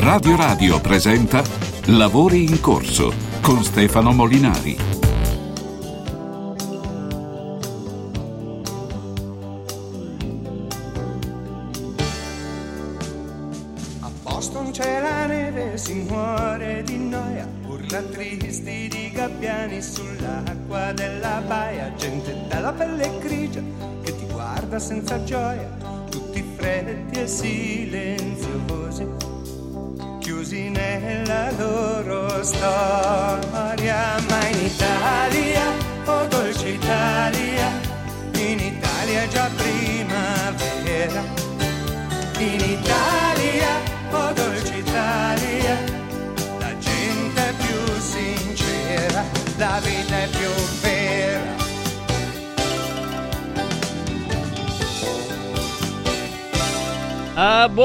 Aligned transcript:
Radio 0.00 0.36
Radio 0.36 0.80
presenta 0.80 1.42
Lavori 1.86 2.44
in 2.44 2.60
corso 2.60 3.12
con 3.40 3.64
Stefano 3.64 4.12
Molinari. 4.12 4.87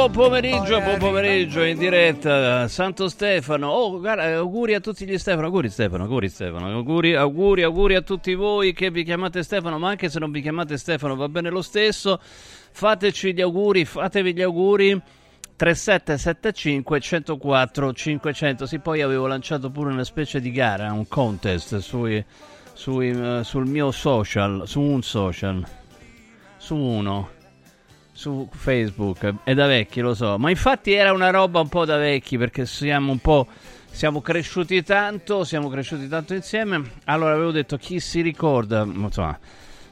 Buon 0.09 0.11
pomeriggio, 0.11 0.81
buon 0.81 0.97
pomeriggio 0.97 1.63
in 1.63 1.77
diretta 1.77 2.67
Santo 2.67 3.07
Stefano. 3.07 3.69
Oh, 3.69 3.99
guarda, 3.99 4.35
auguri 4.35 4.73
a 4.73 4.81
tutti 4.81 5.05
gli 5.05 5.17
Stefano. 5.17 5.45
Auguri 5.45 5.69
Stefano, 5.69 6.03
auguri 6.03 6.27
Stefano. 6.27 6.67
Auguri, 6.67 7.15
auguri, 7.15 7.63
auguri 7.63 7.95
a 7.95 8.01
tutti 8.01 8.33
voi 8.33 8.73
che 8.73 8.91
vi 8.91 9.03
chiamate 9.03 9.43
Stefano, 9.43 9.79
ma 9.79 9.89
anche 9.89 10.09
se 10.09 10.19
non 10.19 10.31
vi 10.31 10.41
chiamate 10.41 10.77
Stefano 10.77 11.15
va 11.15 11.29
bene 11.29 11.49
lo 11.49 11.61
stesso. 11.61 12.19
Fateci 12.21 13.33
gli 13.33 13.39
auguri, 13.39 13.85
fatevi 13.85 14.33
gli 14.33 14.41
auguri. 14.41 15.01
3775 15.55 16.99
104 16.99 17.93
500. 17.93 18.65
Sì, 18.65 18.79
poi 18.79 19.01
avevo 19.01 19.27
lanciato 19.27 19.69
pure 19.69 19.91
una 19.91 20.03
specie 20.03 20.41
di 20.41 20.51
gara, 20.51 20.91
un 20.91 21.07
contest 21.07 21.77
sui, 21.77 22.21
sui, 22.73 23.09
eh, 23.09 23.43
sul 23.45 23.67
mio 23.67 23.91
social, 23.91 24.63
su 24.65 24.81
un 24.81 25.01
social, 25.01 25.65
su 26.57 26.75
uno 26.75 27.41
su 28.13 28.47
Facebook 28.51 29.33
è 29.43 29.53
da 29.53 29.65
vecchi, 29.65 29.99
lo 29.99 30.13
so, 30.13 30.37
ma 30.37 30.49
infatti 30.49 30.93
era 30.93 31.11
una 31.11 31.31
roba 31.31 31.59
un 31.59 31.67
po' 31.67 31.83
da 31.83 31.97
vecchi 31.97 32.37
perché 32.37 32.65
siamo 32.65 33.11
un 33.11 33.19
po' 33.19 33.47
siamo 33.93 34.21
cresciuti 34.21 34.81
tanto, 34.81 35.43
siamo 35.43 35.69
cresciuti 35.69 36.07
tanto 36.07 36.33
insieme. 36.33 36.81
Allora 37.05 37.33
avevo 37.33 37.51
detto 37.51 37.77
chi 37.77 37.99
si 37.99 38.21
ricorda, 38.21 38.83
insomma, 38.83 39.37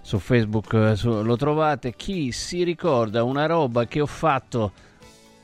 su 0.02 0.18
Facebook 0.18 0.74
eh, 0.74 0.96
su- 0.96 1.22
lo 1.22 1.36
trovate, 1.36 1.96
chi 1.96 2.32
si 2.32 2.64
ricorda 2.64 3.24
una 3.24 3.46
roba 3.46 3.86
che 3.86 4.02
ho 4.02 4.08
fatto 4.08 4.72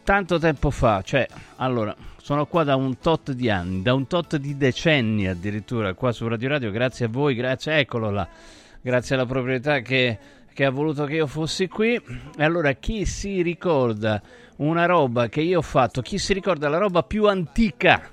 tanto 0.03 0.39
tempo 0.39 0.71
fa, 0.71 1.01
cioè, 1.03 1.27
allora, 1.57 1.95
sono 2.21 2.45
qua 2.47 2.63
da 2.63 2.75
un 2.75 2.97
tot 2.97 3.31
di 3.31 3.49
anni, 3.49 3.81
da 3.81 3.93
un 3.93 4.07
tot 4.07 4.37
di 4.37 4.57
decenni 4.57 5.27
addirittura 5.27 5.93
qua 5.93 6.11
su 6.11 6.27
Radio 6.27 6.49
Radio, 6.49 6.71
grazie 6.71 7.05
a 7.05 7.09
voi, 7.09 7.35
grazie, 7.35 7.77
eccolo 7.77 8.09
là. 8.09 8.27
Grazie 8.81 9.15
alla 9.15 9.25
proprietà 9.25 9.81
che 9.81 10.17
che 10.57 10.65
ha 10.65 10.71
voluto 10.71 11.05
che 11.05 11.13
io 11.13 11.27
fossi 11.27 11.67
qui. 11.67 11.93
E 12.35 12.43
allora 12.43 12.71
chi 12.71 13.05
si 13.05 13.43
ricorda 13.43 14.19
una 14.55 14.87
roba 14.87 15.29
che 15.29 15.41
io 15.41 15.59
ho 15.59 15.61
fatto, 15.61 16.01
chi 16.01 16.17
si 16.17 16.33
ricorda 16.33 16.67
la 16.67 16.79
roba 16.79 17.03
più 17.03 17.27
antica 17.27 18.09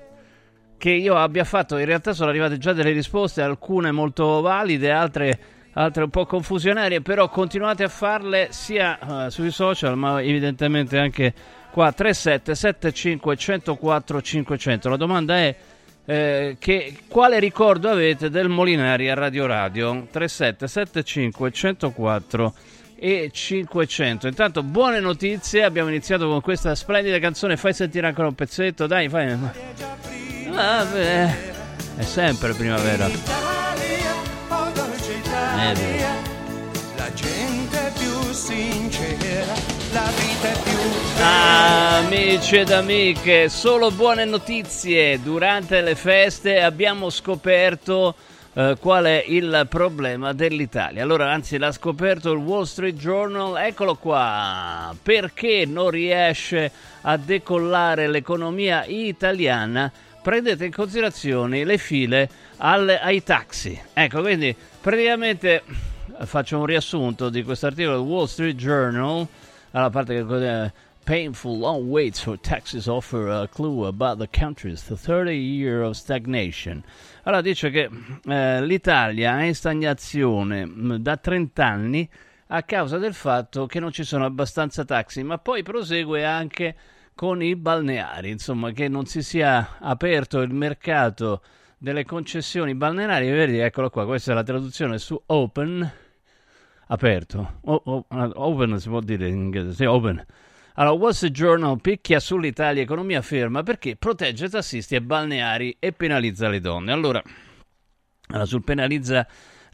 che 0.77 0.91
io 0.91 1.17
abbia 1.17 1.45
fatto, 1.45 1.79
in 1.79 1.87
realtà 1.87 2.13
sono 2.13 2.29
arrivate 2.29 2.59
già 2.59 2.75
delle 2.75 2.91
risposte, 2.91 3.41
alcune 3.41 3.93
molto 3.93 4.43
valide, 4.43 4.91
altre, 4.91 5.39
altre 5.73 6.03
un 6.03 6.11
po' 6.11 6.27
confusionarie, 6.27 7.01
però 7.01 7.31
continuate 7.31 7.85
a 7.85 7.89
farle 7.89 8.49
sia 8.51 8.99
eh, 9.25 9.31
sui 9.31 9.51
social, 9.51 9.97
ma 9.97 10.21
evidentemente 10.21 10.99
anche 10.99 11.33
qua 11.71 11.93
3775 11.93 13.37
104 13.37 14.21
500. 14.21 14.89
La 14.91 14.97
domanda 14.97 15.39
è 15.39 15.57
eh, 16.07 16.57
che, 16.59 16.99
quale 17.09 17.39
ricordo 17.39 17.89
avete 17.89 18.29
del 18.29 18.49
Molinari 18.49 19.09
a 19.09 19.15
Radio 19.15 19.47
Radio? 19.47 20.07
3775 20.11 21.51
104 21.51 22.55
e 22.97 23.31
500 23.33 24.29
intanto 24.29 24.63
buone 24.63 25.01
notizie. 25.01 25.65
Abbiamo 25.65 25.89
iniziato 25.89 26.29
con 26.29 26.41
questa 26.41 26.75
splendida 26.75 27.19
canzone. 27.19 27.57
Fai 27.57 27.73
sentire 27.73 28.07
ancora 28.07 28.29
un 28.29 28.35
pezzetto 28.35 28.87
dai 28.87 29.09
fai. 29.09 29.37
Vabbè, 30.51 31.37
è 31.97 32.03
sempre 32.03 32.53
primavera. 32.53 33.09
Italia, 35.55 36.15
la 36.97 37.13
gente 37.13 37.87
è 37.87 37.93
più 37.99 38.33
sincera, 38.33 39.55
la 39.93 40.11
vita 40.17 40.53
è 40.53 40.63
più. 40.63 40.74
Amici 41.27 42.57
ed 42.57 42.71
amiche, 42.71 43.49
solo 43.49 43.91
buone 43.91 44.27
notizie. 44.27 45.23
Durante 45.23 45.81
le 45.81 45.95
feste 45.95 46.61
abbiamo 46.61 47.09
scoperto 47.09 48.15
eh, 48.53 48.77
qual 48.79 49.07
è 49.07 49.25
il 49.27 49.67
problema 49.71 50.35
dell'Italia. 50.35 51.03
Allora, 51.03 51.33
anzi, 51.33 51.57
l'ha 51.57 51.73
scoperto 51.73 52.31
il 52.31 52.39
Wall 52.41 52.65
Street 52.65 52.97
Journal. 52.97 53.57
Eccolo 53.57 53.95
qua. 53.95 54.95
Perché 55.03 55.65
non 55.67 55.89
riesce 55.89 56.71
a 57.01 57.17
decollare 57.17 58.07
l'economia 58.07 58.85
italiana? 58.85 59.91
Prendete 60.23 60.67
in 60.67 60.73
considerazione 60.73 61.65
le 61.65 61.79
file 61.79 62.29
al- 62.59 62.99
ai 63.01 63.23
taxi. 63.23 63.81
Ecco, 63.95 64.21
quindi 64.21 64.55
praticamente 64.79 65.63
faccio 66.25 66.59
un 66.59 66.67
riassunto 66.67 67.31
di 67.31 67.43
questo 67.43 67.65
articolo 67.67 67.97
del 67.97 68.07
Wall 68.07 68.27
Street 68.27 68.57
Journal. 68.57 69.27
Alla 69.71 69.91
parte 69.91 70.15
che 70.15 70.25
cos'è? 70.25 70.71
Painful 71.05 71.59
long 71.59 71.91
waits 71.91 72.23
for 72.23 72.39
taxes 72.39 72.89
offer 72.89 73.29
a 73.29 73.47
clue 73.47 73.85
about 73.85 74.19
the 74.19 74.27
country's 74.27 74.83
30 74.83 75.33
year 75.33 75.83
of 75.83 75.97
stagnation. 75.97 76.83
Allora 77.25 77.43
dice 77.43 77.69
che 77.71 77.91
eh, 78.27 78.65
l'Italia 78.65 79.39
è 79.41 79.45
in 79.45 79.55
stagnazione 79.55 80.65
mh, 80.65 80.97
da 80.97 81.17
30 81.19 81.67
anni 81.67 82.09
a 82.49 82.63
causa 82.63 82.97
del 82.97 83.13
fatto 83.13 83.67
che 83.67 83.81
non 83.81 83.93
ci 83.93 84.03
sono 84.05 84.25
abbastanza 84.25 84.85
taxi, 84.85 85.23
ma 85.23 85.37
poi 85.37 85.63
prosegue 85.63 86.25
anche 86.25 86.75
con 87.15 87.43
i 87.43 87.55
balneari, 87.55 88.31
insomma, 88.31 88.73
che 88.73 88.89
non 88.89 89.05
si 89.05 89.23
sia 89.23 89.77
aperto 89.81 90.41
il 90.41 90.55
mercato 90.55 91.43
delle 91.77 92.05
concessioni 92.05 92.75
balneari. 92.75 93.31
Vedi, 93.31 93.59
eccolo 93.59 93.91
qua, 93.91 94.07
questa 94.07 94.33
è 94.33 94.35
la 94.35 94.43
traduzione 94.43 94.99
su 94.99 95.21
Open 95.27 95.93
aperto. 96.89 97.59
O- 97.63 97.83
o- 97.85 98.07
open 98.09 98.79
si 98.79 98.89
può 98.89 99.01
dire 99.01 99.29
in 99.29 99.37
inglese, 99.37 99.73
sì, 99.73 99.85
open. 99.85 100.25
Allora, 100.77 100.97
Wall 100.97 101.11
Street 101.13 101.33
Journal 101.33 101.81
picchia 101.81 102.19
sull'Italia 102.19 102.83
economia 102.83 103.23
ferma 103.23 103.63
perché 103.63 103.95
protegge 103.95 104.49
tassisti 104.49 104.97
e 104.97 105.03
balneari 105.03 105.77
e 105.79 105.93
penalizza 105.93 106.49
le 106.49 106.59
donne. 106.59 106.91
Allora, 106.91 107.23
allora, 108.29 108.45
sul 108.45 108.65
penalizza 108.65 109.25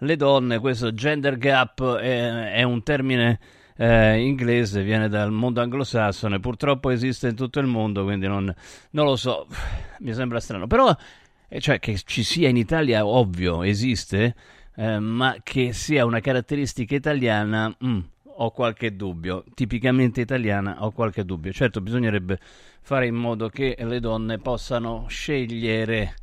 le 0.00 0.16
donne, 0.16 0.58
questo 0.58 0.92
gender 0.92 1.38
gap 1.38 1.96
è, 1.96 2.52
è 2.52 2.62
un 2.64 2.82
termine 2.82 3.38
eh, 3.78 4.20
inglese, 4.20 4.82
viene 4.82 5.08
dal 5.08 5.32
mondo 5.32 5.62
anglosassone, 5.62 6.38
purtroppo 6.38 6.90
esiste 6.90 7.28
in 7.28 7.34
tutto 7.34 7.60
il 7.60 7.66
mondo, 7.66 8.04
quindi 8.04 8.26
non, 8.26 8.54
non 8.90 9.06
lo 9.06 9.16
so, 9.16 9.46
mi 10.00 10.12
sembra 10.12 10.38
strano. 10.38 10.66
Però, 10.66 10.94
eh, 11.48 11.60
cioè, 11.60 11.78
che 11.78 11.98
ci 12.04 12.22
sia 12.22 12.50
in 12.50 12.58
Italia, 12.58 13.06
ovvio, 13.06 13.62
esiste, 13.62 14.34
eh, 14.76 14.98
ma 14.98 15.36
che 15.42 15.72
sia 15.72 16.04
una 16.04 16.20
caratteristica 16.20 16.94
italiana, 16.94 17.74
mm, 17.82 17.98
ho 18.42 18.50
qualche 18.50 18.94
dubbio. 18.96 19.44
Tipicamente 19.54 20.20
italiana, 20.20 20.84
ho 20.84 20.90
qualche 20.90 21.24
dubbio. 21.24 21.52
Certo, 21.52 21.80
bisognerebbe 21.80 22.38
fare 22.80 23.06
in 23.06 23.14
modo 23.14 23.48
che 23.48 23.76
le 23.78 24.00
donne 24.00 24.38
possano 24.38 25.06
scegliere 25.08 26.14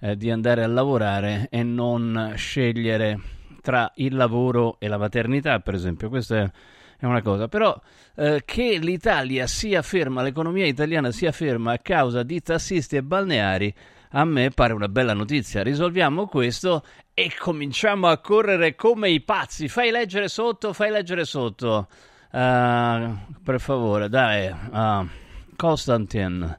eh, 0.00 0.16
di 0.16 0.30
andare 0.30 0.62
a 0.62 0.66
lavorare 0.66 1.48
e 1.50 1.62
non 1.62 2.32
scegliere 2.36 3.18
tra 3.60 3.90
il 3.96 4.14
lavoro 4.14 4.76
e 4.78 4.88
la 4.88 4.98
maternità, 4.98 5.60
per 5.60 5.74
esempio. 5.74 6.08
Questa 6.08 6.36
è 6.36 6.50
è 6.98 7.04
una 7.04 7.20
cosa, 7.20 7.48
però 7.48 7.78
eh, 8.14 8.42
che 8.44 8.78
l'Italia 8.78 9.46
sia 9.46 9.82
ferma, 9.82 10.22
l'economia 10.22 10.66
italiana 10.66 11.10
sia 11.10 11.30
ferma 11.30 11.72
a 11.72 11.78
causa 11.78 12.22
di 12.22 12.40
tassisti 12.40 12.96
e 12.96 13.02
balneari, 13.02 13.72
a 14.16 14.24
me 14.24 14.50
pare 14.50 14.72
una 14.72 14.88
bella 14.88 15.12
notizia. 15.12 15.62
Risolviamo 15.62 16.26
questo 16.26 16.82
e 17.12 17.30
cominciamo 17.38 18.08
a 18.08 18.16
correre 18.18 18.74
come 18.74 19.10
i 19.10 19.20
pazzi. 19.20 19.68
Fai 19.68 19.90
leggere 19.90 20.28
sotto, 20.28 20.72
fai 20.72 20.90
leggere 20.90 21.26
sotto. 21.26 21.86
Uh, 22.30 23.14
per 23.42 23.58
favore, 23.58 24.08
dai. 24.08 24.48
Uh, 24.48 25.06
Konstantin. 25.54 26.58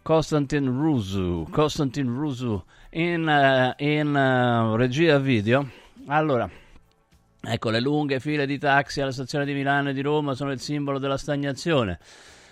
Konstantin 0.00 0.64
Rusu. 0.64 1.46
Konstantin 1.50 2.06
Rusu 2.06 2.62
in, 2.90 3.74
uh, 3.78 3.82
in 3.82 4.76
regia 4.76 5.18
video. 5.18 5.68
Allora, 6.06 6.48
ecco 7.42 7.68
le 7.68 7.80
lunghe 7.80 8.18
file 8.18 8.46
di 8.46 8.56
taxi 8.56 9.02
alla 9.02 9.12
stazione 9.12 9.44
di 9.44 9.52
Milano 9.52 9.90
e 9.90 9.92
di 9.92 10.00
Roma 10.00 10.34
sono 10.34 10.52
il 10.52 10.60
simbolo 10.60 10.98
della 10.98 11.18
stagnazione. 11.18 11.98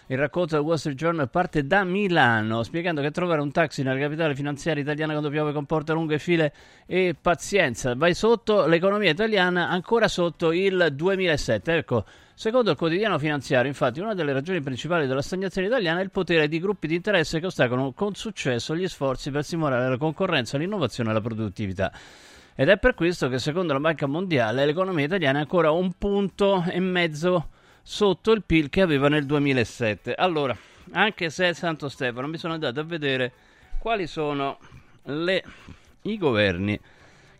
Il 0.08 0.19
racconto 0.19 0.55
del 0.55 0.64
Wall 0.64 0.76
Street 0.76 0.97
Journal 0.97 1.29
parte 1.29 1.67
da 1.67 1.82
Milano, 1.82 2.62
spiegando 2.62 3.00
che 3.00 3.11
trovare 3.11 3.41
un 3.41 3.50
taxi 3.50 3.82
nella 3.82 3.99
capitale 3.99 4.37
finanziaria 4.37 4.81
italiana 4.81 5.11
quando 5.11 5.31
piove 5.31 5.53
comporta 5.53 5.94
lunghe 5.94 6.20
file 6.20 6.55
e 6.87 7.17
pazienza. 7.20 7.97
Vai 7.97 8.14
sotto 8.14 8.67
l'economia 8.67 9.11
italiana, 9.11 9.69
ancora 9.69 10.06
sotto 10.06 10.53
il 10.53 10.91
2007. 10.93 11.79
Ecco, 11.79 12.05
secondo 12.35 12.70
il 12.70 12.76
quotidiano 12.76 13.19
finanziario, 13.19 13.67
infatti, 13.69 13.99
una 13.99 14.14
delle 14.14 14.32
ragioni 14.32 14.61
principali 14.61 15.08
della 15.08 15.23
stagnazione 15.23 15.67
italiana 15.67 15.99
è 15.99 16.05
il 16.05 16.12
potere 16.12 16.47
di 16.47 16.61
gruppi 16.61 16.87
di 16.87 16.94
interesse 16.94 17.41
che 17.41 17.47
ostacolano 17.47 17.91
con 17.91 18.14
successo 18.14 18.76
gli 18.76 18.87
sforzi 18.87 19.32
per 19.32 19.43
simulare 19.43 19.88
la 19.88 19.97
concorrenza, 19.97 20.56
l'innovazione 20.56 21.11
e 21.11 21.14
la 21.14 21.20
produttività. 21.20 21.91
Ed 22.55 22.69
è 22.69 22.79
per 22.79 22.94
questo 22.94 23.29
che, 23.29 23.41
secondo 23.41 23.73
la 23.73 23.81
Banca 23.81 24.06
Mondiale, 24.06 24.67
l'economia 24.67 25.05
italiana 25.05 25.38
è 25.38 25.41
ancora 25.41 25.73
un 25.73 25.94
punto 25.99 26.62
e 26.69 26.79
mezzo 26.79 27.49
sotto 27.88 28.33
il 28.33 28.43
PIL 28.43 28.69
che 28.69 28.81
aveva 28.81 29.09
nel 29.09 29.27
2007. 29.27 30.15
Allora, 30.15 30.56
anche 30.91 31.31
se 31.31 31.50
è 31.50 31.53
Santo 31.53 31.88
Stefano, 31.88 32.27
mi 32.27 32.37
sono 32.37 32.55
andato 32.55 32.81
a 32.81 32.83
vedere 32.83 33.33
quali 33.79 34.09
sono 34.09 34.59
le, 35.05 35.44
i 36.03 36.19
governi 36.19 36.79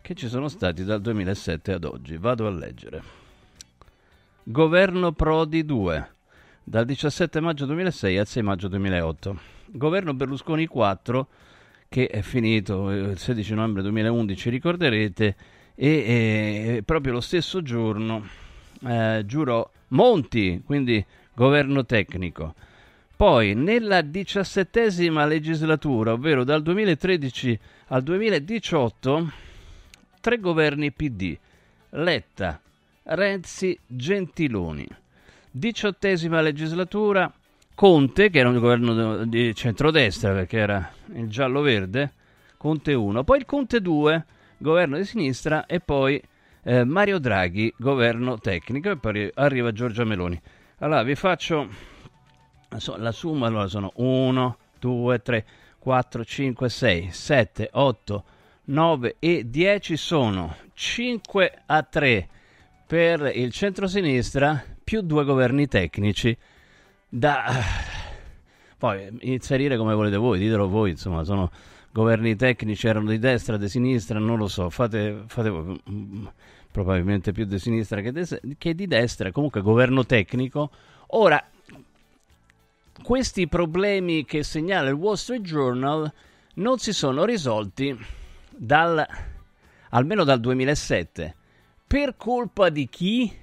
che 0.01 0.15
ci 0.15 0.29
sono 0.29 0.47
stati 0.47 0.85
dal 0.85 1.01
2007 1.01 1.73
ad 1.73 1.83
oggi. 1.83 2.15
Vado 2.15 2.47
a 2.47 2.49
leggere. 2.49 3.03
Governo 4.43 5.11
Prodi 5.11 5.65
2, 5.65 6.11
dal 6.63 6.85
17 6.85 7.41
maggio 7.41 7.65
2006 7.65 8.17
al 8.17 8.27
6 8.27 8.43
maggio 8.43 8.69
2008. 8.69 9.39
Governo 9.65 10.13
Berlusconi 10.13 10.65
4, 10.65 11.27
che 11.89 12.07
è 12.07 12.21
finito 12.21 12.89
il 12.89 13.17
16 13.17 13.53
novembre 13.53 13.81
2011, 13.81 14.49
ricorderete, 14.49 15.35
e, 15.75 15.87
e 16.77 16.83
proprio 16.85 17.11
lo 17.11 17.21
stesso 17.21 17.61
giorno 17.61 18.45
eh, 18.85 19.23
giurò 19.25 19.69
Monti, 19.89 20.61
quindi 20.65 21.03
governo 21.33 21.85
tecnico. 21.85 22.55
Poi 23.15 23.55
nella 23.55 24.01
diciassettesima 24.01 25.25
legislatura, 25.25 26.13
ovvero 26.13 26.43
dal 26.43 26.61
2013 26.61 27.59
al 27.87 28.03
2018, 28.03 29.31
tre 30.21 30.39
governi 30.39 30.91
PD, 30.91 31.35
Letta, 31.91 32.59
Renzi, 33.03 33.77
Gentiloni. 33.87 34.87
Diciottesima 35.49 36.41
legislatura, 36.41 37.31
Conte, 37.73 38.29
che 38.29 38.39
era 38.39 38.49
un 38.49 38.59
governo 38.59 39.25
di 39.25 39.55
centrodestra 39.55 40.33
perché 40.33 40.57
era 40.57 40.91
il 41.13 41.27
giallo-verde, 41.27 42.11
Conte 42.57 42.93
1, 42.93 43.23
poi 43.23 43.37
il 43.39 43.45
Conte 43.45 43.81
2, 43.81 44.25
governo 44.57 44.97
di 44.97 45.05
sinistra, 45.05 45.65
e 45.65 45.79
poi 45.79 46.21
eh, 46.67 46.83
Mario 46.83 47.17
Draghi, 47.17 47.73
governo 47.77 48.39
tecnico, 48.39 48.89
e 48.89 48.97
poi 48.97 49.31
arriva 49.35 49.71
Giorgia 49.71 50.03
Meloni. 50.03 50.39
Allora 50.79 51.01
vi 51.01 51.15
faccio 51.15 51.69
la 52.97 53.11
somma, 53.13 53.47
allora 53.47 53.67
sono 53.67 53.93
1, 53.95 54.57
2, 54.77 55.21
3, 55.21 55.45
4, 55.79 56.25
5, 56.25 56.69
6, 56.69 57.09
7, 57.09 57.69
8, 57.71 58.23
9 58.65 59.15
e 59.17 59.49
10 59.49 59.95
sono 59.95 60.57
5 60.73 61.61
a 61.67 61.83
3 61.83 62.27
per 62.85 63.31
il 63.33 63.53
centrosinistra 63.53 64.61
più 64.83 64.99
due 65.01 65.23
governi 65.23 65.67
tecnici 65.67 66.37
da 67.07 67.45
poi 68.77 69.07
inserire 69.21 69.77
come 69.77 69.93
volete 69.93 70.17
voi, 70.17 70.37
ditelo 70.37 70.67
voi, 70.67 70.89
insomma, 70.91 71.23
sono 71.23 71.49
governi 71.93 72.35
tecnici, 72.35 72.87
erano 72.87 73.09
di 73.09 73.19
destra, 73.19 73.55
di 73.55 73.69
sinistra, 73.69 74.19
non 74.19 74.37
lo 74.37 74.47
so, 74.49 74.69
fate, 74.69 75.23
fate 75.27 75.49
voi 75.49 75.81
probabilmente 76.77 77.31
più 77.31 77.45
di 77.45 77.57
sinistra 77.57 78.01
che, 78.01 78.11
de- 78.11 78.41
che 78.55 78.75
di 78.75 78.85
destra, 78.85 79.31
comunque 79.31 79.61
governo 79.61 80.05
tecnico. 80.05 80.69
Ora, 81.07 81.43
questi 83.01 83.47
problemi 83.47 84.25
che 84.25 84.43
segnala 84.43 84.89
il 84.89 84.93
Wall 84.93 85.15
Street 85.15 85.41
Journal 85.41 86.11
non 86.55 86.77
si 86.77 86.93
sono 86.93 87.25
risolti 87.25 87.97
dal, 88.51 89.03
almeno 89.89 90.23
dal 90.23 90.39
2007. 90.39 91.35
Per 91.87 92.15
colpa 92.15 92.69
di 92.69 92.87
chi? 92.87 93.35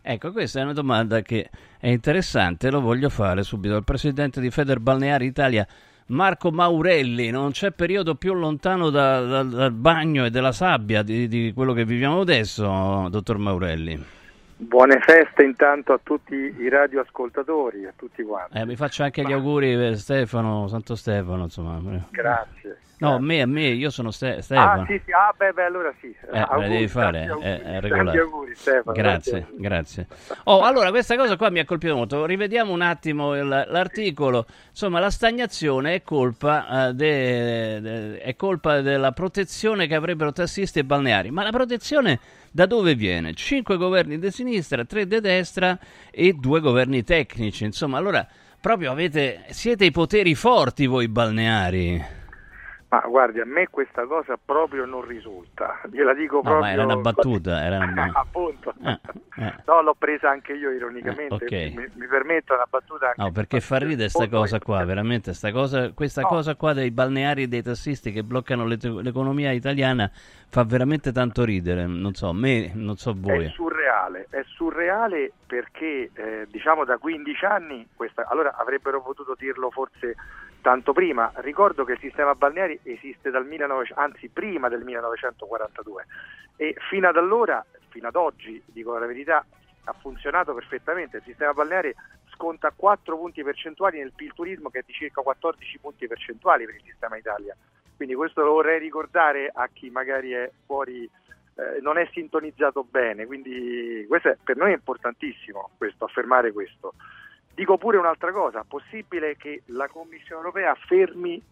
Ecco, 0.00 0.32
questa 0.32 0.60
è 0.60 0.62
una 0.62 0.72
domanda 0.72 1.20
che 1.20 1.50
è 1.78 1.88
interessante, 1.88 2.70
lo 2.70 2.80
voglio 2.80 3.10
fare 3.10 3.42
subito 3.42 3.76
al 3.76 3.84
presidente 3.84 4.40
di 4.40 4.50
Feder 4.50 4.80
Balneari 4.80 5.26
Italia, 5.26 5.66
Marco 6.08 6.52
Maurelli, 6.52 7.30
non 7.30 7.50
c'è 7.50 7.72
periodo 7.72 8.14
più 8.14 8.32
lontano 8.34 8.90
da, 8.90 9.20
da, 9.22 9.42
dal 9.42 9.72
bagno 9.72 10.24
e 10.24 10.30
dalla 10.30 10.52
sabbia 10.52 11.02
di, 11.02 11.26
di 11.26 11.52
quello 11.52 11.72
che 11.72 11.84
viviamo 11.84 12.20
adesso, 12.20 13.08
dottor 13.10 13.38
Maurelli. 13.38 14.15
Buone 14.58 15.00
feste 15.00 15.42
intanto 15.42 15.92
a 15.92 16.00
tutti 16.02 16.34
i 16.34 16.68
radioascoltatori, 16.70 17.84
a 17.84 17.92
tutti 17.94 18.22
quanti. 18.22 18.56
Eh, 18.56 18.64
mi 18.64 18.74
faccio 18.74 19.02
anche 19.02 19.22
gli 19.22 19.32
auguri 19.32 19.76
per 19.76 19.98
Stefano, 19.98 20.66
Santo 20.68 20.94
Stefano, 20.94 21.42
insomma. 21.42 21.78
Grazie. 22.10 22.78
No, 22.98 23.16
a 23.16 23.20
me, 23.20 23.42
a 23.42 23.46
me, 23.46 23.66
io 23.66 23.90
sono 23.90 24.10
Ste- 24.10 24.40
Stefano. 24.40 24.80
Ah, 24.80 24.86
sì, 24.86 24.98
sì, 25.04 25.12
ah, 25.12 25.34
beh, 25.36 25.52
beh, 25.52 25.64
allora 25.64 25.92
sì. 26.00 26.16
Eh, 26.32 26.38
auguri, 26.38 26.68
devi 26.68 26.88
fare, 26.88 27.26
auguri, 27.26 27.46
è, 27.46 27.60
è 27.60 27.80
regolare. 27.80 28.18
auguri, 28.20 28.54
Stefano. 28.54 28.96
Grazie, 28.96 29.46
grazie. 29.58 30.06
Oh, 30.44 30.62
allora, 30.62 30.88
questa 30.88 31.14
cosa 31.16 31.36
qua 31.36 31.50
mi 31.50 31.58
ha 31.58 31.66
colpito 31.66 31.94
molto. 31.94 32.24
Rivediamo 32.24 32.72
un 32.72 32.80
attimo 32.80 33.36
il, 33.36 33.46
l'articolo. 33.46 34.46
Insomma, 34.70 35.00
la 35.00 35.10
stagnazione 35.10 35.96
è 35.96 36.02
colpa, 36.02 36.66
uh, 36.68 36.92
de, 36.92 37.80
de, 37.82 38.18
è 38.20 38.34
colpa 38.34 38.80
della 38.80 39.12
protezione 39.12 39.86
che 39.86 39.94
avrebbero 39.94 40.32
tassisti 40.32 40.78
e 40.78 40.84
balneari. 40.84 41.30
Ma 41.30 41.42
la 41.42 41.50
protezione 41.50 42.18
da 42.56 42.64
dove 42.64 42.94
viene? 42.94 43.34
Cinque 43.34 43.76
governi 43.76 44.18
di 44.18 44.30
sinistra, 44.30 44.86
tre 44.86 45.06
di 45.06 45.20
destra 45.20 45.78
e 46.10 46.32
due 46.32 46.60
governi 46.60 47.04
tecnici. 47.04 47.64
Insomma, 47.64 47.98
allora, 47.98 48.26
proprio 48.58 48.92
avete, 48.92 49.44
siete 49.50 49.84
i 49.84 49.90
poteri 49.90 50.34
forti 50.34 50.86
voi 50.86 51.06
balneari. 51.06 52.02
Ma 52.88 53.00
guardi, 53.00 53.40
a 53.40 53.44
me 53.44 53.66
questa 53.68 54.06
cosa 54.06 54.38
proprio 54.42 54.84
non 54.84 55.04
risulta, 55.04 55.80
gliela 55.90 56.14
dico 56.14 56.36
No, 56.36 56.42
proprio. 56.42 56.60
ma 56.60 56.70
era 56.70 56.84
una 56.84 56.96
battuta, 56.96 57.64
era 57.64 57.78
una... 57.84 58.12
Appunto, 58.14 58.74
Eh, 58.80 59.00
eh. 59.42 59.54
no, 59.66 59.82
l'ho 59.82 59.94
presa 59.98 60.30
anche 60.30 60.52
io 60.52 60.70
ironicamente. 60.70 61.46
Eh, 61.46 61.66
ok. 61.66 61.74
mi, 61.74 61.90
mi 61.94 62.06
permetto 62.06 62.54
una 62.54 62.66
battuta 62.70 63.06
anche 63.08 63.20
No, 63.22 63.32
perché 63.32 63.60
fa 63.60 63.78
ridere 63.78 64.08
sta 64.08 64.20
Molto 64.20 64.36
cosa 64.36 64.58
qua, 64.60 64.84
veramente, 64.84 65.34
sta 65.34 65.50
cosa, 65.50 65.92
questa 65.94 66.20
No. 66.20 66.28
cosa 66.28 66.54
qua 66.54 66.72
dei 66.74 66.92
balneari 66.92 67.42
e 67.42 67.48
dei 67.48 67.62
tassisti 67.62 68.12
che 68.12 68.22
bloccano 68.22 68.64
l'e- 68.64 68.78
l'economia 69.02 69.50
italiana 69.50 70.08
fa 70.48 70.62
veramente 70.62 71.10
tanto 71.10 71.42
ridere, 71.44 71.86
non 71.86 72.14
so, 72.14 72.32
me, 72.32 72.70
non 72.72 72.96
so 72.96 73.10
È 73.10 73.14
voi. 73.14 73.48
surreale, 73.50 74.28
è 74.30 74.42
surreale 74.46 75.32
perché 75.44 76.10
eh, 76.14 76.46
diciamo 76.48 76.84
da 76.84 76.98
15 76.98 77.44
anni, 77.46 77.88
questa, 77.96 78.26
allora 78.28 78.54
avrebbero 78.56 79.02
potuto 79.02 79.34
dirlo 79.36 79.70
forse 79.70 80.14
tanto 80.66 80.92
prima, 80.92 81.30
ricordo 81.36 81.84
che 81.84 81.92
il 81.92 82.00
sistema 82.00 82.34
balneari 82.34 82.76
esiste 82.82 83.30
dal 83.30 83.46
1900, 83.46 84.00
anzi 84.00 84.28
prima 84.28 84.68
del 84.68 84.82
1942 84.82 86.06
e 86.56 86.74
fino 86.90 87.06
ad 87.06 87.16
allora, 87.16 87.64
fino 87.90 88.08
ad 88.08 88.16
oggi, 88.16 88.60
dico 88.66 88.98
la 88.98 89.06
verità, 89.06 89.46
ha 89.84 89.92
funzionato 89.92 90.54
perfettamente, 90.54 91.18
il 91.18 91.22
sistema 91.22 91.52
balneare 91.52 91.94
sconta 92.32 92.72
4 92.74 93.16
punti 93.16 93.44
percentuali 93.44 93.98
nel 93.98 94.10
PIL 94.10 94.32
turismo 94.34 94.68
che 94.68 94.80
è 94.80 94.82
di 94.84 94.92
circa 94.92 95.22
14 95.22 95.78
punti 95.78 96.08
percentuali 96.08 96.64
per 96.64 96.74
il 96.74 96.82
sistema 96.84 97.16
Italia, 97.16 97.56
quindi 97.94 98.16
questo 98.16 98.42
lo 98.42 98.54
vorrei 98.54 98.80
ricordare 98.80 99.48
a 99.54 99.68
chi 99.72 99.88
magari 99.90 100.32
è 100.32 100.50
fuori 100.66 101.04
eh, 101.04 101.80
non 101.80 101.96
è 101.96 102.08
sintonizzato 102.12 102.82
bene, 102.82 103.24
quindi 103.24 104.04
questo 104.08 104.30
è, 104.30 104.36
per 104.42 104.56
noi 104.56 104.72
è 104.72 104.74
importantissimo 104.74 105.70
questo, 105.76 106.06
affermare 106.06 106.50
questo. 106.50 106.94
Dico 107.56 107.78
pure 107.78 107.96
un'altra 107.96 108.32
cosa, 108.32 108.66
possibile 108.68 109.34
che 109.38 109.62
la 109.68 109.88
Commissione 109.88 110.42
europea 110.42 110.74
fermi 110.74 111.42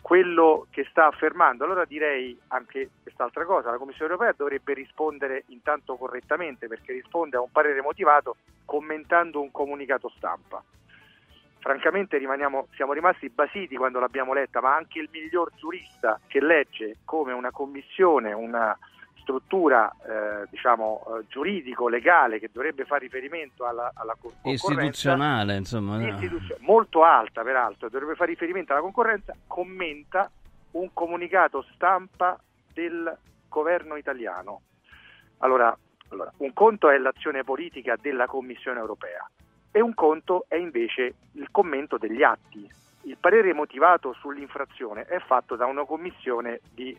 quello 0.00 0.68
che 0.70 0.86
sta 0.88 1.08
affermando, 1.08 1.64
allora 1.64 1.84
direi 1.84 2.38
anche 2.46 2.90
quest'altra 3.02 3.44
cosa, 3.44 3.72
la 3.72 3.76
Commissione 3.76 4.12
europea 4.12 4.32
dovrebbe 4.36 4.72
rispondere 4.72 5.42
intanto 5.48 5.96
correttamente 5.96 6.68
perché 6.68 6.92
risponde 6.92 7.38
a 7.38 7.40
un 7.40 7.50
parere 7.50 7.82
motivato 7.82 8.36
commentando 8.64 9.40
un 9.40 9.50
comunicato 9.50 10.08
stampa. 10.16 10.62
Francamente 11.58 12.18
rimaniamo, 12.18 12.68
siamo 12.74 12.92
rimasti 12.92 13.28
basiti 13.28 13.74
quando 13.74 13.98
l'abbiamo 13.98 14.34
letta, 14.34 14.60
ma 14.60 14.76
anche 14.76 15.00
il 15.00 15.08
miglior 15.10 15.50
giurista 15.56 16.20
che 16.28 16.40
legge 16.40 16.98
come 17.04 17.32
una 17.32 17.50
commissione, 17.50 18.32
una 18.32 18.78
struttura 19.28 19.94
eh, 20.06 20.46
diciamo 20.48 21.04
eh, 21.04 21.26
giuridico 21.28 21.88
legale 21.88 22.38
che 22.38 22.48
dovrebbe 22.50 22.86
fare 22.86 23.00
riferimento 23.00 23.66
alla, 23.66 23.92
alla 23.94 24.16
Istituzionale, 24.44 25.56
insomma. 25.56 26.02
istituzio- 26.08 26.56
molto 26.60 27.04
alta 27.04 27.42
peraltro, 27.42 27.90
dovrebbe 27.90 28.14
fare 28.14 28.30
riferimento 28.30 28.72
alla 28.72 28.80
concorrenza, 28.80 29.36
commenta 29.46 30.30
un 30.72 30.88
comunicato 30.94 31.62
stampa 31.74 32.38
del 32.72 33.14
governo 33.48 33.96
italiano. 33.96 34.62
Allora, 35.38 35.76
allora, 36.08 36.32
un 36.38 36.52
conto 36.54 36.88
è 36.88 36.96
l'azione 36.96 37.44
politica 37.44 37.96
della 38.00 38.26
Commissione 38.26 38.80
europea 38.80 39.28
e 39.70 39.82
un 39.82 39.92
conto 39.92 40.46
è 40.48 40.56
invece 40.56 41.14
il 41.32 41.48
commento 41.50 41.98
degli 41.98 42.22
atti. 42.22 42.66
Il 43.02 43.18
parere 43.20 43.52
motivato 43.52 44.14
sull'infrazione 44.14 45.02
è 45.02 45.18
fatto 45.18 45.54
da 45.54 45.66
una 45.66 45.84
commissione 45.84 46.60
di 46.72 46.96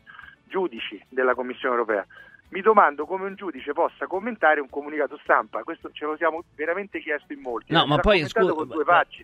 giudici 0.49 1.01
della 1.07 1.33
Commissione 1.35 1.75
europea. 1.75 2.05
mi 2.49 2.61
domando 2.61 3.05
come 3.05 3.25
un 3.27 3.35
giudice 3.35 3.73
possa 3.73 4.07
commentare 4.07 4.59
un 4.59 4.69
comunicato 4.69 5.19
stampa. 5.21 5.61
Questo 5.61 5.91
ce 5.91 6.05
lo 6.05 6.15
siamo 6.17 6.43
veramente 6.55 6.99
chiesto 6.99 7.31
in 7.31 7.41
molti. 7.41 7.71
No, 7.71 7.85
ma 7.85 7.97
poi 7.97 8.27
scusa, 8.27 8.55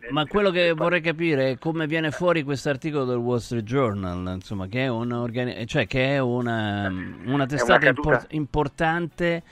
ma 0.09 0.25
quello 0.27 0.51
che 0.51 0.73
vorrei 0.73 1.01
capire 1.01 1.51
è 1.51 1.57
come 1.57 1.87
viene 1.87 2.11
fuori 2.11 2.43
questo 2.43 2.69
articolo 2.69 3.05
del 3.05 3.17
Wall 3.17 3.39
Street 3.39 3.63
Journal, 3.63 4.33
insomma, 4.35 4.67
che 4.67 4.83
è, 4.83 4.87
un 4.87 5.31
cioè, 5.65 5.87
che 5.87 6.13
è 6.13 6.19
una, 6.19 6.87
una 7.25 7.45
testata 7.47 7.87
è 7.87 7.89
una 7.89 7.97
import- 7.97 8.33
importante 8.33 9.43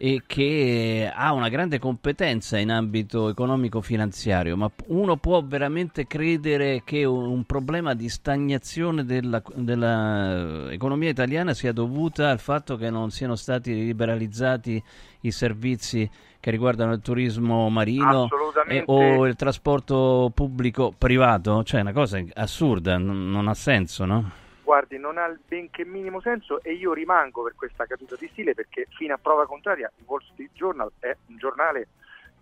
e 0.00 0.22
che 0.26 1.10
ha 1.12 1.32
una 1.32 1.48
grande 1.48 1.80
competenza 1.80 2.56
in 2.56 2.70
ambito 2.70 3.28
economico-finanziario, 3.28 4.56
ma 4.56 4.70
uno 4.86 5.16
può 5.16 5.42
veramente 5.44 6.06
credere 6.06 6.82
che 6.84 7.04
un 7.04 7.42
problema 7.44 7.94
di 7.94 8.08
stagnazione 8.08 9.04
dell'economia 9.04 11.10
italiana 11.10 11.52
sia 11.52 11.72
dovuta 11.72 12.30
al 12.30 12.38
fatto 12.38 12.76
che 12.76 12.90
non 12.90 13.10
siano 13.10 13.34
stati 13.34 13.74
liberalizzati 13.74 14.80
i 15.22 15.32
servizi 15.32 16.08
che 16.38 16.52
riguardano 16.52 16.92
il 16.92 17.00
turismo 17.00 17.68
marino 17.68 18.28
e, 18.68 18.84
o 18.86 19.26
il 19.26 19.34
trasporto 19.34 20.30
pubblico 20.32 20.94
privato? 20.96 21.64
Cioè, 21.64 21.80
è 21.80 21.82
una 21.82 21.92
cosa 21.92 22.22
assurda, 22.34 22.98
non, 22.98 23.32
non 23.32 23.48
ha 23.48 23.54
senso, 23.54 24.04
no? 24.04 24.30
Guardi, 24.68 24.98
non 24.98 25.16
ha 25.16 25.24
il 25.24 25.40
benché 25.48 25.86
minimo 25.86 26.20
senso 26.20 26.62
e 26.62 26.74
io 26.74 26.92
rimango 26.92 27.42
per 27.42 27.54
questa 27.56 27.86
caduta 27.86 28.16
di 28.16 28.28
stile 28.30 28.52
perché 28.52 28.86
fino 28.90 29.14
a 29.14 29.18
prova 29.18 29.46
contraria 29.46 29.90
il 29.96 30.04
Wall 30.06 30.20
Street 30.30 30.50
Journal 30.52 30.92
è 30.98 31.16
un 31.28 31.38
giornale 31.38 31.88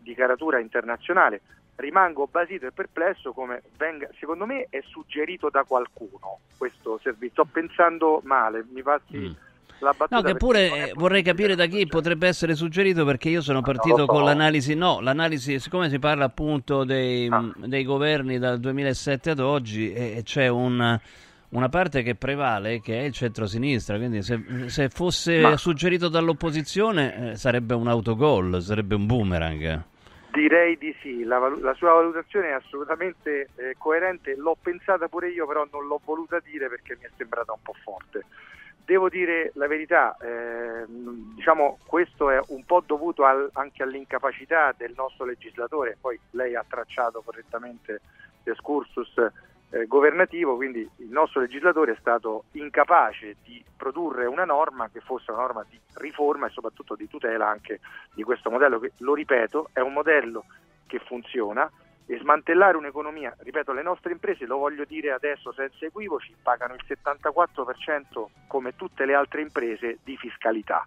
di 0.00 0.12
caratura 0.12 0.58
internazionale. 0.58 1.40
Rimango 1.76 2.26
basito 2.26 2.66
e 2.66 2.72
perplesso 2.72 3.32
come 3.32 3.62
venga, 3.76 4.08
secondo 4.18 4.44
me 4.44 4.66
è 4.70 4.80
suggerito 4.84 5.50
da 5.50 5.62
qualcuno 5.62 6.40
questo 6.58 6.98
servizio. 7.00 7.44
Sto 7.44 7.52
pensando 7.52 8.20
male, 8.24 8.66
mi 8.72 8.82
passi 8.82 9.18
mm. 9.18 9.32
la 9.78 9.94
battuta. 9.96 10.16
No, 10.16 10.22
che 10.22 10.34
pure 10.34 10.90
vorrei 10.96 11.22
capire 11.22 11.54
da 11.54 11.66
chi 11.66 11.86
potrebbe 11.86 12.26
essere 12.26 12.56
suggerito 12.56 13.04
perché 13.04 13.28
io 13.28 13.40
sono 13.40 13.60
partito 13.60 13.98
so. 13.98 14.06
con 14.06 14.24
l'analisi, 14.24 14.74
no, 14.74 15.00
l'analisi, 15.00 15.60
siccome 15.60 15.88
si 15.88 16.00
parla 16.00 16.24
appunto 16.24 16.82
dei, 16.82 17.28
ah. 17.30 17.52
dei 17.54 17.84
governi 17.84 18.40
dal 18.40 18.58
2007 18.58 19.30
ad 19.30 19.38
oggi 19.38 19.92
e 19.92 20.22
c'è 20.24 20.48
un 20.48 20.98
una 21.50 21.68
parte 21.68 22.02
che 22.02 22.14
prevale 22.14 22.80
che 22.80 23.00
è 23.00 23.02
il 23.02 23.12
centro-sinistra, 23.12 23.96
quindi 23.96 24.22
se, 24.22 24.40
se 24.66 24.88
fosse 24.88 25.40
Ma... 25.40 25.56
suggerito 25.56 26.08
dall'opposizione 26.08 27.30
eh, 27.30 27.36
sarebbe 27.36 27.74
un 27.74 27.88
autogol, 27.88 28.60
sarebbe 28.60 28.94
un 28.94 29.06
boomerang. 29.06 29.82
Direi 30.32 30.76
di 30.76 30.94
sì, 31.00 31.24
la, 31.24 31.38
la 31.60 31.72
sua 31.74 31.92
valutazione 31.92 32.48
è 32.48 32.52
assolutamente 32.52 33.48
eh, 33.56 33.74
coerente, 33.78 34.36
l'ho 34.36 34.56
pensata 34.60 35.08
pure 35.08 35.30
io, 35.30 35.46
però 35.46 35.66
non 35.70 35.86
l'ho 35.86 36.00
voluta 36.04 36.40
dire 36.40 36.68
perché 36.68 36.96
mi 37.00 37.06
è 37.06 37.10
sembrata 37.16 37.52
un 37.52 37.60
po' 37.62 37.74
forte. 37.82 38.26
Devo 38.84 39.08
dire 39.08 39.50
la 39.54 39.66
verità, 39.66 40.16
eh, 40.20 40.84
diciamo, 41.34 41.78
questo 41.86 42.30
è 42.30 42.38
un 42.48 42.64
po' 42.64 42.82
dovuto 42.84 43.24
al, 43.24 43.48
anche 43.54 43.82
all'incapacità 43.82 44.74
del 44.76 44.92
nostro 44.94 45.24
legislatore, 45.24 45.96
poi 46.00 46.20
lei 46.32 46.54
ha 46.54 46.64
tracciato 46.68 47.22
correttamente 47.24 48.00
l'escursus 48.44 49.14
eh, 49.70 49.86
governativo, 49.86 50.56
quindi 50.56 50.88
il 50.96 51.10
nostro 51.10 51.40
legislatore 51.40 51.92
è 51.92 51.96
stato 51.98 52.44
incapace 52.52 53.36
di 53.42 53.62
produrre 53.76 54.26
una 54.26 54.44
norma 54.44 54.88
che 54.90 55.00
fosse 55.00 55.30
una 55.30 55.40
norma 55.40 55.64
di 55.68 55.78
riforma 55.94 56.46
e 56.46 56.50
soprattutto 56.50 56.94
di 56.94 57.08
tutela 57.08 57.48
anche 57.48 57.80
di 58.14 58.22
questo 58.22 58.50
modello 58.50 58.78
che, 58.78 58.92
lo 58.98 59.14
ripeto, 59.14 59.70
è 59.72 59.80
un 59.80 59.92
modello 59.92 60.44
che 60.86 60.98
funziona 61.00 61.70
e 62.08 62.18
smantellare 62.18 62.76
un'economia, 62.76 63.34
ripeto, 63.38 63.72
le 63.72 63.82
nostre 63.82 64.12
imprese, 64.12 64.46
lo 64.46 64.58
voglio 64.58 64.84
dire 64.84 65.10
adesso 65.10 65.52
senza 65.52 65.84
equivoci, 65.84 66.34
pagano 66.40 66.74
il 66.74 66.84
74% 66.86 68.26
come 68.46 68.76
tutte 68.76 69.04
le 69.04 69.14
altre 69.14 69.40
imprese 69.40 69.98
di 70.04 70.16
fiscalità. 70.16 70.86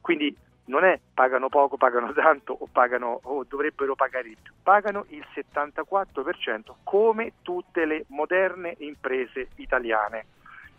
Quindi 0.00 0.34
non 0.66 0.84
è 0.84 0.98
pagano 1.12 1.48
poco, 1.48 1.76
pagano 1.76 2.12
tanto 2.12 2.56
o, 2.58 2.68
pagano, 2.70 3.20
o 3.22 3.44
dovrebbero 3.48 3.94
pagare 3.94 4.28
di 4.28 4.36
più, 4.40 4.52
pagano 4.62 5.04
il 5.08 5.24
74% 5.34 6.74
come 6.82 7.34
tutte 7.42 7.84
le 7.84 8.04
moderne 8.08 8.74
imprese 8.78 9.48
italiane. 9.56 10.26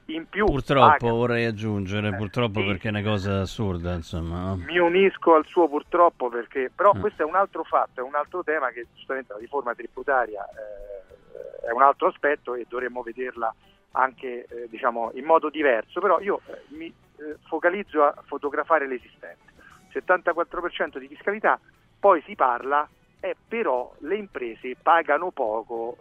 In 0.09 0.29
più 0.29 0.45
purtroppo 0.45 0.97
pagano. 0.97 1.15
vorrei 1.15 1.45
aggiungere, 1.45 2.09
eh, 2.09 2.15
purtroppo 2.15 2.59
sì. 2.59 2.67
perché 2.67 2.87
è 2.87 2.91
una 2.91 3.01
cosa 3.01 3.41
assurda, 3.41 3.93
insomma. 3.93 4.55
Mi 4.55 4.77
unisco 4.77 5.33
al 5.33 5.45
suo 5.45 5.67
purtroppo 5.67 6.29
perché, 6.29 6.71
però 6.73 6.91
eh. 6.93 6.99
questo 6.99 7.23
è 7.23 7.25
un 7.25 7.35
altro 7.35 7.63
fatto, 7.63 8.01
è 8.01 8.03
un 8.03 8.13
altro 8.13 8.43
tema 8.43 8.69
che 8.69 8.85
giustamente 8.93 9.33
la 9.33 9.39
riforma 9.39 9.73
tributaria 9.73 10.45
eh, 10.45 11.67
è 11.67 11.71
un 11.71 11.81
altro 11.81 12.09
aspetto 12.09 12.53
e 12.53 12.67
dovremmo 12.69 13.01
vederla 13.01 13.53
anche 13.93 14.45
eh, 14.45 14.67
diciamo, 14.69 15.11
in 15.15 15.25
modo 15.25 15.49
diverso, 15.49 15.99
però 15.99 16.19
io 16.19 16.39
eh, 16.45 16.61
mi 16.75 16.85
eh, 16.85 17.37
focalizzo 17.47 18.03
a 18.03 18.13
fotografare 18.27 18.87
l'esistente 18.87 19.54
74% 19.99 20.97
di 20.97 21.07
fiscalità, 21.07 21.59
poi 21.99 22.21
si 22.25 22.35
parla, 22.35 22.87
eh, 23.19 23.35
però 23.47 23.93
le 23.99 24.15
imprese 24.17 24.75
pagano 24.81 25.31
poco, 25.31 25.97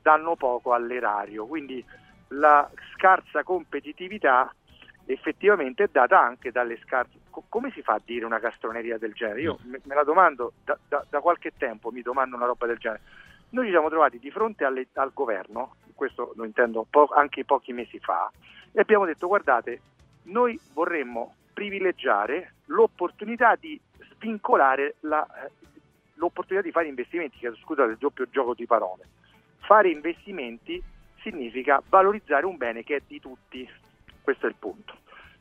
danno 0.00 0.36
poco 0.36 0.72
all'erario, 0.72 1.46
quindi 1.46 1.84
la 2.28 2.68
scarsa 2.94 3.42
competitività 3.42 4.52
effettivamente 5.06 5.84
è 5.84 5.88
data 5.90 6.20
anche 6.20 6.50
dalle 6.50 6.78
scarse. 6.84 7.18
come 7.48 7.70
si 7.72 7.82
fa 7.82 7.94
a 7.94 8.00
dire 8.04 8.24
una 8.24 8.38
castroneria 8.38 8.98
del 8.98 9.12
genere? 9.12 9.40
Io 9.40 9.58
me, 9.64 9.80
me 9.84 9.94
la 9.94 10.04
domando 10.04 10.52
da, 10.64 10.78
da, 10.88 11.04
da, 11.08 11.20
qualche 11.20 11.52
tempo, 11.56 11.90
mi 11.90 12.02
domando 12.02 12.36
una 12.36 12.46
roba 12.46 12.66
del 12.66 12.78
genere. 12.78 13.02
Noi 13.50 13.64
ci 13.66 13.70
siamo 13.70 13.88
trovati 13.88 14.18
di 14.18 14.30
fronte 14.30 14.64
alle, 14.64 14.86
al 14.94 15.10
governo, 15.12 15.76
questo 15.94 16.32
lo 16.36 16.44
intendo 16.44 16.86
po- 16.88 17.10
anche 17.14 17.44
pochi 17.44 17.72
mesi 17.72 17.98
fa, 17.98 18.30
e 18.72 18.80
abbiamo 18.80 19.04
detto 19.04 19.26
guardate, 19.26 19.80
noi 20.24 20.58
vorremmo 20.72 21.34
privilegiare 21.52 22.54
l'opportunità 22.72 23.54
di 23.58 23.80
svincolare 24.14 24.96
la, 25.00 25.24
eh, 25.44 25.50
l'opportunità 26.14 26.64
di 26.64 26.72
fare 26.72 26.88
investimenti, 26.88 27.38
scusate 27.60 27.92
il 27.92 27.98
doppio 27.98 28.26
gioco 28.30 28.54
di 28.54 28.66
parole. 28.66 29.08
Fare 29.60 29.90
investimenti 29.90 30.82
significa 31.20 31.82
valorizzare 31.88 32.46
un 32.46 32.56
bene 32.56 32.82
che 32.82 32.96
è 32.96 33.02
di 33.06 33.20
tutti, 33.20 33.68
questo 34.22 34.46
è 34.46 34.48
il 34.48 34.56
punto. 34.58 34.96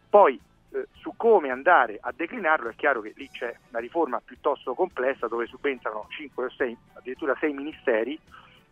Poi 0.10 0.40
eh, 0.74 0.88
su 1.00 1.14
come 1.16 1.50
andare 1.50 1.98
a 2.00 2.14
declinarlo 2.16 2.70
è 2.70 2.76
chiaro 2.76 3.02
che 3.02 3.14
lì 3.16 3.30
c'è 3.30 3.56
una 3.70 3.80
riforma 3.80 4.22
piuttosto 4.24 4.74
complessa 4.74 5.28
dove 5.28 5.48
subentrano 5.48 6.08
5 6.10 6.46
o 6.46 6.50
6, 6.50 6.78
addirittura 6.94 7.36
6 7.40 7.54
ministeri 7.54 8.20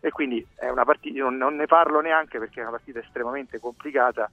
e 0.02 0.10
quindi 0.10 0.46
è 0.54 0.68
una 0.68 0.84
partita, 0.84 1.18
non, 1.20 1.36
non 1.36 1.56
ne 1.56 1.66
parlo 1.66 2.00
neanche 2.00 2.38
perché 2.38 2.60
è 2.60 2.62
una 2.62 2.72
partita 2.72 3.00
estremamente 3.00 3.58
complicata 3.58 4.30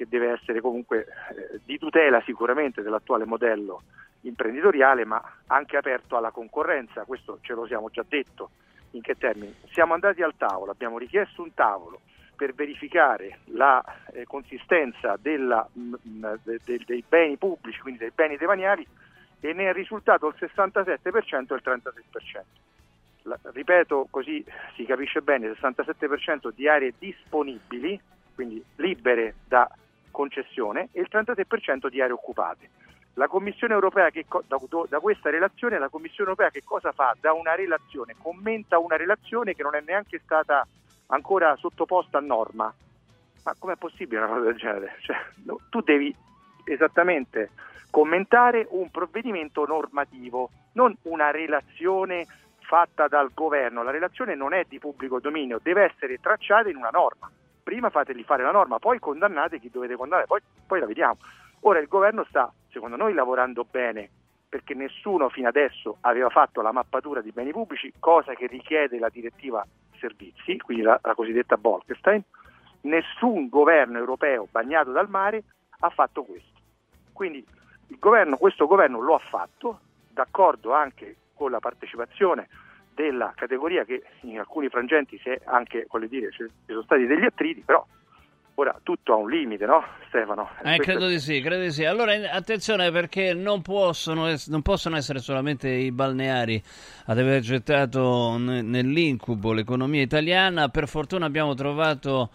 che 0.00 0.08
deve 0.08 0.30
essere 0.30 0.62
comunque 0.62 1.04
eh, 1.04 1.60
di 1.62 1.76
tutela 1.76 2.22
sicuramente 2.22 2.80
dell'attuale 2.80 3.26
modello 3.26 3.82
imprenditoriale, 4.22 5.04
ma 5.04 5.22
anche 5.48 5.76
aperto 5.76 6.16
alla 6.16 6.30
concorrenza, 6.30 7.04
questo 7.04 7.38
ce 7.42 7.52
lo 7.52 7.66
siamo 7.66 7.90
già 7.90 8.02
detto. 8.08 8.50
In 8.92 9.02
che 9.02 9.14
termini? 9.16 9.54
Siamo 9.72 9.92
andati 9.92 10.22
al 10.22 10.34
tavolo, 10.36 10.72
abbiamo 10.72 10.96
richiesto 10.96 11.42
un 11.42 11.52
tavolo 11.52 12.00
per 12.34 12.54
verificare 12.54 13.40
la 13.52 13.84
eh, 14.12 14.24
consistenza 14.24 15.16
della, 15.20 15.68
mh, 15.70 15.94
mm, 16.08 16.24
de, 16.44 16.60
de, 16.64 16.80
dei 16.86 17.04
beni 17.06 17.36
pubblici, 17.36 17.78
quindi 17.80 18.00
dei 18.00 18.12
beni 18.12 18.38
demaniali, 18.38 18.86
e 19.38 19.52
ne 19.52 19.68
è 19.68 19.72
risultato 19.74 20.26
il 20.26 20.34
67% 20.38 21.52
e 21.52 21.54
il 21.54 21.62
36%. 21.62 22.40
La, 23.24 23.38
ripeto 23.42 24.08
così 24.10 24.42
si 24.74 24.84
capisce 24.86 25.20
bene, 25.20 25.46
il 25.46 25.58
67% 25.60 26.50
di 26.54 26.66
aree 26.66 26.94
disponibili, 26.98 28.00
quindi 28.34 28.64
libere 28.76 29.34
da 29.46 29.70
concessione 30.10 30.88
e 30.92 31.00
il 31.00 31.08
33% 31.10 31.88
di 31.88 32.00
aree 32.00 32.12
occupate. 32.12 32.70
La 33.14 33.26
Commissione 33.26 33.74
europea, 33.74 34.10
che, 34.10 34.24
da, 34.46 34.58
da, 34.88 35.00
questa 35.00 35.30
relazione, 35.30 35.78
la 35.78 35.88
Commissione 35.88 36.30
europea 36.30 36.50
che 36.50 36.62
cosa 36.64 36.92
fa? 36.92 37.16
Da 37.20 37.32
una 37.32 37.54
relazione, 37.54 38.14
commenta 38.16 38.78
una 38.78 38.96
relazione 38.96 39.54
che 39.54 39.62
non 39.62 39.74
è 39.74 39.82
neanche 39.84 40.20
stata 40.22 40.66
ancora 41.06 41.56
sottoposta 41.56 42.18
a 42.18 42.22
norma. 42.22 42.72
Ma 43.42 43.54
com'è 43.58 43.76
possibile 43.76 44.22
una 44.22 44.28
cosa 44.28 44.44
del 44.44 44.56
genere? 44.56 44.96
Cioè, 45.00 45.16
no, 45.44 45.58
tu 45.70 45.80
devi 45.80 46.14
esattamente 46.64 47.50
commentare 47.90 48.66
un 48.70 48.90
provvedimento 48.90 49.66
normativo, 49.66 50.50
non 50.72 50.96
una 51.02 51.30
relazione 51.30 52.26
fatta 52.60 53.08
dal 53.08 53.32
governo. 53.34 53.82
La 53.82 53.90
relazione 53.90 54.36
non 54.36 54.52
è 54.52 54.64
di 54.68 54.78
pubblico 54.78 55.18
dominio, 55.18 55.58
deve 55.60 55.84
essere 55.84 56.18
tracciata 56.20 56.68
in 56.68 56.76
una 56.76 56.90
norma 56.90 57.30
prima 57.70 57.88
fateli 57.88 58.24
fare 58.24 58.42
la 58.42 58.50
norma, 58.50 58.80
poi 58.80 58.98
condannate 58.98 59.60
chi 59.60 59.70
dovete 59.70 59.94
condannare, 59.94 60.26
poi, 60.26 60.40
poi 60.66 60.80
la 60.80 60.86
vediamo. 60.86 61.18
Ora 61.60 61.78
il 61.78 61.86
governo 61.86 62.24
sta, 62.24 62.52
secondo 62.68 62.96
noi, 62.96 63.14
lavorando 63.14 63.64
bene 63.64 64.10
perché 64.48 64.74
nessuno 64.74 65.28
fino 65.28 65.46
adesso 65.46 65.98
aveva 66.00 66.28
fatto 66.30 66.62
la 66.62 66.72
mappatura 66.72 67.20
di 67.20 67.30
beni 67.30 67.52
pubblici, 67.52 67.92
cosa 68.00 68.34
che 68.34 68.48
richiede 68.48 68.98
la 68.98 69.08
direttiva 69.08 69.64
servizi, 70.00 70.58
quindi 70.58 70.82
la, 70.82 70.98
la 71.00 71.14
cosiddetta 71.14 71.56
Bolkestein. 71.56 72.20
Nessun 72.82 73.48
governo 73.48 73.98
europeo 73.98 74.48
bagnato 74.50 74.90
dal 74.90 75.08
mare 75.08 75.44
ha 75.78 75.90
fatto 75.90 76.24
questo. 76.24 76.58
Quindi 77.12 77.46
governo, 78.00 78.36
questo 78.36 78.66
governo 78.66 78.98
lo 78.98 79.14
ha 79.14 79.20
fatto, 79.20 79.78
d'accordo 80.08 80.72
anche 80.72 81.18
con 81.34 81.52
la 81.52 81.60
partecipazione 81.60 82.48
della 82.94 83.32
categoria 83.34 83.84
che 83.84 84.02
in 84.22 84.38
alcuni 84.38 84.68
frangenti 84.68 85.18
si 85.18 85.30
è 85.30 85.40
anche, 85.44 85.86
voglio 85.88 86.06
dire, 86.06 86.30
ci 86.30 86.46
sono 86.66 86.82
stati 86.82 87.06
degli 87.06 87.24
attriti, 87.24 87.62
però 87.64 87.84
Ora 88.60 88.78
tutto 88.82 89.14
ha 89.14 89.16
un 89.16 89.30
limite, 89.30 89.64
no 89.64 89.82
Stefano? 90.08 90.50
Eh, 90.62 90.76
credo 90.76 91.06
di 91.06 91.18
sì, 91.18 91.40
credo 91.40 91.62
di 91.62 91.70
sì. 91.70 91.86
Allora 91.86 92.12
attenzione 92.30 92.90
perché 92.90 93.32
non 93.32 93.62
possono, 93.62 94.26
non 94.48 94.60
possono 94.60 94.96
essere 94.96 95.20
solamente 95.20 95.70
i 95.70 95.90
balneari 95.90 96.62
ad 97.06 97.18
aver 97.18 97.40
gettato 97.40 98.36
nell'incubo 98.36 99.54
l'economia 99.54 100.02
italiana. 100.02 100.68
Per 100.68 100.88
fortuna 100.88 101.24
abbiamo 101.24 101.54
trovato 101.54 102.28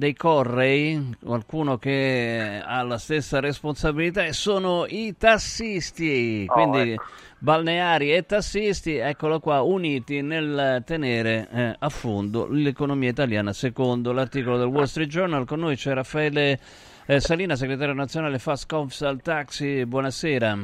dei 0.00 0.14
Correi, 0.14 1.14
qualcuno 1.22 1.76
che 1.76 2.60
ha 2.64 2.82
la 2.82 2.96
stessa 2.96 3.38
responsabilità, 3.38 4.24
e 4.24 4.32
sono 4.32 4.86
i 4.88 5.14
tassisti. 5.16 6.46
Oh, 6.48 6.52
quindi 6.54 6.92
ecco 6.92 7.04
balneari 7.42 8.12
e 8.12 8.26
tassisti, 8.26 8.96
eccolo 8.96 9.40
qua, 9.40 9.62
uniti 9.62 10.20
nel 10.20 10.82
tenere 10.84 11.48
eh, 11.50 11.76
a 11.78 11.88
fondo 11.88 12.46
l'economia 12.46 13.08
italiana, 13.08 13.52
secondo 13.52 14.12
l'articolo 14.12 14.58
del 14.58 14.66
Wall 14.66 14.84
Street 14.84 15.08
Journal. 15.08 15.46
Con 15.46 15.60
noi 15.60 15.76
c'è 15.76 15.92
Raffaele 15.94 16.58
eh, 17.06 17.20
Salina, 17.20 17.56
segretario 17.56 17.94
nazionale 17.94 18.38
Fast 18.38 18.68
Confsal 18.68 19.20
Taxi, 19.22 19.84
buonasera. 19.86 20.58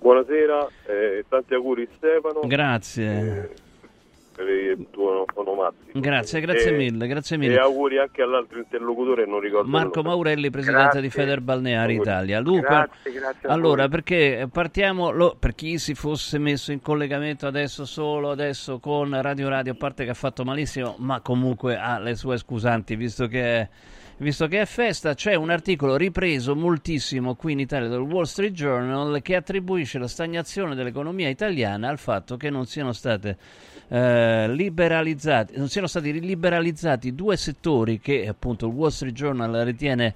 Buonasera, 0.00 0.68
eh, 0.86 1.24
tanti 1.28 1.54
auguri 1.54 1.88
Stefano. 1.96 2.40
Grazie. 2.44 3.70
Per 4.34 4.48
il 4.48 4.86
tuo 4.90 5.26
onomastico. 5.34 6.00
Grazie, 6.00 6.40
grazie 6.40 6.70
e, 6.70 6.76
mille, 6.76 7.06
grazie 7.06 7.36
mille. 7.36 7.54
E 7.54 7.58
auguri 7.58 7.98
anche 7.98 8.22
all'altro 8.22 8.58
interlocutore, 8.58 9.26
non 9.26 9.40
ricordo 9.40 9.68
Marco 9.68 10.02
Maurelli, 10.02 10.48
presidente 10.50 10.82
grazie. 10.84 11.00
di 11.02 11.10
Feder 11.10 11.40
Balneari 11.40 11.96
Italia. 11.96 12.40
Luca, 12.40 12.88
grazie, 12.88 13.12
grazie 13.12 13.48
allora, 13.48 13.88
perché 13.88 14.48
partiamo, 14.50 15.10
lo, 15.10 15.36
per 15.38 15.54
chi 15.54 15.78
si 15.78 15.94
fosse 15.94 16.38
messo 16.38 16.72
in 16.72 16.80
collegamento 16.80 17.46
adesso 17.46 17.84
solo, 17.84 18.30
adesso 18.30 18.78
con 18.78 19.20
Radio 19.20 19.48
Radio, 19.48 19.72
a 19.72 19.76
parte 19.76 20.04
che 20.04 20.10
ha 20.10 20.14
fatto 20.14 20.44
malissimo, 20.44 20.96
ma 20.98 21.20
comunque 21.20 21.76
ha 21.76 21.98
le 21.98 22.14
sue 22.14 22.38
scusanti, 22.38 22.96
visto 22.96 23.26
che 23.26 23.42
è 23.42 23.68
visto 24.18 24.46
che 24.46 24.60
è 24.60 24.66
festa, 24.66 25.14
c'è 25.14 25.34
un 25.34 25.50
articolo 25.50 25.96
ripreso 25.96 26.54
moltissimo 26.54 27.34
qui 27.34 27.52
in 27.52 27.60
Italia 27.60 27.88
dal 27.88 28.00
Wall 28.00 28.24
Street 28.24 28.52
Journal 28.52 29.20
che 29.22 29.36
attribuisce 29.36 29.98
la 29.98 30.08
stagnazione 30.08 30.74
dell'economia 30.74 31.28
italiana 31.28 31.88
al 31.88 31.98
fatto 31.98 32.36
che 32.36 32.50
non 32.50 32.66
siano 32.66 32.92
state 32.92 33.36
eh, 33.88 34.48
liberalizzati, 34.48 35.56
non 35.56 35.68
siano 35.68 35.86
stati 35.86 36.18
liberalizzati 36.18 37.14
due 37.14 37.36
settori 37.36 37.98
che 38.00 38.26
appunto 38.26 38.66
il 38.66 38.72
Wall 38.72 38.90
Street 38.90 39.14
Journal 39.14 39.64
ritiene 39.64 40.14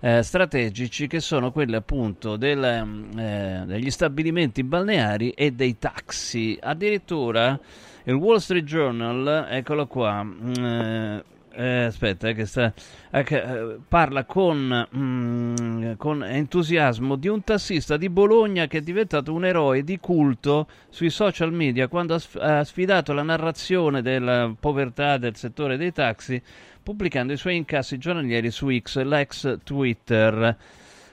eh, 0.00 0.22
strategici, 0.22 1.06
che 1.06 1.20
sono 1.20 1.50
quelli 1.50 1.74
appunto 1.74 2.36
del, 2.36 2.62
eh, 2.64 3.62
degli 3.66 3.90
stabilimenti 3.90 4.62
balneari 4.62 5.30
e 5.30 5.52
dei 5.52 5.78
taxi. 5.78 6.56
Addirittura 6.60 7.58
il 8.04 8.14
Wall 8.14 8.38
Street 8.38 8.64
Journal, 8.64 9.48
eccolo 9.50 9.86
qua, 9.86 10.22
mm, 10.22 11.18
eh, 11.58 11.84
aspetta, 11.86 12.28
eh, 12.28 12.34
che 12.34 12.46
sta, 12.46 12.72
eh, 13.10 13.26
eh, 13.28 13.78
parla 13.88 14.24
con, 14.24 14.86
mm, 14.96 15.92
con, 15.96 16.22
entusiasmo 16.22 17.16
di 17.16 17.26
un 17.26 17.42
tassista 17.42 17.96
di 17.96 18.08
Bologna 18.08 18.68
che 18.68 18.78
è 18.78 18.80
diventato 18.80 19.32
un 19.32 19.44
eroe 19.44 19.82
di 19.82 19.98
culto 19.98 20.68
sui 20.88 21.10
social 21.10 21.52
media 21.52 21.88
quando 21.88 22.14
ha, 22.14 22.18
sf- 22.20 22.40
ha 22.40 22.62
sfidato 22.62 23.12
la 23.12 23.24
narrazione 23.24 24.02
della 24.02 24.54
povertà 24.58 25.18
del 25.18 25.34
settore 25.34 25.76
dei 25.76 25.90
taxi 25.90 26.40
pubblicando 26.80 27.32
i 27.32 27.36
suoi 27.36 27.56
incassi 27.56 27.98
giornalieri 27.98 28.52
su 28.52 28.70
X, 28.70 29.02
l'ex 29.02 29.58
Twitter. 29.64 30.56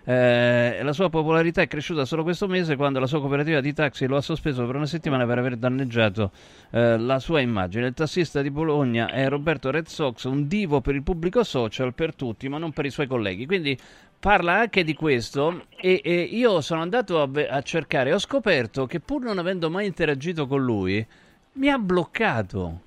Eh, 0.07 0.81
la 0.83 0.93
sua 0.93 1.09
popolarità 1.09 1.63
è 1.63 1.67
cresciuta 1.67 2.05
solo 2.05 2.21
questo 2.21 2.47
mese 2.47 2.75
quando 2.75 2.99
la 2.99 3.07
sua 3.07 3.19
cooperativa 3.19 3.59
di 3.59 3.73
taxi 3.73 4.05
lo 4.05 4.17
ha 4.17 4.21
sospeso 4.21 4.63
per 4.63 4.75
una 4.75 4.85
settimana 4.85 5.25
per 5.25 5.39
aver 5.39 5.57
danneggiato 5.57 6.31
eh, 6.69 6.97
la 6.97 7.17
sua 7.19 7.41
immagine. 7.41 7.87
Il 7.87 7.93
tassista 7.95 8.43
di 8.43 8.51
Bologna 8.51 9.09
è 9.09 9.27
Roberto 9.27 9.71
Red 9.71 9.87
Sox, 9.87 10.25
un 10.25 10.47
divo 10.47 10.79
per 10.79 10.93
il 10.93 11.01
pubblico 11.01 11.43
social, 11.43 11.95
per 11.95 12.13
tutti, 12.13 12.47
ma 12.47 12.59
non 12.59 12.71
per 12.71 12.85
i 12.85 12.91
suoi 12.91 13.07
colleghi. 13.07 13.47
Quindi 13.47 13.75
parla 14.19 14.59
anche 14.59 14.83
di 14.83 14.93
questo 14.93 15.65
e, 15.75 16.01
e 16.03 16.21
io 16.21 16.61
sono 16.61 16.81
andato 16.81 17.21
a, 17.21 17.29
a 17.49 17.61
cercare 17.63 18.13
ho 18.13 18.19
scoperto 18.19 18.85
che 18.85 18.99
pur 18.99 19.23
non 19.23 19.39
avendo 19.39 19.71
mai 19.71 19.87
interagito 19.87 20.45
con 20.45 20.63
lui, 20.63 21.05
mi 21.53 21.69
ha 21.69 21.79
bloccato. 21.79 22.81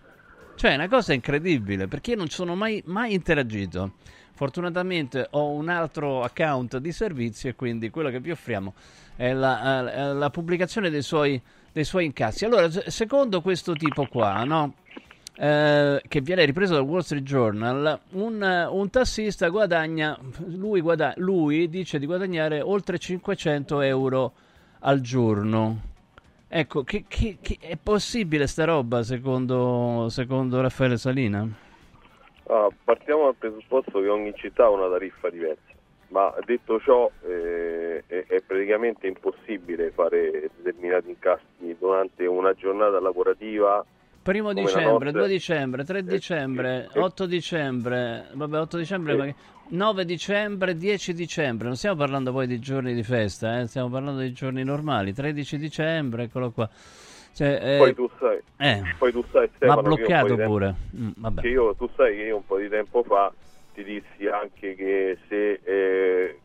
Cioè, 0.55 0.73
è 0.73 0.75
una 0.75 0.89
cosa 0.89 1.13
incredibile 1.13 1.89
perché 1.89 2.13
io 2.13 2.17
non 2.17 2.29
sono 2.29 2.55
mai, 2.55 2.81
mai 2.87 3.13
interagito. 3.13 3.93
Fortunatamente 4.39 5.27
ho 5.31 5.51
un 5.51 5.69
altro 5.69 6.23
account 6.23 6.77
di 6.77 6.93
servizi 6.93 7.49
e 7.49 7.57
quindi 7.57 7.91
quello 7.91 8.09
che 8.09 8.21
vi 8.21 8.31
offriamo 8.31 8.73
è 9.17 9.33
la, 9.33 9.91
è 9.93 10.13
la 10.13 10.31
pubblicazione 10.31 10.91
dei 10.91 11.03
suoi, 11.03 11.43
dei 11.73 11.83
suoi, 11.83 12.05
incassi. 12.05 12.45
Allora, 12.45 12.71
secondo 12.71 13.41
questo 13.41 13.73
tipo 13.73 14.07
qua, 14.07 14.45
no? 14.45 14.75
Eh, 15.35 16.01
che 16.07 16.21
viene 16.21 16.45
ripreso 16.45 16.75
dal 16.75 16.85
Wall 16.85 17.01
Street 17.01 17.25
Journal, 17.25 17.99
un, 18.11 18.69
un 18.71 18.91
tassista 18.91 19.49
guadagna, 19.49 20.17
lui, 20.47 20.83
guada, 20.83 21.15
lui 21.17 21.69
dice 21.69 21.99
di 21.99 22.07
guadagnare 22.07 22.61
oltre 22.61 22.97
500 22.97 23.81
euro 23.81 24.33
al 24.79 25.01
giorno. 25.01 25.81
Ecco, 26.47 26.85
che, 26.85 27.07
che, 27.09 27.39
che 27.41 27.59
è 27.59 27.77
possibile 27.77 28.47
sta 28.47 28.65
roba 28.65 29.03
secondo, 29.03 30.07
secondo 30.11 30.61
Raffaele 30.61 30.97
Salina? 30.97 31.67
Ah, 32.51 32.69
partiamo 32.83 33.25
dal 33.25 33.35
presupposto 33.35 34.01
che 34.01 34.09
ogni 34.09 34.33
città 34.35 34.65
ha 34.65 34.71
una 34.71 34.89
tariffa 34.89 35.29
diversa, 35.29 35.75
ma 36.09 36.33
detto 36.47 36.81
ciò 36.81 37.11
eh, 37.27 38.03
è, 38.07 38.25
è, 38.27 38.41
praticamente 38.41 39.07
impossibile 39.07 39.91
fare 39.91 40.49
determinati 40.57 41.11
incassi 41.11 41.77
durante 41.79 42.25
una 42.25 42.55
giornata 42.55 43.01
lavorativa. 43.01 43.85
Primo 44.23 44.55
dicembre, 44.55 45.13
2 45.13 45.29
dicembre, 45.29 45.85
3 45.85 45.99
eh, 45.99 46.03
dicembre, 46.05 46.89
eh, 46.91 46.99
8 46.99 47.27
dicembre, 47.27 48.29
vabbè 48.33 48.61
8 48.61 48.77
dicembre, 48.79 49.27
eh. 49.29 49.35
9 49.69 50.05
dicembre, 50.07 50.75
10 50.75 51.13
dicembre, 51.13 51.67
non 51.67 51.77
stiamo 51.77 51.97
parlando 51.97 52.33
poi 52.33 52.47
di 52.47 52.59
giorni 52.59 52.95
di 52.95 53.03
festa, 53.03 53.61
eh, 53.61 53.67
stiamo 53.67 53.91
parlando 53.91 54.23
di 54.23 54.33
giorni 54.33 54.65
normali, 54.65 55.13
13 55.13 55.59
dicembre, 55.59 56.25
eccolo 56.25 56.51
qua. 56.51 56.69
Cioè, 57.39 57.61
eh, 57.63 57.79
poi, 57.79 57.95
tu 57.95 58.11
sai, 58.19 58.43
eh, 58.57 58.83
poi 58.99 59.13
tu 59.13 59.25
sai, 59.31 59.49
Stefano, 59.55 59.81
ma 59.81 59.95
bloccato 59.95 60.35
pure. 60.35 60.75
Mm, 60.97 61.39
che 61.41 61.47
io, 61.47 61.73
tu 61.77 61.89
sai 61.95 62.17
che 62.17 62.23
io 62.23 62.37
un 62.39 62.45
po' 62.45 62.59
di 62.59 62.69
tempo 62.69 63.05
fa 63.05 63.33
ti 63.75 63.85
dissi 63.85 64.27
anche 64.27 64.75
che 64.75 65.19
se 65.29 65.61
eh, 65.63 66.41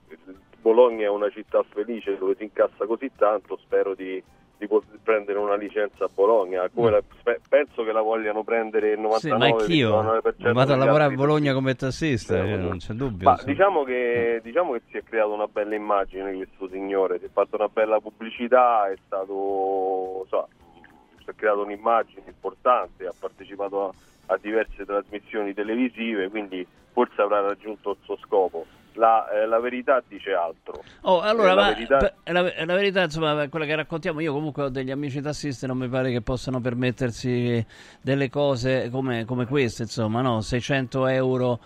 Bologna 0.62 1.06
è 1.06 1.10
una 1.10 1.32
città 1.32 1.64
felice 1.68 2.16
dove 2.16 2.36
si 2.38 2.44
incassa 2.44 2.86
così 2.86 3.10
tanto, 3.16 3.58
spero 3.64 3.96
di, 3.96 4.22
di 4.56 4.70
prendere 5.02 5.40
una 5.40 5.56
licenza 5.56 6.06
a 6.06 6.10
Bologna. 6.14 6.70
Mm. 6.80 6.86
La, 6.86 7.02
penso 7.50 7.84
che 7.84 7.92
la 7.92 8.02
vogliano 8.02 8.44
prendere 8.44 8.92
il 8.92 9.00
99%. 9.00 9.16
Sì, 9.16 9.30
ma 9.30 9.46
anch'io 9.46 10.22
vado 10.54 10.74
a 10.74 10.76
lavorare 10.76 11.12
a 11.12 11.16
Bologna 11.16 11.54
come 11.54 11.74
tassista, 11.74 12.36
cioè, 12.36 12.56
non 12.56 12.78
c'è 12.78 12.94
dubbio. 12.94 13.32
Ma 13.32 13.42
diciamo 13.44 13.84
che, 13.84 14.42
diciamo 14.44 14.74
che, 14.74 14.82
si 14.92 14.98
è 14.98 15.04
creata 15.04 15.30
una 15.30 15.48
bella 15.48 15.74
immagine 15.74 16.36
questo 16.36 16.70
signore, 16.70 17.18
si 17.18 17.26
è 17.26 17.30
fatta 17.34 17.56
una 17.56 17.70
bella 17.70 18.00
pubblicità, 18.00 18.92
è 18.92 18.96
stato 19.08 20.28
so, 20.30 20.48
si 21.24 21.30
è 21.30 21.36
creato 21.36 21.64
un'immagine 21.64 22.24
importante, 22.28 23.06
ha 23.06 23.14
partecipato 23.18 23.90
a, 23.90 24.34
a 24.34 24.40
diverse 24.42 24.86
trasmissioni 24.86 25.54
televisive, 25.54 26.30
quindi 26.30 26.66
forse 26.92 27.22
avrà 27.22 27.42
raggiunto 27.42 27.92
il 27.92 27.98
suo 28.04 28.18
scopo. 28.18 28.66
La, 28.96 29.28
eh, 29.32 29.48
la, 29.48 29.60
verità 29.60 30.04
dice 30.08 30.34
altro. 30.34 30.84
Oh, 31.02 31.20
allora, 31.20 31.52
eh, 31.52 31.56
la, 31.56 31.68
verità... 31.74 32.14
la, 32.26 32.42
la, 32.66 32.76
verità, 32.76 33.02
insomma, 33.02 33.50
quella 33.50 33.66
che 33.66 33.76
raccontiamo, 33.76 34.20
io 34.20 34.32
comunque 34.32 34.64
ho 34.64 34.70
degli 34.70 34.92
amici 34.92 35.20
tassisti, 35.20 35.66
non 35.66 35.80
mi 35.80 35.88
pare 35.88 36.12
che 36.12 36.22
possano 36.22 36.62
permettersi 36.62 37.66
delle 38.00 38.30
cose 38.30 38.92
come, 38.92 39.26
come 39.26 39.48
queste, 39.48 39.84
insomma, 39.84 40.22
no? 40.22 40.42
600 40.42 41.08
euro 41.08 41.60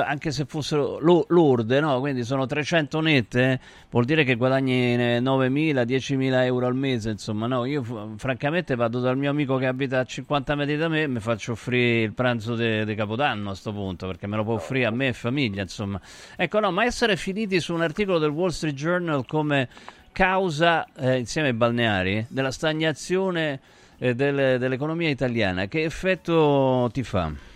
anche 0.00 0.30
se 0.30 0.44
fossero 0.44 0.98
lurde, 1.00 1.80
no? 1.80 2.00
quindi 2.00 2.24
sono 2.24 2.46
300 2.46 3.00
nette, 3.00 3.60
vuol 3.90 4.04
dire 4.04 4.24
che 4.24 4.36
guadagni 4.36 4.96
9.000, 4.96 5.84
10.000 5.84 6.44
euro 6.44 6.66
al 6.66 6.74
mese, 6.74 7.10
insomma, 7.10 7.46
no? 7.46 7.64
Io 7.64 7.82
francamente 8.16 8.74
vado 8.74 9.00
dal 9.00 9.16
mio 9.16 9.30
amico 9.30 9.56
che 9.56 9.66
abita 9.66 10.00
a 10.00 10.04
50 10.04 10.54
metri 10.54 10.76
da 10.76 10.88
me 10.88 11.02
e 11.02 11.06
mi 11.08 11.20
faccio 11.20 11.52
offrire 11.52 12.02
il 12.02 12.12
pranzo 12.12 12.54
di 12.54 12.94
Capodanno 12.94 13.46
a 13.46 13.48
questo 13.50 13.72
punto, 13.72 14.06
perché 14.06 14.26
me 14.26 14.36
lo 14.36 14.44
può 14.44 14.54
offrire 14.54 14.86
a 14.86 14.90
me 14.90 15.08
e 15.08 15.12
famiglia, 15.12 15.62
insomma. 15.62 16.00
Ecco, 16.36 16.60
no, 16.60 16.70
ma 16.70 16.84
essere 16.84 17.16
finiti 17.16 17.60
su 17.60 17.74
un 17.74 17.82
articolo 17.82 18.18
del 18.18 18.30
Wall 18.30 18.50
Street 18.50 18.74
Journal 18.74 19.26
come 19.26 19.68
causa, 20.12 20.86
eh, 20.94 21.18
insieme 21.18 21.48
ai 21.48 21.54
balneari, 21.54 22.26
della 22.28 22.52
stagnazione 22.52 23.60
eh, 23.98 24.14
del, 24.14 24.58
dell'economia 24.58 25.08
italiana, 25.08 25.66
che 25.66 25.82
effetto 25.82 26.88
ti 26.92 27.02
fa? 27.02 27.50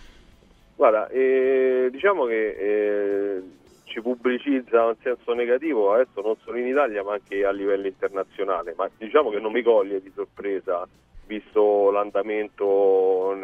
Guarda, 0.77 1.07
eh, 1.07 1.89
diciamo 1.89 2.25
che 2.25 2.49
eh, 2.49 3.41
ci 3.85 3.99
pubblicizza 3.99 4.89
in 4.89 4.95
senso 5.01 5.33
negativo 5.33 5.91
adesso 5.91 6.21
non 6.21 6.35
solo 6.43 6.59
in 6.59 6.67
Italia 6.67 7.03
ma 7.03 7.13
anche 7.13 7.43
a 7.43 7.51
livello 7.51 7.87
internazionale, 7.87 8.75
ma 8.77 8.87
diciamo 8.95 9.31
che 9.31 9.39
non 9.39 9.51
mi 9.51 9.63
coglie 9.63 9.99
di 9.99 10.11
sorpresa 10.13 10.87
visto 11.25 11.89
l'andamento 11.89 13.35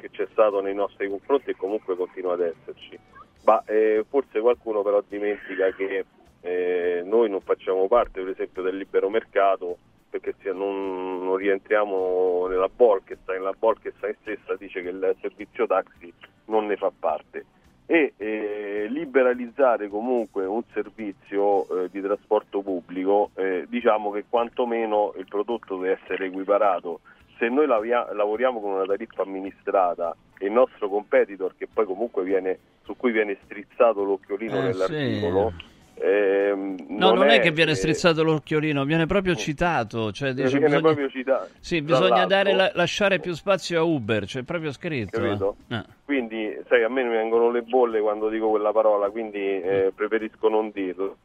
che 0.00 0.10
c'è 0.10 0.26
stato 0.32 0.60
nei 0.60 0.74
nostri 0.74 1.08
confronti 1.08 1.50
e 1.50 1.56
comunque 1.56 1.94
continua 1.94 2.32
ad 2.32 2.40
esserci. 2.40 2.98
Ma 3.44 3.62
eh, 3.66 4.04
forse 4.08 4.40
qualcuno 4.40 4.82
però 4.82 5.00
dimentica 5.06 5.70
che 5.70 6.04
eh, 6.40 7.02
noi 7.04 7.30
non 7.30 7.40
facciamo 7.40 7.86
parte 7.86 8.20
per 8.20 8.30
esempio 8.30 8.62
del 8.62 8.76
libero 8.76 9.08
mercato 9.08 9.78
perché 10.10 10.34
non, 10.52 11.24
non 11.24 11.36
rientriamo 11.36 12.46
nella 12.48 12.68
Bolkestein, 12.68 13.42
la 13.42 13.54
Bolkestein 13.56 14.16
stessa 14.20 14.56
dice 14.56 14.82
che 14.82 14.88
il 14.88 15.16
servizio 15.20 15.66
taxi 15.66 16.12
non 16.46 16.66
ne 16.66 16.76
fa 16.76 16.90
parte 16.96 17.44
e 17.86 18.12
eh, 18.16 18.86
liberalizzare 18.88 19.88
comunque 19.88 20.44
un 20.44 20.62
servizio 20.72 21.84
eh, 21.84 21.88
di 21.90 22.00
trasporto 22.00 22.60
pubblico, 22.62 23.30
eh, 23.34 23.66
diciamo 23.68 24.10
che 24.10 24.24
quantomeno 24.28 25.12
il 25.16 25.26
prodotto 25.28 25.76
deve 25.76 25.98
essere 26.00 26.26
equiparato. 26.26 27.00
Se 27.36 27.48
noi 27.48 27.66
lavia- 27.66 28.12
lavoriamo 28.12 28.60
con 28.60 28.72
una 28.72 28.84
tariffa 28.84 29.22
amministrata 29.22 30.14
e 30.38 30.46
il 30.46 30.52
nostro 30.52 30.88
competitor, 30.88 31.54
che 31.56 31.66
poi 31.66 31.84
comunque 31.84 32.22
viene, 32.22 32.58
su 32.84 32.96
cui 32.96 33.10
viene 33.10 33.38
strizzato 33.44 34.04
l'occhiolino 34.04 34.58
Eh, 34.58 34.62
nell'articolo, 34.62 35.52
sì. 35.56 35.64
Ehm, 36.00 36.76
No, 36.88 37.12
non, 37.12 37.28
è, 37.28 37.40
che 37.40 37.48
eh, 37.48 37.52
viene 37.52 37.74
strizzato 37.74 38.22
l'occhiolino, 38.22 38.84
viene 38.84 39.06
proprio 39.06 39.34
citato. 39.34 40.12
Cioè 40.12 40.32
dice, 40.32 40.58
viene 40.58 40.66
bisogna, 40.66 40.80
proprio 40.80 41.08
citato. 41.08 41.48
sì, 41.60 41.82
bisogna 41.82 42.26
la- 42.26 42.72
lasciare 42.74 43.20
più 43.20 43.32
spazio 43.32 43.80
a 43.80 43.82
Uber, 43.82 44.24
c'è 44.24 44.42
proprio 44.42 44.72
scritto. 44.72 45.22
eh. 45.22 45.74
Ah. 45.74 45.84
Quindi, 46.04 46.58
sai, 46.68 46.82
a 46.82 46.88
me 46.88 47.02
mi 47.04 47.10
vengono 47.10 47.50
le 47.50 47.62
bolle 47.62 48.00
quando 48.00 48.28
dico 48.28 48.48
quella 48.50 48.72
parola, 48.72 49.08
quindi 49.10 49.38
eh, 49.38 49.92
preferisco 49.94 50.48
non 50.48 50.70
dirlo. 50.72 51.16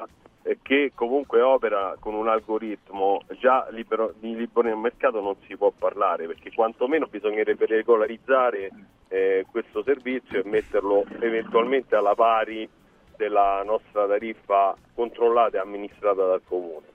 Che 0.61 0.91
comunque 0.93 1.41
opera 1.41 1.95
con 1.99 2.13
un 2.13 2.27
algoritmo, 2.27 3.21
già 3.39 3.67
libero, 3.71 4.13
di 4.19 4.35
libero 4.35 4.67
nel 4.67 4.77
mercato 4.77 5.19
non 5.19 5.33
si 5.47 5.57
può 5.57 5.71
parlare, 5.75 6.27
perché 6.27 6.51
quantomeno 6.53 7.07
bisognerebbe 7.09 7.65
regolarizzare 7.65 8.69
eh, 9.07 9.45
questo 9.49 9.81
servizio 9.81 10.39
e 10.39 10.47
metterlo 10.47 11.03
eventualmente 11.19 11.95
alla 11.95 12.13
pari 12.13 12.69
della 13.17 13.61
nostra 13.63 14.07
tariffa 14.07 14.75
controllata 14.93 15.57
e 15.57 15.59
amministrata 15.59 16.25
dal 16.25 16.41
comune. 16.45 16.93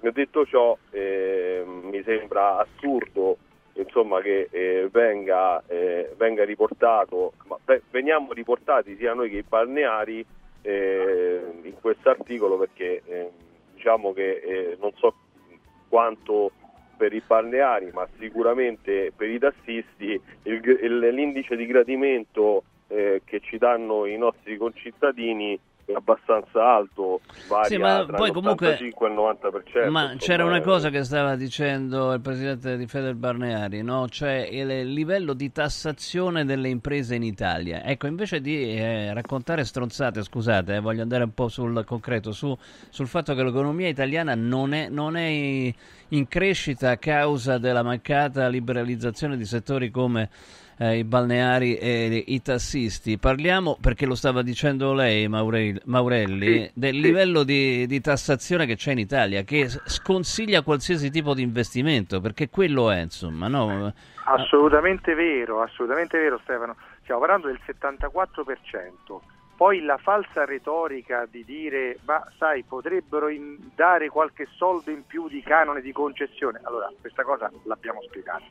Detto 0.00 0.44
ciò, 0.46 0.76
eh, 0.90 1.62
mi 1.64 2.02
sembra 2.02 2.58
assurdo 2.58 3.38
insomma, 3.74 4.20
che 4.20 4.48
eh, 4.50 4.88
venga, 4.90 5.62
eh, 5.66 6.12
venga 6.16 6.44
riportato, 6.44 7.32
ma 7.46 7.56
ve- 7.64 7.82
veniamo 7.90 8.32
riportati 8.32 8.96
sia 8.96 9.14
noi 9.14 9.30
che 9.30 9.38
i 9.38 9.44
balneari 9.46 10.24
eh, 10.62 11.40
in 11.62 11.74
questo 11.80 12.10
articolo 12.10 12.58
perché 12.58 13.02
eh, 13.06 13.30
diciamo 13.74 14.12
che 14.12 14.30
eh, 14.44 14.76
non 14.80 14.92
so 14.96 15.14
quanto 15.88 16.50
per 16.96 17.14
i 17.14 17.22
balneari, 17.26 17.90
ma 17.92 18.06
sicuramente 18.18 19.10
per 19.16 19.30
i 19.30 19.38
tassisti 19.38 20.20
il 20.42 20.60
il- 20.82 20.98
l'indice 21.14 21.56
di 21.56 21.64
gradimento 21.64 22.64
eh, 22.90 23.22
che 23.24 23.40
ci 23.40 23.56
danno 23.56 24.04
i 24.04 24.18
nostri 24.18 24.56
concittadini 24.56 25.58
è 25.84 25.94
abbastanza 25.94 26.74
alto, 26.76 27.20
varia 27.48 27.68
Sì, 27.68 27.76
ma 27.76 28.06
poi 28.06 28.32
comunque- 28.32 28.76
l'85 28.78 29.06
e 29.06 29.08
il 29.08 29.14
90%. 29.14 29.90
Ma 29.90 30.14
c'era 30.16 30.44
una 30.44 30.58
eh, 30.58 30.62
cosa 30.62 30.88
che 30.90 31.02
stava 31.04 31.34
dicendo 31.36 32.12
il 32.12 32.20
presidente 32.20 32.76
di 32.76 32.86
Feder 32.86 33.14
Barneari, 33.14 33.82
no? 33.82 34.08
cioè 34.08 34.48
il 34.50 34.92
livello 34.92 35.32
di 35.32 35.50
tassazione 35.50 36.44
delle 36.44 36.68
imprese 36.68 37.16
in 37.16 37.22
Italia. 37.22 37.82
Ecco, 37.84 38.06
invece 38.06 38.40
di 38.40 38.76
eh, 38.76 39.12
raccontare 39.12 39.64
stronzate, 39.64 40.22
scusate, 40.22 40.76
eh, 40.76 40.80
voglio 40.80 41.02
andare 41.02 41.24
un 41.24 41.34
po' 41.34 41.48
sul 41.48 41.84
concreto, 41.84 42.32
su- 42.32 42.56
sul 42.88 43.06
fatto 43.08 43.34
che 43.34 43.42
l'economia 43.42 43.88
italiana 43.88 44.34
non 44.34 44.72
è, 44.72 44.88
non 44.88 45.16
è 45.16 45.26
in 46.12 46.28
crescita 46.28 46.90
a 46.90 46.96
causa 46.96 47.58
della 47.58 47.82
mancata 47.82 48.48
liberalizzazione 48.48 49.36
di 49.36 49.44
settori 49.44 49.90
come 49.90 50.28
eh, 50.80 50.96
i 50.96 51.04
balneari 51.04 51.76
e 51.76 52.24
i 52.26 52.40
tassisti. 52.40 53.18
Parliamo, 53.18 53.76
perché 53.78 54.06
lo 54.06 54.14
stava 54.14 54.40
dicendo 54.40 54.94
lei, 54.94 55.28
Maure- 55.28 55.82
Maurelli, 55.84 56.64
Sì, 56.64 56.70
del 56.72 56.94
sì. 56.94 57.00
livello 57.02 57.42
di, 57.42 57.86
di 57.86 58.00
tassazione 58.00 58.64
che 58.64 58.76
c'è 58.76 58.92
in 58.92 58.98
Italia, 58.98 59.42
che 59.42 59.68
sconsiglia 59.68 60.62
qualsiasi 60.62 61.10
tipo 61.10 61.34
di 61.34 61.42
investimento, 61.42 62.22
perché 62.22 62.48
quello 62.48 62.90
è, 62.90 63.00
insomma, 63.00 63.46
no? 63.46 63.92
Assolutamente 64.24 65.12
vero, 65.14 65.60
assolutamente 65.60 66.18
vero 66.18 66.40
Stefano. 66.42 66.76
Stiamo 67.02 67.20
parlando 67.20 67.48
del 67.48 67.60
74%. 67.66 69.20
Poi 69.56 69.82
la 69.82 69.98
falsa 69.98 70.46
retorica 70.46 71.26
di 71.30 71.44
dire, 71.44 71.98
ma 72.06 72.24
sai, 72.38 72.62
potrebbero 72.62 73.26
dare 73.74 74.08
qualche 74.08 74.48
soldo 74.56 74.90
in 74.90 75.04
più 75.06 75.28
di 75.28 75.42
canone 75.42 75.82
di 75.82 75.92
concessione. 75.92 76.60
Allora, 76.62 76.90
questa 76.98 77.22
cosa 77.24 77.50
l'abbiamo 77.64 78.00
spiegata. 78.08 78.44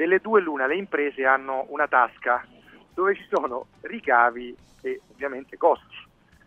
Delle 0.00 0.20
due 0.20 0.40
l'una, 0.40 0.66
le 0.66 0.76
imprese 0.76 1.26
hanno 1.26 1.66
una 1.68 1.86
tasca 1.86 2.42
dove 2.94 3.14
ci 3.14 3.26
sono 3.28 3.66
ricavi 3.82 4.56
e 4.80 4.98
ovviamente 5.10 5.58
costi. 5.58 5.94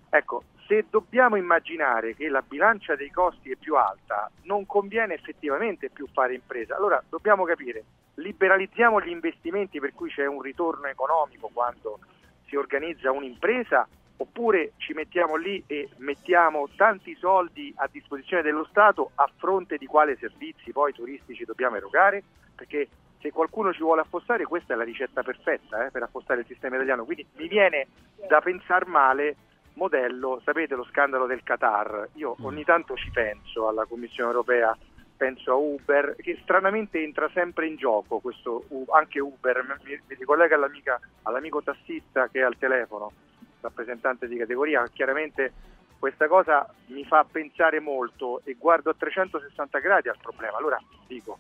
Ecco, 0.10 0.46
se 0.66 0.88
dobbiamo 0.90 1.36
immaginare 1.36 2.16
che 2.16 2.30
la 2.30 2.42
bilancia 2.42 2.96
dei 2.96 3.12
costi 3.12 3.52
è 3.52 3.56
più 3.56 3.76
alta, 3.76 4.32
non 4.46 4.66
conviene 4.66 5.14
effettivamente 5.14 5.92
più 5.92 6.08
fare 6.12 6.34
impresa. 6.34 6.76
Allora 6.76 7.00
dobbiamo 7.08 7.44
capire, 7.44 7.84
liberalizziamo 8.16 9.00
gli 9.00 9.10
investimenti 9.10 9.80
per 9.80 9.94
cui 9.94 10.10
c'è 10.10 10.26
un 10.26 10.42
ritorno 10.42 10.88
economico 10.88 11.52
quando 11.54 12.00
si 12.48 12.56
organizza 12.56 13.12
un'impresa 13.12 13.88
oppure 14.18 14.72
ci 14.78 14.94
mettiamo 14.94 15.36
lì 15.36 15.64
e 15.68 15.90
mettiamo 15.98 16.70
tanti 16.76 17.16
soldi 17.18 17.72
a 17.78 17.88
disposizione 17.92 18.42
dello 18.42 18.66
Stato 18.66 19.12
a 19.14 19.30
fronte 19.38 19.78
di 19.78 19.86
quali 19.86 20.18
servizi 20.20 20.72
poi 20.72 20.92
turistici 20.92 21.46
dobbiamo 21.46 21.76
erogare? 21.76 22.24
Perché 22.56 22.88
se 23.24 23.32
qualcuno 23.32 23.72
ci 23.72 23.82
vuole 23.82 24.02
affossare 24.02 24.44
questa 24.44 24.74
è 24.74 24.76
la 24.76 24.84
ricetta 24.84 25.24
perfetta 25.24 25.86
eh, 25.86 25.92
per 25.92 26.04
affossare 26.04 26.42
il 26.42 26.46
sistema 26.46 26.76
italiano. 26.76 27.06
Quindi 27.06 27.26
mi 27.38 27.48
viene 27.48 27.88
da 28.28 28.42
pensare 28.42 28.86
male 28.86 29.38
modello, 29.76 30.42
sapete 30.44 30.76
lo 30.76 30.84
scandalo 30.84 31.26
del 31.26 31.42
Qatar, 31.42 32.10
io 32.16 32.36
ogni 32.42 32.66
tanto 32.66 32.96
ci 32.96 33.10
penso 33.12 33.70
alla 33.70 33.86
Commissione 33.86 34.30
europea, 34.30 34.78
penso 35.16 35.52
a 35.54 35.56
Uber, 35.56 36.16
che 36.18 36.38
stranamente 36.44 37.02
entra 37.02 37.30
sempre 37.34 37.66
in 37.66 37.78
gioco, 37.78 38.20
questo, 38.20 38.66
anche 38.92 39.22
Uber, 39.22 39.80
mi, 39.84 40.00
mi 40.06 40.16
ricollega 40.16 40.56
all'amica, 40.56 41.00
all'amico 41.24 41.64
tassista 41.64 42.28
che 42.28 42.40
è 42.40 42.44
al 42.44 42.58
telefono, 42.58 43.14
rappresentante 43.62 44.28
di 44.28 44.36
categoria, 44.36 44.86
chiaramente 44.94 45.54
questa 45.98 46.28
cosa 46.28 46.72
mi 46.88 47.06
fa 47.06 47.24
pensare 47.24 47.80
molto 47.80 48.42
e 48.44 48.56
guardo 48.60 48.90
a 48.90 48.96
360 48.96 49.80
gradi 49.80 50.10
al 50.10 50.18
problema, 50.22 50.58
allora 50.58 50.78
dico, 51.08 51.40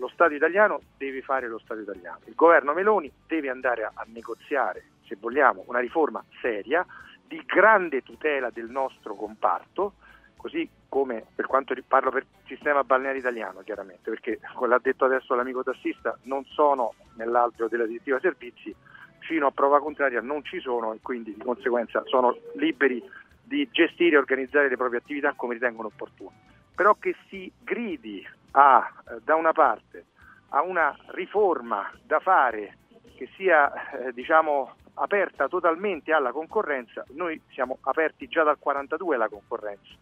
lo 0.00 0.08
Stato 0.08 0.34
italiano 0.34 0.80
deve 0.96 1.20
fare 1.20 1.46
lo 1.46 1.58
Stato 1.58 1.80
italiano, 1.80 2.20
il 2.24 2.34
governo 2.34 2.72
Meloni 2.72 3.12
deve 3.26 3.50
andare 3.50 3.84
a, 3.84 3.92
a 3.94 4.06
negoziare, 4.08 4.84
se 5.06 5.16
vogliamo, 5.20 5.64
una 5.66 5.78
riforma 5.78 6.24
seria 6.40 6.84
di 7.28 7.40
grande 7.46 8.02
tutela 8.02 8.50
del 8.50 8.70
nostro 8.70 9.14
comparto, 9.14 9.92
così 10.36 10.68
come 10.88 11.24
per 11.34 11.46
quanto 11.46 11.74
parlo 11.86 12.10
per 12.10 12.22
il 12.22 12.46
sistema 12.46 12.82
balneare 12.82 13.18
italiano 13.18 13.60
chiaramente, 13.60 14.10
perché 14.10 14.40
come 14.54 14.68
l'ha 14.68 14.80
detto 14.82 15.04
adesso 15.04 15.34
l'amico 15.34 15.62
tassista, 15.62 16.18
non 16.22 16.44
sono 16.46 16.94
nell'alveo 17.16 17.68
della 17.68 17.86
direttiva 17.86 18.18
servizi, 18.20 18.74
fino 19.18 19.46
a 19.46 19.50
prova 19.50 19.80
contraria 19.80 20.22
non 20.22 20.42
ci 20.42 20.60
sono 20.60 20.94
e 20.94 20.98
quindi 21.02 21.34
di 21.34 21.42
conseguenza 21.42 22.02
sono 22.06 22.36
liberi 22.54 23.02
di 23.44 23.68
gestire 23.70 24.16
e 24.16 24.18
organizzare 24.18 24.68
le 24.68 24.76
proprie 24.76 25.00
attività 25.00 25.34
come 25.36 25.54
ritengono 25.54 25.88
opportuno. 25.88 26.32
Però 26.74 26.94
che 26.94 27.14
si 27.28 27.52
gridi 27.62 28.26
a, 28.52 28.92
eh, 29.08 29.20
da 29.22 29.34
una 29.34 29.52
parte 29.52 30.06
a 30.50 30.62
una 30.62 30.96
riforma 31.08 31.90
da 32.02 32.18
fare 32.20 32.76
che 33.16 33.28
sia 33.36 33.72
eh, 33.92 34.12
diciamo 34.12 34.74
aperta 34.94 35.48
totalmente 35.48 36.12
alla 36.12 36.32
concorrenza, 36.32 37.04
noi 37.10 37.40
siamo 37.50 37.78
aperti 37.82 38.28
già 38.28 38.42
dal 38.42 38.58
42 38.58 39.14
alla 39.14 39.28
concorrenza. 39.28 39.94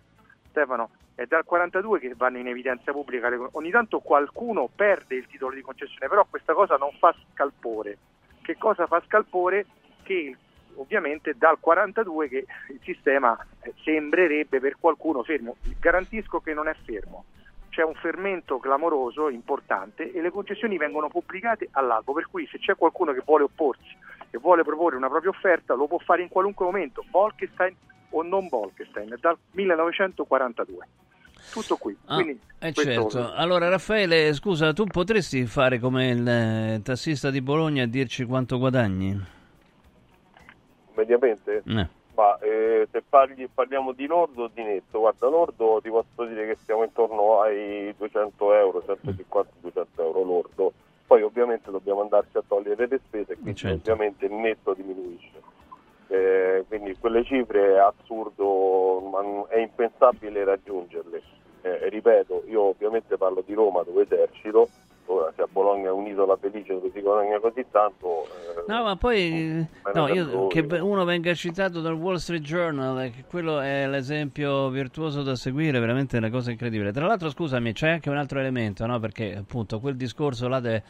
Stefano, 0.48 0.90
è 1.14 1.26
dal 1.26 1.44
42 1.44 1.98
che 1.98 2.14
vanno 2.16 2.38
in 2.38 2.48
evidenza 2.48 2.92
pubblica, 2.92 3.30
ogni 3.52 3.70
tanto 3.70 4.00
qualcuno 4.00 4.68
perde 4.74 5.16
il 5.16 5.26
titolo 5.26 5.54
di 5.54 5.60
concessione, 5.60 6.08
però 6.08 6.24
questa 6.28 6.54
cosa 6.54 6.76
non 6.76 6.90
fa 6.98 7.14
scalpore. 7.32 7.98
Che 8.42 8.56
cosa 8.56 8.86
fa 8.86 9.02
scalpore? 9.06 9.66
Che 10.02 10.36
ovviamente 10.76 11.34
dal 11.36 11.58
42 11.60 12.28
che 12.28 12.46
il 12.68 12.80
sistema 12.82 13.36
eh, 13.60 13.74
sembrerebbe 13.82 14.60
per 14.60 14.76
qualcuno 14.80 15.22
fermo. 15.22 15.56
Garantisco 15.78 16.40
che 16.40 16.54
non 16.54 16.68
è 16.68 16.74
fermo. 16.84 17.24
C'è 17.78 17.84
un 17.84 17.94
fermento 17.94 18.58
clamoroso, 18.58 19.28
importante, 19.28 20.10
e 20.10 20.20
le 20.20 20.32
concessioni 20.32 20.76
vengono 20.76 21.08
pubblicate 21.08 21.68
all'albo, 21.70 22.12
per 22.12 22.26
cui 22.28 22.44
se 22.50 22.58
c'è 22.58 22.74
qualcuno 22.74 23.12
che 23.12 23.22
vuole 23.24 23.44
opporsi 23.44 23.96
e 24.30 24.38
vuole 24.38 24.64
proporre 24.64 24.96
una 24.96 25.08
propria 25.08 25.30
offerta, 25.30 25.74
lo 25.74 25.86
può 25.86 25.98
fare 25.98 26.22
in 26.22 26.28
qualunque 26.28 26.64
momento, 26.64 27.04
Bolkestein 27.08 27.76
o 28.10 28.22
non 28.24 28.48
Bolkestein, 28.48 29.14
dal 29.20 29.38
1942. 29.52 30.88
Tutto 31.52 31.76
qui. 31.76 31.96
Ah, 32.06 32.16
Quindi, 32.16 32.40
eh 32.58 32.72
certo. 32.72 33.32
Allora 33.32 33.68
Raffaele, 33.68 34.32
scusa, 34.32 34.72
tu 34.72 34.84
potresti 34.84 35.46
fare 35.46 35.78
come 35.78 36.08
il 36.08 36.28
eh, 36.28 36.80
tassista 36.82 37.30
di 37.30 37.40
Bologna 37.40 37.84
e 37.84 37.88
dirci 37.88 38.24
quanto 38.24 38.58
guadagni? 38.58 39.24
Mediamente? 40.96 41.62
Eh. 41.64 41.88
Ma 42.18 42.36
eh, 42.40 42.88
se 42.90 43.00
parli- 43.08 43.46
parliamo 43.46 43.92
di 43.92 44.06
lordo 44.06 44.42
o 44.42 44.50
di 44.52 44.64
netto, 44.64 44.98
guarda, 44.98 45.28
lordo 45.28 45.78
ti 45.80 45.88
posso 45.88 46.24
dire 46.24 46.48
che 46.48 46.58
siamo 46.64 46.82
intorno 46.82 47.42
ai 47.42 47.94
200 47.96 48.54
euro, 48.54 48.82
150-200 48.84 49.86
euro 49.98 50.22
lordo. 50.24 50.72
Poi 51.06 51.22
ovviamente 51.22 51.70
dobbiamo 51.70 52.00
andarci 52.00 52.36
a 52.36 52.42
togliere 52.44 52.88
le 52.88 53.00
spese 53.06 53.34
e 53.34 53.36
quindi 53.36 53.54
Certo. 53.54 53.92
ovviamente 53.92 54.26
il 54.26 54.32
netto 54.32 54.74
diminuisce. 54.74 55.40
Eh, 56.08 56.64
quindi 56.66 56.96
quelle 56.98 57.22
cifre 57.22 57.74
è 57.74 57.78
assurdo, 57.78 59.46
è 59.46 59.58
impensabile 59.58 60.42
raggiungerle. 60.42 61.22
Eh, 61.62 61.88
ripeto, 61.88 62.42
io 62.48 62.62
ovviamente 62.62 63.16
parlo 63.16 63.44
di 63.46 63.54
Roma 63.54 63.84
dove 63.84 64.02
esercito 64.02 64.68
ora 65.12 65.32
se 65.34 65.42
a 65.42 65.48
Bologna 65.50 65.88
è 65.88 65.92
un'isola 65.92 66.36
felice 66.36 66.74
dove 66.74 66.90
si 66.92 67.00
guadagna 67.00 67.38
così 67.40 67.64
tanto... 67.70 68.24
Eh, 68.24 68.64
no, 68.66 68.82
ma 68.84 68.96
poi 68.96 69.66
no, 69.92 70.08
io, 70.08 70.46
che 70.46 70.60
uno 70.60 71.04
venga 71.04 71.34
citato 71.34 71.80
dal 71.80 71.94
Wall 71.94 72.16
Street 72.16 72.42
Journal, 72.42 73.00
eh, 73.02 73.10
che 73.10 73.24
quello 73.28 73.60
è 73.60 73.86
l'esempio 73.86 74.68
virtuoso 74.68 75.22
da 75.22 75.34
seguire, 75.34 75.78
veramente 75.80 76.16
una 76.16 76.30
cosa 76.30 76.50
incredibile. 76.50 76.92
Tra 76.92 77.06
l'altro, 77.06 77.30
scusami, 77.30 77.72
c'è 77.72 77.88
anche 77.90 78.10
un 78.10 78.16
altro 78.16 78.38
elemento, 78.38 78.86
no? 78.86 78.98
perché 78.98 79.36
appunto 79.36 79.80
quel 79.80 79.96
discorso 79.96 80.48
là 80.48 80.60
de 80.60 80.68
di 80.78 80.82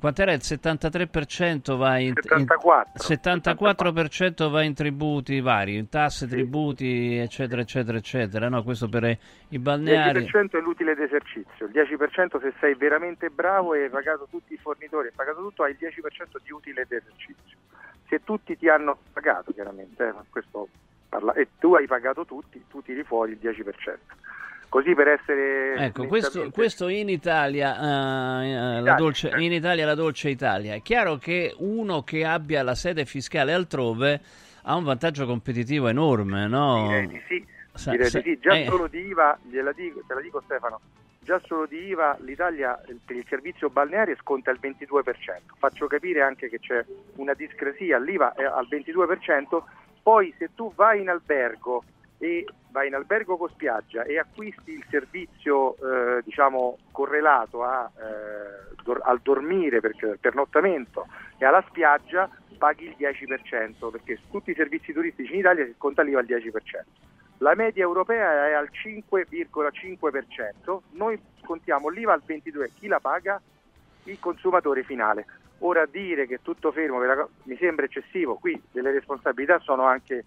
quant'era 0.00 0.32
il 0.32 0.40
73% 0.42 1.76
va 1.76 1.98
in, 1.98 2.14
74. 2.14 2.92
in 2.94 3.18
74% 3.20 4.50
va 4.50 4.62
in 4.62 4.74
tributi 4.74 5.40
vari, 5.40 5.76
in 5.76 5.88
tasse, 5.88 6.26
tributi, 6.26 7.16
eccetera, 7.16 7.60
eccetera, 7.60 7.98
eccetera. 7.98 8.48
No, 8.48 8.64
questo 8.64 8.88
per 8.88 9.16
i 9.48 9.58
balneari. 9.58 10.24
Il 10.24 10.30
10% 10.32 10.50
è 10.50 10.60
l'utile 10.60 10.94
d'esercizio, 10.94 11.66
il 11.66 11.72
10% 11.72 12.40
se 12.40 12.52
sei 12.58 12.74
veramente 12.74 13.30
bravo 13.30 13.74
e 13.74 13.84
hai 13.84 13.88
pagato 13.88 14.26
tutti 14.28 14.54
i 14.54 14.58
fornitori, 14.58 15.06
hai 15.08 15.14
pagato 15.14 15.40
tutto, 15.40 15.62
hai 15.62 15.70
il 15.70 15.78
10% 15.80 16.42
di 16.42 16.50
utile 16.50 16.84
d'esercizio. 16.88 17.56
Se 18.08 18.22
tutti 18.24 18.56
ti 18.56 18.68
hanno 18.68 18.98
pagato, 19.12 19.52
chiaramente, 19.52 20.08
eh, 20.08 20.68
parla, 21.08 21.32
e 21.34 21.48
tu 21.58 21.74
hai 21.74 21.86
pagato 21.86 22.24
tutti, 22.24 22.64
tu 22.68 22.82
tiri 22.82 23.04
fuori 23.04 23.32
il 23.32 23.38
10% 23.40 23.96
così 24.68 24.94
per 24.94 25.08
essere 25.08 25.74
ecco 25.76 26.06
questo, 26.06 26.50
questo, 26.50 26.88
in 26.88 27.08
Italia, 27.08 27.72
uh, 27.72 28.42
Italia 28.42 28.80
la 28.80 28.94
dolce, 28.94 29.28
certo. 29.28 29.42
in 29.42 29.52
Italia 29.52 29.86
la 29.86 29.94
dolce 29.94 30.30
Italia 30.30 30.74
è 30.74 30.82
chiaro 30.82 31.16
che 31.16 31.54
uno 31.58 32.02
che 32.02 32.24
abbia 32.24 32.62
la 32.62 32.74
sede 32.74 33.04
fiscale 33.04 33.52
altrove 33.52 34.20
ha 34.62 34.74
un 34.76 34.84
vantaggio 34.84 35.26
competitivo 35.26 35.88
enorme 35.88 36.46
no? 36.46 36.86
direi 36.88 37.08
di 37.08 37.22
sì, 37.26 37.44
direi 37.90 38.10
di 38.10 38.20
sì. 38.22 38.38
già 38.40 38.56
eh. 38.56 38.64
solo 38.66 38.86
di 38.86 39.00
IVA 39.00 39.38
gliela 39.48 39.72
dico, 39.72 40.02
te 40.06 40.14
la 40.14 40.20
dico 40.20 40.42
Stefano 40.44 40.80
già 41.20 41.40
solo 41.46 41.66
di 41.66 41.78
IVA 41.86 42.18
l'Italia 42.20 42.78
per 43.04 43.16
il 43.16 43.24
servizio 43.28 43.70
balneare 43.70 44.16
sconta 44.20 44.50
il 44.50 44.58
22% 44.60 45.02
faccio 45.58 45.86
capire 45.86 46.20
anche 46.20 46.48
che 46.48 46.60
c'è 46.60 46.84
una 47.16 47.34
discrasia 47.34 47.98
l'IVA 47.98 48.34
è 48.34 48.44
al 48.44 48.66
22% 48.70 49.62
poi 50.02 50.34
se 50.38 50.50
tu 50.54 50.72
vai 50.74 51.00
in 51.00 51.08
albergo 51.08 51.82
e 52.24 52.46
vai 52.70 52.86
in 52.86 52.94
albergo 52.94 53.36
con 53.36 53.50
spiaggia 53.50 54.04
e 54.04 54.18
acquisti 54.18 54.72
il 54.72 54.86
servizio 54.88 55.76
eh, 55.76 56.22
diciamo 56.24 56.78
correlato 56.90 57.62
a, 57.62 57.90
eh, 57.94 58.74
dor- 58.82 59.02
al 59.04 59.20
dormire 59.22 59.80
per, 59.80 60.16
pernottamento 60.18 61.06
e 61.36 61.44
alla 61.44 61.62
spiaggia 61.68 62.30
paghi 62.56 62.86
il 62.86 62.96
10% 62.98 63.90
perché 63.90 64.16
su 64.16 64.22
tutti 64.30 64.52
i 64.52 64.54
servizi 64.54 64.94
turistici 64.94 65.34
in 65.34 65.40
Italia 65.40 65.66
si 65.66 65.74
sconta 65.76 66.00
l'IVA 66.00 66.20
al 66.20 66.24
10%. 66.24 66.50
La 67.38 67.54
media 67.54 67.82
europea 67.82 68.48
è 68.48 68.52
al 68.52 68.70
5,5%, 68.72 70.78
noi 70.92 71.20
scontiamo 71.42 71.90
l'IVA 71.90 72.14
al 72.14 72.22
22%, 72.26 72.70
chi 72.74 72.86
la 72.86 73.00
paga? 73.00 73.38
Il 74.04 74.18
consumatore 74.18 74.82
finale. 74.82 75.26
Ora 75.58 75.84
dire 75.84 76.26
che 76.26 76.38
tutto 76.42 76.72
fermo 76.72 77.00
mi 77.42 77.58
sembra 77.58 77.84
eccessivo, 77.84 78.36
qui 78.36 78.58
delle 78.70 78.92
responsabilità 78.92 79.58
sono 79.58 79.84
anche 79.84 80.24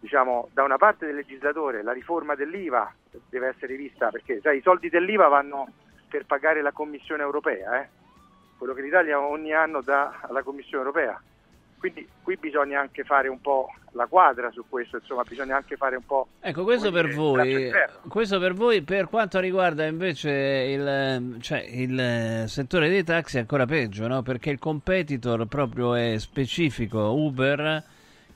diciamo, 0.00 0.48
da 0.52 0.62
una 0.62 0.76
parte 0.76 1.06
del 1.06 1.14
legislatore 1.14 1.82
la 1.82 1.92
riforma 1.92 2.34
dell'IVA 2.34 2.92
deve 3.28 3.48
essere 3.48 3.76
vista 3.76 4.10
perché 4.10 4.40
sai, 4.40 4.58
i 4.58 4.62
soldi 4.62 4.88
dell'IVA 4.88 5.28
vanno 5.28 5.68
per 6.08 6.26
pagare 6.26 6.62
la 6.62 6.72
Commissione 6.72 7.22
europea, 7.22 7.82
eh? 7.82 7.88
quello 8.56 8.74
che 8.74 8.82
l'Italia 8.82 9.20
ogni 9.20 9.52
anno 9.52 9.80
dà 9.80 10.20
alla 10.22 10.42
Commissione 10.42 10.84
europea. 10.84 11.20
Quindi 11.78 12.08
qui 12.22 12.36
bisogna 12.36 12.80
anche 12.80 13.04
fare 13.04 13.28
un 13.28 13.40
po' 13.40 13.68
la 13.92 14.06
quadra 14.06 14.50
su 14.50 14.64
questo, 14.68 14.96
insomma, 14.96 15.22
bisogna 15.28 15.56
anche 15.56 15.76
fare 15.76 15.96
un 15.96 16.06
po'. 16.06 16.28
Ecco, 16.40 16.64
questo 16.64 16.90
per 16.90 17.12
voi. 17.12 17.70
Questo 18.08 18.38
per 18.38 18.54
voi, 18.54 18.82
per 18.82 19.08
quanto 19.08 19.38
riguarda 19.40 19.84
invece 19.84 20.30
il, 20.30 21.36
cioè, 21.40 21.58
il 21.58 22.44
settore 22.46 22.88
dei 22.88 23.04
taxi 23.04 23.36
è 23.36 23.40
ancora 23.40 23.66
peggio, 23.66 24.06
no? 24.08 24.22
Perché 24.22 24.50
il 24.50 24.58
competitor 24.58 25.46
proprio 25.46 25.94
è 25.94 26.18
specifico, 26.18 27.12
Uber 27.12 27.84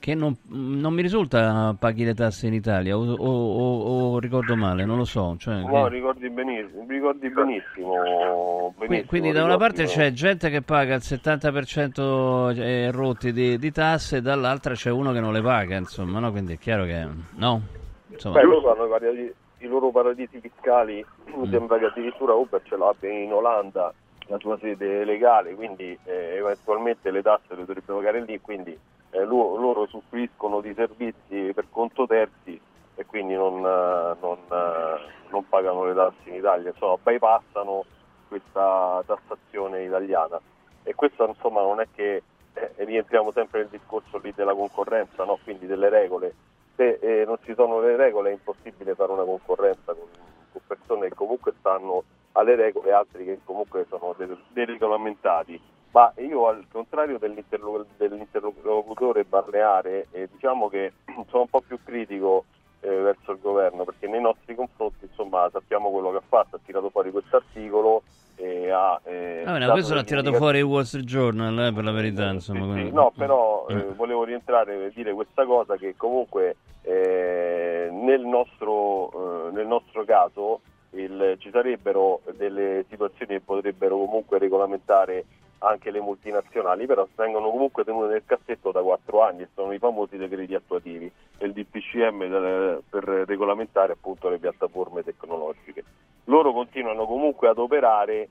che 0.01 0.15
non, 0.15 0.35
non, 0.47 0.95
mi 0.95 1.03
risulta 1.03 1.75
paghi 1.77 2.03
le 2.03 2.15
tasse 2.15 2.47
in 2.47 2.55
Italia 2.55 2.97
o, 2.97 3.13
o, 3.13 4.13
o, 4.13 4.19
ricordo 4.19 4.55
male, 4.55 4.83
non 4.83 4.97
lo 4.97 5.05
so. 5.05 5.35
Cioè, 5.37 5.61
no, 5.61 5.83
che... 5.83 5.89
ricordi 5.89 6.27
benissimo, 6.27 6.85
ricordi 6.87 7.29
benissimo, 7.29 8.73
benissimo 8.79 9.07
quindi, 9.07 9.31
da 9.31 9.43
una 9.43 9.57
parte 9.57 9.85
c'è 9.85 10.11
gente 10.11 10.49
che 10.49 10.63
paga 10.63 10.95
il 10.95 11.01
70% 11.03 12.59
e 12.59 12.89
rotti 12.89 13.31
di, 13.31 13.59
di, 13.59 13.71
tasse, 13.71 14.21
dall'altra 14.21 14.73
c'è 14.73 14.89
uno 14.89 15.11
che 15.11 15.19
non 15.19 15.33
le 15.33 15.41
paga, 15.43 15.77
insomma, 15.77 16.17
no? 16.17 16.31
quindi 16.31 16.53
è 16.53 16.57
chiaro 16.57 16.85
che 16.85 17.07
no. 17.35 17.61
Insomma. 18.09 18.39
Beh, 18.39 18.45
loro 18.45 18.71
hanno 18.71 19.11
i, 19.11 19.33
i 19.59 19.67
loro 19.67 19.91
paradisi 19.91 20.39
fiscali, 20.39 21.05
mi 21.37 21.47
mm. 21.47 21.51
sembra 21.51 21.77
che 21.77 21.85
addirittura 21.85 22.33
Uber 22.33 22.59
ce 22.63 22.75
l'abbia 22.75 23.11
in 23.11 23.31
Olanda 23.31 23.93
la 24.25 24.39
sua 24.39 24.57
sede 24.59 25.05
legale, 25.05 25.53
quindi 25.53 25.95
eh, 26.05 26.37
eventualmente 26.37 27.11
le 27.11 27.21
tasse 27.21 27.49
le 27.49 27.65
dovrebbe 27.65 27.93
pagare 27.93 28.23
lì, 28.23 28.39
quindi 28.41 28.75
eh, 29.11 29.23
loro, 29.23 29.55
loro 29.57 29.81
usufruiscono 29.81 30.61
di 30.61 30.73
servizi 30.73 31.51
per 31.53 31.65
conto 31.69 32.05
terzi 32.07 32.59
e 32.95 33.05
quindi 33.05 33.33
non, 33.33 33.57
eh, 33.57 34.15
non, 34.19 34.37
eh, 34.49 35.29
non 35.29 35.47
pagano 35.47 35.85
le 35.85 35.93
tasse 35.93 36.29
in 36.29 36.35
Italia, 36.35 36.69
insomma 36.69 36.97
bypassano 37.01 37.85
questa 38.27 39.03
tassazione 39.05 39.83
italiana 39.83 40.39
e 40.83 40.95
questo 40.95 41.27
insomma 41.27 41.61
non 41.61 41.79
è 41.79 41.87
che 41.93 42.23
eh, 42.53 42.71
rientriamo 42.77 43.31
sempre 43.31 43.59
nel 43.59 43.69
discorso 43.69 44.17
lì 44.17 44.33
della 44.35 44.53
concorrenza, 44.53 45.23
no? 45.23 45.37
quindi 45.43 45.65
delle 45.65 45.89
regole. 45.89 46.33
Se 46.75 46.99
eh, 47.01 47.25
non 47.25 47.37
ci 47.43 47.53
sono 47.53 47.79
le 47.79 47.95
regole 47.95 48.29
è 48.29 48.33
impossibile 48.33 48.95
fare 48.95 49.11
una 49.11 49.23
concorrenza 49.23 49.93
con, 49.93 50.07
con 50.51 50.61
persone 50.65 51.09
che 51.09 51.15
comunque 51.15 51.53
stanno 51.59 52.03
alle 52.33 52.55
regole 52.55 52.89
e 52.89 52.93
altri 52.93 53.25
che 53.25 53.39
comunque 53.43 53.85
sono 53.89 54.15
deregolamentati 54.53 55.61
ma 55.91 56.11
io 56.17 56.47
al 56.47 56.65
contrario 56.71 57.19
dell'interlocutore 57.19 59.25
balneare 59.25 60.07
eh, 60.11 60.29
diciamo 60.31 60.69
che 60.69 60.93
sono 61.29 61.43
un 61.43 61.49
po' 61.49 61.61
più 61.61 61.77
critico 61.83 62.45
eh, 62.79 62.89
verso 62.89 63.33
il 63.33 63.39
governo 63.41 63.83
perché 63.83 64.07
nei 64.07 64.21
nostri 64.21 64.55
confronti 64.55 65.05
insomma 65.05 65.49
sappiamo 65.51 65.91
quello 65.91 66.11
che 66.11 66.17
ha 66.17 66.23
fatto, 66.27 66.55
ha 66.55 66.59
tirato 66.63 66.89
fuori 66.89 67.11
questo 67.11 67.37
articolo 67.37 68.03
e 68.35 68.71
ha... 68.71 68.99
Eh, 69.03 69.43
ah, 69.45 69.51
bene, 69.51 69.69
questo 69.69 69.93
l'ha 69.93 70.03
tirato 70.03 70.33
fuori 70.33 70.59
il 70.59 70.63
Wall 70.63 70.83
Street 70.83 71.05
Journal 71.05 71.67
eh, 71.67 71.73
per 71.73 71.83
la 71.83 71.91
verità 71.91 72.31
insomma. 72.31 72.73
Sì, 72.73 72.85
sì, 72.85 72.91
no 72.91 73.11
però 73.15 73.65
eh, 73.69 73.75
mm. 73.75 73.91
volevo 73.95 74.23
rientrare 74.23 74.75
per 74.75 74.93
dire 74.93 75.13
questa 75.13 75.45
cosa 75.45 75.75
che 75.75 75.95
comunque 75.97 76.55
eh, 76.83 77.89
nel 77.91 78.21
nostro, 78.21 79.51
nel 79.51 79.67
nostro 79.67 80.05
caso 80.05 80.61
il, 80.91 81.35
ci 81.39 81.49
sarebbero 81.51 82.21
delle 82.35 82.85
situazioni 82.89 83.33
che 83.33 83.41
potrebbero 83.41 83.97
comunque 83.97 84.39
regolamentare 84.39 85.25
anche 85.63 85.91
le 85.91 85.99
multinazionali, 85.99 86.85
però 86.85 87.07
vengono 87.15 87.49
comunque 87.49 87.83
tenute 87.83 88.13
nel 88.13 88.23
cassetto 88.25 88.71
da 88.71 88.81
quattro 88.81 89.21
anni 89.21 89.43
e 89.43 89.49
sono 89.53 89.71
i 89.73 89.79
famosi 89.79 90.17
decreti 90.17 90.55
attuativi 90.55 91.11
e 91.37 91.45
il 91.45 91.53
DPCM 91.53 92.81
per 92.89 93.03
regolamentare 93.03 93.93
appunto 93.93 94.29
le 94.29 94.39
piattaforme 94.39 95.03
tecnologiche. 95.03 95.83
Loro 96.25 96.51
continuano 96.51 97.05
comunque 97.05 97.47
ad 97.47 97.57
operare 97.57 98.29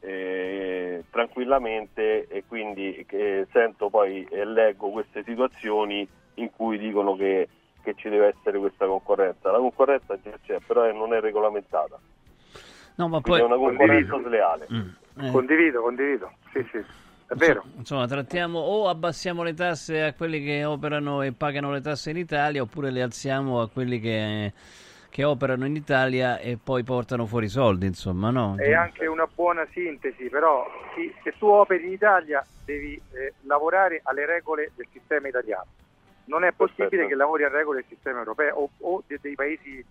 eh, 0.00 1.04
tranquillamente 1.10 2.26
e 2.28 2.44
quindi 2.46 3.04
eh, 3.08 3.46
sento 3.52 3.90
poi 3.90 4.26
e 4.30 4.44
leggo 4.44 4.90
queste 4.90 5.22
situazioni 5.24 6.08
in 6.34 6.50
cui 6.50 6.78
dicono 6.78 7.14
che, 7.14 7.48
che 7.82 7.94
ci 7.94 8.08
deve 8.08 8.28
essere 8.28 8.58
questa 8.58 8.86
concorrenza. 8.86 9.50
La 9.50 9.58
concorrenza 9.58 10.18
già 10.22 10.38
c'è, 10.46 10.58
però 10.66 10.90
non 10.92 11.12
è 11.12 11.20
regolamentata. 11.20 11.98
No, 13.00 13.08
ma 13.08 13.20
poi... 13.22 13.40
È 13.40 13.44
una 13.44 13.56
concorrenza 13.56 14.20
sleale. 14.20 14.66
Mm. 14.70 14.88
Eh. 15.22 15.30
Condivido, 15.30 15.80
condivido. 15.80 16.32
Sì, 16.52 16.66
sì. 16.70 16.78
È 17.26 17.34
vero. 17.34 17.64
Insomma, 17.78 18.06
trattiamo 18.06 18.58
o 18.58 18.88
abbassiamo 18.88 19.42
le 19.42 19.54
tasse 19.54 20.02
a 20.02 20.12
quelli 20.12 20.44
che 20.44 20.64
operano 20.64 21.22
e 21.22 21.32
pagano 21.32 21.72
le 21.72 21.80
tasse 21.80 22.10
in 22.10 22.18
Italia 22.18 22.60
oppure 22.60 22.90
le 22.90 23.00
alziamo 23.00 23.62
a 23.62 23.70
quelli 23.70 24.00
che, 24.00 24.52
che 25.08 25.24
operano 25.24 25.64
in 25.64 25.76
Italia 25.76 26.38
e 26.38 26.58
poi 26.62 26.82
portano 26.82 27.24
fuori 27.24 27.46
i 27.46 27.48
soldi, 27.48 27.86
insomma, 27.86 28.30
no? 28.30 28.56
È 28.58 28.74
anche 28.74 29.06
una 29.06 29.26
buona 29.32 29.66
sintesi, 29.70 30.28
però 30.28 30.66
sì, 30.94 31.10
se 31.22 31.32
tu 31.38 31.46
operi 31.46 31.86
in 31.86 31.92
Italia 31.92 32.44
devi 32.66 33.00
eh, 33.12 33.32
lavorare 33.42 34.00
alle 34.04 34.26
regole 34.26 34.72
del 34.74 34.88
sistema 34.92 35.28
italiano. 35.28 35.68
Non 36.26 36.44
è 36.44 36.52
possibile 36.52 36.88
Perfetto. 36.88 37.08
che 37.08 37.14
lavori 37.14 37.44
a 37.44 37.48
regole 37.48 37.80
del 37.80 37.88
sistema 37.88 38.18
europeo 38.18 38.56
o, 38.56 38.70
o 38.80 39.02
dei 39.06 39.34
paesi 39.34 39.84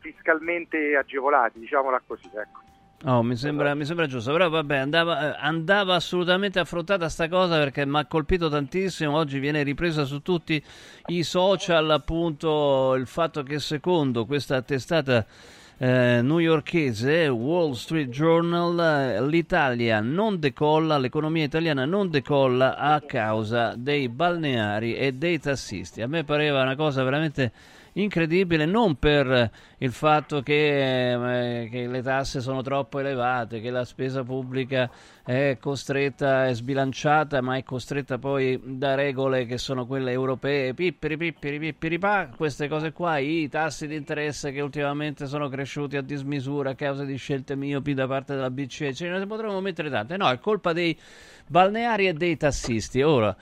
fiscalmente 0.00 0.96
agevolati, 0.96 1.58
diciamola 1.58 2.02
così, 2.06 2.28
ecco. 2.34 2.60
Oh, 3.04 3.22
mi 3.22 3.34
sembra, 3.34 3.74
mi 3.74 3.86
sembra, 3.86 4.06
giusto, 4.06 4.30
però 4.30 4.50
vabbè, 4.50 4.76
andava, 4.76 5.34
eh, 5.34 5.38
andava 5.40 5.94
assolutamente 5.94 6.58
affrontata 6.58 7.08
sta 7.08 7.28
cosa 7.28 7.56
perché 7.56 7.86
mi 7.86 7.98
ha 7.98 8.04
colpito 8.04 8.50
tantissimo. 8.50 9.16
Oggi 9.16 9.38
viene 9.38 9.62
ripresa 9.62 10.04
su 10.04 10.20
tutti 10.20 10.62
i 11.06 11.22
social 11.22 11.90
appunto 11.90 12.94
il 12.96 13.06
fatto 13.06 13.42
che 13.42 13.58
secondo 13.58 14.26
questa 14.26 14.60
testata 14.60 15.24
eh, 15.78 16.20
newyorchese 16.22 17.28
Wall 17.28 17.72
Street 17.72 18.10
Journal 18.10 19.26
l'Italia 19.26 20.00
non 20.00 20.38
decolla, 20.38 20.98
l'economia 20.98 21.44
italiana 21.44 21.86
non 21.86 22.10
decolla 22.10 22.76
a 22.76 23.00
causa 23.00 23.72
dei 23.78 24.10
balneari 24.10 24.94
e 24.94 25.12
dei 25.12 25.38
tassisti. 25.38 26.02
A 26.02 26.06
me 26.06 26.24
pareva 26.24 26.60
una 26.60 26.76
cosa 26.76 27.02
veramente 27.02 27.50
incredibile, 27.94 28.66
non 28.66 28.96
per 28.96 29.50
il 29.78 29.92
fatto 29.92 30.42
che, 30.42 31.62
eh, 31.62 31.68
che, 31.68 31.86
le 31.86 32.02
tasse 32.02 32.40
sono 32.40 32.62
troppo 32.62 32.98
elevate, 32.98 33.60
che 33.60 33.70
la 33.70 33.84
spesa 33.84 34.22
pubblica 34.22 34.90
è 35.24 35.56
costretta, 35.60 36.46
è 36.46 36.54
sbilanciata, 36.54 37.40
ma 37.40 37.56
è 37.56 37.62
costretta 37.62 38.18
poi 38.18 38.60
da 38.62 38.94
regole 38.94 39.46
che 39.46 39.58
sono 39.58 39.86
quelle 39.86 40.12
europee, 40.12 40.74
pippiri 40.74 41.16
pippiri 41.16 41.58
pippiri 41.58 41.98
pa, 41.98 42.28
queste 42.36 42.68
cose 42.68 42.92
qua, 42.92 43.18
i 43.18 43.48
tassi 43.48 43.86
di 43.86 43.96
interesse 43.96 44.52
che 44.52 44.60
ultimamente 44.60 45.26
sono 45.26 45.48
cresciuti 45.48 45.96
a 45.96 46.02
dismisura 46.02 46.70
a 46.70 46.74
causa 46.74 47.04
di 47.04 47.16
scelte 47.16 47.56
miopi 47.56 47.94
da 47.94 48.06
parte 48.06 48.34
della 48.34 48.50
BCE, 48.50 48.94
ce 48.94 49.08
ne 49.08 49.26
potremmo 49.26 49.60
mettere 49.60 49.90
tante, 49.90 50.16
no, 50.16 50.28
è 50.30 50.38
colpa 50.38 50.72
dei 50.72 50.98
balneari 51.46 52.08
e 52.08 52.12
dei 52.12 52.36
tassisti. 52.36 53.02
Ora, 53.02 53.36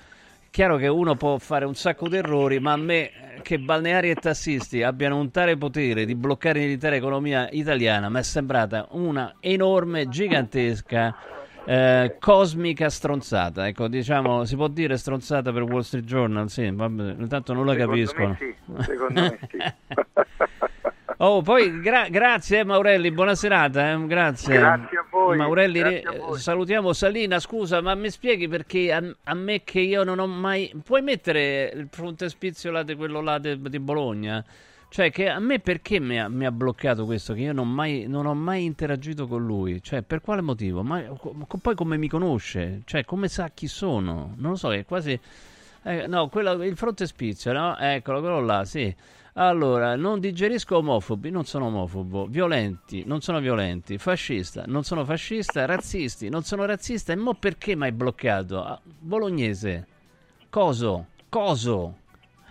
chiaro 0.51 0.77
che 0.77 0.89
uno 0.89 1.15
può 1.15 1.39
fare 1.39 1.65
un 1.65 1.75
sacco 1.75 2.09
di 2.09 2.17
errori, 2.17 2.59
ma 2.61 2.73
a 2.73 2.77
me 2.77 3.11
che 3.43 3.59
balneari 3.59 4.11
e 4.11 4.15
tassisti 4.15 4.83
abbiano 4.83 5.17
un 5.17 5.31
tale 5.31 5.57
potere 5.57 6.05
di 6.05 6.15
bloccare 6.15 6.61
l'intera 6.61 6.97
economia 6.97 7.49
italiana 7.51 8.09
mi 8.09 8.19
è 8.19 8.23
sembrata 8.23 8.87
una 8.91 9.37
enorme, 9.41 10.09
gigantesca, 10.09 11.15
eh, 11.65 12.17
cosmica 12.19 12.91
stronzata. 12.91 13.67
Ecco, 13.67 13.89
diciamo, 13.89 14.45
si 14.45 14.57
può 14.57 14.69
dire 14.69 14.97
stronzata 14.97 15.53
per 15.53 15.63
Wall 15.63 15.83
Street 15.83 16.05
Journal? 16.05 16.49
Sì, 16.51 16.71
vabbè, 16.71 17.15
intanto 17.19 17.53
non 17.53 17.67
la 17.67 17.73
secondo 17.73 17.93
capiscono. 17.93 18.29
Me 18.29 18.37
sì, 18.39 18.83
secondo 18.83 19.21
me 19.21 19.39
sì. 19.49 19.59
Oh, 21.21 21.43
poi 21.43 21.81
gra- 21.81 22.09
grazie 22.09 22.65
Maurelli, 22.65 23.11
buona 23.11 23.35
serata, 23.35 23.91
eh? 23.91 24.07
grazie. 24.07 24.57
Grazie 24.57 24.98
voi. 25.29 25.37
Maurelli, 25.37 25.81
a 25.81 26.13
voi. 26.13 26.39
salutiamo 26.39 26.93
Salina, 26.93 27.39
scusa, 27.39 27.81
ma 27.81 27.95
mi 27.95 28.11
spieghi 28.11 28.49
perché 28.49 28.93
a, 28.93 29.03
a, 29.25 29.35
me 29.35 29.63
che 29.65 29.81
io 29.81 30.05
non 30.05 30.19
ho 30.19 30.27
mai... 30.27 30.73
Puoi 30.85 31.03
mettere 31.03 31.73
il 31.75 31.89
frontespizio 31.91 32.71
là 32.71 32.83
di 32.83 32.95
quello 32.95 33.21
là 33.21 33.39
di, 33.39 33.79
Bologna? 33.79 34.45
Cioè, 34.91 35.11
che 35.11 35.29
a 35.29 35.39
me 35.39 35.61
perché 35.61 36.01
mi 36.01 36.19
ha, 36.19 36.29
mi 36.29 36.47
ha 36.47 36.51
bloccato 36.51 37.05
questo? 37.05 37.35
Che 37.35 37.41
io 37.41 37.53
non, 37.53 37.71
mai, 37.71 38.07
non, 38.07 38.27
ho 38.27 38.35
mai 38.35 38.65
interagito 38.65 39.27
con 39.27 39.45
lui. 39.45 39.83
Cioè, 39.83 40.03
per 40.03 40.21
quale 40.21 40.41
motivo? 40.41 40.83
Ma 40.83 41.03
poi 41.61 41.75
come 41.75 41.97
mi 41.97 42.09
conosce? 42.09 42.81
Cioè, 42.85 43.05
come 43.05 43.29
sa 43.29 43.51
chi 43.53 43.67
sono? 43.67 44.35
Non 44.37 44.53
lo 44.53 44.57
so, 44.57 44.73
è 44.73 44.85
quasi... 44.85 45.19
Eh, 45.85 46.07
no, 46.07 46.29
quello, 46.29 46.65
il 46.65 46.77
frontespizio, 46.77 47.53
no? 47.53 47.77
Eccolo, 47.79 48.21
quello 48.21 48.41
là, 48.41 48.65
sì. 48.65 48.95
Allora, 49.41 49.95
non 49.95 50.19
digerisco 50.19 50.79
omofobi, 50.79 51.31
non 51.31 51.45
sono 51.45 51.67
omofobo, 51.67 52.27
violenti, 52.27 53.05
non 53.07 53.21
sono 53.21 53.39
violenti, 53.39 53.97
fascista, 53.97 54.65
non 54.67 54.83
sono 54.83 55.05
fascista, 55.05 55.65
razzisti, 55.65 56.29
non 56.29 56.43
sono 56.43 56.65
razzista. 56.65 57.13
E 57.13 57.17
mo 57.17 57.35
perché 57.35 57.77
mi 57.77 57.85
hai 57.85 57.93
bloccato? 57.93 58.65
Ah, 58.65 58.81
bolognese. 58.83 59.87
Coso? 60.51 61.07
Coso? 61.29 61.99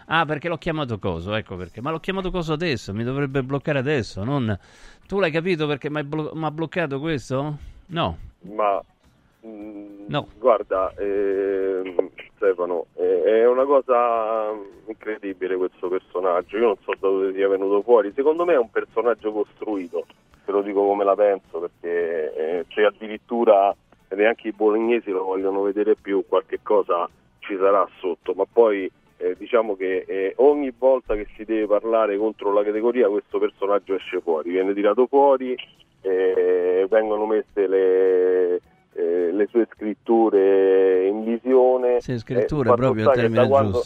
Ah, 0.05 0.23
perché 0.25 0.47
l'ho 0.47 0.57
chiamato 0.57 0.97
Coso, 0.97 1.35
ecco 1.35 1.57
perché. 1.57 1.81
Ma 1.81 1.91
l'ho 1.91 1.99
chiamato 1.99 2.31
Coso 2.31 2.53
adesso, 2.53 2.93
mi 2.93 3.03
dovrebbe 3.03 3.43
bloccare 3.43 3.79
adesso, 3.79 4.23
non... 4.23 4.57
Tu 5.05 5.19
l'hai 5.19 5.31
capito 5.31 5.67
perché 5.67 5.89
mi 5.89 5.99
ha 5.99 6.03
blo- 6.05 6.31
bloccato 6.53 7.01
questo? 7.01 7.57
No. 7.87 8.17
Ma... 8.43 8.81
Mh, 9.41 10.05
no. 10.07 10.27
Guarda, 10.39 10.93
eh, 10.93 12.11
Stefano, 12.37 12.85
è 12.93 13.45
una 13.45 13.65
cosa 13.65 14.53
incredibile 14.85 15.57
questo 15.57 15.89
personaggio, 15.89 16.57
io 16.57 16.65
non 16.67 16.77
so 16.83 16.93
da 16.97 17.07
dove 17.07 17.33
sia 17.33 17.47
venuto 17.47 17.81
fuori, 17.81 18.11
secondo 18.15 18.45
me 18.45 18.53
è 18.53 18.57
un 18.57 18.69
personaggio 18.69 19.31
costruito, 19.31 20.05
te 20.45 20.51
lo 20.51 20.61
dico 20.61 20.85
come 20.85 21.03
la 21.03 21.15
penso, 21.15 21.59
perché 21.59 22.33
eh, 22.33 22.65
c'è 22.67 22.83
addirittura, 22.83 23.75
neanche 24.09 24.47
i 24.47 24.53
bolognesi 24.53 25.09
lo 25.09 25.23
vogliono 25.23 25.63
vedere 25.63 25.95
più, 25.95 26.23
qualche 26.27 26.59
cosa 26.61 27.09
ci 27.39 27.57
sarà 27.57 27.87
sotto, 27.99 28.33
ma 28.33 28.45
poi 28.51 28.89
eh, 29.17 29.35
diciamo 29.35 29.75
che 29.75 30.05
eh, 30.07 30.33
ogni 30.37 30.71
volta 30.77 31.15
che 31.15 31.27
si 31.35 31.43
deve 31.43 31.65
parlare 31.65 32.17
contro 32.17 32.53
la 32.53 32.63
categoria 32.63 33.09
questo 33.09 33.39
personaggio 33.39 33.95
esce 33.95 34.21
fuori, 34.21 34.51
viene 34.51 34.73
tirato 34.73 35.07
fuori, 35.07 35.55
eh, 36.01 36.85
vengono 36.87 37.25
messe 37.25 37.67
le 37.67 38.61
eh, 38.97 39.31
le 39.31 39.45
sue 39.47 39.67
scritture 39.71 41.05
in 41.05 41.23
visione. 41.23 42.01
Sì, 42.01 42.17
scrittura 42.17 42.73
eh, 42.73 42.75
proprio 42.75 43.09
il 43.09 43.15
termine 43.15 43.47
quando. 43.47 43.83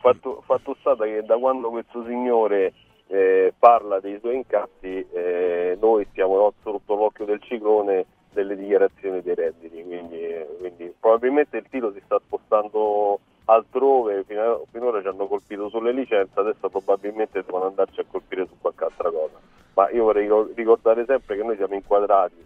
Fatto, 0.00 0.42
fatto 0.44 0.76
stato 0.80 1.04
che 1.04 1.22
da 1.24 1.36
quando 1.36 1.70
questo 1.70 2.04
signore 2.04 2.72
eh, 3.06 3.54
parla 3.56 4.00
dei 4.00 4.18
suoi 4.18 4.36
incassi, 4.36 5.06
eh, 5.12 5.78
noi 5.80 6.04
stiamo 6.10 6.52
sotto 6.62 6.94
l'occhio 6.96 7.24
del 7.24 7.40
ciclone 7.42 8.06
delle 8.32 8.56
dichiarazioni 8.56 9.22
dei 9.22 9.36
redditi, 9.36 9.84
quindi, 9.84 10.20
quindi 10.58 10.92
probabilmente 10.98 11.58
il 11.58 11.66
tiro 11.70 11.92
si 11.92 12.02
sta 12.04 12.18
spostando 12.18 13.20
altrove, 13.44 14.24
fino, 14.24 14.64
finora 14.72 15.00
ci 15.00 15.06
hanno 15.06 15.28
colpito 15.28 15.68
sulle 15.68 15.92
licenze, 15.92 16.40
adesso 16.40 16.68
probabilmente 16.68 17.44
devono 17.44 17.66
andarci 17.66 18.00
a 18.00 18.04
colpire 18.10 18.46
su 18.46 18.54
qualche 18.60 18.82
altra 18.82 19.10
cosa. 19.10 19.38
Ma 19.74 19.88
io 19.90 20.02
vorrei 20.02 20.28
ricordare 20.54 21.04
sempre 21.04 21.36
che 21.36 21.42
noi 21.44 21.54
siamo 21.54 21.74
inquadrati 21.74 22.44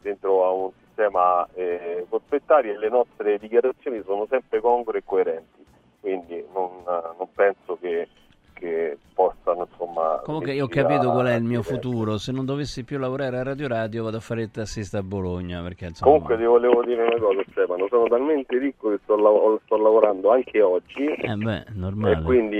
dentro 0.00 0.44
a 0.44 0.50
un 0.50 0.70
sistema 0.98 1.46
eh, 1.54 2.04
forfettario 2.08 2.74
e 2.74 2.78
le 2.78 2.88
nostre 2.88 3.38
dichiarazioni 3.38 4.02
sono 4.04 4.26
sempre 4.28 4.60
congrue 4.60 4.98
e 4.98 5.02
coerenti, 5.04 5.64
quindi 6.00 6.44
non, 6.52 6.82
non 6.84 7.32
penso 7.32 7.78
che, 7.80 8.08
che 8.58 8.98
possano 9.14 9.66
insomma... 9.70 10.20
Comunque 10.22 10.52
io 10.52 10.64
ho 10.64 10.68
capito 10.68 11.10
qual 11.10 11.26
è 11.26 11.34
il 11.34 11.42
mio 11.42 11.62
futuro, 11.62 12.18
se 12.18 12.32
non 12.32 12.44
dovessi 12.44 12.84
più 12.84 12.98
lavorare 12.98 13.38
a 13.38 13.42
Radio 13.42 13.68
Radio 13.68 14.04
vado 14.04 14.18
a 14.18 14.20
fare 14.20 14.42
il 14.42 14.50
tassista 14.50 14.98
a 14.98 15.02
Bologna. 15.02 15.62
Perché, 15.62 15.86
insomma... 15.86 16.10
Comunque 16.10 16.36
ti 16.36 16.44
volevo 16.44 16.84
dire 16.84 17.02
una 17.02 17.18
cosa 17.18 17.42
Stefano, 17.50 17.86
sono 17.88 18.06
talmente 18.08 18.58
ricco 18.58 18.90
che 18.90 18.98
sto, 19.02 19.16
lav- 19.16 19.60
sto 19.64 19.76
lavorando 19.76 20.32
anche 20.32 20.60
oggi 20.60 21.06
eh 21.06 21.34
beh, 21.34 21.64
normale. 21.74 22.18
e 22.18 22.22
quindi 22.22 22.58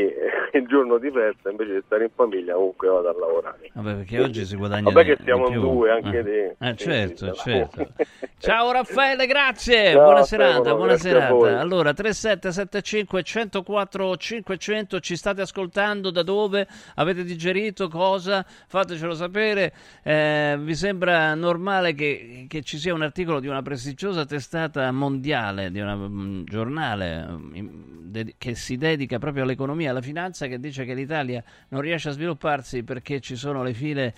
il 0.53 0.67
giorno 0.67 0.99
di 0.99 1.11
festa 1.11 1.51
invece 1.51 1.75
di 1.75 1.83
stare 1.87 2.05
in 2.05 2.11
famiglia 2.15 2.55
comunque 2.55 2.89
vado 2.89 3.09
a 3.09 3.15
lavorare. 3.19 3.71
Vabbè 3.73 3.95
perché 3.97 4.21
oggi 4.21 4.45
si 4.45 4.57
guadagna 4.57 4.91
Vabbè 4.91 5.05
che 5.05 5.19
siamo 5.23 5.47
in 5.47 5.53
più. 5.53 5.61
due 5.61 5.91
anche 5.91 6.19
eh. 6.19 6.25
te. 6.25 6.57
Eh, 6.59 6.77
certo, 6.77 7.33
certo. 7.33 7.87
Ciao 8.39 8.73
Raffaele, 8.73 9.27
grazie. 9.27 9.93
Ciao, 9.93 10.05
buona 10.05 10.23
Stefano, 10.23 10.51
serata, 10.51 10.75
buona 10.75 10.97
serata. 10.97 11.61
Allora, 11.61 11.93
3775 11.93 13.23
104 13.23 14.17
500 14.17 15.01
ci 15.01 15.17
state 15.17 15.41
ascoltando 15.43 15.88
da 15.94 16.22
dove? 16.22 16.66
Avete 16.94 17.24
digerito 17.24 17.88
cosa? 17.88 18.44
Fatecelo 18.46 19.14
sapere. 19.14 19.72
Eh, 20.03 20.57
vi 20.61 20.74
sembra 20.74 21.35
normale 21.35 21.94
che, 21.94 22.46
che 22.48 22.62
ci 22.62 22.79
sia 22.79 22.94
un 22.94 23.03
articolo 23.03 23.40
di 23.40 23.48
una 23.48 23.62
prestigiosa 23.62 24.24
testata 24.24 24.90
mondiale, 24.92 25.70
di 25.70 25.81
un 25.81 26.44
giornale 26.44 27.27
mm, 27.27 28.29
che 28.37 28.55
si 28.55 28.77
dedica 28.77 29.18
proprio 29.18 29.42
all'economia 29.42 29.88
e 29.88 29.90
alla 29.90 30.03
finanza 30.03 30.46
che 30.46 30.61
dice 30.61 30.85
che 30.85 30.94
l'Italia 30.94 31.42
non 31.68 31.81
riesce 31.81 32.11
a 32.11 32.12
svilupparsi 32.12 32.83
perché 32.83 33.20
ci 33.20 33.37
sono 33.37 33.62
le 33.62 33.74
file 33.74 34.14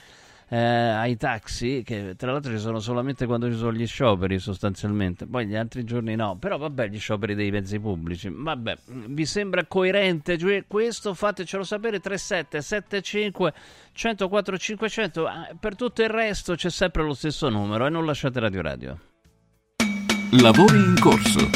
eh, 0.53 0.57
ai 0.59 1.17
taxi, 1.17 1.83
che 1.85 2.15
tra 2.17 2.33
l'altro 2.33 2.51
ci 2.51 2.59
sono 2.59 2.81
solamente 2.81 3.25
quando 3.25 3.49
ci 3.49 3.57
sono 3.57 3.73
gli 3.73 3.87
scioperi 3.87 4.41
sostanzialmente, 4.41 5.27
poi 5.27 5.47
gli 5.47 5.55
altri 5.55 5.85
giorni 5.85 6.17
no, 6.17 6.37
però 6.39 6.59
vabbè 6.59 6.89
gli 6.89 6.99
scioperi 6.99 7.37
dei 7.37 7.53
mezzi 7.53 7.79
pubblici, 7.79 8.29
vabbè, 8.33 8.77
vi 9.07 9.25
sembra 9.27 9.65
coerente 9.67 10.37
Cioè, 10.37 10.65
questo? 10.67 11.15
Fatecelo 11.15 11.63
sapere 11.63 12.01
3775 12.01 13.53
104 13.93 14.59
500, 14.59 15.27
Ah, 15.27 15.49
per 15.59 15.77
tutto 15.77 16.03
il 16.03 16.09
resto 16.09 16.55
c'è 16.57 16.71
sempre 16.71 17.05
lo 17.05 17.15
stesso 17.15 17.49
numero 17.49 17.87
e 17.87 17.91
non 17.91 18.05
lasciate 18.05 18.41
Radio 18.41 18.63
Radio. 18.63 18.99
Lavori 20.33 20.79
in 20.79 20.97
corso. 21.01 21.49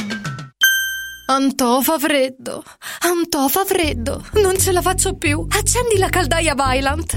Antò 1.27 1.81
fa 1.81 1.99
freddo, 1.99 2.63
Antò 3.01 3.49
fa 3.49 3.65
freddo, 3.65 4.25
non 4.35 4.57
ce 4.59 4.71
la 4.73 4.83
faccio 4.83 5.17
più. 5.17 5.45
Accendi 5.49 5.97
la 5.99 6.09
caldaia 6.11 6.55
Vylant. 6.55 7.17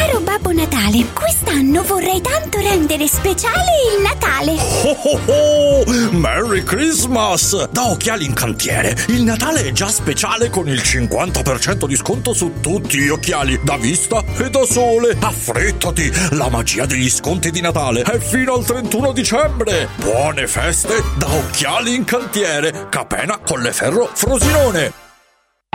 Caro 0.00 0.20
Babbo 0.20 0.50
Natale, 0.50 1.04
quest'anno 1.12 1.82
vorrei 1.82 2.22
tanto 2.22 2.58
rendere 2.58 3.06
speciale 3.06 3.70
il 3.94 4.02
Natale. 4.02 4.56
Oh 4.82 4.96
oh 4.98 5.20
oh! 5.26 6.12
Merry 6.12 6.62
Christmas! 6.64 7.68
Da 7.68 7.90
Occhiali 7.90 8.24
in 8.24 8.32
Cantiere, 8.32 8.96
il 9.08 9.24
Natale 9.24 9.66
è 9.66 9.72
già 9.72 9.88
speciale 9.88 10.48
con 10.48 10.70
il 10.70 10.80
50% 10.80 11.84
di 11.84 11.96
sconto 11.96 12.32
su 12.32 12.50
tutti 12.62 12.96
gli 12.96 13.08
occhiali, 13.08 13.60
da 13.62 13.76
vista 13.76 14.24
e 14.38 14.48
da 14.48 14.64
sole. 14.64 15.18
Affrettati! 15.20 16.10
La 16.30 16.48
magia 16.48 16.86
degli 16.86 17.10
sconti 17.10 17.50
di 17.50 17.60
Natale 17.60 18.00
è 18.00 18.18
fino 18.18 18.54
al 18.54 18.64
31 18.64 19.12
dicembre! 19.12 19.88
Buone 19.96 20.46
feste 20.46 21.02
da 21.18 21.30
Occhiali 21.30 21.94
in 21.94 22.04
Cantiere, 22.04 22.86
Capena, 22.88 23.38
Colleferro, 23.38 24.08
Frosinone! 24.14 25.09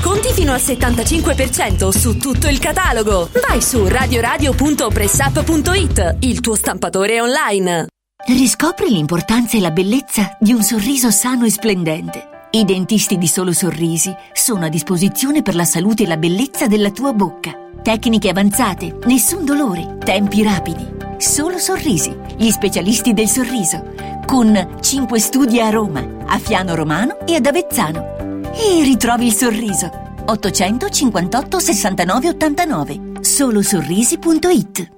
Sconti 0.00 0.32
fino 0.32 0.52
al 0.52 0.60
75% 0.60 1.88
su 1.88 2.16
tutto 2.18 2.46
il 2.46 2.60
catalogo. 2.60 3.30
Vai 3.48 3.60
su 3.60 3.84
radioradio.pressup.it, 3.84 6.18
il 6.20 6.38
tuo 6.38 6.54
stampatore 6.54 7.20
online. 7.20 7.88
Riscopri 8.28 8.90
l'importanza 8.90 9.56
e 9.56 9.60
la 9.60 9.72
bellezza 9.72 10.36
di 10.38 10.52
un 10.52 10.62
sorriso 10.62 11.10
sano 11.10 11.46
e 11.46 11.50
splendente. 11.50 12.46
I 12.52 12.64
dentisti 12.64 13.18
di 13.18 13.26
Solo 13.26 13.52
Sorrisi 13.52 14.14
sono 14.32 14.66
a 14.66 14.68
disposizione 14.68 15.42
per 15.42 15.56
la 15.56 15.64
salute 15.64 16.04
e 16.04 16.06
la 16.06 16.16
bellezza 16.16 16.68
della 16.68 16.92
tua 16.92 17.12
bocca. 17.12 17.50
Tecniche 17.82 18.28
avanzate, 18.28 18.98
nessun 19.06 19.44
dolore, 19.44 19.98
tempi 20.04 20.44
rapidi. 20.44 20.86
Solo 21.16 21.58
Sorrisi, 21.58 22.16
gli 22.36 22.50
specialisti 22.50 23.14
del 23.14 23.28
sorriso, 23.28 23.94
con 24.26 24.76
5 24.80 25.18
studi 25.18 25.60
a 25.60 25.70
Roma, 25.70 26.06
a 26.24 26.38
Fiano 26.38 26.76
Romano 26.76 27.18
e 27.26 27.34
ad 27.34 27.46
Avezzano. 27.46 28.17
E 28.54 28.82
ritrovi 28.82 29.26
il 29.26 29.32
sorriso. 29.32 29.90
858 30.26 31.58
69 31.58 32.28
89 32.28 33.00
solosorrisi.it 33.20 34.97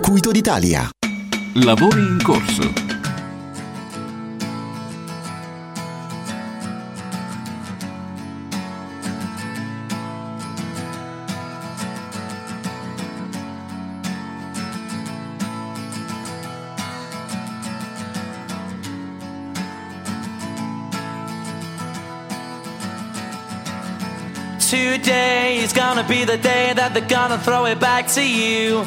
Circuito 0.00 0.30
d'Italia. 0.30 0.88
Lavori 1.54 1.98
in 1.98 2.22
corso. 2.22 2.72
Today 24.60 25.58
is 25.58 25.72
gonna 25.72 26.04
be 26.04 26.24
the 26.24 26.38
day 26.38 26.72
that 26.72 26.94
they're 26.94 27.04
gonna 27.04 27.36
throw 27.38 27.66
it 27.66 27.80
back 27.80 28.06
to 28.12 28.22
you. 28.22 28.86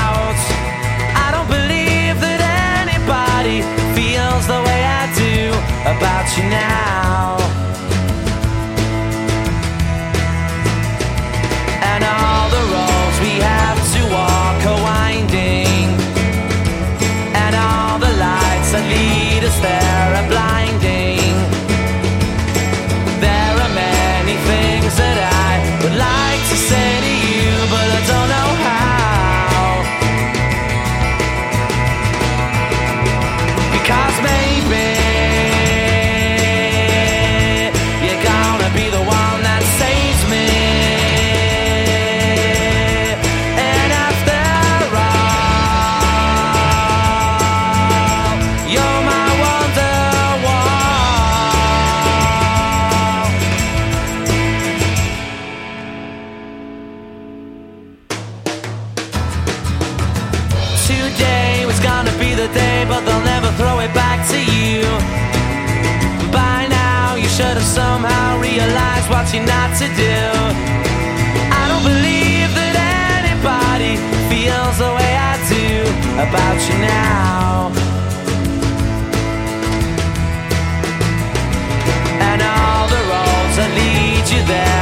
You 6.37 6.43
now. 6.43 7.30
Realized 69.31 69.33
you're 69.33 69.45
not 69.45 69.77
to 69.77 69.87
do. 69.95 70.17
I 71.51 71.67
don't 71.67 71.83
believe 71.83 72.51
that 72.55 72.75
anybody 73.23 73.97
feels 74.29 74.77
the 74.77 74.91
way 74.97 75.13
I 75.15 75.35
do 75.49 75.81
about 76.25 76.59
you 76.67 76.77
now. 76.79 77.71
And 82.21 82.41
all 82.41 82.87
the 82.87 83.01
roads 83.11 83.55
that 83.57 83.71
lead 83.75 84.29
you 84.29 84.45
there 84.47 84.80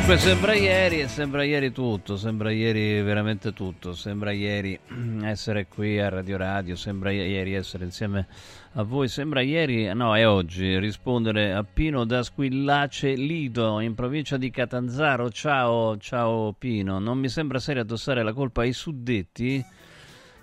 5 0.00 0.16
sembra 0.16 0.54
ieri 0.54 1.00
e 1.00 1.08
sembra 1.08 1.44
ieri 1.44 1.72
tutto, 1.72 2.16
sembra 2.16 2.50
ieri 2.50 3.02
veramente 3.02 3.52
tutto, 3.52 3.92
sembra 3.92 4.32
ieri 4.32 4.78
essere 5.22 5.66
qui 5.66 6.00
a 6.00 6.08
Radio 6.08 6.38
Radio, 6.38 6.74
sembra 6.74 7.10
ieri 7.10 7.52
essere 7.52 7.84
insieme 7.84 8.26
a 8.72 8.82
voi, 8.82 9.08
sembra 9.08 9.42
ieri, 9.42 9.92
no 9.92 10.16
è 10.16 10.26
oggi, 10.26 10.78
rispondere 10.78 11.52
a 11.52 11.62
Pino 11.64 12.04
da 12.04 12.22
Squillace 12.22 13.14
Lido 13.14 13.78
in 13.80 13.94
provincia 13.94 14.38
di 14.38 14.50
Catanzaro, 14.50 15.30
ciao, 15.30 15.98
ciao 15.98 16.54
Pino, 16.54 16.98
non 16.98 17.18
mi 17.18 17.28
sembra 17.28 17.58
serio 17.58 17.82
addossare 17.82 18.22
la 18.22 18.32
colpa 18.32 18.62
ai 18.62 18.72
suddetti? 18.72 19.62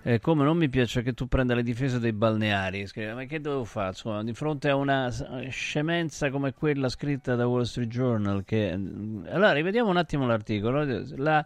Eh, 0.10 0.22
come 0.22 0.46
non 0.46 0.56
mi 0.56 0.70
piace 0.70 1.02
che 1.02 1.12
tu 1.12 1.28
prenda 1.28 1.54
le 1.54 1.64
difese 1.64 2.00
dei 2.00 2.14
balneari, 2.14 2.88
scrive, 2.88 3.14
ma 3.14 3.26
che 3.26 3.42
devo 3.42 3.66
fare? 3.66 3.90
Insomma, 3.90 4.24
di 4.24 4.34
fronte 4.34 4.70
a 4.70 4.76
una 4.76 5.12
scemenza 5.50 6.30
come 6.30 6.54
quella 6.54 6.88
scritta 6.88 7.36
da 7.36 7.46
Wall 7.46 7.64
Street 7.64 7.90
Journal, 7.90 8.46
che... 8.46 8.70
allora 8.70 9.52
rivediamo 9.52 9.90
un 9.90 9.98
attimo 9.98 10.26
l'articolo, 10.26 10.86
la, 11.18 11.46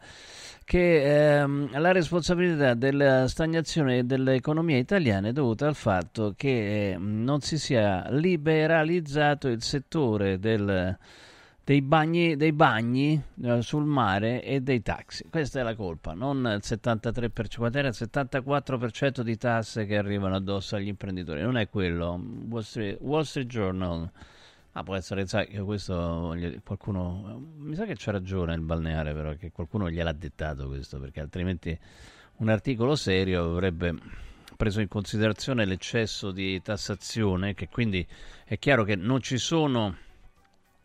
che 0.64 1.39
ehm, 1.39 1.80
la 1.80 1.91
responsabilità 1.91 2.76
della 2.76 3.28
stagnazione 3.28 4.05
dell'economia 4.05 4.78
italiana 4.78 5.30
è 5.30 5.32
dovuta 5.32 5.66
al 5.66 5.74
fatto 5.74 6.36
che 6.38 6.91
eh, 6.91 6.97
non 6.99 7.41
si 7.41 7.57
sia 7.57 8.07
liberalizzato 8.12 9.47
il 9.47 9.64
settore 9.64 10.38
del 10.38 10.95
dei 11.64 11.82
bagni, 11.82 12.36
dei 12.36 12.53
bagni 12.53 13.22
eh, 13.43 13.62
sul 13.62 13.86
mare 13.86 14.43
e 14.43 14.62
dei 14.62 14.82
taxi. 14.82 15.26
Questa 15.30 15.59
è 15.59 15.64
la 15.64 15.76
colpa, 15.76 16.14
non 16.14 16.38
il 16.38 16.62
73%, 16.64 17.57
quanto 17.57 17.78
era 17.78 17.88
il 17.89 17.95
74% 17.97 19.22
di 19.22 19.38
tasse 19.38 19.86
che 19.86 19.97
arrivano 19.97 20.36
addosso 20.36 20.76
agli 20.76 20.88
imprenditori. 20.88 21.41
Non 21.41 21.57
è 21.57 21.70
quello. 21.70 22.20
Wall 22.49 22.62
Street, 22.62 22.97
Wall 23.01 23.24
Street 23.24 23.47
Journal. 23.47 24.09
Ah, 24.74 24.84
può 24.84 24.95
essere, 24.95 25.28
sai, 25.28 25.47
che 25.47 25.59
questo 25.59 26.34
qualcuno 26.64 27.51
mi 27.57 27.76
sa 27.76 27.86
che 27.86 27.95
c'ha 27.97 28.12
ragione 28.12 28.53
il 28.53 28.62
balneare, 28.62 29.14
però 29.14 29.36
che 29.36 29.51
qualcuno 29.51 29.89
gliel'ha 29.89 30.14
dettato 30.14 30.68
questo, 30.68 30.97
perché 30.97 31.20
altrimenti 31.20 31.78
un 32.38 32.47
articolo 32.49 32.95
serio 32.95 33.43
avrebbe 33.51 33.93
preso 34.55 34.80
in 34.80 34.88
considerazione 34.88 35.66
l'eccesso 35.66 36.32
di 36.32 36.62
tassazione, 36.62 37.53
che 37.53 37.68
quindi 37.68 38.05
è 38.45 38.57
chiaro 38.57 38.84
che 38.86 38.95
non 38.95 39.22
ci 39.22 39.38
sono 39.38 39.97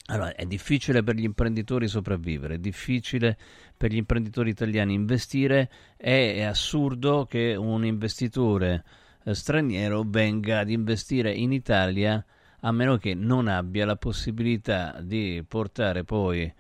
allora, 0.07 0.34
è 0.34 0.46
difficile 0.46 1.02
per 1.02 1.16
gli 1.16 1.24
imprenditori 1.24 1.88
sopravvivere, 1.88 2.54
è 2.54 2.59
difficile 2.59 3.36
per 3.76 3.90
gli 3.90 3.96
imprenditori 3.96 4.50
italiani 4.50 4.94
investire, 4.94 5.68
è, 5.96 6.34
è 6.36 6.42
assurdo 6.42 7.26
che 7.26 7.57
un 7.57 7.84
investitore 7.84 8.84
eh, 9.24 9.34
straniero 9.34 10.04
venga 10.07 10.61
ad 10.61 10.70
investire 10.70 11.32
in 11.32 11.52
Italia 11.52 12.24
a 12.61 12.72
meno 12.72 12.96
che 12.98 13.14
non 13.14 13.48
abbia 13.48 13.84
la 13.84 13.96
possibilità 13.96 14.98
di 15.00 15.44
portare 15.46 16.04
poi 16.04 16.52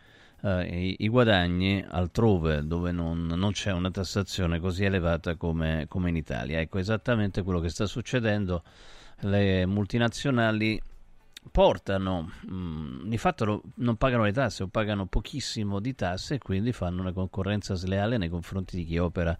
eh, 0.42 0.64
i, 0.64 0.96
i 1.00 1.08
guadagni 1.08 1.84
altrove 1.88 2.66
dove 2.66 2.90
non, 2.90 3.26
non 3.26 3.52
c'è 3.52 3.72
una 3.72 3.90
tassazione 3.90 4.58
così 4.58 4.84
elevata 4.84 5.36
come, 5.36 5.86
come 5.88 6.08
in 6.08 6.16
Italia. 6.16 6.58
Ecco 6.58 6.78
esattamente 6.78 7.42
quello 7.42 7.60
che 7.60 7.68
sta 7.68 7.86
succedendo. 7.86 8.62
Le 9.20 9.64
multinazionali 9.66 10.80
portano, 11.50 12.30
mh, 12.46 13.08
di 13.08 13.18
fatto 13.18 13.62
non 13.76 13.96
pagano 13.96 14.24
le 14.24 14.32
tasse 14.32 14.62
o 14.62 14.68
pagano 14.68 15.06
pochissimo 15.06 15.80
di 15.80 15.94
tasse 15.94 16.34
e 16.34 16.38
quindi 16.38 16.72
fanno 16.72 17.00
una 17.00 17.12
concorrenza 17.12 17.74
sleale 17.74 18.18
nei 18.18 18.28
confronti 18.28 18.76
di 18.76 18.84
chi 18.84 18.98
opera 18.98 19.36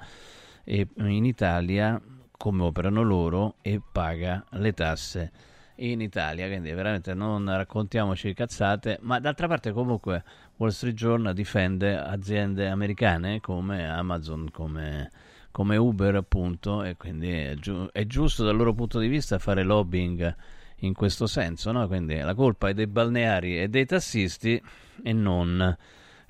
in 0.65 1.25
Italia 1.25 2.01
come 2.37 2.63
operano 2.65 3.03
loro 3.03 3.55
e 3.63 3.81
paga 3.93 4.45
le 4.51 4.73
tasse 4.73 5.33
in 5.77 6.01
Italia, 6.01 6.47
quindi 6.47 6.71
veramente 6.73 7.13
non 7.15 7.45
raccontiamoci 7.45 8.33
cazzate, 8.33 8.99
ma 9.03 9.19
d'altra 9.21 9.47
parte 9.47 9.73
comunque 9.73 10.25
Wall 10.57 10.71
Street 10.71 10.95
Journal 10.95 11.35
difende 11.35 11.97
aziende 11.97 12.69
americane 12.69 13.41
come 13.41 13.87
Amazon, 13.87 14.49
come, 14.51 15.11
come 15.51 15.77
Uber 15.77 16.15
appunto, 16.17 16.83
e 16.83 16.97
quindi 16.97 17.31
è, 17.31 17.55
giu- 17.57 17.91
è, 17.93 18.07
giusto 18.07 18.45
dal 18.45 18.57
loro 18.57 18.73
punto 18.73 18.99
di 18.99 19.09
vista 19.09 19.39
fare 19.39 19.63
lobbying 19.63 20.35
in 20.81 20.93
questo 20.93 21.27
senso, 21.27 21.73
no? 21.73 21.87
quindi 21.87 22.17
la 22.19 22.35
colpa 22.35 22.69
è 22.69 22.75
dei 22.75 22.87
balneari 22.87 23.61
e 23.61 23.69
dei 23.69 23.87
tassisti 23.87 24.61
e 25.03 25.13
non 25.13 25.77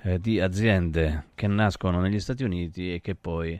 eh, 0.01 0.19
di 0.19 0.39
aziende 0.39 1.27
che 1.35 1.47
nascono 1.47 1.99
negli 1.99 2.19
Stati 2.19 2.43
Uniti 2.43 2.93
e 2.93 3.01
che 3.01 3.15
poi 3.15 3.59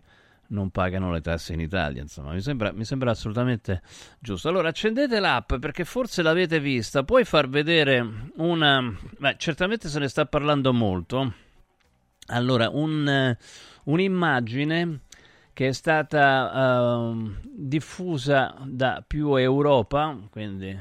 non 0.50 0.70
pagano 0.70 1.12
le 1.12 1.22
tasse 1.22 1.54
in 1.54 1.60
Italia. 1.60 2.02
Insomma, 2.02 2.32
mi 2.32 2.42
sembra, 2.42 2.72
mi 2.72 2.86
sembra 2.86 3.12
assolutamente 3.12 3.82
giusto. 4.20 4.48
Allora, 4.48 4.70
accendete 4.70 5.20
l'app 5.20 5.56
perché 5.56 5.84
forse 5.84 6.22
l'avete 6.22 6.60
vista. 6.60 7.04
Puoi 7.04 7.26
far 7.26 7.50
vedere 7.50 8.32
una. 8.38 8.96
Beh, 9.18 9.36
certamente 9.38 9.90
se 9.90 10.00
ne 10.00 10.08
sta 10.08 10.26
parlando 10.26 10.74
molto. 10.74 11.34
Allora, 12.28 12.70
un, 12.70 13.36
un'immagine 13.86 15.00
che 15.58 15.70
è 15.70 15.72
stata 15.72 17.10
uh, 17.10 17.34
diffusa 17.42 18.54
da 18.64 19.04
più 19.06 19.34
Europa, 19.34 20.16
quindi 20.30 20.80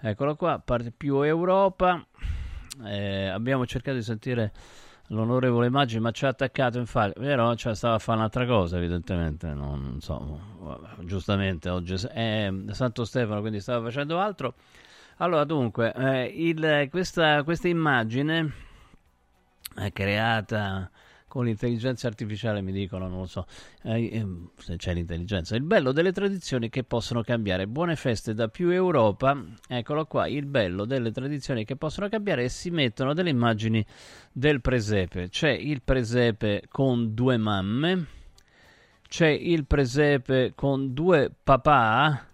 eccola 0.00 0.34
qua, 0.34 0.62
parte 0.64 0.92
più 0.96 1.20
Europa. 1.22 2.06
Eh, 2.84 3.26
abbiamo 3.26 3.66
cercato 3.66 3.96
di 3.96 4.04
sentire 4.04 4.52
l'onorevole 5.08 5.68
Maggi 5.68 5.98
ma 5.98 6.12
ci 6.12 6.26
ha 6.26 6.28
attaccato 6.28 6.78
infatti 6.78 7.18
però 7.18 7.56
cioè, 7.56 7.74
stava 7.74 7.94
a 7.94 7.98
fare 7.98 8.18
un'altra 8.18 8.46
cosa 8.46 8.76
evidentemente 8.78 9.48
non, 9.48 9.82
non 9.82 10.00
so 10.00 10.40
giustamente 11.00 11.68
oggi 11.68 11.94
è 12.10 12.52
Santo 12.70 13.04
Stefano 13.04 13.40
quindi 13.40 13.58
stava 13.58 13.84
facendo 13.84 14.20
altro. 14.20 14.54
Allora 15.16 15.42
dunque 15.42 15.92
eh, 15.92 16.26
il, 16.26 16.86
questa, 16.88 17.42
questa 17.42 17.66
immagine 17.66 18.52
è 19.74 19.92
creata 19.92 20.88
con 21.34 21.46
l'intelligenza 21.46 22.06
artificiale 22.06 22.62
mi 22.62 22.70
dicono, 22.70 23.08
non 23.08 23.18
lo 23.18 23.26
so, 23.26 23.44
eh, 23.82 24.08
ehm, 24.18 24.50
se 24.56 24.76
c'è 24.76 24.94
l'intelligenza. 24.94 25.56
Il 25.56 25.64
bello 25.64 25.90
delle 25.90 26.12
tradizioni 26.12 26.68
che 26.68 26.84
possono 26.84 27.22
cambiare. 27.22 27.66
Buone 27.66 27.96
feste 27.96 28.34
da 28.34 28.46
più 28.46 28.68
Europa. 28.70 29.36
Eccolo 29.66 30.06
qua, 30.06 30.28
il 30.28 30.46
bello 30.46 30.84
delle 30.84 31.10
tradizioni 31.10 31.64
che 31.64 31.74
possono 31.74 32.08
cambiare 32.08 32.44
e 32.44 32.48
si 32.48 32.70
mettono 32.70 33.14
delle 33.14 33.30
immagini 33.30 33.84
del 34.30 34.60
presepe. 34.60 35.28
C'è 35.28 35.50
il 35.50 35.82
presepe 35.82 36.66
con 36.68 37.14
due 37.14 37.36
mamme, 37.36 38.06
c'è 39.08 39.26
il 39.26 39.66
presepe 39.66 40.52
con 40.54 40.94
due 40.94 41.32
papà, 41.42 42.28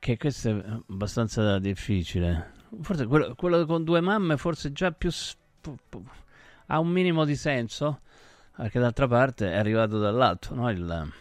che 0.00 0.16
questo 0.16 0.48
è 0.48 0.64
abbastanza 0.88 1.60
difficile. 1.60 2.54
Forse 2.80 3.06
quello, 3.06 3.36
quello 3.36 3.64
con 3.66 3.84
due 3.84 4.00
mamme 4.00 4.36
forse 4.36 4.72
già 4.72 4.90
più... 4.90 5.10
ha 6.66 6.80
un 6.80 6.88
minimo 6.88 7.24
di 7.24 7.36
senso 7.36 8.00
perché 8.56 8.78
d'altra 8.78 9.06
parte 9.06 9.52
è 9.52 9.56
arrivato 9.56 9.98
dall'alto, 9.98 10.54
no? 10.54 10.70
il, 10.70 11.12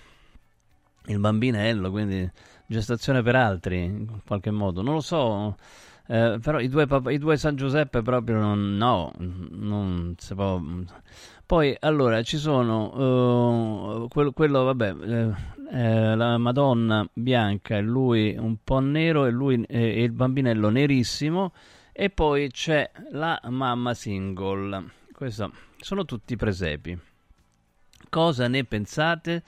il, 1.07 1.19
bambinello, 1.19 1.91
quindi 1.91 2.29
gestazione 2.65 3.21
per 3.21 3.35
altri 3.35 3.83
in 3.83 4.21
qualche 4.25 4.51
modo, 4.51 4.81
non 4.81 4.93
lo 4.93 5.01
so, 5.01 5.57
eh, 6.07 6.37
però 6.41 6.59
i 6.59 6.69
due, 6.69 6.87
i 7.09 7.17
due, 7.17 7.37
San 7.37 7.55
Giuseppe 7.55 8.01
proprio 8.01 8.37
non, 8.37 8.77
no, 8.77 9.11
non 9.17 10.15
si 10.17 10.33
può... 10.33 10.61
Poi 11.45 11.75
allora 11.79 12.23
ci 12.23 12.37
sono 12.37 14.03
uh, 14.03 14.07
quello, 14.07 14.31
quello, 14.31 14.63
vabbè, 14.63 14.95
eh, 14.95 15.33
eh, 15.71 16.15
la 16.15 16.39
Madonna 16.39 17.07
bianca 17.13 17.77
e 17.77 17.81
lui 17.81 18.35
un 18.35 18.57
po' 18.63 18.79
nero 18.79 19.25
e, 19.25 19.29
lui, 19.29 19.63
e 19.67 20.01
il 20.01 20.11
bambinello 20.11 20.69
nerissimo 20.69 21.53
e 21.91 22.09
poi 22.09 22.49
c'è 22.49 22.89
la 23.11 23.39
mamma 23.49 23.93
single. 23.93 24.85
Questo 25.13 25.51
sono 25.77 26.03
tutti 26.03 26.35
presepi. 26.35 26.99
Cosa 28.09 28.47
ne 28.47 28.63
pensate? 28.63 29.43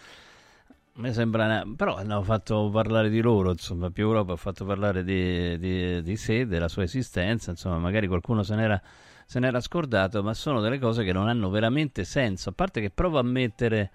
Mi 0.94 1.14
sembra, 1.14 1.64
però 1.76 1.96
hanno 1.96 2.24
fatto 2.24 2.70
parlare 2.72 3.10
di 3.10 3.22
loro, 3.22 3.52
insomma, 3.52 3.92
più 3.92 4.06
Europa 4.06 4.34
ha 4.34 4.36
fatto 4.36 4.66
parlare 4.66 5.04
di, 5.04 5.58
di, 5.60 6.02
di 6.02 6.16
sé, 6.18 6.48
della 6.48 6.68
sua 6.68 6.84
esistenza, 6.84 7.52
insomma, 7.52 7.78
magari 7.78 8.08
qualcuno 8.08 8.42
se 8.42 8.56
n'era, 8.56 8.82
se 9.24 9.40
n'era 9.40 9.60
scordato, 9.60 10.24
ma 10.24 10.34
sono 10.34 10.60
delle 10.60 10.80
cose 10.80 11.04
che 11.04 11.14
non 11.14 11.28
hanno 11.28 11.52
veramente 11.52 12.04
senso, 12.04 12.50
a 12.50 12.52
parte 12.54 12.82
che 12.82 12.90
provo 12.90 13.20
a 13.20 13.24
mettere 13.24 13.92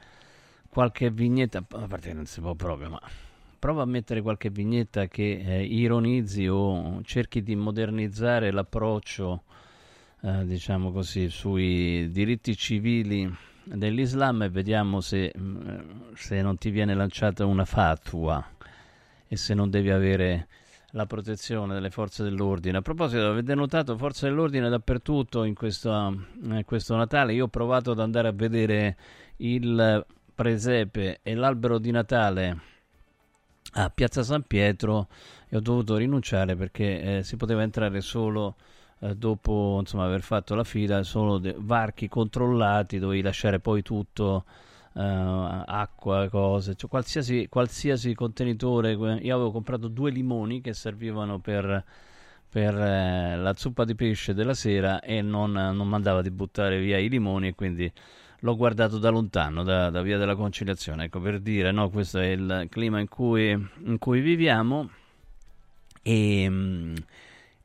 qualche 0.68 1.10
vignetta, 1.10 1.58
a 1.58 1.86
parte 1.88 2.08
che 2.08 2.14
non 2.14 2.26
si 2.26 2.40
può 2.40 2.54
proprio, 2.54 2.90
ma 2.90 3.00
prova 3.58 3.82
a 3.82 3.86
mettere 3.86 4.22
qualche 4.22 4.50
vignetta 4.50 5.08
che 5.08 5.42
eh, 5.44 5.64
ironizzi 5.64 6.46
o 6.46 7.00
cerchi 7.02 7.42
di 7.42 7.56
modernizzare 7.56 8.52
l'approccio, 8.52 9.42
eh, 10.20 10.46
diciamo 10.46 10.92
così, 10.92 11.28
sui 11.30 12.12
diritti 12.12 12.56
civili 12.56 13.50
dell'Islam 13.64 14.42
e 14.42 14.48
vediamo 14.48 15.00
se, 15.00 15.32
mm, 15.36 16.12
se 16.14 16.42
non 16.42 16.56
ti 16.58 16.70
viene 16.70 16.94
lanciata 16.94 17.46
una 17.46 17.64
fatua 17.64 18.44
e 19.26 19.36
se 19.36 19.54
non 19.54 19.70
devi 19.70 19.90
avere 19.90 20.48
la 20.92 21.06
protezione 21.06 21.74
delle 21.74 21.90
forze 21.90 22.22
dell'ordine. 22.22 22.78
A 22.78 22.82
proposito, 22.82 23.26
avete 23.26 23.54
notato 23.54 23.96
forze 23.96 24.28
dell'ordine 24.28 24.68
dappertutto 24.68 25.44
in 25.44 25.54
questo, 25.54 25.90
in 26.42 26.62
questo 26.64 26.96
Natale? 26.96 27.32
Io 27.32 27.44
ho 27.44 27.48
provato 27.48 27.92
ad 27.92 28.00
andare 28.00 28.28
a 28.28 28.32
vedere 28.32 28.96
il 29.38 30.04
presepe 30.34 31.20
e 31.22 31.34
l'albero 31.34 31.78
di 31.78 31.90
Natale 31.90 32.60
a 33.74 33.90
Piazza 33.90 34.22
San 34.22 34.42
Pietro 34.42 35.08
e 35.48 35.56
ho 35.56 35.60
dovuto 35.60 35.96
rinunciare 35.96 36.56
perché 36.56 37.18
eh, 37.18 37.22
si 37.22 37.36
poteva 37.36 37.62
entrare 37.62 38.00
solo 38.00 38.56
eh, 39.03 39.14
dopo 39.14 39.76
insomma, 39.80 40.05
aver 40.05 40.22
fatto 40.22 40.55
la 40.55 40.64
fila, 40.64 41.03
solo 41.03 41.38
de- 41.38 41.55
varchi 41.59 42.09
controllati, 42.09 42.98
dovevi 42.98 43.22
lasciare 43.22 43.61
poi 43.61 43.82
tutto. 43.82 44.44
Uh, 44.94 45.62
acqua, 45.64 46.28
cose, 46.28 46.74
cioè 46.74 46.90
qualsiasi, 46.90 47.46
qualsiasi 47.48 48.14
contenitore. 48.14 48.92
Io 48.92 49.34
avevo 49.34 49.50
comprato 49.50 49.88
due 49.88 50.11
limoni 50.11 50.61
che 50.61 50.74
servivano 50.74 51.38
per, 51.38 51.82
per 52.46 52.74
eh, 52.78 53.36
la 53.36 53.55
zuppa 53.55 53.86
di 53.86 53.94
pesce 53.94 54.34
della 54.34 54.53
sera 54.53 55.00
e 55.00 55.22
non, 55.22 55.53
non 55.53 55.88
mandava 55.88 56.20
di 56.20 56.30
buttare 56.30 56.78
via 56.78 56.98
i 56.98 57.09
limoni 57.09 57.48
e 57.48 57.55
quindi 57.55 57.90
l'ho 58.40 58.55
guardato 58.55 58.98
da 58.98 59.09
lontano, 59.09 59.62
da, 59.62 59.88
da 59.88 60.03
via 60.03 60.18
della 60.18 60.36
conciliazione. 60.36 61.05
Ecco 61.05 61.20
per 61.20 61.40
dire, 61.40 61.70
no, 61.72 61.88
questo 61.88 62.18
è 62.18 62.26
il 62.26 62.66
clima 62.68 63.00
in 63.00 63.09
cui, 63.09 63.48
in 63.50 63.96
cui 63.98 64.20
viviamo. 64.20 64.90
E. 66.03 66.48
Mh, 66.50 66.94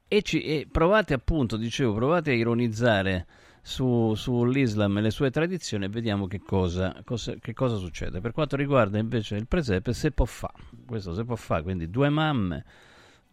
e, 0.08 0.22
ci, 0.22 0.42
e 0.42 0.68
provate 0.72 1.14
appunto, 1.14 1.58
dicevo, 1.58 1.94
provate 1.94 2.32
a 2.32 2.34
ironizzare 2.34 3.26
su, 3.62 4.14
sull'Islam 4.16 4.98
e 4.98 5.02
le 5.02 5.12
sue 5.12 5.30
tradizioni 5.30 5.86
e 5.86 5.90
vediamo 5.90 6.28
che 6.28 6.40
cosa, 6.40 7.02
cosa, 7.04 7.36
che 7.36 7.54
cosa, 7.54 7.76
succede. 7.76 8.22
Per 8.22 8.32
quanto 8.32 8.56
riguarda 8.56 8.98
invece 8.98 9.36
il 9.36 9.48
presepe, 9.48 9.92
se 9.94 10.12
può 10.12 10.26
fare, 10.26 10.64
questo 10.86 11.14
se 11.14 11.26
può 11.26 11.36
fare, 11.36 11.64
quindi 11.64 11.90
due 11.90 12.10
mamme, 12.10 12.64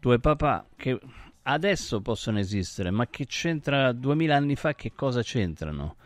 due 0.01 0.19
papà 0.19 0.67
che 0.75 0.99
adesso 1.43 2.01
possono 2.01 2.41
esistere, 2.41 2.91
ma 2.91 3.07
che 3.07 3.27
c'entra 3.27 3.93
duemila 3.93 4.35
anni 4.35 4.57
fa, 4.57 4.75
che 4.75 4.93
cosa 4.93 5.23
c'entrano? 5.23 5.97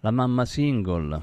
La 0.00 0.10
mamma 0.10 0.46
single? 0.46 1.20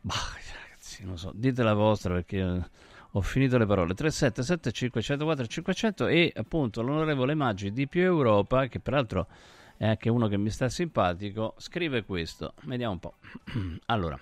Bah, 0.00 0.14
ragazzi, 0.62 1.04
non 1.04 1.18
so, 1.18 1.32
dite 1.34 1.62
la 1.62 1.74
vostra 1.74 2.14
perché 2.14 2.70
ho 3.12 3.20
finito 3.20 3.58
le 3.58 3.66
parole. 3.66 3.94
377 3.94 4.72
504 4.72 5.46
500 5.46 6.06
e 6.06 6.32
appunto 6.36 6.82
l'onorevole 6.82 7.34
Maggi 7.34 7.72
di 7.72 7.88
Più 7.88 8.02
Europa 8.02 8.66
che 8.66 8.80
peraltro 8.80 9.28
è 9.76 9.86
anche 9.86 10.10
uno 10.10 10.28
che 10.28 10.36
mi 10.36 10.50
sta 10.50 10.68
simpatico 10.68 11.54
scrive 11.58 12.04
questo. 12.04 12.54
Vediamo 12.64 12.92
un 12.92 12.98
po' 12.98 13.14
allora 13.86 14.18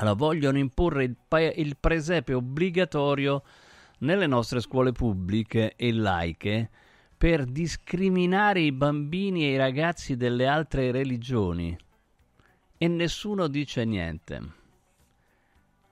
allora, 0.00 0.14
vogliono 0.14 0.58
imporre 0.58 1.04
il, 1.04 1.16
pa- 1.26 1.52
il 1.52 1.76
presepe 1.78 2.32
obbligatorio 2.32 3.42
nelle 3.98 4.28
nostre 4.28 4.60
scuole 4.60 4.92
pubbliche 4.92 5.74
e 5.74 5.92
laiche 5.92 6.70
per 7.16 7.44
discriminare 7.44 8.60
i 8.60 8.70
bambini 8.70 9.44
e 9.44 9.52
i 9.52 9.56
ragazzi 9.56 10.16
delle 10.16 10.46
altre 10.46 10.92
religioni. 10.92 11.76
E 12.78 12.86
nessuno 12.86 13.48
dice 13.48 13.84
niente 13.84 14.57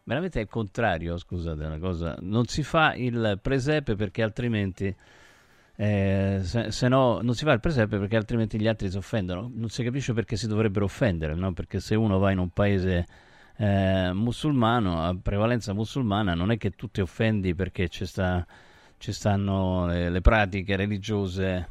veramente 0.07 0.39
è 0.39 0.43
il 0.43 0.49
contrario, 0.49 1.19
scusate, 1.19 1.65
una 1.65 1.79
cosa. 1.79 2.17
Non 2.21 2.47
si 2.47 2.63
fa 2.63 2.95
il 2.95 3.39
presepe 3.43 3.97
perché 3.97 4.23
altrimenti 4.23 4.95
eh, 5.79 6.41
se, 6.43 6.71
se, 6.71 6.89
no 6.89 7.21
non 7.21 7.35
si 7.35 7.45
fa 7.45 7.53
il 7.53 7.61
presepe 7.61 7.99
perché 7.99 8.17
altrimenti 8.17 8.59
gli 8.59 8.69
altri 8.69 8.91
si 8.91 8.97
offendono. 8.97 9.51
Non 9.53 9.69
si 9.69 9.83
capisce 9.83 10.13
perché 10.13 10.37
si 10.37 10.47
dovrebbero 10.47 10.85
offendere, 10.85 11.35
no? 11.35 11.53
Perché 11.53 11.81
se 11.81 11.95
uno 11.95 12.19
va 12.19 12.31
in 12.31 12.39
un 12.39 12.51
paese 12.51 13.07
eh, 13.57 14.11
musulmano, 14.13 15.03
a 15.03 15.17
prevalenza 15.21 15.73
musulmana, 15.73 16.35
non 16.35 16.51
è 16.51 16.57
che 16.57 16.71
tu 16.71 16.89
ti 16.89 17.01
offendi 17.01 17.55
perché 17.55 17.89
ci, 17.89 18.07
sta, 18.07 18.47
ci 18.99 19.13
stanno 19.13 19.87
le, 19.87 20.09
le 20.09 20.21
pratiche 20.21 20.77
religiose 20.77 21.71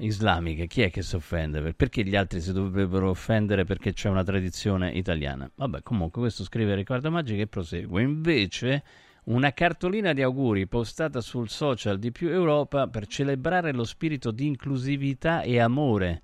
islamiche, 0.00 0.66
chi 0.66 0.82
è 0.82 0.90
che 0.90 1.02
si 1.02 1.16
offende? 1.16 1.72
Perché 1.74 2.02
gli 2.04 2.16
altri 2.16 2.40
si 2.40 2.52
dovrebbero 2.52 3.10
offendere 3.10 3.64
perché 3.64 3.92
c'è 3.92 4.08
una 4.08 4.24
tradizione 4.24 4.90
italiana? 4.90 5.50
Vabbè, 5.54 5.82
comunque 5.82 6.20
questo 6.20 6.44
scrive 6.44 6.74
Riccardo 6.74 7.10
Maggi 7.10 7.36
che 7.36 7.46
prosegue. 7.46 8.02
Invece 8.02 8.82
Una 9.22 9.52
cartolina 9.52 10.14
di 10.14 10.22
auguri 10.22 10.66
postata 10.66 11.20
sul 11.20 11.50
social 11.50 11.98
di 11.98 12.10
più 12.10 12.30
Europa 12.30 12.88
per 12.88 13.06
celebrare 13.06 13.72
lo 13.72 13.84
spirito 13.84 14.30
di 14.30 14.46
inclusività 14.46 15.42
e 15.42 15.60
amore 15.60 16.22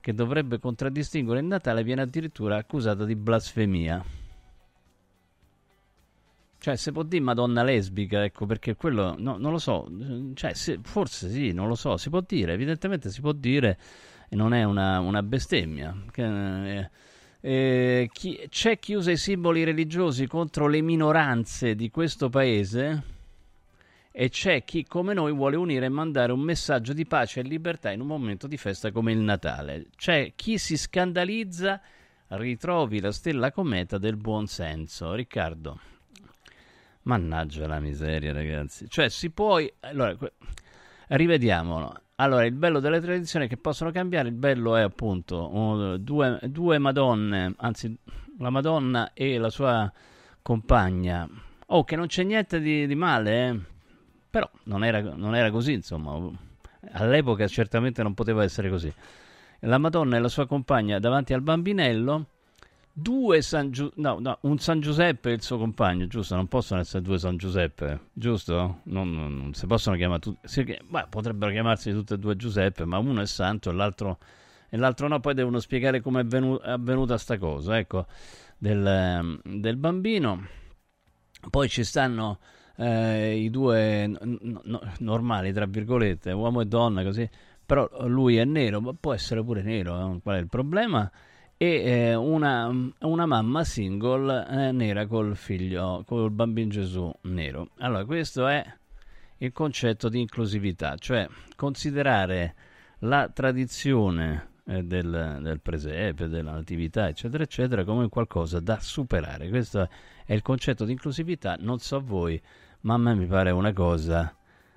che 0.00 0.14
dovrebbe 0.14 0.58
contraddistinguere 0.58 1.40
il 1.40 1.46
Natale 1.46 1.84
viene 1.84 2.00
addirittura 2.00 2.56
accusata 2.56 3.04
di 3.04 3.14
blasfemia. 3.14 4.19
Cioè, 6.60 6.76
se 6.76 6.92
può 6.92 7.02
dire 7.04 7.22
Madonna 7.22 7.62
lesbica, 7.62 8.22
ecco, 8.22 8.44
perché 8.44 8.76
quello, 8.76 9.14
no, 9.16 9.38
non 9.38 9.50
lo 9.50 9.58
so, 9.58 9.90
cioè, 10.34 10.52
se, 10.52 10.78
forse 10.82 11.30
sì, 11.30 11.52
non 11.52 11.68
lo 11.68 11.74
so, 11.74 11.96
si 11.96 12.10
può 12.10 12.20
dire, 12.20 12.52
evidentemente 12.52 13.08
si 13.08 13.22
può 13.22 13.32
dire, 13.32 13.78
e 14.28 14.36
non 14.36 14.52
è 14.52 14.62
una, 14.64 15.00
una 15.00 15.22
bestemmia. 15.22 15.96
Che, 16.10 16.80
eh, 16.80 16.90
eh, 17.40 18.10
chi, 18.12 18.46
c'è 18.50 18.78
chi 18.78 18.92
usa 18.92 19.10
i 19.10 19.16
simboli 19.16 19.64
religiosi 19.64 20.26
contro 20.26 20.66
le 20.66 20.82
minoranze 20.82 21.74
di 21.74 21.88
questo 21.88 22.28
paese 22.28 23.02
e 24.12 24.28
c'è 24.28 24.62
chi 24.62 24.84
come 24.84 25.14
noi 25.14 25.32
vuole 25.32 25.56
unire 25.56 25.86
e 25.86 25.88
mandare 25.88 26.32
un 26.32 26.40
messaggio 26.40 26.92
di 26.92 27.06
pace 27.06 27.40
e 27.40 27.44
libertà 27.44 27.90
in 27.90 28.02
un 28.02 28.06
momento 28.08 28.46
di 28.46 28.58
festa 28.58 28.92
come 28.92 29.12
il 29.12 29.20
Natale. 29.20 29.86
C'è 29.96 30.34
chi 30.36 30.58
si 30.58 30.76
scandalizza, 30.76 31.80
ritrovi 32.28 33.00
la 33.00 33.12
stella 33.12 33.50
cometa 33.50 33.96
del 33.96 34.16
buon 34.16 34.46
senso. 34.46 35.14
Riccardo. 35.14 35.89
Mannaggia 37.02 37.66
la 37.66 37.80
miseria, 37.80 38.32
ragazzi. 38.32 38.88
Cioè, 38.88 39.08
si 39.08 39.30
può. 39.30 39.58
Allora, 39.80 40.16
rivediamolo. 41.08 41.94
Allora, 42.16 42.44
il 42.44 42.52
bello 42.52 42.80
delle 42.80 43.00
tradizioni 43.00 43.46
è 43.46 43.48
che 43.48 43.56
possono 43.56 43.90
cambiare. 43.90 44.28
Il 44.28 44.34
bello 44.34 44.76
è 44.76 44.82
appunto 44.82 45.96
due, 45.98 46.38
due, 46.44 46.78
Madonne, 46.78 47.54
anzi, 47.56 47.96
la 48.38 48.50
Madonna 48.50 49.12
e 49.14 49.38
la 49.38 49.48
sua 49.48 49.90
compagna. 50.42 51.28
Oh, 51.66 51.84
che 51.84 51.96
non 51.96 52.06
c'è 52.06 52.22
niente 52.24 52.60
di, 52.60 52.86
di 52.86 52.94
male, 52.94 53.48
eh? 53.48 53.60
Però 54.28 54.48
non 54.64 54.84
era, 54.84 55.00
non 55.00 55.34
era 55.34 55.50
così, 55.50 55.72
insomma. 55.72 56.30
All'epoca 56.92 57.46
certamente 57.48 58.02
non 58.02 58.12
poteva 58.12 58.42
essere 58.42 58.68
così. 58.68 58.92
La 59.60 59.78
Madonna 59.78 60.16
e 60.16 60.20
la 60.20 60.28
sua 60.28 60.46
compagna 60.46 60.98
davanti 60.98 61.32
al 61.32 61.42
bambinello 61.42 62.26
due 63.00 63.40
San 63.42 63.70
Giuseppe, 63.70 64.00
no, 64.00 64.18
no, 64.20 64.38
un 64.42 64.58
San 64.58 64.80
Giuseppe 64.80 65.30
e 65.30 65.34
il 65.34 65.42
suo 65.42 65.58
compagno, 65.58 66.06
giusto? 66.06 66.34
Non 66.34 66.48
possono 66.48 66.80
essere 66.80 67.02
due 67.02 67.18
San 67.18 67.36
Giuseppe, 67.36 68.08
giusto? 68.12 68.80
Non, 68.84 69.12
non, 69.12 69.36
non 69.36 69.54
si 69.54 69.66
possono 69.66 69.96
chiamare 69.96 70.20
tutti, 70.20 70.78
beh, 70.88 71.06
potrebbero 71.08 71.50
chiamarsi 71.50 71.92
tutti 71.92 72.14
e 72.14 72.18
due 72.18 72.36
Giuseppe, 72.36 72.84
ma 72.84 72.98
uno 72.98 73.20
è 73.20 73.26
santo 73.26 73.70
e 73.70 73.72
l'altro, 73.72 74.18
e 74.68 74.76
l'altro 74.76 75.08
no, 75.08 75.20
poi 75.20 75.34
devono 75.34 75.58
spiegare 75.58 76.00
come 76.00 76.20
è, 76.20 76.24
venu, 76.24 76.58
avvenuta 76.62 77.16
sta 77.18 77.38
cosa, 77.38 77.78
ecco, 77.78 78.06
del, 78.58 79.40
del, 79.44 79.76
bambino. 79.76 80.46
Poi 81.48 81.68
ci 81.68 81.84
stanno 81.84 82.38
eh, 82.76 83.36
i 83.36 83.48
due 83.50 84.06
no, 84.06 84.60
no, 84.64 84.80
normali, 84.98 85.52
tra 85.52 85.66
virgolette, 85.66 86.32
uomo 86.32 86.60
e 86.60 86.66
donna, 86.66 87.02
così, 87.02 87.28
però 87.64 87.88
lui 88.06 88.36
è 88.36 88.44
nero, 88.44 88.80
ma 88.80 88.92
può 88.98 89.14
essere 89.14 89.42
pure 89.42 89.62
nero, 89.62 90.14
eh? 90.16 90.20
qual 90.20 90.36
è 90.36 90.40
il 90.40 90.48
problema? 90.48 91.10
E 91.62 91.82
eh, 91.84 92.14
una, 92.14 92.72
una, 93.00 93.26
mamma 93.26 93.64
single 93.64 94.46
eh, 94.48 94.72
nera 94.72 95.06
col 95.06 95.36
figlio, 95.36 96.02
col 96.06 96.30
bambino 96.30 96.70
Gesù 96.70 97.12
nero. 97.24 97.72
Allora, 97.80 98.06
questo 98.06 98.46
è 98.46 98.64
il 99.36 99.52
concetto 99.52 100.08
di 100.08 100.20
inclusività, 100.20 100.96
cioè 100.96 101.28
considerare 101.56 102.54
la 103.00 103.28
tradizione 103.28 104.52
eh, 104.64 104.84
del, 104.84 105.40
del, 105.42 105.60
presepe, 105.60 106.28
della 106.28 106.52
natività, 106.52 107.08
eccetera, 107.08 107.42
eccetera, 107.42 107.84
come 107.84 108.08
qualcosa 108.08 108.58
da 108.58 108.80
superare. 108.80 109.50
Questo 109.50 109.86
è 110.24 110.32
il 110.32 110.40
concetto 110.40 110.86
di 110.86 110.92
inclusività. 110.92 111.58
Non 111.60 111.78
so 111.78 112.00
voi, 112.00 112.40
ma 112.80 112.94
a 112.94 112.98
me 112.98 113.14
mi 113.14 113.26
pare 113.26 113.50
una 113.50 113.74
cosa 113.74 114.34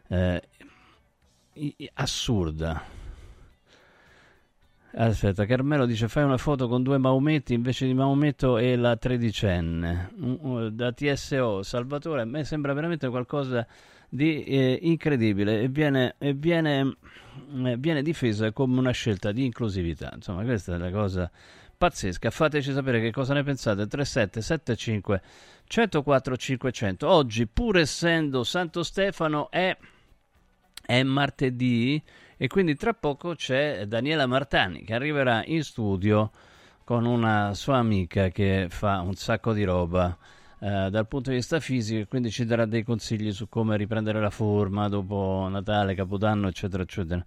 eh, 0.10 0.42
assurda 1.94 2.93
Aspetta, 4.96 5.46
Carmelo 5.46 5.88
dice 5.88 6.08
fai 6.08 6.24
una 6.24 6.38
foto 6.38 6.68
con 6.68 6.84
due 6.84 7.00
Maometti 7.00 7.56
invece 7.56 7.88
di 7.88 7.96
Maometto 7.96 8.60
e 8.60 8.76
la 8.76 8.96
tredicenne. 8.96 10.12
Da 10.72 10.92
TSO 10.92 11.64
Salvatore 11.64 12.22
a 12.22 12.26
me 12.26 12.44
sembra 12.44 12.74
veramente 12.74 13.10
qualcosa 13.10 13.66
di 14.08 14.44
eh, 14.44 14.78
incredibile 14.84 15.62
e 15.62 15.68
viene, 15.70 16.14
e 16.20 16.34
viene, 16.34 16.96
eh, 17.66 17.76
viene 17.78 18.04
difesa 18.04 18.52
come 18.52 18.78
una 18.78 18.92
scelta 18.92 19.32
di 19.32 19.44
inclusività. 19.44 20.12
Insomma, 20.14 20.44
questa 20.44 20.76
è 20.76 20.78
la 20.78 20.92
cosa 20.92 21.32
pazzesca. 21.76 22.30
Fateci 22.30 22.72
sapere 22.72 23.02
che 23.02 23.10
cosa 23.10 23.34
ne 23.34 23.42
pensate. 23.42 23.88
3775 23.88 25.22
104 25.66 26.38
500. 26.38 27.10
Oggi, 27.10 27.48
pur 27.48 27.80
essendo 27.80 28.44
Santo 28.44 28.84
Stefano, 28.84 29.50
è, 29.50 29.76
è 30.86 31.02
martedì 31.02 32.00
e 32.38 32.48
quindi 32.48 32.76
tra 32.76 32.94
poco 32.94 33.36
c'è 33.36 33.86
Daniela 33.86 34.26
Martani 34.26 34.84
che 34.84 34.94
arriverà 34.94 35.44
in 35.46 35.64
studio 35.64 36.32
con 36.84 37.06
una 37.06 37.54
sua 37.54 37.78
amica 37.78 38.30
che 38.30 38.68
fa 38.70 39.00
un 39.00 39.14
sacco 39.14 39.54
di 39.54 39.64
roba 39.64 40.18
eh, 40.60 40.90
dal 40.90 41.08
punto 41.08 41.30
di 41.30 41.38
vista 41.38 41.60
fisico 41.60 42.02
e 42.02 42.08
quindi 42.08 42.32
ci 42.32 42.46
darà 42.46 42.66
dei 42.66 42.84
consigli 42.84 43.32
su 43.34 43.50
come 43.50 43.78
riprendere 43.78 44.20
la 44.20 44.30
forma 44.30 44.88
dopo 44.88 45.48
Natale, 45.50 45.94
Capodanno, 45.94 46.48
eccetera, 46.48 46.84
eccetera. 46.84 47.24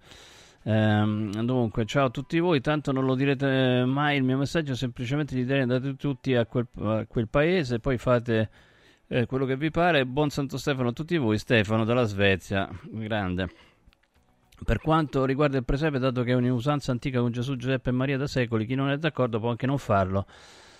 Ehm, 0.63 1.45
dunque, 1.45 1.85
ciao 1.85 2.07
a 2.07 2.09
tutti 2.09 2.39
voi, 2.39 2.61
tanto 2.61 2.91
non 2.91 3.05
lo 3.05 3.15
direte 3.15 3.85
mai 3.85 4.17
il 4.17 4.23
mio 4.23 4.37
messaggio, 4.37 4.75
semplicemente 4.75 5.35
gli 5.35 5.45
direi 5.45 5.61
andate 5.61 5.95
tutti 5.95 6.35
a 6.35 6.45
quel, 6.45 6.67
a 6.81 7.05
quel 7.07 7.27
paese, 7.27 7.79
poi 7.79 7.97
fate 7.97 8.49
eh, 9.07 9.25
quello 9.25 9.45
che 9.45 9.55
vi 9.55 9.71
pare. 9.71 10.05
Buon 10.05 10.29
Santo 10.29 10.57
Stefano 10.57 10.89
a 10.89 10.93
tutti 10.93 11.15
voi, 11.17 11.37
Stefano 11.37 11.85
dalla 11.85 12.03
Svezia, 12.03 12.67
grande. 12.89 13.49
Per 14.63 14.79
quanto 14.79 15.23
riguarda 15.25 15.57
il 15.57 15.63
presepe, 15.63 15.99
dato 15.99 16.23
che 16.23 16.31
è 16.31 16.35
un'usanza 16.35 16.91
antica 16.91 17.19
con 17.19 17.31
Gesù, 17.31 17.55
Giuseppe 17.55 17.89
e 17.89 17.93
Maria 17.93 18.17
da 18.17 18.25
secoli, 18.25 18.65
chi 18.65 18.73
non 18.73 18.89
è 18.89 18.97
d'accordo 18.97 19.39
può 19.39 19.49
anche 19.49 19.67
non 19.67 19.77
farlo. 19.77 20.25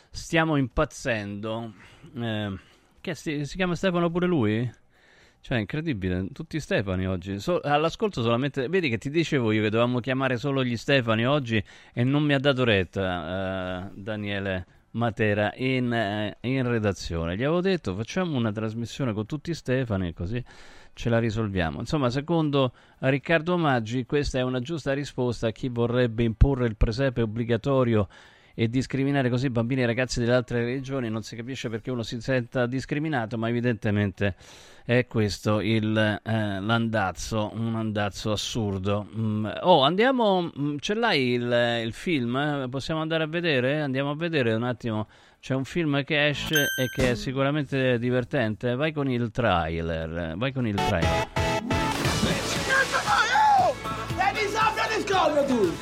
Stiamo 0.09 0.55
impazzendo. 0.55 1.73
Eh, 2.15 2.57
che 2.99 3.15
si, 3.15 3.45
si, 3.45 3.55
chiama 3.55 3.75
Stefano 3.75 4.09
pure 4.09 4.25
lui? 4.25 4.69
Cioè, 5.39 5.59
incredibile, 5.59 6.28
tutti 6.34 6.59
Stefani 6.59 7.07
oggi. 7.07 7.39
So, 7.39 7.59
all'ascolto 7.61 8.23
solamente. 8.23 8.67
Vedi 8.67 8.89
che 8.89 8.97
ti 8.97 9.11
dicevo 9.11 9.51
io 9.51 9.61
che 9.61 9.69
dovevamo 9.69 9.99
chiamare 9.99 10.38
solo 10.38 10.63
gli 10.63 10.75
Stefani 10.75 11.28
oggi 11.28 11.63
e 11.93 12.03
non 12.03 12.23
mi 12.23 12.34
ha 12.34 12.39
dato 12.39 12.63
retta, 12.63 13.86
eh, 13.86 13.91
Daniele. 13.93 14.65
Matera 14.91 15.53
in, 15.55 15.93
eh, 15.93 16.38
in, 16.41 16.67
redazione. 16.67 17.36
Gli 17.36 17.43
avevo 17.43 17.61
detto 17.61 17.93
facciamo 17.93 18.36
una 18.36 18.51
trasmissione 18.51 19.13
con 19.13 19.28
tutti 19.28 19.53
Stefani 19.53 20.11
così 20.11 20.43
ce 20.97 21.09
la 21.09 21.19
risolviamo. 21.19 21.79
Insomma, 21.79 22.09
secondo 22.09 22.73
Riccardo 22.99 23.55
Maggi, 23.55 24.05
questa 24.05 24.39
è 24.39 24.41
una 24.41 24.59
giusta 24.59 24.93
risposta 24.93 25.47
a 25.47 25.51
chi 25.51 25.69
vorrebbe 25.69 26.23
imporre 26.23 26.65
il 26.65 26.75
presepe 26.75 27.21
obbligatorio 27.21 28.07
e 28.55 28.67
discriminare 28.67 29.29
così 29.29 29.51
bambini 29.51 29.83
e 29.83 29.85
ragazzi 29.85 30.19
delle 30.19 30.33
altre 30.33 30.65
regioni. 30.65 31.11
Non 31.11 31.21
si 31.21 31.35
capisce 31.35 31.69
perché 31.69 31.91
uno 31.91 32.01
si 32.01 32.19
senta 32.19 32.65
discriminato, 32.65 33.37
ma 33.37 33.47
evidentemente 33.47 34.33
è 34.83 35.05
questo 35.05 35.59
il, 35.59 35.95
eh, 35.95 36.59
l'andazzo, 36.59 37.51
un 37.53 37.75
andazzo 37.75 38.31
assurdo. 38.31 39.07
Mm. 39.15 39.47
Oh, 39.61 39.83
andiamo, 39.83 40.51
mm, 40.59 40.77
ce 40.79 40.95
l'hai 40.95 41.33
il, 41.33 41.81
il 41.85 41.93
film? 41.93 42.67
Possiamo 42.71 43.01
andare 43.01 43.23
a 43.23 43.27
vedere? 43.27 43.81
Andiamo 43.81 44.09
a 44.09 44.15
vedere 44.15 44.51
un 44.55 44.63
attimo 44.63 45.07
c'è 45.39 45.53
un 45.53 45.65
film 45.65 46.03
che 46.03 46.27
esce 46.27 46.65
e 46.77 46.89
che 46.93 47.11
è 47.11 47.15
sicuramente 47.15 47.97
divertente. 47.99 48.75
Vai 48.75 48.91
con 48.91 49.09
il 49.09 49.31
trailer. 49.31 50.35
Vai 50.35 50.51
con 50.51 50.67
il 50.67 50.75
trailer. 50.75 51.29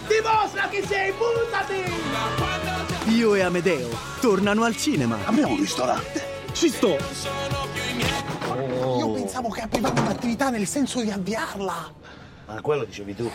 Dimostra 0.08 0.68
chi 0.70 0.82
sei, 0.86 1.12
buttati! 1.12 1.84
Io 3.16 3.36
e 3.36 3.42
Amedeo 3.42 3.90
tornano 4.22 4.64
al 4.64 4.76
cinema. 4.76 5.18
Abbiamo 5.26 5.54
un 5.54 5.60
ristorante. 5.60 6.22
Ci 6.52 6.70
sto! 6.70 6.98
Oh. 8.48 8.98
Io 9.00 9.12
pensavo 9.12 9.50
che 9.50 9.62
aprivamo 9.62 10.02
un'attività 10.02 10.50
nel 10.50 10.68
senso 10.68 11.02
di 11.02 11.12
avviarla. 11.12 11.94
Ma 12.48 12.62
quello 12.62 12.84
dicevi 12.84 13.16
tu. 13.16 13.32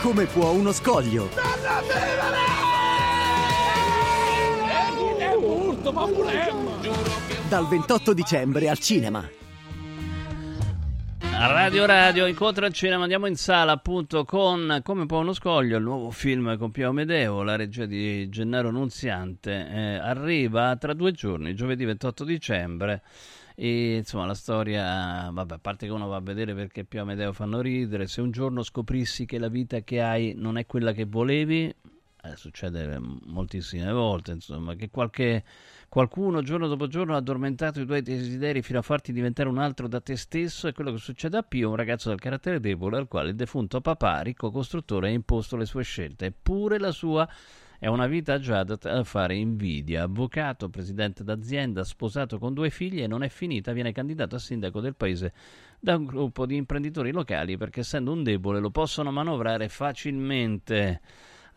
Come 0.00 0.26
può 0.26 0.50
uno 0.50 0.72
scoglio? 0.72 1.28
Torna 1.28 2.75
tutto, 5.86 5.92
ma 5.92 6.06
Dal 7.48 7.68
28 7.68 8.12
dicembre 8.12 8.68
al 8.68 8.78
cinema. 8.78 9.28
Radio 11.38 11.84
Radio, 11.84 12.26
incontro 12.26 12.64
al 12.64 12.72
cinema, 12.72 13.02
andiamo 13.02 13.26
in 13.26 13.36
sala 13.36 13.72
appunto 13.72 14.24
con 14.24 14.80
Come 14.82 15.04
può 15.04 15.20
uno 15.20 15.34
scoglio, 15.34 15.76
il 15.76 15.82
nuovo 15.82 16.10
film 16.10 16.56
con 16.56 16.70
Pio 16.70 16.88
Amedeo, 16.88 17.42
la 17.42 17.56
regia 17.56 17.84
di 17.84 18.28
Gennaro 18.30 18.70
Nunziante, 18.70 19.68
eh, 19.68 19.94
arriva 19.96 20.74
tra 20.76 20.94
due 20.94 21.12
giorni, 21.12 21.54
giovedì 21.54 21.84
28 21.84 22.24
dicembre. 22.24 23.02
E 23.54 23.96
insomma 23.96 24.26
la 24.26 24.34
storia, 24.34 25.30
vabbè, 25.30 25.54
a 25.54 25.58
parte 25.58 25.86
che 25.86 25.92
uno 25.92 26.08
va 26.08 26.16
a 26.16 26.20
vedere 26.20 26.54
perché 26.54 26.84
Pio 26.84 27.02
Amedeo 27.02 27.32
fanno 27.32 27.60
ridere, 27.60 28.06
se 28.06 28.20
un 28.20 28.30
giorno 28.30 28.62
scoprissi 28.62 29.24
che 29.24 29.38
la 29.38 29.48
vita 29.48 29.80
che 29.80 30.00
hai 30.00 30.34
non 30.36 30.58
è 30.58 30.66
quella 30.66 30.92
che 30.92 31.04
volevi, 31.04 31.74
eh, 32.30 32.36
succede 32.36 32.98
moltissime 32.98 33.92
volte, 33.92 34.32
insomma, 34.32 34.74
che 34.74 34.90
qualche, 34.90 35.44
qualcuno 35.88 36.42
giorno 36.42 36.66
dopo 36.66 36.86
giorno 36.86 37.14
ha 37.14 37.18
addormentato 37.18 37.80
i 37.80 37.86
tuoi 37.86 38.02
desideri 38.02 38.62
fino 38.62 38.78
a 38.78 38.82
farti 38.82 39.12
diventare 39.12 39.48
un 39.48 39.58
altro 39.58 39.88
da 39.88 40.00
te 40.00 40.16
stesso, 40.16 40.68
è 40.68 40.72
quello 40.72 40.92
che 40.92 40.98
succede 40.98 41.36
a 41.36 41.42
Pio, 41.42 41.70
un 41.70 41.76
ragazzo 41.76 42.08
dal 42.08 42.18
carattere 42.18 42.60
debole 42.60 42.96
al 42.96 43.08
quale 43.08 43.30
il 43.30 43.36
defunto 43.36 43.80
papà, 43.80 44.20
ricco 44.20 44.50
costruttore, 44.50 45.08
ha 45.08 45.12
imposto 45.12 45.56
le 45.56 45.66
sue 45.66 45.82
scelte, 45.82 46.26
eppure 46.26 46.78
la 46.78 46.92
sua 46.92 47.28
è 47.78 47.88
una 47.88 48.06
vita 48.06 48.34
agiata 48.34 48.76
da 48.76 49.04
fare 49.04 49.34
invidia. 49.36 50.04
Avvocato, 50.04 50.68
presidente 50.68 51.22
d'azienda, 51.22 51.84
sposato 51.84 52.38
con 52.38 52.54
due 52.54 52.70
figlie 52.70 53.04
e 53.04 53.06
non 53.06 53.22
è 53.22 53.28
finita, 53.28 53.72
viene 53.72 53.92
candidato 53.92 54.36
a 54.36 54.38
sindaco 54.38 54.80
del 54.80 54.94
paese 54.94 55.32
da 55.78 55.96
un 55.96 56.06
gruppo 56.06 56.46
di 56.46 56.56
imprenditori 56.56 57.12
locali 57.12 57.56
perché 57.56 57.80
essendo 57.80 58.12
un 58.12 58.22
debole 58.22 58.60
lo 58.60 58.70
possono 58.70 59.10
manovrare 59.10 59.68
facilmente. 59.68 61.00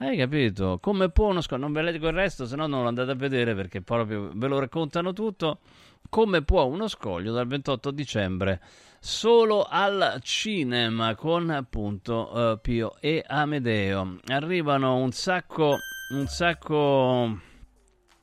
Hai 0.02 0.16
capito? 0.16 0.78
Come 0.80 1.10
può 1.10 1.28
uno 1.28 1.42
scoglio? 1.42 1.64
Non 1.64 1.74
ve 1.74 1.82
leggo 1.82 2.08
il 2.08 2.14
resto, 2.14 2.46
se 2.46 2.56
no 2.56 2.68
non 2.68 2.84
lo 2.84 2.88
andate 2.88 3.12
a 3.12 3.16
vedere 3.16 3.54
perché 3.54 3.82
proprio 3.82 4.32
ve 4.34 4.48
lo 4.48 4.58
raccontano 4.58 5.12
tutto. 5.12 5.60
Come 6.08 6.42
può 6.42 6.64
uno 6.64 6.88
scoglio 6.88 7.34
dal 7.34 7.48
28 7.48 7.92
dicembre 7.92 8.62
solo 9.02 9.68
al 9.70 10.20
cinema 10.22 11.16
con 11.16 11.50
appunto 11.50 12.32
uh, 12.34 12.62
Pio 12.62 12.96
e 13.02 13.26
Amedeo. 13.28 14.20
Arrivano 14.28 14.96
un 14.96 15.12
sacco, 15.12 15.76
un 16.14 16.28
sacco 16.28 17.38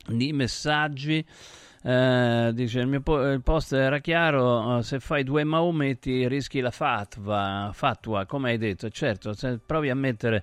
di 0.06 0.32
messaggi. 0.32 1.22
Uh, 1.82 2.52
dice 2.52 2.80
il 2.80 2.86
mio 2.86 3.02
po- 3.02 3.20
il 3.30 3.42
post 3.42 3.74
era 3.74 3.98
chiaro 3.98 4.76
uh, 4.76 4.80
se 4.80 4.98
fai 4.98 5.24
due 5.24 5.44
Maometti 5.44 6.26
rischi 6.26 6.60
la 6.60 6.72
fatwa, 6.72 7.70
fatwa 7.72 8.24
come 8.26 8.50
hai 8.50 8.58
detto 8.58 8.88
certo 8.90 9.34
se 9.34 9.60
provi 9.64 9.88
a 9.88 9.94
mettere 9.94 10.42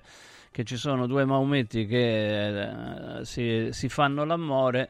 che 0.54 0.62
ci 0.62 0.76
sono 0.76 1.08
due 1.08 1.24
Maometti 1.24 1.84
che 1.84 2.70
uh, 3.18 3.24
si, 3.24 3.70
si, 3.72 3.88
fanno 3.88 4.24
l'amore 4.24 4.88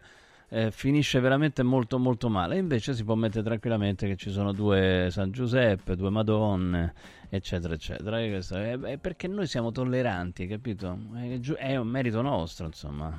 eh, 0.51 0.71
finisce 0.71 1.21
veramente 1.21 1.63
molto 1.63 1.99
molto 1.99 2.29
male 2.29 2.59
invece 2.59 2.93
si 2.93 3.03
può 3.03 3.15
mettere 3.15 3.43
tranquillamente 3.43 4.07
che 4.07 4.17
ci 4.17 4.31
sono 4.31 4.53
due 4.53 5.09
San 5.11 5.31
Giuseppe 5.31 5.97
due 5.97 6.11
Madonne 6.11 6.93
eccetera 7.31 7.73
eccetera 7.73 8.21
e 8.21 8.39
è, 8.39 8.79
è 8.79 8.99
perché 8.99 9.27
noi 9.27 9.47
siamo 9.47 9.73
tolleranti 9.73 10.47
capito 10.47 10.99
è, 11.15 11.41
è 11.41 11.77
un 11.77 11.89
merito 11.89 12.21
nostro 12.21 12.67
insomma 12.67 13.19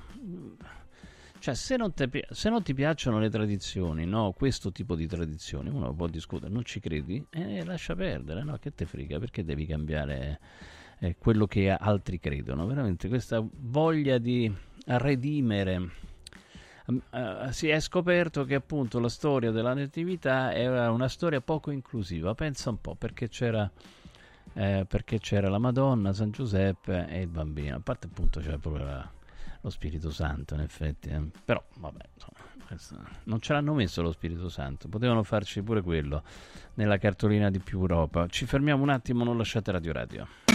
cioè, 1.39 1.55
se 1.55 1.77
non, 1.77 1.93
te, 1.93 2.09
se 2.29 2.49
non, 2.49 2.63
ti 2.63 2.73
piacciono 2.73 3.19
le 3.19 3.29
tradizioni, 3.29 4.05
no, 4.07 4.31
questo 4.31 4.71
tipo 4.71 4.95
di 4.95 5.05
tradizioni, 5.05 5.69
uno 5.69 5.93
può 5.93 6.07
discutere, 6.07 6.51
non 6.51 6.65
ci 6.65 6.79
credi? 6.79 7.23
Eh, 7.29 7.63
lascia 7.63 7.93
perdere, 7.93 8.43
no? 8.43 8.57
Che 8.57 8.73
te 8.73 8.87
frega? 8.87 9.19
Perché 9.19 9.43
devi 9.43 9.67
cambiare 9.67 10.39
eh, 10.99 11.15
quello 11.17 11.45
che 11.45 11.69
altri 11.69 12.19
credono? 12.19 12.65
Veramente 12.65 13.07
questa 13.07 13.43
voglia 13.43 14.17
di 14.17 14.53
redimere. 14.85 16.03
Uh, 16.85 17.49
si 17.49 17.67
è 17.67 17.79
scoperto 17.79 18.45
che 18.45 18.53
appunto 18.53 18.99
la 18.99 19.09
storia 19.09 19.49
della 19.49 19.73
natività 19.73 20.53
era 20.53 20.91
una 20.91 21.07
storia 21.07 21.41
poco 21.41 21.71
inclusiva. 21.71 22.35
Pensa 22.35 22.69
un 22.69 22.79
po', 22.79 22.93
perché 22.93 23.27
c'era, 23.27 23.69
eh, 24.53 24.85
perché 24.87 25.17
c'era 25.19 25.49
la 25.49 25.57
Madonna, 25.57 26.13
San 26.13 26.29
Giuseppe 26.29 27.07
e 27.09 27.21
il 27.21 27.27
bambino. 27.27 27.77
A 27.77 27.79
parte 27.79 28.05
appunto 28.05 28.39
c'era 28.39 28.59
proprio 28.59 28.85
la, 28.85 29.09
lo 29.61 29.69
Spirito 29.71 30.11
Santo, 30.11 30.53
in 30.53 30.59
effetti. 30.59 31.09
Eh. 31.09 31.21
Però, 31.43 31.63
vabbè, 31.79 32.03
insomma, 32.69 33.09
non 33.23 33.41
ce 33.41 33.53
l'hanno 33.53 33.73
messo 33.73 34.03
lo 34.03 34.11
Spirito 34.11 34.49
Santo. 34.49 34.87
Potevano 34.87 35.23
farci 35.23 35.63
pure 35.63 35.81
quello 35.81 36.21
nella 36.75 36.99
cartolina 36.99 37.49
di 37.49 37.57
più 37.57 37.79
Europa. 37.79 38.27
Ci 38.27 38.45
fermiamo 38.45 38.83
un 38.83 38.89
attimo, 38.89 39.23
non 39.23 39.37
lasciate 39.37 39.71
Radio 39.71 39.91
Radio. 39.91 40.54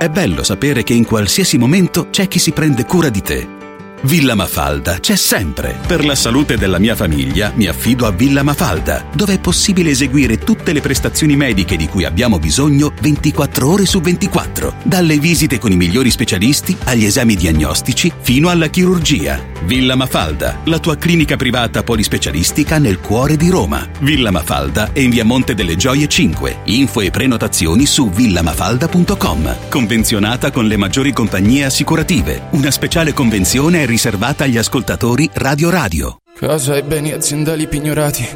È 0.00 0.08
bello 0.08 0.42
sapere 0.42 0.82
che 0.82 0.94
in 0.94 1.04
qualsiasi 1.04 1.58
momento 1.58 2.08
c'è 2.08 2.26
chi 2.26 2.38
si 2.38 2.52
prende 2.52 2.86
cura 2.86 3.10
di 3.10 3.20
te. 3.20 3.46
Villa 4.04 4.34
Mafalda 4.34 4.98
c'è 4.98 5.14
sempre. 5.14 5.78
Per 5.86 6.06
la 6.06 6.14
salute 6.14 6.56
della 6.56 6.78
mia 6.78 6.96
famiglia 6.96 7.52
mi 7.54 7.66
affido 7.66 8.06
a 8.06 8.10
Villa 8.10 8.42
Mafalda, 8.42 9.04
dove 9.14 9.34
è 9.34 9.38
possibile 9.38 9.90
eseguire 9.90 10.38
tutte 10.38 10.72
le 10.72 10.80
prestazioni 10.80 11.36
mediche 11.36 11.76
di 11.76 11.86
cui 11.86 12.06
abbiamo 12.06 12.38
bisogno 12.38 12.94
24 12.98 13.68
ore 13.68 13.84
su 13.84 14.00
24, 14.00 14.76
dalle 14.84 15.18
visite 15.18 15.58
con 15.58 15.70
i 15.70 15.76
migliori 15.76 16.10
specialisti 16.10 16.74
agli 16.84 17.04
esami 17.04 17.34
diagnostici 17.34 18.10
fino 18.22 18.48
alla 18.48 18.68
chirurgia. 18.68 19.49
Villa 19.64 19.94
Mafalda, 19.94 20.60
la 20.64 20.78
tua 20.78 20.96
clinica 20.96 21.36
privata 21.36 21.82
polispecialistica 21.82 22.78
nel 22.78 22.98
cuore 22.98 23.36
di 23.36 23.50
Roma. 23.50 23.86
Villa 24.00 24.30
Mafalda 24.30 24.92
è 24.92 25.00
in 25.00 25.10
via 25.10 25.24
Monte 25.24 25.54
delle 25.54 25.76
Gioie 25.76 26.08
5. 26.08 26.60
Info 26.64 27.00
e 27.00 27.10
prenotazioni 27.10 27.84
su 27.84 28.08
villamafalda.com. 28.10 29.68
Convenzionata 29.68 30.50
con 30.50 30.66
le 30.66 30.76
maggiori 30.76 31.12
compagnie 31.12 31.64
assicurative. 31.64 32.48
Una 32.52 32.70
speciale 32.70 33.12
convenzione 33.12 33.82
è 33.82 33.86
riservata 33.86 34.44
agli 34.44 34.56
ascoltatori 34.56 35.28
Radio 35.34 35.70
Radio. 35.70 36.16
Casa 36.38 36.74
e 36.74 36.82
beni 36.82 37.12
aziendali 37.12 37.66
pignorati, 37.66 38.26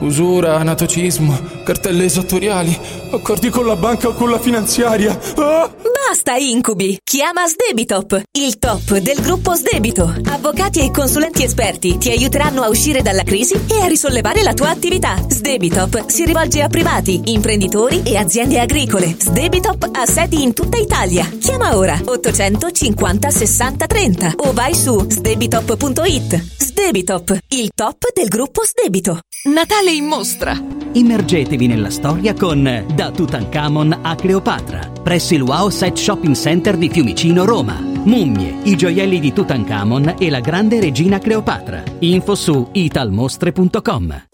usura, 0.00 0.56
anatocismo, 0.56 1.62
cartelle 1.64 2.04
esattoriali, 2.04 2.78
accordi 3.10 3.48
con 3.48 3.64
la 3.64 3.76
banca 3.76 4.08
o 4.08 4.12
con 4.12 4.28
la 4.28 4.38
finanziaria. 4.38 5.18
Ah! 5.36 5.93
Basta 6.06 6.36
incubi! 6.36 6.98
Chiama 7.02 7.46
Sdebitop, 7.46 8.22
il 8.32 8.58
top 8.58 8.98
del 8.98 9.20
gruppo 9.20 9.54
Sdebito. 9.54 10.14
Avvocati 10.26 10.80
e 10.80 10.90
consulenti 10.90 11.42
esperti 11.42 11.96
ti 11.96 12.10
aiuteranno 12.10 12.62
a 12.62 12.68
uscire 12.68 13.00
dalla 13.00 13.22
crisi 13.22 13.54
e 13.68 13.80
a 13.80 13.86
risollevare 13.86 14.42
la 14.42 14.52
tua 14.52 14.68
attività. 14.68 15.16
Sdebitop 15.26 16.06
si 16.08 16.26
rivolge 16.26 16.60
a 16.62 16.68
privati, 16.68 17.22
imprenditori 17.24 18.02
e 18.04 18.16
aziende 18.16 18.60
agricole. 18.60 19.16
Sdebitop 19.18 19.88
ha 19.92 20.04
sedi 20.04 20.42
in 20.42 20.52
tutta 20.52 20.76
Italia. 20.76 21.26
Chiama 21.40 21.76
ora 21.76 21.98
850 22.04 23.30
60 23.30 23.86
30 23.86 24.32
o 24.36 24.52
vai 24.52 24.74
su 24.74 25.06
sdebitop.it. 25.08 26.44
Sdebitop, 26.58 27.38
il 27.48 27.70
top 27.74 28.12
del 28.12 28.28
gruppo 28.28 28.62
Sdebito. 28.64 29.20
Natale 29.44 29.90
in 29.90 30.04
mostra! 30.04 30.82
Immergetevi 30.92 31.66
nella 31.66 31.90
storia 31.90 32.34
con 32.34 32.84
Da 32.94 33.10
Tutankhamon 33.10 33.98
a 34.02 34.14
Cleopatra, 34.14 34.92
presso 35.02 35.34
il 35.34 35.42
Wow 35.42 35.68
Set 35.94 35.98
Shopping 35.98 36.34
Center 36.34 36.76
di 36.76 36.88
Fiumicino, 36.88 37.44
Roma. 37.44 37.78
Mummie, 37.80 38.56
i 38.64 38.76
gioielli 38.76 39.20
di 39.20 39.32
Tutankhamon 39.32 40.16
e 40.18 40.28
la 40.28 40.40
grande 40.40 40.80
regina 40.80 41.18
Cleopatra. 41.18 41.82
Info 42.00 42.34
su 42.34 42.68
italmostre.com. 42.72 44.26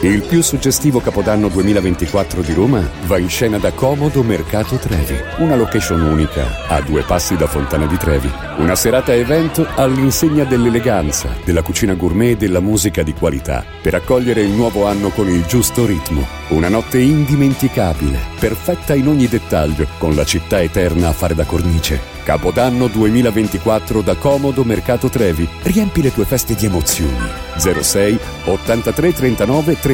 Il 0.00 0.22
più 0.22 0.42
suggestivo 0.42 1.00
Capodanno 1.00 1.48
2024 1.48 2.42
di 2.42 2.52
Roma 2.52 2.86
va 3.06 3.16
in 3.16 3.28
scena 3.28 3.58
da 3.58 3.72
Comodo 3.72 4.22
Mercato 4.22 4.76
Trevi, 4.76 5.16
una 5.38 5.56
location 5.56 6.02
unica 6.02 6.66
a 6.68 6.82
due 6.82 7.02
passi 7.02 7.36
da 7.36 7.46
Fontana 7.46 7.86
di 7.86 7.96
Trevi. 7.96 8.30
Una 8.58 8.74
serata 8.74 9.14
evento 9.14 9.66
all'insegna 9.76 10.44
dell'eleganza, 10.44 11.30
della 11.44 11.62
cucina 11.62 11.94
gourmet 11.94 12.32
e 12.32 12.36
della 12.36 12.60
musica 12.60 13.02
di 13.02 13.14
qualità, 13.14 13.64
per 13.80 13.94
accogliere 13.94 14.42
il 14.42 14.50
nuovo 14.50 14.86
anno 14.86 15.08
con 15.08 15.28
il 15.28 15.46
giusto 15.46 15.86
ritmo. 15.86 16.26
Una 16.48 16.68
notte 16.68 16.98
indimenticabile, 16.98 18.18
perfetta 18.38 18.94
in 18.94 19.08
ogni 19.08 19.26
dettaglio, 19.26 19.86
con 19.96 20.14
la 20.14 20.24
città 20.24 20.60
eterna 20.60 21.08
a 21.08 21.12
fare 21.12 21.34
da 21.34 21.44
cornice. 21.44 22.12
Capodanno 22.24 22.86
2024 22.86 24.00
da 24.00 24.14
Comodo 24.16 24.64
Mercato 24.64 25.08
Trevi. 25.08 25.46
Riempi 25.62 26.00
le 26.00 26.12
tue 26.12 26.24
feste 26.24 26.54
di 26.54 26.64
emozioni. 26.64 27.28
06 27.58 28.18
83 28.46 29.12
39 29.12 29.78
31 29.78 29.93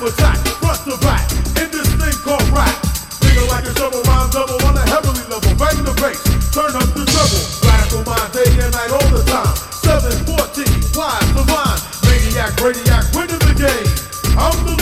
In 0.00 1.68
this 1.70 1.92
thing 2.00 2.16
called 2.24 2.48
rap. 2.56 2.72
Double 3.74 4.02
double 4.32 4.66
on 4.66 4.76
a 4.76 4.84
level, 4.88 5.12
the 5.12 5.92
turn 6.52 6.74
up 6.74 6.88
the 6.94 7.04
day 8.32 8.48
and 8.64 8.72
night 8.72 8.90
all 8.90 9.10
the 9.12 9.22
time. 9.28 9.54
714, 9.84 10.96
wise 10.96 11.20
divine, 11.36 11.80
maniac, 12.08 12.56
radiac, 12.64 13.12
winning 13.14 13.44
the 13.44 13.52
game. 13.52 14.38
I'm 14.38 14.56
the 14.64 14.79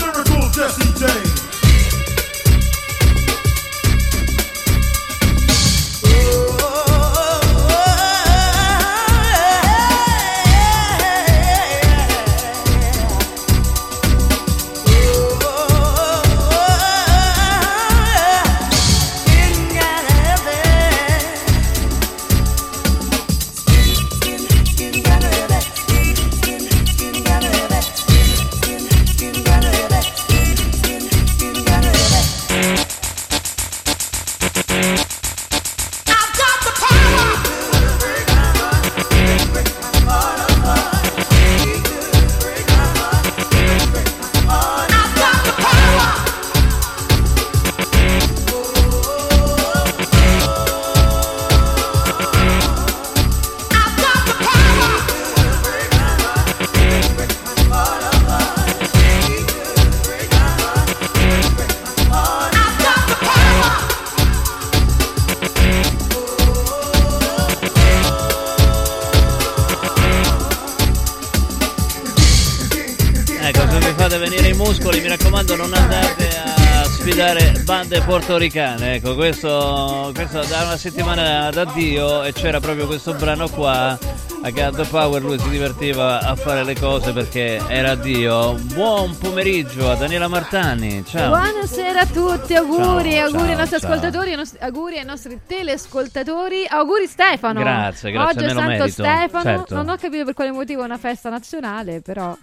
portoricane. 78.29 78.93
Ecco, 78.93 79.15
questo, 79.15 80.11
questo 80.13 80.43
da 80.45 80.61
una 80.61 80.77
settimana 80.77 81.49
d'addio 81.49 82.23
e 82.23 82.31
c'era 82.31 82.59
proprio 82.59 82.85
questo 82.85 83.15
brano 83.15 83.49
qua. 83.49 83.97
A 84.41 84.51
God 84.51 84.87
Power 84.87 85.21
lui 85.21 85.39
si 85.39 85.49
divertiva 85.49 86.19
a 86.19 86.35
fare 86.35 86.63
le 86.63 86.75
cose 86.79 87.11
perché 87.11 87.59
era 87.67 87.95
Dio. 87.95 88.53
Buon 88.53 89.17
pomeriggio 89.17 89.89
a 89.89 89.95
Daniela 89.95 90.27
Martani. 90.27 91.03
Ciao. 91.05 91.29
Buonasera 91.29 92.01
a 92.01 92.05
tutti, 92.05 92.53
auguri, 92.53 93.13
Ciao, 93.13 93.25
auguri 93.25 93.41
ai 93.41 93.47
ciao, 93.49 93.57
nostri 93.57 93.79
ciao. 93.79 93.89
ascoltatori, 93.89 94.33
ai 94.33 94.45
auguri 94.59 94.97
ai 94.99 95.05
nostri 95.05 95.39
teleascoltatori, 95.47 96.67
auguri 96.69 97.07
Stefano. 97.07 97.59
Grazie, 97.59 98.11
grazie, 98.11 98.29
Oggi 98.29 98.45
è 98.45 98.47
Santo 98.49 98.67
merito, 98.67 98.87
Stefano, 98.89 99.43
certo. 99.43 99.75
non 99.75 99.89
ho 99.89 99.95
capito 99.95 100.23
per 100.23 100.35
quale 100.35 100.51
motivo 100.51 100.83
è 100.83 100.85
una 100.85 100.99
festa 100.99 101.29
nazionale, 101.29 102.01
però 102.01 102.37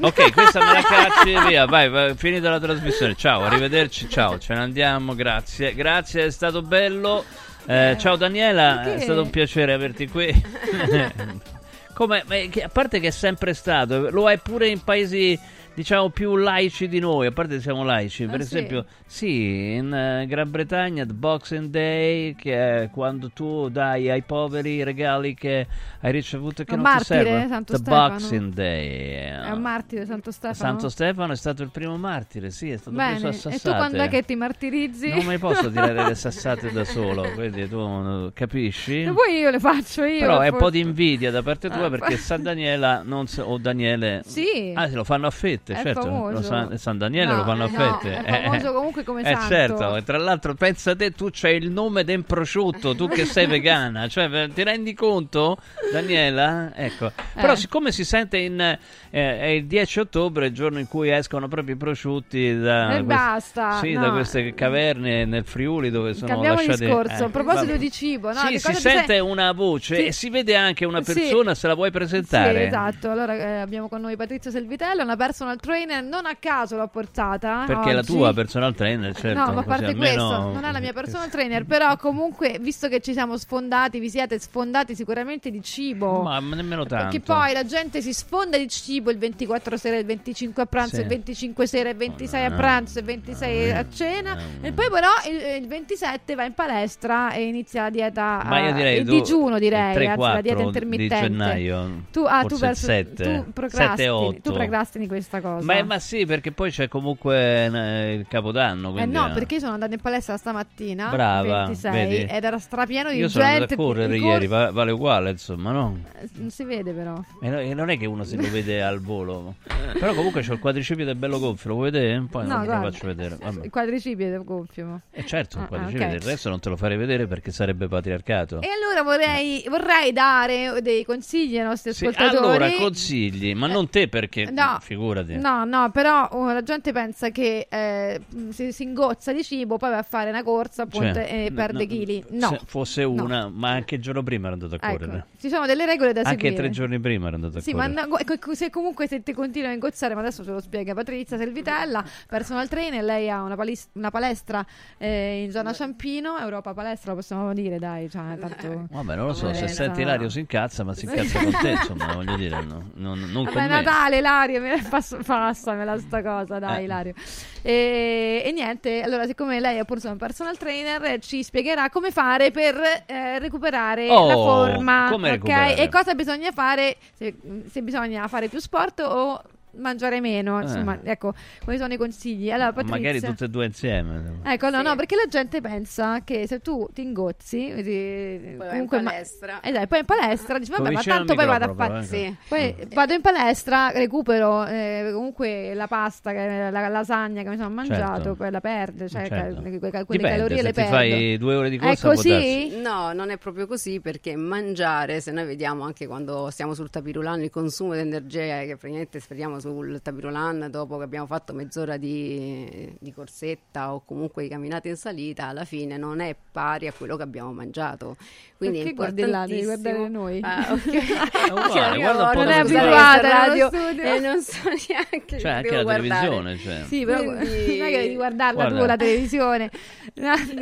Ok, 0.00 0.32
questa 0.32 0.58
me 0.60 0.72
la 0.72 0.82
cacci 0.82 1.48
via. 1.48 1.66
Vai, 1.66 1.88
vai, 1.88 2.14
finita 2.16 2.48
la 2.50 2.58
trasmissione. 2.58 3.14
Ciao, 3.14 3.42
arrivederci. 3.42 4.08
Ciao, 4.08 4.38
ce 4.38 4.54
ne 4.54 4.60
andiamo. 4.60 5.14
Grazie, 5.14 5.74
grazie, 5.74 6.24
è 6.24 6.30
stato 6.30 6.62
bello. 6.62 7.24
Eh, 7.66 7.96
ciao 7.98 8.16
Daniela, 8.16 8.80
Perché? 8.82 8.94
è 8.94 9.00
stato 9.00 9.22
un 9.22 9.30
piacere 9.30 9.72
averti 9.72 10.08
qui. 10.08 10.32
Come, 11.94 12.24
a 12.62 12.68
parte 12.68 13.00
che 13.00 13.08
è 13.08 13.12
sempre 13.12 13.54
stato, 13.54 14.10
lo 14.10 14.30
è 14.30 14.38
pure 14.38 14.68
in 14.68 14.82
paesi 14.82 15.38
diciamo 15.74 16.10
più 16.10 16.36
laici 16.36 16.88
di 16.88 16.98
noi, 16.98 17.26
a 17.26 17.32
parte 17.32 17.60
siamo 17.60 17.82
laici, 17.84 18.26
per 18.26 18.40
Ah, 18.40 18.44
sì? 18.44 18.56
esempio, 18.56 18.84
sì, 19.06 19.72
in 19.74 19.92
eh, 19.92 20.26
Gran 20.26 20.50
Bretagna 20.50 21.04
the 21.06 21.12
Boxing 21.14 21.68
Day, 21.68 22.34
che 22.34 22.82
è 22.82 22.90
quando 22.90 23.30
tu 23.30 23.68
dai 23.68 24.10
ai 24.10 24.22
poveri 24.22 24.74
i 24.76 24.82
regali 24.84 25.34
che 25.34 25.66
hai 26.00 26.12
ricevuto 26.12 26.62
e 26.62 26.64
che 26.64 26.74
Un 26.74 26.80
non 26.82 26.90
martire, 26.92 27.18
ti 27.18 27.24
servono. 27.24 27.48
Santo 27.48 27.72
the 27.72 27.78
Stefano? 27.78 28.08
Boxing 28.08 28.52
Day. 28.52 29.10
È 29.44 29.50
un 29.50 29.60
martire 29.60 30.04
Santo 30.06 30.30
Stefano? 30.30 30.54
Santo 30.54 30.88
Stefano 30.88 31.32
è 31.32 31.36
stato 31.36 31.62
il 31.62 31.70
primo 31.70 31.96
martire, 31.96 32.50
sì, 32.50 32.70
è 32.70 32.76
stato 32.76 32.96
preso 32.96 33.12
Bene, 33.14 33.26
a 33.26 33.30
e 33.30 33.32
sassate. 33.32 33.68
tu 33.68 33.74
quando 33.74 34.02
è 34.02 34.08
che 34.08 34.22
ti 34.22 34.34
martirizzi? 34.34 35.08
Non 35.10 35.24
mi 35.26 35.38
posso 35.38 35.70
tirare 35.70 36.04
le 36.04 36.14
sassate 36.16 36.70
da 36.72 36.84
solo, 36.84 37.30
quindi 37.34 37.68
tu 37.68 37.78
eh, 37.78 38.30
capisci? 38.34 39.02
E 39.02 39.12
poi 39.12 39.38
io 39.38 39.50
le 39.50 39.58
faccio 39.60 40.04
io. 40.04 40.20
Però 40.20 40.40
è 40.40 40.48
un 40.48 40.56
po' 40.58 40.70
di 40.70 40.80
invidia 40.80 41.30
da 41.30 41.42
parte 41.42 41.68
tua 41.68 41.86
Ah, 41.86 41.90
perché 41.90 42.16
San 42.22 42.42
Daniela 42.42 43.02
non 43.04 43.26
s- 43.26 43.38
o 43.44 43.58
Daniele 43.58 44.22
Sì. 44.24 44.72
Ah, 44.74 44.88
se 44.88 44.94
lo 44.94 45.04
fanno 45.04 45.26
a 45.26 45.30
fette, 45.64 45.72
È 45.72 45.82
certo. 45.82 46.00
famoso. 46.02 46.42
San, 46.42 46.76
San 46.78 46.98
Daniele 46.98 47.30
No, 47.32 47.36
lo 47.38 47.44
fanno 47.44 47.64
a 47.64 47.68
no, 47.68 47.98
fette. 47.98 48.22
è 48.22 48.42
famoso 48.44 48.72
comunque 48.72 49.04
come 49.04 49.20
eh, 49.22 49.24
santo. 49.34 49.46
certo, 49.48 49.96
e 49.96 50.02
tra 50.02 50.18
l'altro 50.18 50.54
pensa 50.54 50.94
te 50.96 51.12
tu 51.12 51.28
c'hai 51.30 51.56
il 51.56 51.70
nome 51.70 52.04
del 52.04 52.24
prosciutto, 52.24 52.94
tu 52.94 53.08
che 53.08 53.24
sei 53.24 53.46
vegana, 53.46 54.06
cioè 54.08 54.28
eh, 54.32 54.48
ti 54.52 54.62
rendi 54.62 54.94
conto, 54.94 55.56
Daniela? 55.92 56.72
Ecco. 56.74 57.12
Però 57.34 57.52
Eh. 57.52 57.56
siccome 57.56 57.92
si 57.92 58.04
sente 58.04 58.38
in 58.38 58.60
eh, 58.60 58.78
è 59.10 59.46
il 59.46 59.66
10 59.66 60.00
ottobre, 60.00 60.46
il 60.46 60.52
giorno 60.52 60.78
in 60.78 60.88
cui 60.88 61.10
escono 61.10 61.46
proprio 61.48 61.74
i 61.74 61.78
prosciutti 61.78 62.58
da, 62.58 62.84
E 62.96 63.04
quest- 63.04 63.04
basta, 63.04 63.72
sì, 63.78 63.92
no. 63.92 64.00
da 64.00 64.10
queste 64.10 64.54
caverne 64.54 65.24
nel 65.24 65.44
Friuli 65.44 65.90
dove 65.90 66.14
sono 66.14 66.28
Cambiamo 66.28 66.56
lasciati 66.56 66.84
discorso. 66.86 67.22
eh, 67.22 67.26
a 67.26 67.28
proposito 67.28 67.66
vabbè. 67.66 67.78
di 67.78 67.90
cibo, 67.90 68.28
no? 68.32 68.40
Sì, 68.46 68.58
si 68.58 68.72
sente 68.74 69.06
sei- 69.06 69.20
una 69.20 69.52
voce 69.52 69.96
Sì. 69.96 70.04
e 70.06 70.12
si 70.12 70.30
vede 70.30 70.56
anche 70.56 70.84
una 70.84 71.02
Sì. 71.02 71.12
persona, 71.12 71.54
se 71.54 71.66
la 71.66 71.74
vuoi 71.74 71.90
presentare. 71.90 72.60
Sì, 72.60 72.66
esatto. 72.66 73.10
Allora 73.10 73.34
eh, 73.34 73.60
abbiamo 73.60 73.88
con 73.88 74.00
noi 74.00 74.16
Patrizia 74.16 74.50
Selvitella, 74.50 75.02
una 75.02 75.16
personal 75.52 75.56
trainer. 75.58 76.02
Non 76.02 76.26
a 76.26 76.34
caso 76.38 76.76
l'ho 76.76 76.88
portata. 76.88 77.64
Perché 77.66 77.90
è 77.90 77.92
la 77.92 77.98
oggi. 78.00 78.12
tua 78.12 78.32
personal 78.32 78.74
trainer, 78.74 79.14
certo. 79.14 79.38
no, 79.38 79.52
ma 79.52 79.60
a 79.60 79.64
parte 79.64 79.84
almeno- 79.86 79.98
questo, 80.28 80.50
non 80.52 80.64
è 80.64 80.72
la 80.72 80.80
mia 80.80 80.92
personal 80.94 81.28
trainer, 81.28 81.64
però 81.64 81.96
comunque, 81.96 82.58
visto 82.60 82.88
che 82.88 83.00
ci 83.00 83.12
siamo 83.12 83.36
sfondati, 83.36 83.98
vi 83.98 84.08
siete 84.10 84.38
sfondati 84.38 84.94
sicuramente 84.94 85.50
di 85.50 85.62
cibo. 85.62 86.22
Ma 86.22 86.38
nemmeno 86.40 86.84
tanto. 86.86 87.04
Perché 87.04 87.20
poi 87.20 87.52
la 87.52 87.64
gente 87.64 88.00
si 88.00 88.12
sfonda 88.12 88.56
di 88.56 88.68
cibo 88.68 89.10
il 89.10 89.18
24 89.18 89.76
sera, 89.76 89.96
il 89.96 90.04
25 90.04 90.62
a 90.62 90.66
pranzo, 90.66 90.96
Sì. 90.96 91.00
il 91.02 91.06
25 91.08 91.66
sera, 91.66 91.88
il 91.90 91.96
26 91.96 92.44
a 92.44 92.48
no. 92.48 92.56
pranzo, 92.56 92.98
il 92.98 93.04
26 93.04 93.70
a 93.72 93.86
cena. 93.90 94.36
E 94.60 94.72
poi 94.72 94.88
però 94.90 95.08
il, 95.28 95.62
il 95.62 95.68
27 95.68 96.34
va 96.34 96.44
in 96.44 96.54
palestra 96.54 97.32
e 97.32 97.42
inizia 97.46 97.82
la 97.82 97.90
dieta 97.90 98.42
Ma 98.44 98.60
io 98.60 98.68
eh, 98.70 98.72
direi 98.72 98.98
il 99.00 99.06
tu- 99.06 99.12
digiuno 99.12 99.58
direi, 99.58 99.94
3, 99.94 100.06
anzi 100.06 100.20
la 100.20 100.40
dieta 100.40 100.62
4 100.62 100.66
intermittente. 100.66 101.14
di 101.28 101.36
gennaio, 101.36 101.90
Tu, 102.10 102.24
ah, 102.26 102.44
tu, 102.44 102.56
verso, 102.58 102.86
7, 102.86 103.22
tu 103.44 103.52
procrastini, 103.52 103.96
7, 103.96 104.08
8. 104.08 104.40
tu 104.42 104.52
procrastini 104.52 105.06
questa 105.06 105.40
cosa. 105.42 105.64
Ma, 105.66 105.82
ma 105.82 105.98
sì, 105.98 106.24
perché 106.24 106.52
poi 106.52 106.70
c'è 106.70 106.88
comunque 106.88 107.36
eh, 107.66 108.14
il 108.14 108.26
Capodanno. 108.28 108.96
Eh 108.96 109.04
no, 109.04 109.28
eh. 109.28 109.32
perché 109.32 109.54
io 109.54 109.60
sono 109.60 109.72
andata 109.74 109.92
in 109.92 110.00
palestra 110.00 110.36
stamattina, 110.38 111.10
Brava, 111.10 111.64
26, 111.64 111.92
vedi? 111.92 112.32
ed 112.32 112.44
era 112.44 112.58
strapieno 112.58 113.10
di 113.10 113.16
Io 113.18 113.28
sono 113.28 113.44
gente. 113.44 113.62
andato 113.62 113.74
a 113.74 113.84
correre 113.84 114.16
in 114.16 114.22
cor- 114.22 114.30
ieri, 114.32 114.46
va- 114.46 114.70
vale 114.70 114.90
uguale, 114.92 115.30
insomma, 115.30 115.72
no? 115.72 115.98
Eh, 116.20 116.28
Non 116.34 116.50
si 116.50 116.64
vede 116.64 116.92
però. 116.92 117.20
E 117.42 117.48
no- 117.50 117.74
non 117.74 117.90
è 117.90 117.98
che 117.98 118.06
uno 118.06 118.24
se 118.24 118.36
lo 118.36 118.48
vede 118.50 118.82
al 118.82 119.00
volo. 119.00 119.56
Però 119.98 120.14
comunque 120.14 120.42
c'ho 120.42 120.54
il 120.54 120.58
quadricipite 120.60 121.14
bello 121.14 121.38
gonfio, 121.38 121.70
lo 121.70 121.74
vuoi 121.76 121.90
vedere? 121.90 122.24
Poi 122.30 122.46
No, 122.46 122.54
non 122.54 122.60
te 122.60 122.66
lo 122.72 122.78
guarda. 122.78 122.90
faccio 122.92 123.06
vedere. 123.06 123.36
Vabbè. 123.40 123.64
Il 123.64 123.70
quadricipite 123.70 124.38
gonfio. 124.44 125.00
E 125.10 125.24
certo, 125.26 125.56
il 125.56 125.62
Ah, 125.62 125.64
ah, 125.64 125.68
quadricipite, 125.68 126.04
ok. 126.06 126.12
il 126.14 126.20
resto 126.28 126.48
non 126.48 126.60
te 126.60 126.68
lo 126.68 126.76
farei 126.76 126.96
vedere 126.96 127.26
perché 127.26 127.50
sarebbe 127.50 127.88
patriarcato. 127.88 128.60
E 128.60 128.68
allora 128.68 129.02
vorrei, 129.02 129.64
vorrei 129.68 130.12
dare 130.12 130.80
dei 130.82 131.04
consigli 131.04 131.58
ai 131.58 131.64
nostri 131.64 131.92
Sì, 131.92 132.06
ascoltatori. 132.06 132.36
allora, 132.64 132.70
consigli, 132.78 133.54
ma 133.54 133.66
non 133.66 133.88
te 133.90 134.08
perché, 134.08 134.50
No, 134.50 134.78
figurati. 134.80 135.31
No, 135.38 135.64
no, 135.64 135.90
però 135.90 136.28
oh, 136.32 136.52
la 136.52 136.62
gente 136.62 136.92
pensa 136.92 137.30
che 137.30 137.66
eh, 137.70 138.20
si, 138.50 138.72
si 138.72 138.82
ingozza 138.82 139.32
di 139.32 139.42
cibo, 139.44 139.76
poi 139.76 139.90
va 139.90 139.98
a 139.98 140.02
fare 140.02 140.30
una 140.30 140.42
corsa 140.42 140.82
appunto 140.82 141.14
Cioè, 141.14 141.28
e 141.30 141.48
no, 141.50 141.54
perde 141.56 141.84
no, 141.84 141.88
chili. 141.88 142.24
No, 142.30 142.48
Se 142.48 142.60
fosse 142.66 143.04
una, 143.04 143.48
ma 143.48 143.70
anche 143.70 143.96
il 143.96 144.02
giorno 144.02 144.22
prima 144.22 144.46
ero 144.46 144.54
andato 144.54 144.74
a 144.74 144.78
ecco, 144.80 144.98
correre. 144.98 145.26
ci 145.38 145.48
sono 145.48 145.66
delle 145.66 145.86
regole 145.86 146.12
da 146.12 146.20
Anche 146.20 146.30
seguire. 146.32 146.54
tre 146.54 146.70
giorni 146.70 147.00
prima 147.00 147.26
ero 147.28 147.36
andato 147.36 147.58
a 147.58 147.60
Sì, 147.60 147.72
ma 147.74 147.86
correre. 147.88 148.06
no, 148.08 148.18
ecco, 148.18 148.54
se 148.54 148.70
comunque 148.70 149.06
se 149.06 149.22
ti 149.22 149.32
continui 149.32 149.68
a 149.68 149.72
ingozzare, 149.72 150.14
ma 150.14 150.20
adesso 150.20 150.44
ce 150.44 150.50
lo 150.50 150.60
spiega 150.60 150.94
Patrizia 150.94 151.36
Selvitella, 151.36 152.04
personal 152.28 152.68
trainer, 152.68 153.02
lei 153.02 153.28
ha 153.30 153.42
una, 153.42 153.56
palis- 153.56 153.88
una 153.94 154.10
palestra 154.10 154.64
eh, 154.98 155.42
in 155.44 155.50
zona 155.50 155.72
Ciampino, 155.72 156.38
Europa 156.38 156.72
Palestra, 156.74 157.10
lo 157.12 157.16
possiamo 157.18 157.52
dire, 157.52 157.78
dai, 157.78 158.08
cioè, 158.10 158.36
tanto... 158.38 158.86
Vabbè, 158.90 159.16
non 159.16 159.26
lo 159.26 159.34
so, 159.34 159.52
se 159.52 159.64
Eh, 159.64 159.68
sente 159.68 159.96
no. 159.98 160.02
Ilario 160.02 160.28
si 160.28 160.40
incazza, 160.40 160.84
ma 160.84 160.94
si 160.94 161.04
incazza 161.06 161.40
con 161.42 161.52
te, 161.60 161.70
insomma, 161.70 162.14
voglio 162.14 162.36
dire, 162.36 162.62
no, 162.62 162.90
non, 162.94 163.18
non 163.30 163.44
Vabbè, 163.44 163.52
con 163.56 163.62
me. 163.62 163.68
Natale, 163.68 164.18
Ilario, 164.18 164.60
me 164.60 164.76
la 164.82 164.88
passo- 164.88 165.21
passamela 165.22 165.98
sta 165.98 166.22
cosa, 166.22 166.58
dai, 166.58 166.80
Eh. 166.80 166.84
Ilario. 166.84 167.14
E, 167.62 168.42
e 168.44 168.52
niente, 168.52 169.02
allora, 169.02 169.26
siccome 169.26 169.60
lei 169.60 169.76
è 169.76 169.80
appunto 169.80 170.08
un 170.08 170.16
personal 170.16 170.56
trainer, 170.58 171.18
ci 171.20 171.42
spiegherà 171.42 171.90
come 171.90 172.10
fare 172.10 172.50
per 172.50 172.80
eh, 173.06 173.38
recuperare 173.38 174.08
Oh, 174.10 174.26
la 174.26 174.34
forma. 174.34 175.12
ok? 175.12 175.20
recuperare? 175.22 175.76
E 175.76 175.88
cosa 175.88 176.14
bisogna 176.14 176.50
fare, 176.52 176.96
se, 177.16 177.34
se 177.70 177.82
bisogna 177.82 178.26
fare 178.28 178.48
più 178.48 178.58
sport 178.60 179.00
o 179.00 179.42
mangiare 179.76 180.20
meno, 180.20 180.58
Eh. 180.58 180.62
insomma, 180.62 180.98
ecco, 181.02 181.34
quali 181.64 181.78
sono 181.78 181.92
i 181.92 181.96
consigli. 181.96 182.50
Allora, 182.50 182.72
Patrizia... 182.72 182.96
Magari 182.96 183.20
tutte 183.20 183.44
e 183.44 183.48
due 183.48 183.66
insieme. 183.66 184.40
Ecco, 184.44 184.70
no, 184.70 184.82
no, 184.82 184.94
perché 184.96 185.14
la 185.16 185.26
gente 185.28 185.60
pensa 185.60 186.22
che 186.24 186.46
se 186.46 186.60
tu 186.60 186.88
ti 186.92 187.02
ingozzi, 187.02 187.72
ti- 187.82 188.54
vai 188.56 188.68
comunque 188.68 188.98
in 188.98 189.04
ma- 189.04 189.10
palestra. 189.10 189.60
esatto, 189.62 189.86
poi 189.86 189.98
in 190.00 190.04
palestra 190.04 190.58
dici, 190.58 190.70
vabbè, 190.70 190.90
ma 190.90 191.02
tanto 191.02 191.34
poi 191.34 191.46
vado 191.46 191.64
a 191.64 191.74
fare. 191.74 192.06
eh. 192.10 192.34
Poi 192.48 192.74
vado 192.92 193.12
in 193.14 193.20
palestra, 193.20 193.90
recupero 193.90 194.64
eh, 194.66 195.10
comunque 195.12 195.74
la 195.74 195.86
pasta, 195.86 196.32
che- 196.32 196.70
la 196.70 196.88
lasagna 196.88 197.42
che 197.42 197.48
mi 197.48 197.56
sono 197.56 197.70
mangiato, 197.70 198.14
Certo. 198.22 198.34
poi 198.34 198.50
la 198.50 198.60
perde, 198.60 199.08
cioè 199.08 199.26
Certo. 199.28 199.62
que- 199.62 199.78
que- 199.78 199.90
quelle 199.90 200.04
Dipende, 200.06 200.28
calorie 200.30 200.56
se 200.58 200.62
le 200.62 200.68
ti 200.68 200.74
perdo. 200.74 200.90
fai 200.90 201.38
due 201.38 201.54
ore 201.54 201.70
di 201.70 201.76
È 201.76 201.80
corsa 201.80 202.06
può 202.08 202.14
così? 202.16 202.76
No, 202.80 203.12
non 203.12 203.30
è 203.30 203.38
proprio 203.38 203.66
così 203.66 204.00
perché 204.00 204.36
mangiare, 204.36 205.20
se 205.20 205.30
noi 205.32 205.44
vediamo 205.46 205.84
anche 205.84 206.06
quando 206.06 206.50
stiamo 206.50 206.74
sul 206.74 206.90
tapirulan 206.90 207.42
il 207.42 207.50
consumo 207.50 207.94
di 207.94 208.00
energia 208.00 208.60
che 208.60 208.76
praticamente 208.76 209.20
speriamo 209.20 209.60
sul 209.62 210.00
tapirulan 210.02 210.68
dopo 210.70 210.98
che 210.98 211.04
abbiamo 211.04 211.26
fatto 211.26 211.52
mezz'ora 211.54 211.96
di, 211.96 212.94
di 212.98 213.12
corsetta 213.12 213.94
o 213.94 214.02
comunque 214.04 214.42
di 214.42 214.48
camminata 214.48 214.88
in 214.88 214.96
salita, 214.96 215.46
alla 215.46 215.64
fine 215.64 215.96
non 215.96 216.20
è 216.20 216.34
pari 216.52 216.86
a 216.88 216.92
quello 216.92 217.16
che 217.16 217.22
abbiamo 217.22 217.52
mangiato. 217.52 218.16
Quindi 218.58 218.78
Perché 218.78 218.92
è 218.92 218.94
guardi 218.94 219.20
là, 219.22 219.46
devi 219.46 219.60
importantissimo- 219.60 220.08
guardare 220.08 220.08
noi. 220.08 220.40
Ah, 220.42 220.72
ok. 220.72 220.90
È 221.42 221.50
uguale, 221.50 221.90
prima 221.90 222.12
guarda 222.12 222.32
Non 222.32 222.48
è 222.48 222.58
abituata 222.58 223.20
radio 223.28 223.70
e 223.72 224.18
non 224.20 224.40
so 224.40 224.58
neanche 224.68 225.38
Cioè, 225.40 225.50
anche 225.50 225.70
la 225.76 225.82
guardare. 225.82 226.08
televisione, 226.28 226.58
cioè. 226.58 226.82
Sì, 226.86 227.04
però 227.04 227.18
Quindi- 227.22 227.78
non 227.78 227.86
è 227.86 227.90
che 227.90 228.00
devi 228.02 228.14
guardarla 228.14 228.52
Guarda. 228.52 228.78
tu 228.78 228.84
la 228.86 228.96
televisione. 228.96 229.70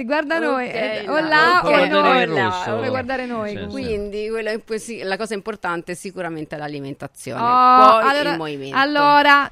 Guarda 0.04 0.38
noi, 0.38 0.70
eh, 0.70 1.04
o 1.08 1.14
là, 1.18 1.28
là 1.28 1.60
o 1.64 1.68
guardare 1.68 2.26
noi. 2.26 2.50
Puoi 2.78 2.88
guardare 2.88 3.26
noi. 3.26 3.54
Comunque. 3.54 3.80
Quindi 3.82 4.28
quello 4.30 4.60
sì- 4.78 5.02
la 5.02 5.16
cosa 5.16 5.34
importante 5.34 5.92
è 5.92 5.94
sicuramente 5.94 6.56
l'alimentazione, 6.56 7.40
Oh, 7.40 7.98
poi 8.00 8.08
allora, 8.10 8.30
il 8.32 8.36
movimento. 8.38 8.76
allora, 8.76 8.89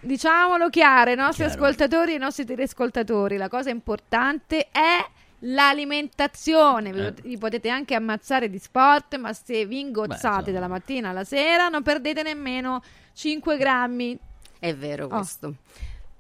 diciamolo 0.01 0.69
chiaro 0.69 1.11
ai 1.11 1.17
nostri 1.17 1.45
Chiaro. 1.45 1.61
ascoltatori 1.63 2.11
e 2.11 2.15
ai 2.15 2.21
nostri 2.21 2.45
telescoltatori, 2.45 3.37
la 3.37 3.49
cosa 3.49 3.71
importante 3.71 4.69
è 4.71 5.05
l'alimentazione. 5.41 6.93
Vi, 6.93 7.01
Eh. 7.01 7.15
vi 7.23 7.39
potete 7.39 7.69
anche 7.69 7.95
ammazzare 7.95 8.51
di 8.51 8.59
sport, 8.59 9.17
ma 9.17 9.33
se 9.33 9.67
vi 9.67 9.81
ingozzate 9.81 10.51
insomma. 10.51 10.53
dalla 10.53 10.69
mattina 10.69 11.09
alla 11.11 11.25
sera 11.25 11.69
non 11.69 11.83
perdete 11.83 12.23
nemmeno 12.23 12.83
5 13.15 13.57
grammi. 13.57 14.19
È 14.59 14.75
vero 14.75 15.07
Oh. 15.07 15.23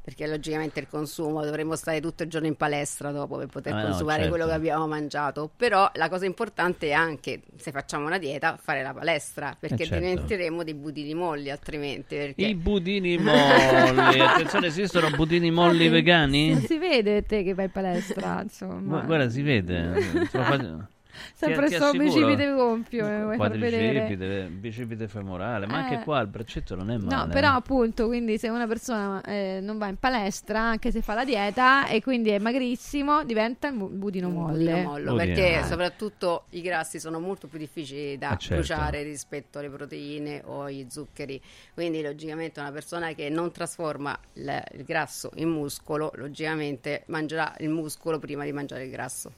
Perché 0.09 0.27
logicamente 0.27 0.81
il 0.81 0.89
consumo 0.89 1.45
dovremmo 1.45 1.77
stare 1.77 2.01
tutto 2.01 2.23
il 2.23 2.31
giorno 2.31 2.47
in 2.47 2.55
palestra 2.57 3.11
dopo 3.13 3.37
per 3.37 3.49
poter 3.49 3.75
Ah, 3.75 3.81
no, 3.83 3.89
consumare 3.89 4.21
certo. 4.23 4.31
quello 4.35 4.47
che 4.47 4.55
abbiamo 4.55 4.87
mangiato. 4.87 5.51
Però 5.55 5.91
la 5.97 6.09
cosa 6.09 6.25
importante 6.25 6.89
è 6.89 6.93
anche, 6.93 7.43
se 7.57 7.73
facciamo 7.73 8.07
una 8.07 8.17
dieta, 8.17 8.57
fare 8.59 8.83
la 8.83 8.95
palestra, 8.95 9.55
perché 9.59 9.83
Eh, 9.83 9.87
certo. 9.87 10.03
diventeremo 10.07 10.65
dei 10.65 10.73
budini 10.73 11.13
molli 11.13 11.51
altrimenti. 11.51 12.17
Perché... 12.17 12.47
I 12.47 12.55
budini 12.55 13.19
molli. 13.21 14.19
Attenzione, 14.19 14.69
esistono 14.69 15.11
budini 15.11 15.51
molli 15.51 15.89
vegani? 15.91 16.53
Non 16.53 16.63
si 16.63 16.79
vede 16.79 17.25
te 17.25 17.43
che 17.43 17.53
vai 17.53 17.67
in 17.67 17.71
palestra, 17.73 18.41
insomma. 18.43 19.01
Gu- 19.01 19.05
Guarda, 19.07 19.29
si 19.29 19.43
vede. 19.43 19.93
Sempre 21.35 21.65
ti- 21.65 21.71
ti 21.71 21.75
sto 21.77 21.85
assicuro. 21.87 22.05
bicipite 22.05 22.53
gonfio, 22.53 23.07
eh, 23.09 23.23
vuoi 23.23 23.37
far 23.37 23.51
vedere? 23.59 23.93
Quadricipite, 23.93 24.47
bicipite 24.51 25.09
femorale, 25.09 25.67
ma 25.67 25.79
Eh. 25.79 25.83
anche 25.93 26.05
qua 26.05 26.21
il 26.21 26.29
braccetto 26.29 26.75
non 26.75 26.91
è 26.91 26.97
male. 26.97 27.27
No, 27.27 27.33
però 27.33 27.53
appunto, 27.55 28.07
quindi 28.07 28.39
se 28.39 28.49
una 28.49 28.67
persona 28.67 29.21
eh, 29.23 29.59
non 29.63 29.79
va 29.79 29.89
in 29.89 29.97
palestra, 29.97 30.61
anche 30.61 30.91
se 30.91 31.03
fa 31.03 31.15
la 31.15 31.25
dieta 31.25 31.87
e 31.89 32.03
quindi 32.03 32.31
è 32.31 32.39
magrissimo, 32.39 33.25
diventa 33.25 33.69
il 33.69 33.75
budino 33.75 34.29
Un 34.29 34.33
molle. 34.35 34.53
budino 34.73 34.77
mollo, 34.89 35.13
Budino 35.15 35.35
perché 35.35 35.65
soprattutto 35.67 36.45
i 36.51 36.61
grassi 36.63 36.99
sono 37.01 37.19
molto 37.21 37.47
più 37.47 37.59
difficili 37.59 38.19
da 38.19 38.33
Eh, 38.35 38.39
certo. 38.39 38.55
bruciare 38.55 39.03
rispetto 39.03 39.59
alle 39.59 39.69
proteine 39.71 40.43
o 40.45 40.63
agli 40.63 40.87
zuccheri. 40.89 41.41
Quindi, 41.75 42.03
logicamente, 42.03 42.61
una 42.61 42.73
persona 42.73 43.13
che 43.13 43.29
non 43.29 43.51
trasforma 43.53 44.17
il, 44.35 44.63
il 44.75 44.85
grasso 44.85 45.31
in 45.37 45.49
muscolo, 45.49 46.11
logicamente 46.17 47.03
mangerà 47.07 47.55
il 47.59 47.69
muscolo 47.71 48.19
prima 48.19 48.45
di 48.45 48.53
mangiare 48.53 48.85
il 48.85 48.91
grasso. 48.91 49.33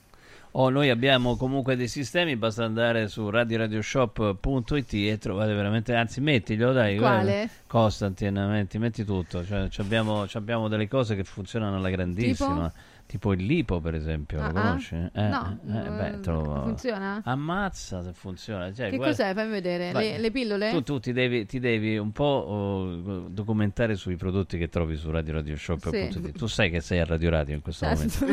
O 0.53 0.69
noi 0.71 0.91
abbiamo 0.91 1.37
comunque 1.37 1.77
dei 1.77 1.89
sistemi, 1.89 2.37
basta 2.37 2.65
andare 2.65 3.09
su 3.09 3.29
radioradioshop.it 3.31 4.93
e 4.93 5.19
trovate 5.19 5.55
veramente, 5.55 5.95
anzi 5.95 6.21
mettiglielo 6.21 6.73
dai, 6.73 6.97
Quale? 6.97 7.49
Costantin, 7.67 8.35
metti, 8.35 8.79
metti 8.79 9.05
tutto, 9.05 9.45
cioè, 9.45 9.69
ci 9.69 9.81
abbiamo, 9.81 10.27
abbiamo 10.33 10.69
delle 10.69 10.89
cose 10.89 11.15
che 11.15 11.25
funzionano 11.25 11.77
alla 11.77 11.91
grandissima. 11.91 12.71
Tipo 12.71 12.90
il 13.19 13.45
lipo, 13.45 13.81
per 13.81 13.95
esempio, 13.95 14.39
lo 14.39 14.45
Ah, 14.45 14.49
ah? 14.49 14.53
conosci? 14.53 14.95
Eh, 14.95 15.29
No, 15.29 15.59
eh, 15.67 15.89
beh, 15.91 16.21
te 16.21 16.31
lo- 16.31 16.63
funziona? 16.65 17.21
Ammazza 17.25 18.03
se 18.03 18.13
funziona. 18.13 18.73
Cioè, 18.73 18.91
Che 18.91 18.97
guarda- 18.97 19.17
cos'è? 19.17 19.35
Fammi 19.35 19.51
vedere. 19.51 19.93
Le, 19.93 20.19
le 20.19 20.31
pillole? 20.31 20.71
Tu, 20.71 20.83
tu 20.83 21.01
ti, 21.01 21.13
devi, 21.13 21.47
ti 21.47 21.59
devi 21.59 21.97
un 21.99 22.13
po' 22.13 22.25
oh, 22.25 23.29
documentare 23.29 23.95
sui 23.97 24.17
prodotti 24.17 24.59
che 24.59 24.69
trovi 24.69 24.97
su 24.97 25.11
Radio 25.11 25.33
Radio 25.35 25.57
Shop. 25.57 25.89
Sì. 25.91 26.33
Tu 26.33 26.47
sai 26.47 26.71
che 26.71 26.81
sei 26.81 27.01
a 27.01 27.05
Radio 27.05 27.31
Radio 27.31 27.55
in 27.55 27.63
questo 27.63 27.85
Ah, 27.87 27.93
momento. 27.95 28.25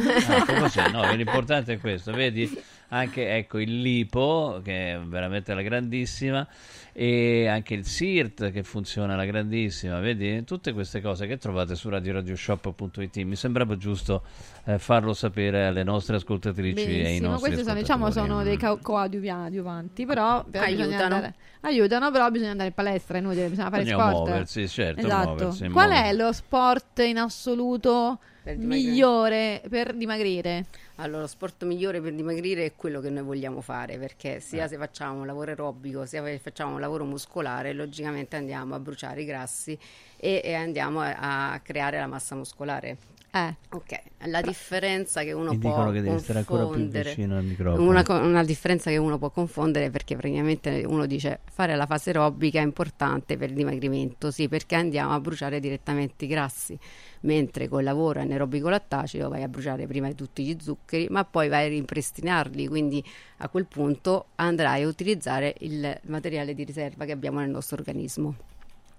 Ah, 0.80 0.88
no, 0.90 1.14
l'importante 1.14 1.74
è 1.74 1.80
questo. 1.80 2.12
Vedi 2.12 2.50
anche 2.90 3.36
ecco, 3.36 3.60
il 3.60 3.82
lipo, 3.82 4.62
che 4.64 4.94
è 4.94 5.00
veramente 5.00 5.54
la 5.54 5.62
grandissima, 5.62 6.48
e 6.94 7.48
anche 7.48 7.74
il 7.74 7.86
SIRT 7.86 8.52
che 8.52 8.64
funziona 8.64 9.14
alla 9.14 9.26
grandissima. 9.26 10.00
Vedi 10.00 10.44
tutte 10.46 10.74
queste 10.74 11.02
cose 11.02 11.28
che 11.28 11.38
trovate 11.38 11.76
su 11.76 11.90
radioradioshop.it. 11.90 13.18
Mi 13.18 13.36
sembrava 13.36 13.76
giusto 13.78 14.24
eh, 14.66 14.80
farlo 14.80 15.14
sapere 15.14 15.66
alle 15.68 15.84
nostre 15.84 16.16
ascoltatrici 16.16 16.82
e 16.82 16.86
ai 16.86 16.94
Benissimo, 17.04 17.30
nostri 17.32 17.50
questi 17.52 17.66
sono, 17.66 17.80
diciamo, 17.80 18.12
sono 18.12 18.44
dei 18.44 18.58
co- 18.58 18.80
coadiuvanti, 18.82 20.06
però, 20.06 20.44
però 20.44 20.64
Aiutano. 20.64 21.04
andare- 21.16 21.34
aiutano, 21.62 22.12
però 22.12 22.30
bisogna 22.32 22.52
andare 22.52 22.70
in 22.70 22.76
palestra, 22.76 23.18
è 23.18 23.22
inutile, 23.22 23.50
bisogna 23.50 23.70
fare 23.70 23.84
Bisogna 23.84 24.10
sport. 24.10 24.26
muoversi, 24.28 24.68
certo, 24.68 25.00
Esatto. 25.06 25.28
muoversi, 25.28 25.68
Qual 25.70 25.90
muoversi. 25.90 26.10
è 26.10 26.14
lo 26.14 26.32
sport 26.34 27.00
in 27.00 27.18
assoluto 27.18 28.20
migliore 28.56 29.62
per 29.70 29.94
dimagrire? 29.94 30.66
Allora, 30.96 31.22
lo 31.22 31.28
sport 31.28 31.64
migliore 31.66 32.02
per 32.02 32.14
dimagrire 32.14 32.66
è 32.66 32.74
quello 32.76 33.02
che 33.02 33.10
noi 33.10 33.24
vogliamo 33.24 33.62
fare, 33.62 33.98
perché 33.98 34.40
sia 34.40 34.66
Eh. 34.66 34.68
se 34.68 34.78
facciamo 34.78 35.20
un 35.20 35.26
lavoro 35.28 35.50
aerobico, 35.52 36.06
sia 36.06 36.24
se 36.24 36.40
facciamo 36.40 36.74
un 36.74 36.80
lavoro 36.80 37.04
muscolare, 37.06 37.74
logicamente 37.74 38.36
andiamo 38.36 38.74
a 38.76 38.80
bruciare 38.80 39.22
i 39.22 39.26
grassi 39.26 39.78
e, 40.16 40.42
e 40.44 40.54
andiamo 40.54 41.02
a, 41.02 41.52
a 41.52 41.60
creare 41.60 42.00
la 42.00 42.08
massa 42.08 42.36
muscolare. 42.36 42.98
Eh. 43.30 43.56
Ok, 43.72 44.00
la 44.26 44.42
differenza 44.42 45.22
che 45.22 45.34
uno 45.34 45.52
Mi 45.52 45.58
può 45.60 45.70
dicono 45.70 45.92
che 45.92 46.02
devi 46.02 46.18
stare 46.18 46.40
ancora 46.40 46.62
più 46.62 46.70
confondere 46.70 47.10
vicino 47.10 47.38
al 47.38 47.44
microfono. 47.44 47.88
una, 47.88 48.04
una 48.26 48.44
differenza 48.44 48.90
che 48.90 48.98
uno 48.98 49.18
può 49.20 49.30
confondere 49.30 49.92
perché 49.92 50.16
praticamente 50.16 50.84
uno 50.88 51.06
dice 51.06 51.42
fare 51.52 51.76
la 51.76 51.86
fase 51.86 52.12
aerobica 52.12 52.60
è 52.60 52.64
importante 52.64 53.38
per 53.38 53.50
il 53.50 53.56
dimagrimento, 53.56 54.32
sì, 54.32 54.48
perché 54.48 54.76
andiamo 54.76 55.14
a 55.14 55.20
bruciare 55.20 55.60
direttamente 55.60 56.26
i 56.26 56.28
grassi, 56.30 56.80
mentre 57.22 57.68
col 57.68 57.84
lavoro 57.84 58.20
anaerobico 58.20 58.70
lattacido 58.70 59.30
vai 59.30 59.44
a 59.44 59.48
bruciare 59.48 59.88
prima 59.88 60.08
di 60.08 60.16
tutti 60.16 60.44
gli 60.44 60.58
zuccheri, 60.60 61.08
ma 61.10 61.26
poi 61.26 61.48
vai 61.48 61.66
a 61.66 61.70
rimpristinarli, 61.70 62.68
quindi 62.68 63.04
a 63.38 63.50
quel 63.50 63.66
punto 63.66 64.28
andrai 64.36 64.84
a 64.84 64.88
utilizzare 64.88 65.56
il 65.60 66.00
materiale 66.04 66.54
di 66.54 66.64
riserva 66.64 67.06
che 67.06 67.12
abbiamo 67.12 67.40
nel 67.40 67.50
nostro 67.50 67.78
organismo. 67.78 68.36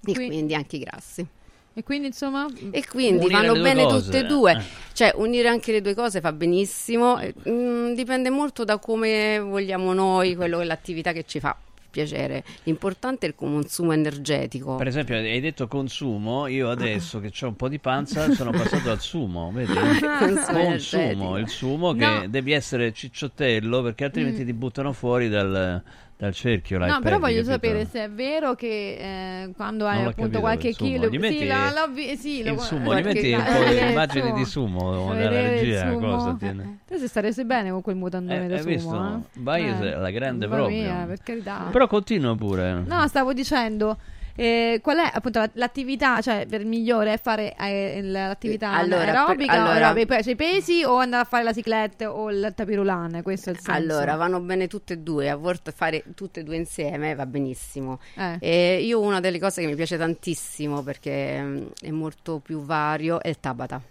E 0.05 0.15
Qui- 0.15 0.27
quindi 0.27 0.55
anche 0.55 0.77
i 0.77 0.81
grassi. 0.81 1.27
E 1.75 1.83
quindi 1.85 2.09
insomma... 2.09 2.47
E 2.71 2.85
quindi 2.87 3.29
vanno 3.29 3.53
bene 3.53 3.85
cose, 3.85 4.05
tutte 4.05 4.19
e 4.19 4.25
due, 4.25 4.53
eh. 4.53 4.63
cioè 4.93 5.13
unire 5.15 5.47
anche 5.47 5.71
le 5.71 5.81
due 5.81 5.95
cose 5.95 6.21
fa 6.21 6.33
benissimo, 6.33 7.21
eh, 7.21 7.33
mm, 7.49 7.93
dipende 7.93 8.31
molto 8.31 8.65
da 8.65 8.79
come 8.79 9.39
vogliamo 9.39 9.93
noi, 9.93 10.35
quello 10.35 10.59
che 10.59 10.65
l'attività 10.65 11.13
che 11.13 11.25
ci 11.25 11.39
fa 11.39 11.57
piacere. 11.91 12.45
L'importante 12.65 13.27
è 13.27 13.29
il 13.29 13.35
consumo 13.35 13.93
energetico. 13.93 14.77
Per 14.77 14.87
esempio, 14.87 15.17
hai 15.17 15.41
detto 15.41 15.67
consumo, 15.69 16.47
io 16.47 16.71
adesso 16.71 17.21
che 17.21 17.33
ho 17.45 17.49
un 17.49 17.57
po' 17.57 17.69
di 17.69 17.79
panza 17.79 18.31
sono 18.33 18.51
passato 18.51 18.91
al 18.91 19.01
sumo, 19.01 19.51
vedi? 19.53 19.73
Consumo. 20.19 20.65
Consumo, 20.65 21.39
il 21.39 21.49
sumo 21.49 21.93
che 21.93 22.07
No. 22.07 22.27
devi 22.29 22.53
essere 22.53 22.93
cicciottello 22.93 23.83
perché 23.83 24.05
altrimenti 24.05 24.43
Mm. 24.43 24.47
ti 24.47 24.53
buttano 24.53 24.93
fuori 24.93 25.29
dal, 25.29 25.83
dal 26.19 26.35
cerchio. 26.35 26.79
No, 26.79 26.99
però 27.01 27.19
voglio 27.21 27.43
capito? 27.45 27.53
sapere 27.53 27.85
se 27.87 28.03
è 28.05 28.11
vero 28.11 28.55
che 28.57 29.45
eh, 29.45 29.53
quando 29.55 29.87
hai 29.87 29.99
appunto 30.01 30.15
capito, 30.23 30.41
qualche 30.41 30.73
chilo 30.73 31.09
metti 31.11 31.39
sì, 31.39 31.47
l'ho 31.47 31.89
vi- 31.93 32.17
sì, 32.17 32.43
lo- 32.43 32.53
il 32.55 32.59
sumo, 32.59 32.95
gli 32.99 33.03
metti 33.05 33.33
un 33.33 33.45
po' 33.45 33.63
eh, 33.63 33.69
di 33.69 33.77
il 33.81 33.91
immagini 33.91 34.23
sumo. 34.27 34.37
di 34.37 34.45
sumo 34.45 35.13
il 35.15 35.29
regia, 35.29 35.93
cosa 35.95 36.37
tiene? 36.37 36.79
Te 36.87 36.99
se 36.99 37.07
staresti 37.07 37.45
bene 37.45 37.71
con 37.71 37.83
quel 37.83 37.95
mutandone 37.95 38.45
Eh, 38.47 38.49
da 38.49 38.55
hai 38.57 38.61
sumo, 38.63 38.75
visto? 38.75 38.97
eh? 38.97 39.41
Vai 39.43 39.69
Eh, 39.69 39.91
la 39.97 40.11
grande 40.11 40.49
proprio. 40.49 40.77
mia, 40.77 41.05
per 41.07 41.19
carità. 41.23 41.69
Però 41.71 41.87
continua 41.87 42.35
pure. 42.35 42.83
No, 42.85 43.07
stavo 43.07 43.33
dicendo 43.33 43.97
eh, 44.41 44.79
qual 44.81 44.99
è 44.99 45.11
appunto 45.13 45.41
la- 45.41 45.51
l'attività, 45.55 46.21
cioè 46.21 46.47
per 46.49 46.65
migliore 46.65 47.15
è 47.15 47.19
fare 47.21 47.57
eh, 47.59 48.01
l'attività 48.03 48.71
Allora, 48.71 49.05
per- 49.05 49.15
aerobica, 49.17 49.53
allora- 49.53 49.73
aerobica, 49.89 50.23
cioè 50.23 50.33
i 50.35 50.37
pesi 50.37 50.85
o 50.85 50.97
andare 50.99 51.23
a 51.25 51.27
fare 51.27 51.43
la 51.43 51.53
cicletta 51.53 52.13
o 52.15 52.31
il 52.31 52.53
tapirulane, 52.55 53.23
questo 53.23 53.51
è 53.51 53.53
il 53.55 53.59
senso. 53.59 53.77
Allora, 53.77 54.15
vanno 54.15 54.39
bene 54.41 54.69
tutte 54.69 54.93
e 54.93 54.99
due, 54.99 55.29
a 55.29 55.35
volte 55.37 55.73
fare 55.73 56.05
tutte 56.15 56.41
e 56.41 56.43
due 56.45 56.55
insieme 56.55 57.17
va 57.17 57.27
benissimo. 57.27 57.99
Eh. 58.39 58.79
Io 58.85 59.01
una 59.01 59.19
delle 59.19 59.41
cose 59.41 59.61
che 59.61 59.67
mi 59.67 59.75
piace 59.75 59.97
tantissimo 59.99 60.83
perché 60.83 61.41
mm, 61.43 61.67
è 61.83 61.91
molto 61.91 62.39
più 62.39 62.61
vario 62.61 63.21
è 63.21 63.29
il 63.29 63.41
Tabata. 63.41 63.83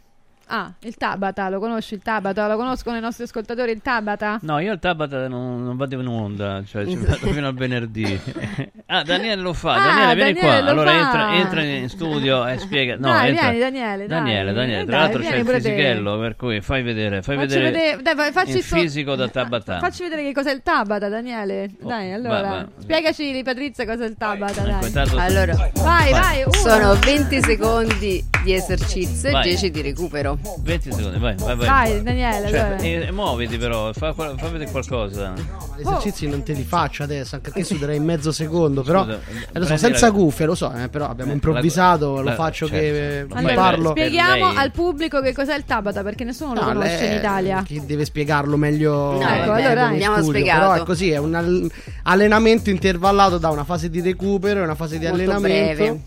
Ah, 0.49 0.71
il 0.79 0.95
Tabata, 0.95 1.49
lo 1.49 1.59
conosci 1.59 1.95
il 1.95 2.01
Tabata? 2.01 2.47
Lo 2.47 2.55
conoscono 2.55 2.95
i 2.97 3.01
nostri 3.01 3.23
ascoltatori 3.25 3.71
il 3.71 3.81
Tabata? 3.81 4.39
No, 4.43 4.59
io 4.59 4.71
il 4.71 4.79
Tabata 4.79 5.27
non, 5.27 5.63
non 5.63 5.75
vado 5.75 5.99
in 5.99 6.07
onda, 6.07 6.63
cioè 6.65 6.85
ci 6.85 6.95
vado 6.95 7.27
fino 7.33 7.47
al 7.47 7.53
venerdì. 7.53 8.17
ah, 8.87 9.03
Daniele 9.03 9.41
lo 9.41 9.51
fa. 9.53 9.73
Ah, 9.73 9.79
Daniele, 9.87 10.15
vieni 10.15 10.33
Daniele 10.39 10.57
qua. 10.61 10.61
lo 10.63 10.69
Allora 10.69 10.93
entra, 10.93 11.35
entra 11.35 11.63
in 11.63 11.89
studio 11.89 12.47
e 12.47 12.57
spiega. 12.59 12.95
No, 12.95 13.07
Dai, 13.11 13.29
entra. 13.29 13.49
vieni, 13.49 13.59
Daniele, 13.59 14.07
dai. 14.07 14.17
Daniele, 14.17 14.53
Daniele. 14.53 14.81
Eh, 14.81 14.85
Tra 14.85 14.91
dai, 14.91 14.99
l'altro 15.01 15.19
c'è 15.19 15.25
vieni 15.27 15.37
il 15.39 15.45
pure 15.45 15.59
te. 15.61 15.69
fisichello, 15.69 16.19
per 16.19 16.35
cui 16.37 16.61
fai 16.61 16.81
vedere, 16.83 17.21
fai 17.21 17.35
Facci 17.35 17.47
vedere, 17.47 17.71
vedere- 17.71 18.01
dai, 18.01 18.15
vai, 18.15 18.31
facci 18.31 18.51
il 18.57 18.63
sto- 18.63 18.75
fisico 18.77 19.15
da 19.15 19.27
Tabata. 19.27 19.79
Facci 19.87 20.03
vedere 20.03 20.23
che 20.23 20.31
cos'è 20.33 20.51
il 20.53 20.61
Tabata, 20.63 21.09
Daniele. 21.09 21.69
Dai, 21.81 22.13
allora. 22.13 22.41
va, 22.41 22.47
va. 22.49 22.67
Spiegaci 22.79 23.33
di 23.33 23.43
Patrizia 23.43 23.85
cos'è 23.85 24.05
il 24.05 24.15
Tabata, 24.17 24.65
Ecco, 24.65 24.87
dai. 24.87 25.09
Allora, 25.17 25.55
Vai, 25.73 26.11
vai, 26.11 26.41
uno. 26.43 26.53
sono 26.53 26.93
20 26.95 27.41
secondi 27.41 28.23
di 28.43 28.53
esercizio 28.53 29.31
Vai. 29.31 29.41
e 29.45 29.49
10 29.49 29.71
di 29.71 29.81
recupero. 29.81 30.36
20 30.59 30.91
secondi, 30.91 31.17
vai, 31.19 31.35
vai, 31.35 31.55
vai. 31.55 31.67
Vai, 31.67 32.03
Daniele, 32.03 32.47
Cioè, 32.49 32.59
allora. 32.59 32.77
eh, 32.77 33.11
muoviti 33.11 33.57
però, 33.57 33.91
fa, 33.93 34.13
fa 34.13 34.33
vedere 34.49 34.69
qualcosa. 34.71 35.33
Gli 35.75 35.81
esercizi 35.81 36.27
non 36.27 36.43
te 36.43 36.53
li 36.53 36.63
faccio 36.63 37.03
adesso, 37.03 37.35
anche 37.35 37.51
perché 37.51 37.63
suderei 37.65 37.97
in 37.97 38.03
mezzo 38.03 38.31
secondo, 38.31 38.81
però 38.83 39.03
Scusa, 39.03 39.19
eh, 39.51 39.59
lo 39.59 39.65
so, 39.65 39.77
senza 39.77 40.07
la- 40.07 40.11
cuffie, 40.11 40.45
lo 40.45 40.55
so, 40.55 40.71
eh, 40.73 40.87
però 40.89 41.07
abbiamo 41.09 41.31
Eh, 41.31 41.35
improvvisato, 41.35 42.15
la- 42.15 42.19
lo 42.21 42.23
la- 42.29 42.35
faccio 42.35 42.67
certo. 42.67 42.81
che 42.83 43.25
Lo 43.27 43.35
vi 43.35 43.43
fai 43.45 43.55
parlo. 43.55 43.89
Spieghiamo 43.91 44.47
lei- 44.47 44.57
al 44.57 44.71
pubblico 44.71 45.21
che 45.21 45.33
cos'è 45.33 45.55
il 45.55 45.65
Tabata 45.65 46.01
perché 46.03 46.23
nessuno 46.23 46.53
lo 46.53 46.61
No, 46.61 46.67
conosce 46.67 46.97
lei- 46.99 47.07
in 47.11 47.17
Italia. 47.17 47.63
Chi 47.63 47.85
deve 47.85 48.05
spiegarlo 48.05 48.57
meglio? 48.57 48.93
No, 49.13 49.19
eh, 49.21 49.37
ecco, 49.41 49.51
allora, 49.51 49.71
in 49.87 49.93
abbiamo 49.93 50.15
studio, 50.21 50.31
spiegato. 50.39 50.59
Però 50.71 50.73
è 50.81 50.85
così, 50.85 51.11
è 51.11 51.17
un 51.17 51.33
all- 51.35 51.71
allenamento 52.03 52.69
intervallato 52.69 53.37
da 53.37 53.49
una 53.49 53.63
fase 53.63 53.89
di 53.89 54.01
recupero 54.01 54.59
e 54.59 54.63
una 54.63 54.75
fase 54.75 54.97
di 54.97 55.05
Molto 55.07 55.21
allenamento. 55.23 55.75
breve. 55.83 56.01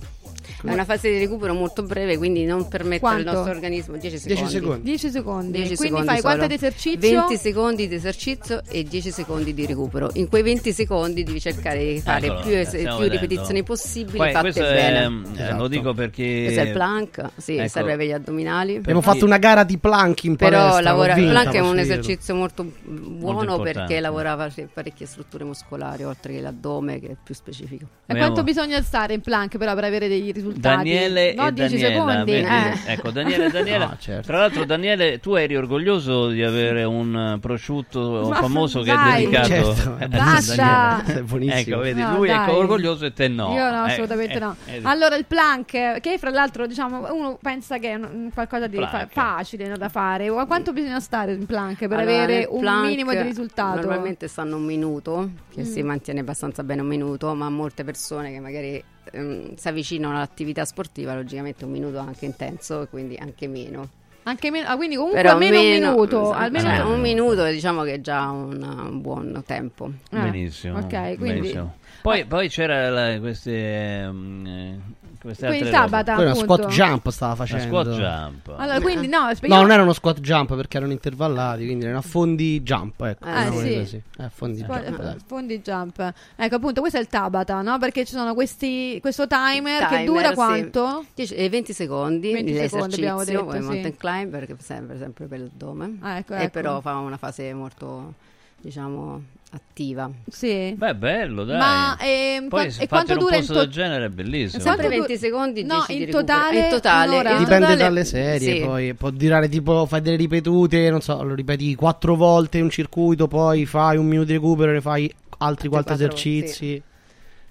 È 0.63 0.73
una 0.73 0.85
fase 0.85 1.11
di 1.11 1.19
recupero 1.19 1.55
molto 1.55 1.83
breve, 1.83 2.17
quindi 2.19 2.45
non 2.45 2.69
permette 2.69 3.05
al 3.07 3.13
Quanto? 3.23 3.33
nostro 3.33 3.51
organismo 3.53 3.97
10 3.97 4.19
secondi. 4.19 4.35
10 4.41 4.51
secondi. 4.51 4.83
10 4.83 5.11
secondi. 5.11 5.51
10 5.53 5.77
Quindi 5.77 5.77
secondi 5.99 6.07
fai 6.07 6.21
quanto 6.21 6.47
di 6.47 6.55
esercizio? 6.55 7.19
20 7.27 7.37
secondi 7.37 7.89
di 7.89 7.95
esercizio 7.95 8.63
e 8.69 8.83
10 8.85 9.11
secondi 9.11 9.55
di 9.55 9.67
recupero. 9.67 10.11
In 10.15 10.29
quei 10.29 10.43
20 10.43 10.73
secondi 10.73 11.23
devi 11.23 11.41
cercare 11.41 11.79
di 11.95 12.01
fare 12.01 12.27
Eccolo, 12.27 12.41
più, 12.43 12.53
es- 12.57 12.71
più 12.77 13.09
ripetizioni 13.09 13.63
possibili 13.63 14.17
Poi, 14.19 14.33
fatte 14.33 14.53
bene. 14.61 14.99
è, 15.05 15.09
eh, 15.09 15.43
Esatto. 15.45 15.57
lo 15.57 15.69
dico 15.69 15.95
perché 15.95 16.43
Questo 16.45 16.61
è 16.61 16.65
il 16.65 16.73
plank, 16.73 17.25
sì, 17.37 17.57
Ecco. 17.57 17.69
serve 17.69 17.97
per 17.97 18.07
gli 18.07 18.13
addominali. 18.13 18.77
Abbiamo 18.77 19.01
fatto 19.01 19.25
una 19.25 19.39
gara 19.39 19.65
di 19.65 19.79
plank 19.79 20.25
in 20.25 20.37
Però 20.37 20.59
palestra. 20.59 20.83
lavora, 20.83 21.15
il 21.17 21.29
plank 21.29 21.53
è 21.55 21.61
un 21.61 21.79
esercizio 21.79 22.35
molto 22.35 22.65
buono 22.85 23.41
importante. 23.41 23.73
perché 23.73 24.01
lavora 24.01 24.37
pare- 24.37 24.69
parecchie 24.73 25.07
strutture 25.07 25.45
muscolari, 25.45 26.05
oltre 26.05 26.35
che 26.35 26.41
l'addome 26.41 27.01
che 27.01 27.07
è 27.09 27.17
più 27.23 27.35
specifico. 27.35 27.87
E 28.07 28.15
quanto 28.17 28.43
bisogna 28.43 28.81
stare 28.83 29.15
in 29.15 29.21
plank 29.23 29.57
però 29.57 29.75
per 29.75 29.85
avere 29.85 30.07
dei 30.09 30.21
risultati? 30.21 30.49
Daniele 30.57 31.35
no, 31.35 31.47
e 31.49 31.53
10 31.53 31.79
Daniela, 31.79 32.13
secondi. 32.13 32.33
eh. 32.33 32.75
ecco 32.87 33.11
Daniele 33.11 33.47
e 33.47 33.51
Daniela. 33.53 33.85
No, 33.87 33.97
certo. 33.99 34.27
Tra 34.27 34.39
l'altro, 34.39 34.65
Daniele, 34.65 35.21
tu 35.21 35.35
eri 35.35 35.57
orgoglioso 35.57 36.29
di 36.29 36.43
avere 36.43 36.85
un 36.85 37.35
eh, 37.35 37.39
prosciutto 37.39 38.27
Ma 38.29 38.37
famoso 38.37 38.83
che 38.83 38.93
è 38.93 38.95
dai. 38.95 39.23
dedicato 39.25 39.49
Certo, 39.75 39.97
a 40.05 40.09
basta. 40.09 40.55
Daniele. 40.57 41.21
È 41.21 41.23
buonissimo. 41.23 41.59
Ecco, 41.77 41.79
vedi, 41.83 42.01
No, 42.01 42.17
lui 42.17 42.29
è 42.29 42.35
dai. 42.35 42.55
orgoglioso 42.55 43.05
e 43.07 43.13
te 43.13 43.29
no. 43.29 43.53
Io 43.55 43.71
no, 43.71 43.87
Eh, 43.87 43.91
assolutamente 43.93 44.35
eh, 44.35 44.39
no. 44.41 44.57
eh, 44.67 44.81
Allora, 44.85 45.17
il 45.17 45.25
plank, 45.27 46.01
che 46.01 46.19
fra 46.19 46.31
l'altro, 46.31 46.67
diciamo, 46.67 47.13
uno 47.13 47.39
pensa 47.41 47.79
che 47.79 47.91
è 47.91 47.95
un- 47.95 48.31
qualcosa 48.33 48.67
di 48.67 48.77
fa- 48.77 49.07
facile 49.11 49.69
no, 49.69 49.77
da 49.77 49.89
fare. 49.89 50.29
Ma 50.31 50.47
quanto 50.47 50.73
bisogna 50.73 51.01
stare 51.01 51.33
in 51.33 51.47
plank 51.47 51.79
per 51.87 51.93
Allora, 51.99 52.23
avere 52.23 52.47
un 52.49 52.61
plank 52.61 52.87
minimo 52.87 53.11
di 53.13 53.23
risultato? 53.23 53.77
Normalmente 53.81 54.29
stanno 54.29 54.57
un 54.57 54.65
minuto, 54.65 55.31
che 55.53 55.63
Mm. 55.63 55.65
si 55.65 55.83
mantiene 55.83 56.21
abbastanza 56.21 56.63
bene 56.63 56.81
un 56.81 56.87
minuto, 56.89 57.35
ma 57.35 57.49
molte 57.51 57.85
persone 57.85 58.31
che 58.33 58.41
magari 58.41 58.83
ehm, 59.13 59.55
si 59.55 59.69
avvicinano 59.69 60.15
all'attività 60.17 60.65
sportiva, 60.65 61.15
logicamente 61.15 61.65
un 61.65 61.71
minuto 61.71 61.97
è 61.97 62.01
anche 62.01 62.25
intenso, 62.27 62.83
e 62.83 62.89
quindi 62.89 63.17
anche 63.17 63.47
meno. 63.49 63.89
Anche 64.25 64.51
meno, 64.51 64.69
ah, 64.69 64.77
quindi 64.77 64.97
comunque 64.97 65.21
Però 65.23 65.33
almeno 65.35 65.61
meno- 65.63 65.87
un 65.89 65.93
minuto. 65.95 66.23
esatto, 66.23 66.39
almeno 66.39 66.69
cioè, 66.69 66.79
un- 66.81 66.93
un 66.93 67.01
minuto 67.01 67.45
diciamo 67.47 67.83
che 67.85 67.95
è 67.95 68.01
già 68.01 68.29
un, 68.31 68.63
un 68.63 69.01
buon 69.01 69.43
tempo. 69.47 69.91
Eh, 70.13 70.19
Benissimo. 70.19 70.79
ok, 70.79 70.89
quindi- 71.17 71.17
benissimo. 71.41 71.75
Poi, 72.03 72.25
poi 72.27 72.49
c'era 72.49 72.89
la- 72.91 73.19
queste 73.19 73.51
eh, 73.53 74.09
queste 74.11 74.79
Quindi. 75.21 75.69
Tabata, 75.71 76.15
Poi 76.15 76.25
una 76.25 76.33
appunto. 76.33 76.55
squat 76.55 76.73
jump 76.73 77.09
stava 77.11 77.33
Una 77.35 77.45
facendo. 77.45 77.65
squat 77.65 77.89
jump. 77.97 78.55
Allora, 78.57 78.81
quindi 78.81 79.07
no, 79.07 79.31
No, 79.43 79.61
non 79.61 79.71
era 79.71 79.83
uno 79.83 79.93
squat 79.93 80.21
jump 80.21 80.57
perché 80.57 80.79
erano 80.79 80.93
intervallati, 80.93 81.65
quindi 81.65 81.85
era 81.85 81.93
una 81.93 82.03
fondi 82.03 82.63
jump, 82.63 83.01
ecco. 83.03 83.25
Ah, 83.25 83.43
chiamiamoli 83.43 83.69
sì. 83.69 83.79
così. 83.79 84.03
Eh, 84.19 84.31
fondi 84.31 84.59
Spo- 84.59 84.79
jump. 84.79 85.17
Fondi 85.27 85.61
jump. 85.61 86.13
Ecco, 86.37 86.55
appunto, 86.55 86.81
questo 86.81 86.99
è 86.99 87.01
il 87.03 87.09
Tabata, 87.09 87.61
no? 87.61 87.79
Perché 87.79 88.05
ci 88.05 88.13
sono 88.13 88.33
questi 88.35 88.99
questo 89.01 89.27
timer, 89.27 89.81
che 89.83 89.89
Timer, 89.89 90.05
dura 90.07 90.29
sì. 90.29 90.35
quanto? 90.35 91.05
10 91.15 91.35
eh, 91.35 91.49
20 91.49 91.73
secondi 91.73 92.33
20 92.33 92.53
di 92.53 92.59
secondi 92.69 92.97
detto, 93.01 93.25
sì. 93.25 93.37
mountain 93.37 93.97
climber 93.97 94.47
che 94.47 94.57
sempre, 94.59 94.99
sempre 94.99 95.27
per 95.27 95.41
il 95.41 95.51
dome 95.53 95.99
Ah, 96.01 96.17
ecco, 96.19 96.35
e 96.35 96.43
ecco. 96.43 96.51
però 96.51 96.81
fa 96.81 96.97
una 96.97 97.17
fase 97.17 97.53
molto 97.53 98.15
diciamo 98.57 99.23
attiva 99.53 100.11
Sì. 100.29 100.75
Beh, 100.77 100.95
bello, 100.95 101.45
dai. 101.45 101.59
Ma, 101.59 101.97
ehm, 102.01 102.49
Poi 102.49 102.67
e 102.67 102.71
fate 102.71 102.87
quanto 102.89 103.13
un 103.15 103.19
dura 103.19 103.35
in 103.35 103.41
posto 103.41 103.53
to- 103.55 103.61
del 103.61 103.69
genere 103.71 104.05
è 104.05 104.09
bellissimo. 104.09 104.63
sempre 104.63 104.63
Quanto 104.63 104.83
du- 104.83 105.07
20 105.07 105.17
secondi 105.19 105.65
No, 105.65 105.85
10 105.87 106.03
in 106.05 106.11
totale 106.11 106.61
in 106.65 106.71
totale, 106.71 107.11
un'ora? 107.15 107.31
in 107.33 107.39
Dipende 107.39 107.61
totale- 107.67 107.77
dalle 107.83 108.05
serie, 108.05 108.55
sì. 108.57 108.61
poi 108.65 108.95
può 108.95 109.11
durare 109.11 109.49
tipo 109.49 109.87
fai 109.87 110.01
delle 110.03 110.17
ripetute, 110.17 110.91
non 110.91 111.01
so, 111.01 111.23
lo 111.23 111.35
ripeti 111.35 111.75
quattro 111.75 112.15
volte 112.15 112.61
un 112.61 112.71
circuito, 112.71 113.27
poi 113.29 113.67
fai 113.67 113.97
un 113.97 114.07
minuto 114.07 114.27
di 114.29 114.33
recupero, 114.35 114.73
ne 114.73 114.81
fai 114.81 115.13
altri 115.39 115.69
quattro 115.69 115.97
quattro, 115.97 116.15
esercizi. 116.17 116.83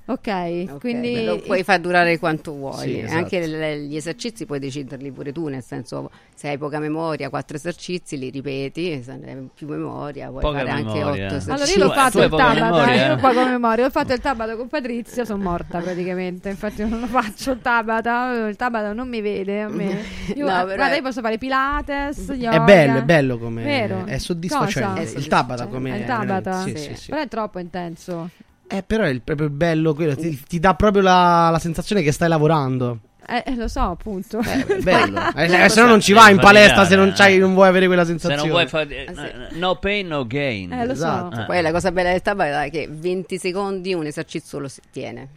Ok, 0.09 0.27
Ok, 0.71 0.79
quindi 0.79 1.23
lo 1.23 1.37
puoi 1.37 1.63
far 1.63 1.79
durare 1.79 2.17
quanto 2.17 2.51
vuoi. 2.53 2.77
Sì, 2.79 2.97
E 2.97 3.03
esatto. 3.03 3.17
Anche 3.19 3.45
le- 3.45 3.79
gli 3.81 3.95
esercizi 3.95 4.45
puoi 4.47 4.57
deciderli 4.57 5.11
pure 5.11 5.31
tu, 5.31 5.47
nel 5.49 5.61
senso 5.63 6.09
se 6.33 6.47
hai 6.47 6.57
poca 6.57 6.79
memoria, 6.79 7.29
quattro 7.29 7.57
esercizi 7.57 8.17
li 8.17 8.31
ripeti, 8.31 9.03
se 9.03 9.15
ne 9.17 9.31
hai 9.31 9.49
più 9.53 9.67
memoria 9.67 10.29
puoi 10.29 10.41
Poca 10.41 10.57
fare 10.57 10.69
anche 10.71 10.97
memoria. 10.97 11.25
otto 11.27 11.35
esercizi. 11.35 11.51
Allora 11.51 11.71
io 11.71 11.77
l'ho 11.77 11.91
fatto 11.91 12.23
il 12.23 12.29
poca 12.29 12.43
Tabata, 12.53 12.63
memoria? 12.63 13.05
io 13.05 13.13
ho 13.13 13.17
poca 13.17 13.45
memoria, 13.45 13.85
ho 13.85 13.89
fatto 13.91 14.13
il 14.13 14.19
Tabata 14.19 14.55
con 14.55 14.67
Patrizia, 14.67 15.25
sono 15.25 15.43
morta 15.43 15.79
praticamente, 15.79 16.49
infatti 16.49 16.83
non 16.87 16.99
lo 17.01 17.05
faccio 17.07 17.51
il 17.51 17.59
Tabata, 17.61 18.47
il 18.47 18.55
Tabata 18.55 18.93
non 18.93 19.07
mi 19.09 19.21
vede 19.21 19.61
a 19.61 19.67
me. 19.69 20.01
Io, 20.35 20.45
No, 20.47 20.53
eh, 20.61 20.63
però 20.63 20.75
guarda, 20.75 20.89
è- 20.91 20.95
io 20.95 21.01
posso 21.03 21.21
fare 21.21 21.37
Pilates, 21.37 22.17
yoga. 22.35 22.51
È 22.51 22.59
bello, 22.61 22.97
è 22.97 23.03
bello 23.03 23.37
come 23.37 23.63
Vero? 23.63 24.05
è 24.07 24.17
soddisfacente. 24.17 25.03
Cosa? 25.03 25.17
Il 25.19 25.27
Tabata 25.27 25.67
come 25.67 25.91
È 25.93 25.97
il 25.99 26.05
Tabata? 26.05 26.61
Sì, 26.63 26.75
sì, 26.75 26.95
sì. 26.95 27.09
Però 27.11 27.21
è 27.21 27.27
troppo 27.27 27.59
intenso. 27.59 28.29
Eh, 28.71 28.83
però 28.83 29.03
è 29.03 29.19
proprio 29.19 29.49
bello 29.49 29.95
quello, 29.95 30.15
ti, 30.15 30.39
ti 30.47 30.59
dà 30.59 30.75
proprio 30.75 31.01
la, 31.01 31.49
la 31.49 31.57
sensazione 31.59 32.03
che 32.03 32.11
stai 32.11 32.29
lavorando. 32.29 32.99
Eh, 33.27 33.43
eh, 33.45 33.55
lo 33.55 33.67
so, 33.67 33.81
appunto. 33.81 34.39
Eh, 34.39 34.65
è 34.65 34.77
bello. 34.81 35.19
Eh, 35.35 35.63
eh, 35.65 35.69
se 35.69 35.81
no 35.81 35.87
non 35.87 36.01
ci 36.01 36.13
vai 36.13 36.31
in 36.31 36.39
palestra 36.39 36.85
se 36.85 36.95
non, 36.95 37.11
c'hai, 37.15 37.37
non 37.37 37.53
vuoi 37.53 37.67
avere 37.67 37.85
quella 37.87 38.03
Se 38.03 38.09
sensazione. 38.09 38.41
non 38.41 38.51
vuoi 38.51 38.67
fare 38.67 39.49
no 39.53 39.75
pain 39.77 40.07
no 40.07 40.25
gain. 40.25 40.71
Eh, 40.71 40.85
lo 40.85 40.95
so. 40.95 41.05
Esatto. 41.05 41.41
Eh. 41.41 41.45
Poi 41.45 41.61
la 41.61 41.71
cosa 41.71 41.91
bella 41.91 42.11
del 42.11 42.21
tabata 42.21 42.63
è 42.63 42.69
che 42.71 42.87
20 42.89 43.37
secondi 43.37 43.93
un 43.93 44.05
esercizio 44.05 44.59
lo 44.59 44.67
si 44.67 44.81
tiene. 44.91 45.27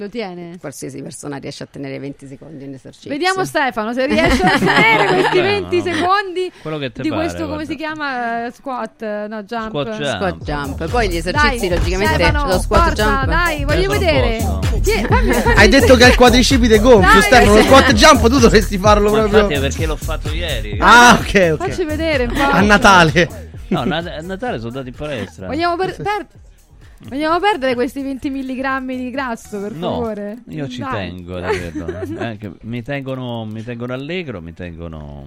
Lo 0.00 0.08
tiene? 0.08 0.56
Qualsiasi 0.60 1.02
persona 1.02 1.38
riesce 1.38 1.64
a 1.64 1.68
tenere 1.68 1.98
20 1.98 2.28
secondi 2.28 2.62
un 2.64 2.72
esercizio. 2.74 3.10
Vediamo 3.10 3.44
Stefano 3.44 3.92
se 3.92 4.06
riesce 4.06 4.42
a 4.44 4.56
tenere 4.56 5.06
questi 5.18 5.40
20 5.40 5.82
secondi 5.82 6.52
Quello 6.62 6.78
che 6.78 6.92
te 6.92 7.02
di 7.02 7.08
pare, 7.08 7.20
questo, 7.22 7.38
come 7.42 7.54
guarda. 7.54 7.70
si 7.72 7.76
chiama? 7.76 8.46
Eh, 8.46 8.50
Squat, 8.52 9.02
eh, 9.02 9.26
no, 9.28 9.42
jump. 9.42 9.66
Squat 9.68 9.88
jump. 9.96 10.14
Squat 10.14 10.36
jump. 10.44 10.88
Poi 10.88 11.08
gli 11.08 11.16
esercizi 11.16 11.68
Dai, 11.68 11.76
logicamente 11.76 12.14
Stefano, 12.14 12.46
lo 12.46 12.60
squat 12.60 12.84
forza, 12.86 13.02
jump. 13.04 13.24
dai, 13.26 13.64
voglio 13.64 13.80
Io 13.80 13.86
sono 13.92 13.98
vedere. 13.98 14.38
Fammi- 14.40 15.32
fammi- 15.32 15.56
Hai 15.56 15.68
detto 15.68 15.96
che 15.96 16.04
hai 16.04 16.10
il 16.10 16.16
quadricipite 16.16 16.78
gonfio, 16.78 17.12
Dai, 17.12 17.22
Stefano. 17.22 17.54
Lo 17.56 17.62
squat 17.62 17.92
jump 17.94 18.28
tu 18.28 18.38
dovresti 18.38 18.78
farlo 18.78 19.10
Ma 19.10 19.18
proprio. 19.18 19.40
infatti 19.40 19.60
perché 19.60 19.86
l'ho 19.86 19.96
fatto 19.96 20.32
ieri. 20.32 20.76
Ah, 20.80 21.18
ok, 21.20 21.50
ok. 21.54 21.56
Facci 21.68 21.84
vedere 21.84 22.24
un 22.26 22.32
po'. 22.34 22.40
A 22.42 22.60
Natale. 22.60 23.46
No, 23.70 23.80
a 23.80 23.84
Natale 23.84 24.58
sono 24.58 24.68
andato 24.68 24.86
in 24.86 24.94
palestra. 24.94 25.48
Vogliamo, 25.48 25.74
per- 25.74 25.96
per- 25.96 26.26
vogliamo 27.04 27.38
perdere 27.38 27.74
questi 27.74 28.02
20 28.02 28.30
milligrammi 28.30 28.96
di 28.96 29.10
grasso, 29.10 29.60
per 29.60 29.72
No, 29.72 29.90
favore? 29.90 30.38
io 30.48 30.68
ci 30.68 30.80
Dai. 30.80 30.92
tengo 31.08 31.36
averlo. 31.36 31.86
Anche- 32.18 32.52
mi, 32.62 32.82
tengono, 32.82 33.44
mi 33.44 33.62
tengono 33.62 33.92
allegro, 33.92 34.40
mi 34.42 34.52
tengono, 34.54 35.26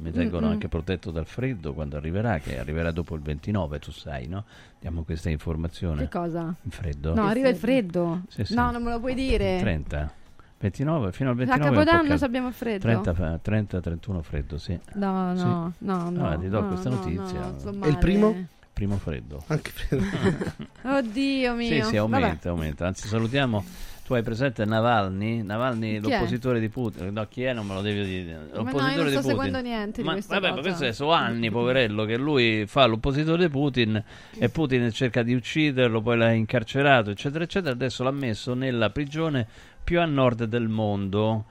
mi 0.00 0.10
tengono 0.10 0.48
anche 0.48 0.68
protetto 0.68 1.10
dal 1.10 1.26
freddo 1.26 1.72
quando 1.74 1.96
arriverà, 1.96 2.38
che 2.38 2.58
arriverà 2.58 2.90
dopo 2.90 3.14
il 3.14 3.22
29, 3.22 3.78
tu 3.78 3.90
sai, 3.90 4.26
no? 4.28 4.44
Diamo 4.80 5.02
questa 5.02 5.30
informazione. 5.30 6.02
Che 6.02 6.08
cosa? 6.08 6.54
Il 6.62 6.72
freddo? 6.72 7.14
No, 7.14 7.26
arriva 7.26 7.48
il 7.48 7.56
freddo. 7.56 8.22
Sì, 8.28 8.44
sì. 8.44 8.54
No, 8.54 8.70
non 8.70 8.82
me 8.82 8.90
lo 8.90 9.00
puoi 9.00 9.14
dire. 9.14 9.58
30. 9.60 10.12
29, 10.58 11.10
fino 11.10 11.30
al 11.30 11.34
A 11.34 11.38
29 11.38 11.64
è 11.64 11.68
un 11.68 11.84
po' 11.84 11.90
Capodanno 11.90 12.24
abbiamo 12.24 12.50
freddo. 12.52 12.78
30, 12.78 13.14
fa- 13.14 13.38
30, 13.42 13.80
31 13.80 14.22
freddo, 14.22 14.58
sì. 14.58 14.78
No, 14.94 15.32
Sì. 15.36 15.42
no, 15.42 15.72
no, 15.78 16.10
no. 16.10 16.38
Ti 16.38 16.48
do 16.48 16.60
no, 16.60 16.66
questa 16.68 16.88
no, 16.88 16.94
notizia. 16.96 17.52
no, 17.64 17.84
E 17.84 17.88
il 17.88 17.98
primo? 17.98 18.46
Primo 18.72 18.96
freddo. 18.96 19.42
Anche 19.48 19.70
freddo. 19.70 20.04
Oddio 20.96 21.54
mio. 21.54 21.82
Sì, 21.84 21.90
sì, 21.90 21.96
aumenta, 21.96 22.48
aumenta. 22.50 22.86
Anzi, 22.86 23.06
salutiamo. 23.06 23.64
Tu 24.04 24.14
hai 24.14 24.22
presente 24.22 24.64
Navalny? 24.64 25.42
Navalny, 25.42 26.00
Chi 26.00 26.08
è? 26.10 26.16
l'oppositore 26.18 26.58
di 26.58 26.68
Putin. 26.68 27.12
No, 27.12 27.24
chi 27.28 27.44
è? 27.44 27.52
Non 27.52 27.66
me 27.66 27.74
lo 27.74 27.82
devi 27.82 28.04
dire. 28.04 28.34
Ma 28.34 28.40
no, 28.40 28.48
io 28.48 28.54
L'oppositore 28.64 28.94
non 28.96 29.04
di 29.04 29.10
sto 29.12 29.20
Putin. 29.20 29.30
seguendo 29.30 29.60
niente 29.60 30.00
di 30.00 30.06
ma, 30.06 30.12
questa 30.14 30.34
vabbè, 30.34 30.48
ma 30.48 30.54
cosa. 30.56 30.68
questo 30.68 30.84
è 30.86 30.92
sono 30.92 31.12
anni, 31.12 31.50
poverello, 31.50 32.04
che 32.04 32.16
lui 32.16 32.64
fa 32.66 32.86
l'oppositore 32.86 33.44
di 33.44 33.50
Putin 33.50 34.04
e 34.36 34.48
Putin 34.48 34.90
cerca 34.90 35.22
di 35.22 35.34
ucciderlo, 35.34 36.00
poi 36.02 36.16
l'ha 36.18 36.32
incarcerato, 36.32 37.10
eccetera, 37.10 37.44
eccetera. 37.44 37.72
Adesso 37.72 38.02
l'ha 38.02 38.10
messo 38.10 38.54
nella 38.54 38.90
prigione 38.90 39.46
più 39.84 40.00
a 40.00 40.04
nord 40.04 40.44
del 40.44 40.66
mondo. 40.68 41.44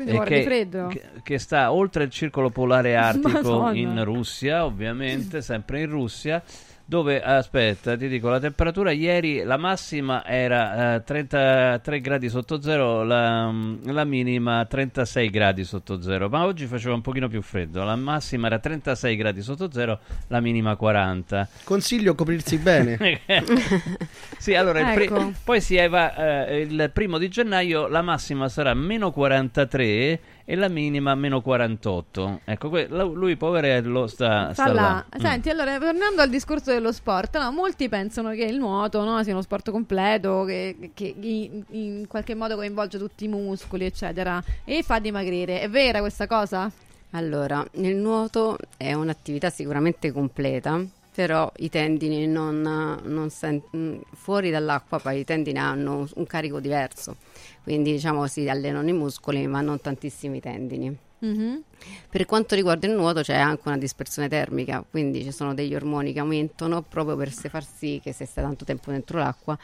E 0.00 0.04
di 0.04 0.42
freddo? 0.44 0.86
che, 0.86 1.02
che 1.24 1.38
sta 1.38 1.72
oltre 1.72 2.04
il 2.04 2.10
circolo 2.10 2.50
polare 2.50 2.94
artico 2.96 3.28
Madonna. 3.30 3.72
in 3.76 4.04
Russia, 4.04 4.64
ovviamente, 4.64 5.42
sempre 5.42 5.80
in 5.82 5.90
Russia, 5.90 6.40
dove, 6.88 7.20
aspetta, 7.20 7.98
ti 7.98 8.08
dico, 8.08 8.30
la 8.30 8.40
temperatura 8.40 8.92
ieri, 8.92 9.42
la 9.42 9.58
massima 9.58 10.24
era 10.24 10.94
eh, 10.94 11.04
33 11.04 12.00
gradi 12.00 12.30
sotto 12.30 12.62
zero, 12.62 13.04
la, 13.04 13.52
la 13.84 14.04
minima 14.04 14.64
36 14.64 15.28
gradi 15.28 15.64
sotto 15.64 16.00
zero, 16.00 16.30
ma 16.30 16.46
oggi 16.46 16.64
faceva 16.64 16.94
un 16.94 17.02
pochino 17.02 17.28
più 17.28 17.42
freddo, 17.42 17.84
la 17.84 17.94
massima 17.94 18.46
era 18.46 18.58
36 18.58 19.16
gradi 19.16 19.42
sotto 19.42 19.70
zero, 19.70 19.98
la 20.28 20.40
minima 20.40 20.76
40. 20.76 21.48
Consiglio 21.64 22.14
coprirsi 22.14 22.56
bene. 22.56 23.20
sì, 24.38 24.54
allora 24.54 24.80
il 24.80 24.94
pri- 24.94 25.04
Ecco. 25.04 25.32
poi 25.44 25.60
si 25.60 25.76
va 25.88 26.46
eh, 26.46 26.60
il 26.62 26.90
primo 26.94 27.18
di 27.18 27.28
gennaio 27.28 27.86
la 27.88 28.00
massima 28.00 28.48
sarà 28.48 28.72
meno 28.72 29.10
43 29.10 30.20
e 30.50 30.56
la 30.56 30.68
minima 30.68 31.14
meno 31.14 31.42
48. 31.42 32.40
Ecco, 32.44 32.70
que- 32.70 32.88
lui 32.88 33.36
poverello 33.36 34.06
sta, 34.06 34.54
Sta 34.54 34.62
sta 34.64 34.72
là. 34.72 34.80
là. 34.80 35.06
Mm. 35.14 35.20
Senti, 35.20 35.50
allora, 35.50 35.78
tornando 35.78 36.22
al 36.22 36.30
discorso 36.30 36.72
dello 36.72 36.90
sport, 36.90 37.36
no, 37.36 37.52
molti 37.52 37.90
pensano 37.90 38.30
che 38.30 38.44
il 38.44 38.56
nuoto 38.56 39.04
no, 39.04 39.22
sia 39.22 39.34
uno 39.34 39.42
sport 39.42 39.70
completo, 39.70 40.44
che, 40.44 40.92
che 40.94 41.14
in, 41.20 41.62
in 41.72 42.06
qualche 42.08 42.34
modo 42.34 42.54
coinvolge 42.56 42.96
tutti 42.96 43.26
i 43.26 43.28
muscoli, 43.28 43.84
eccetera, 43.84 44.42
e 44.64 44.82
fa 44.82 44.98
dimagrire. 45.00 45.60
È 45.60 45.68
vera 45.68 46.00
questa 46.00 46.26
cosa? 46.26 46.72
Allora, 47.10 47.62
il 47.72 47.96
nuoto 47.96 48.56
è 48.78 48.94
un'attività 48.94 49.50
sicuramente 49.50 50.12
completa, 50.12 50.82
però 51.14 51.52
i 51.56 51.68
tendini 51.68 52.26
non, 52.26 52.62
non 53.02 53.28
sen- 53.28 53.60
mm, 53.76 53.98
fuori 54.14 54.50
dall'acqua 54.50 54.98
poi 54.98 55.20
i 55.20 55.24
tendini 55.24 55.58
hanno 55.58 56.08
un 56.14 56.26
carico 56.26 56.58
diverso, 56.58 57.16
quindi 57.62 57.92
diciamo 57.92 58.26
si 58.26 58.48
allenano 58.48 58.88
i 58.88 58.92
muscoli 58.92 59.46
ma 59.46 59.60
non 59.60 59.80
tantissimi 59.80 60.40
tendini. 60.40 60.96
Mhm. 61.20 61.62
Per 62.08 62.24
quanto 62.26 62.54
riguarda 62.54 62.86
il 62.86 62.92
nuoto 62.92 63.22
c'è 63.22 63.36
anche 63.36 63.62
una 63.66 63.78
dispersione 63.78 64.28
termica, 64.28 64.84
quindi 64.88 65.22
ci 65.22 65.32
sono 65.32 65.54
degli 65.54 65.74
ormoni 65.74 66.12
che 66.12 66.20
aumentano 66.20 66.82
proprio 66.82 67.16
per 67.16 67.30
far 67.30 67.64
sì 67.64 68.00
che 68.02 68.12
se 68.12 68.24
stai 68.24 68.44
tanto 68.44 68.64
tempo 68.64 68.90
dentro 68.90 69.18
l'acqua 69.18 69.58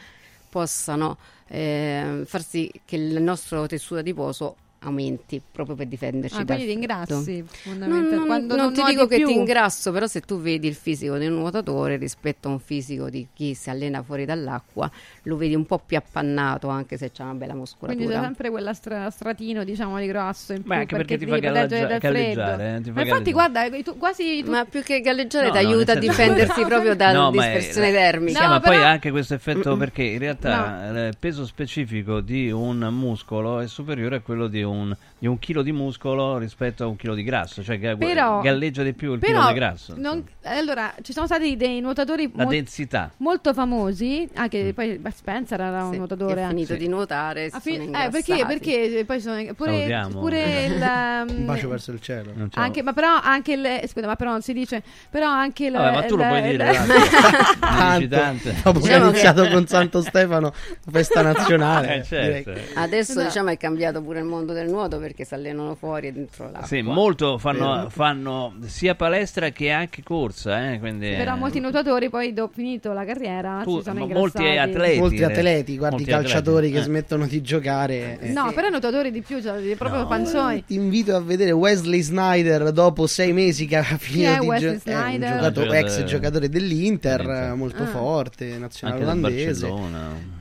possano 0.49 1.17
eh, 1.47 2.23
far 2.25 2.43
sì 2.43 2.71
che 2.85 2.95
il 2.95 3.21
nostro 3.21 3.65
tessuto 3.67 3.99
adiposo 3.99 4.55
aumenti 4.79 5.41
proprio 5.51 5.75
per 5.75 5.87
difenderci 5.87 6.35
Ah, 6.41 6.43
dal 6.43 6.55
quindi 6.57 6.65
ti 6.73 6.77
ingrassi, 6.79 7.11
Non, 7.37 7.45
fondamentalmente. 7.47 8.15
non- 8.15 8.25
Quando 8.27 8.55
non 8.55 8.65
non 8.65 8.73
ti 8.73 8.83
dico 8.83 9.07
che 9.07 9.17
più. 9.17 9.27
ti 9.27 9.33
ingrasso, 9.33 9.91
però 9.91 10.05
se 10.05 10.21
tu 10.21 10.39
vedi 10.39 10.67
il 10.67 10.75
fisico 10.75 11.17
di 11.17 11.25
un 11.25 11.33
nuotatore 11.35 11.97
rispetto 11.97 12.47
a 12.49 12.51
un 12.51 12.59
fisico 12.59 13.09
di 13.09 13.27
chi 13.33 13.53
si 13.55 13.69
allena 13.71 14.03
fuori 14.03 14.25
dall'acqua, 14.25 14.89
lo 15.23 15.37
vedi 15.37 15.55
un 15.55 15.65
po' 15.65 15.79
più 15.83 15.97
appannato 15.97 16.67
anche 16.67 16.97
se 16.97 17.11
c'ha 17.11 17.23
una 17.23 17.33
bella 17.33 17.55
muscolatura. 17.55 17.95
Quindi 18.05 18.13
c'è 18.13 18.21
sempre 18.21 18.49
quella 18.51 18.73
stra- 18.73 19.09
stratino, 19.09 19.63
diciamo, 19.63 19.97
di 19.99 20.05
grasso 20.05 20.53
in 20.53 20.59
più 20.61 20.69
Beh, 20.69 20.75
anche 20.77 20.95
perché 20.95 21.17
ti 21.17 21.25
ti 21.25 21.31
fa 21.31 21.39
galleggia- 21.39 21.85
dal 21.87 21.97
galleggiare, 21.99 22.75
eh, 22.75 22.81
ti 22.81 22.89
fa 22.91 22.93
Ma 22.93 23.01
infatti, 23.01 23.31
galleggiare. 23.31 23.31
guarda, 23.69 23.81
tu- 23.91 23.97
quasi 23.97 24.43
tu- 24.43 24.51
Ma 24.51 24.65
più 24.65 24.83
che 24.83 24.99
galleggiare 25.01 25.47
No, 25.47 25.53
ti 25.53 25.63
no, 25.63 25.67
aiuta 25.69 25.91
a 25.91 25.95
nel 25.95 26.03
senso- 26.03 26.21
difendersi 26.21 26.61
proprio 26.65 26.95
dalla 26.95 27.19
No, 27.19 27.31
ma 27.31 27.43
è- 27.45 27.53
dispersione 27.53 27.91
termica. 27.91 28.39
sì, 28.39 28.45
ma 28.47 28.59
poi 28.59 28.71
però- 28.75 28.83
ha 28.85 28.89
anche 28.89 29.09
questo 29.11 29.33
effetto 29.33 29.75
perché 29.77 30.03
in 30.03 30.19
realtà 30.19 30.89
il 31.07 31.15
peso 31.19 31.45
specifico 31.45 32.19
di 32.21 32.51
un 32.51 32.77
muscolo 32.91 33.59
è 33.61 33.67
superiore 33.67 34.17
a 34.17 34.19
quello 34.19 34.47
di 34.47 34.61
un 34.61 34.73
un, 34.75 34.95
di 35.17 35.27
un 35.27 35.39
chilo 35.39 35.61
di 35.61 35.71
muscolo 35.71 36.37
rispetto 36.37 36.83
a 36.83 36.87
un 36.87 36.95
chilo 36.95 37.15
di 37.15 37.23
grasso, 37.23 37.63
cioè 37.63 37.79
ga- 37.79 37.95
Però- 37.95 38.41
galleggia 38.41 38.83
di 38.83 38.93
più 38.93 39.13
il 39.13 39.19
Però, 39.19 39.39
chilo 39.39 39.47
di 39.47 39.53
grasso. 39.53 39.93
non- 39.97 40.23
allora, 40.43 40.93
ci 41.01 41.13
sono 41.13 41.25
stati 41.25 41.55
dei 41.55 41.79
nuotatori 41.81 42.31
La 42.35 42.45
densità. 42.45 43.11
molto 43.17 43.53
famosi, 43.53 44.27
anche 44.35 44.63
Mm. 44.65 44.69
poi 44.71 45.01
Spencer 45.13 45.59
era 45.61 45.83
un 45.85 45.91
Sì, 45.91 45.97
nuotatore. 45.97 46.43
ha 46.43 46.47
finito 46.49 46.73
anche. 46.73 46.83
di 46.83 46.89
nuotare, 46.89 47.49
si 47.49 47.59
fi- 47.61 47.75
eh, 47.91 48.09
perché, 48.11 48.43
perché 48.45 49.03
poi 49.05 49.19
sono 49.21 49.41
pure, 49.55 49.71
Salutiamo. 49.71 50.19
pure 50.19 50.65
il 50.65 50.73
um, 50.81 51.37
Un 51.39 51.45
bacio 51.45 51.69
verso 51.69 51.91
il 51.91 52.01
cielo. 52.01 52.31
anche, 52.53 52.81
ma 52.83 52.93
però 52.93 53.19
anche 53.21 53.53
il 53.53 53.81
scusa, 53.87 54.05
ma 54.07 54.15
però 54.15 54.31
non 54.31 54.41
si 54.41 54.53
dice 54.53 54.83
però 55.09 55.27
anche 55.29 55.65
il 55.67 55.71
Vabbè, 55.73 55.91
ma 55.95 56.03
tu 56.03 56.15
lo 56.17 56.25
puoi 56.27 56.41
dire. 56.41 56.73
Tanto, 57.59 58.07
tante. 58.07 58.55
dopo 58.63 58.79
che 58.79 58.85
Diciamo 58.87 59.05
ha 59.05 59.11
che- 59.11 59.19
iniziato 59.19 59.47
con 59.49 59.67
Santo 59.67 60.01
Stefano, 60.01 60.53
festa 60.89 61.21
nazionale. 61.23 61.95
Eh, 61.97 62.03
certo. 62.03 62.51
Adesso 62.75 63.11
Esatto. 63.11 63.25
diciamo 63.27 63.49
è 63.49 63.57
cambiato 63.57 64.01
pure 64.01 64.19
il 64.19 64.25
mondo 64.25 64.53
del 64.55 64.69
nuoto 64.69 64.97
perché 64.97 65.23
si 65.25 65.33
allenano 65.35 65.75
fuori 65.75 66.07
e 66.07 66.11
dentro 66.13 66.45
l'acqua. 66.45 66.65
Sì, 66.65 66.81
molto 66.81 67.37
fanno, 67.37 67.87
fanno 67.89 68.55
sia 68.65 68.95
palestra 68.95 69.49
che 69.49 69.69
anche 69.71 70.01
corsa, 70.01 70.71
eh, 70.71 70.79
quindi, 70.79 71.13
però 71.15 71.35
molti 71.35 71.59
nuotatori 71.59 72.09
poi 72.09 72.33
dopo 72.33 72.53
finito 72.55 72.91
la 72.93 73.05
carriera 73.05 73.61
Tu- 73.63 73.77
si 73.77 73.83
sono 73.83 73.99
ingrassati. 73.99 74.43
molti 74.43 74.57
atleti. 74.57 74.99
Molti 74.99 75.17
eh, 75.17 75.23
atleti, 75.25 75.77
guardi 75.77 75.95
i 75.95 76.05
molti 76.05 76.11
calciatori 76.11 76.55
atleti, 76.67 76.73
che 76.73 76.79
eh. 76.79 76.83
smettono 76.83 77.27
di 77.27 77.41
giocare. 77.41 78.19
eh. 78.19 78.29
No, 78.31 78.51
però 78.53 78.67
i 78.67 78.71
nuotatori 78.71 79.11
di 79.11 79.21
più, 79.21 79.41
cioè 79.41 79.61
proprio 79.75 80.01
No. 80.01 80.07
panzoni. 80.07 80.63
Ti 80.65 80.73
invito 80.73 81.15
a 81.15 81.21
vedere 81.21 81.51
Wesley 81.51 82.01
Snyder 82.01 82.71
dopo 82.71 83.05
sei 83.07 83.33
mesi 83.33 83.65
che 83.67 83.75
ha 83.77 83.83
finito 83.83 84.29
è 84.31 84.39
di 84.39 84.45
Wesley 84.47 84.77
giocare. 84.77 85.15
Snyder? 85.15 85.67
un 85.67 85.73
ex 85.75 86.03
giocatore 86.05 86.49
dell'Inter, 86.49 87.53
molto 87.55 87.83
Ah. 87.83 87.87
forte, 87.87 88.57
nazionale 88.57 89.03
Anche 89.03 89.11
del 89.11 89.23
olandese. 89.25 90.34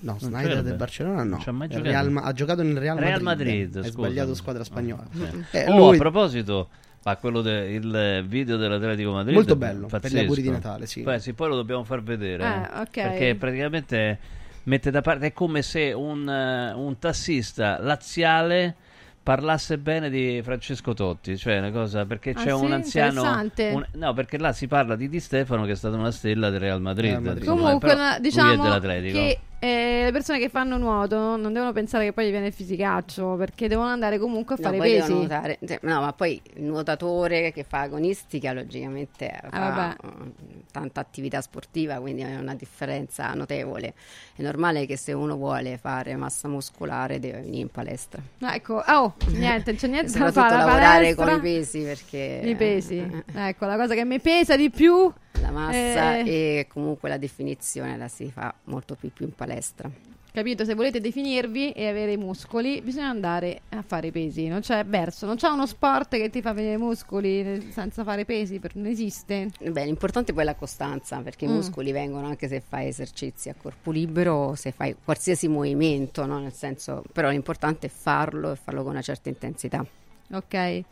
No, 0.00 0.12
Non 0.12 0.18
Snyder 0.20 0.44
credo. 0.44 0.62
del 0.62 0.74
Barcellona 0.76 1.22
no. 1.22 1.30
Non 1.30 1.40
ci 1.40 1.48
ha 1.48 1.52
mai 1.52 1.66
Il 1.68 1.72
giocato. 1.76 1.90
Real 1.90 2.16
ha 2.24 2.32
giocato 2.32 2.62
nel 2.62 2.76
Real 2.78 2.94
Madrid. 2.94 3.08
Real 3.10 3.22
Madrid, 3.22 3.76
Hai 3.76 3.82
scusa. 3.82 3.90
sbagliato 3.90 4.34
squadra 4.34 4.64
spagnola. 4.64 5.06
Sì. 5.12 5.44
Eh, 5.52 5.70
oh, 5.70 5.76
lui- 5.88 5.96
a 5.96 5.98
proposito, 5.98 6.68
ma 7.04 7.16
quello 7.16 7.40
del 7.42 8.24
video 8.26 8.56
dell'Atletico 8.56 9.12
Madrid 9.12 9.34
Molto 9.34 9.56
bello, 9.56 9.86
per 9.86 9.98
gli 9.98 10.02
pazzesco. 10.02 10.20
auguri 10.20 10.42
di 10.42 10.50
Natale, 10.50 10.86
sì. 10.86 11.02
Poi, 11.02 11.20
sì, 11.20 11.32
poi 11.32 11.48
lo 11.48 11.56
dobbiamo 11.56 11.84
far 11.84 12.02
vedere. 12.02 12.44
Eh, 12.44 12.46
eh. 12.76 12.80
ok. 12.80 12.90
Perché 12.90 13.34
praticamente 13.36 14.18
mette 14.64 14.90
da 14.90 15.00
parte 15.00 15.26
è 15.26 15.32
come 15.32 15.62
se 15.62 15.92
un, 15.92 16.28
eh, 16.28 16.72
un 16.74 16.98
tassista 16.98 17.78
laziale 17.80 18.74
parlasse 19.22 19.76
bene 19.78 20.08
di 20.08 20.40
Francesco 20.42 20.94
Totti, 20.94 21.36
cioè 21.36 21.58
una 21.58 21.70
cosa 21.70 22.06
perché 22.06 22.30
Ah, 22.30 22.34
c'è 22.42 22.48
sì? 22.56 22.64
un 22.64 22.72
anziano 22.72 23.22
un- 23.22 23.86
no, 23.92 24.12
perché 24.14 24.38
là 24.38 24.52
si 24.52 24.66
parla 24.66 24.96
di 24.96 25.08
Di 25.10 25.20
Stefano 25.20 25.64
che 25.66 25.72
è 25.72 25.74
stata 25.74 25.96
una 25.96 26.10
stella 26.10 26.48
del 26.48 26.60
Real 26.60 26.80
Madrid. 26.80 27.10
Real 27.10 27.22
Madrid. 27.22 27.44
Comunque, 27.46 27.88
però 27.88 28.00
na- 28.00 28.08
lui 28.10 28.16
è 28.16 28.20
diciamo 28.20 28.62
dell'Atletico. 28.62 29.18
che 29.18 29.38
eh, 29.60 30.02
le 30.04 30.12
persone 30.12 30.38
che 30.38 30.48
fanno 30.48 30.76
nuoto 30.78 31.36
non 31.36 31.52
devono 31.52 31.72
pensare 31.72 32.04
che 32.04 32.12
poi 32.12 32.26
gli 32.26 32.30
viene 32.30 32.46
il 32.46 32.52
fisicaccio, 32.52 33.34
perché 33.36 33.66
devono 33.68 33.88
andare 33.88 34.18
comunque 34.18 34.54
a 34.54 34.58
No, 34.60 34.64
fare 34.64 34.78
devono 34.78 35.00
pesi. 35.00 35.12
nuotare. 35.14 35.58
Cioè, 35.66 35.78
no, 35.82 36.00
ma 36.00 36.12
poi 36.12 36.40
il 36.54 36.62
nuotatore 36.62 37.52
che 37.52 37.64
fa 37.64 37.80
agonistica 37.80 38.52
logicamente 38.52 39.40
fa 39.42 39.48
Ah, 39.50 39.70
vabbè. 39.70 39.96
eh, 40.04 40.32
tanta 40.70 41.00
attività 41.00 41.40
sportiva, 41.40 41.98
quindi 42.00 42.22
è 42.22 42.36
una 42.36 42.54
differenza 42.54 43.32
notevole. 43.34 43.94
È 44.36 44.42
normale 44.42 44.86
che 44.86 44.96
se 44.96 45.12
uno 45.12 45.36
vuole 45.36 45.76
fare 45.78 46.14
massa 46.16 46.46
muscolare 46.48 47.18
deve 47.18 47.40
venire 47.40 47.62
in 47.62 47.68
palestra. 47.68 48.22
Ah, 48.40 48.54
Ecco, 48.54 48.82
oh, 48.86 49.14
niente, 49.28 49.74
c'è 49.74 49.88
niente 49.88 50.12
da 50.18 50.30
soprattutto 50.30 50.40
fare. 50.40 50.54
la 50.56 50.64
lavorare 50.64 51.14
palestra, 51.14 51.24
con 51.24 51.34
i 51.36 51.40
pesi 51.40 51.80
perché 51.82 52.40
I 52.44 52.54
pesi. 52.54 53.22
Ecco, 53.34 53.66
la 53.66 53.76
cosa 53.76 53.94
che 53.94 54.04
mi 54.04 54.20
pesa 54.20 54.56
di 54.56 54.70
più 54.70 55.12
la 55.40 55.50
massa 55.50 56.18
Eh. 56.18 56.24
e 56.60 56.66
comunque 56.68 57.08
la 57.08 57.16
definizione 57.18 57.96
la 57.96 58.08
si 58.08 58.30
fa 58.30 58.52
molto 58.64 58.94
più, 58.94 59.12
più 59.12 59.24
in 59.26 59.34
palestra. 59.34 59.90
Capito? 60.30 60.64
Se 60.64 60.74
volete 60.74 61.00
definirvi 61.00 61.72
e 61.72 61.88
avere 61.88 62.12
i 62.12 62.16
muscoli, 62.16 62.80
bisogna 62.80 63.08
andare 63.08 63.62
a 63.70 63.82
fare 63.82 64.08
i 64.08 64.12
pesi. 64.12 64.46
Non 64.46 64.60
c'è 64.60 64.84
verso, 64.84 65.26
non 65.26 65.34
c'è 65.36 65.48
uno 65.48 65.66
sport 65.66 66.10
che 66.16 66.30
ti 66.30 66.42
fa 66.42 66.52
vedere 66.52 66.74
i 66.74 66.78
muscoli 66.78 67.40
eh, 67.40 67.66
senza 67.70 68.04
fare 68.04 68.24
pesi, 68.24 68.60
non 68.74 68.86
esiste. 68.86 69.48
Beh, 69.58 69.84
l'importante 69.86 70.32
poi 70.32 70.42
è 70.42 70.44
la 70.44 70.54
costanza, 70.54 71.18
perché 71.22 71.46
i 71.46 71.48
Mm. 71.48 71.54
muscoli 71.54 71.90
vengono 71.90 72.26
anche 72.28 72.46
se 72.46 72.60
fai 72.60 72.86
esercizi 72.88 73.48
a 73.48 73.54
corpo 73.60 73.90
libero 73.90 74.34
o 74.34 74.54
se 74.54 74.70
fai 74.70 74.94
qualsiasi 75.02 75.48
movimento, 75.48 76.24
no? 76.26 76.38
Nel 76.38 76.52
senso, 76.52 77.02
però 77.12 77.30
l'importante 77.30 77.86
è 77.86 77.90
farlo 77.90 78.52
e 78.52 78.56
farlo 78.56 78.82
con 78.82 78.92
una 78.92 79.02
certa 79.02 79.30
intensità. 79.30 79.84
Ok. 80.32 80.82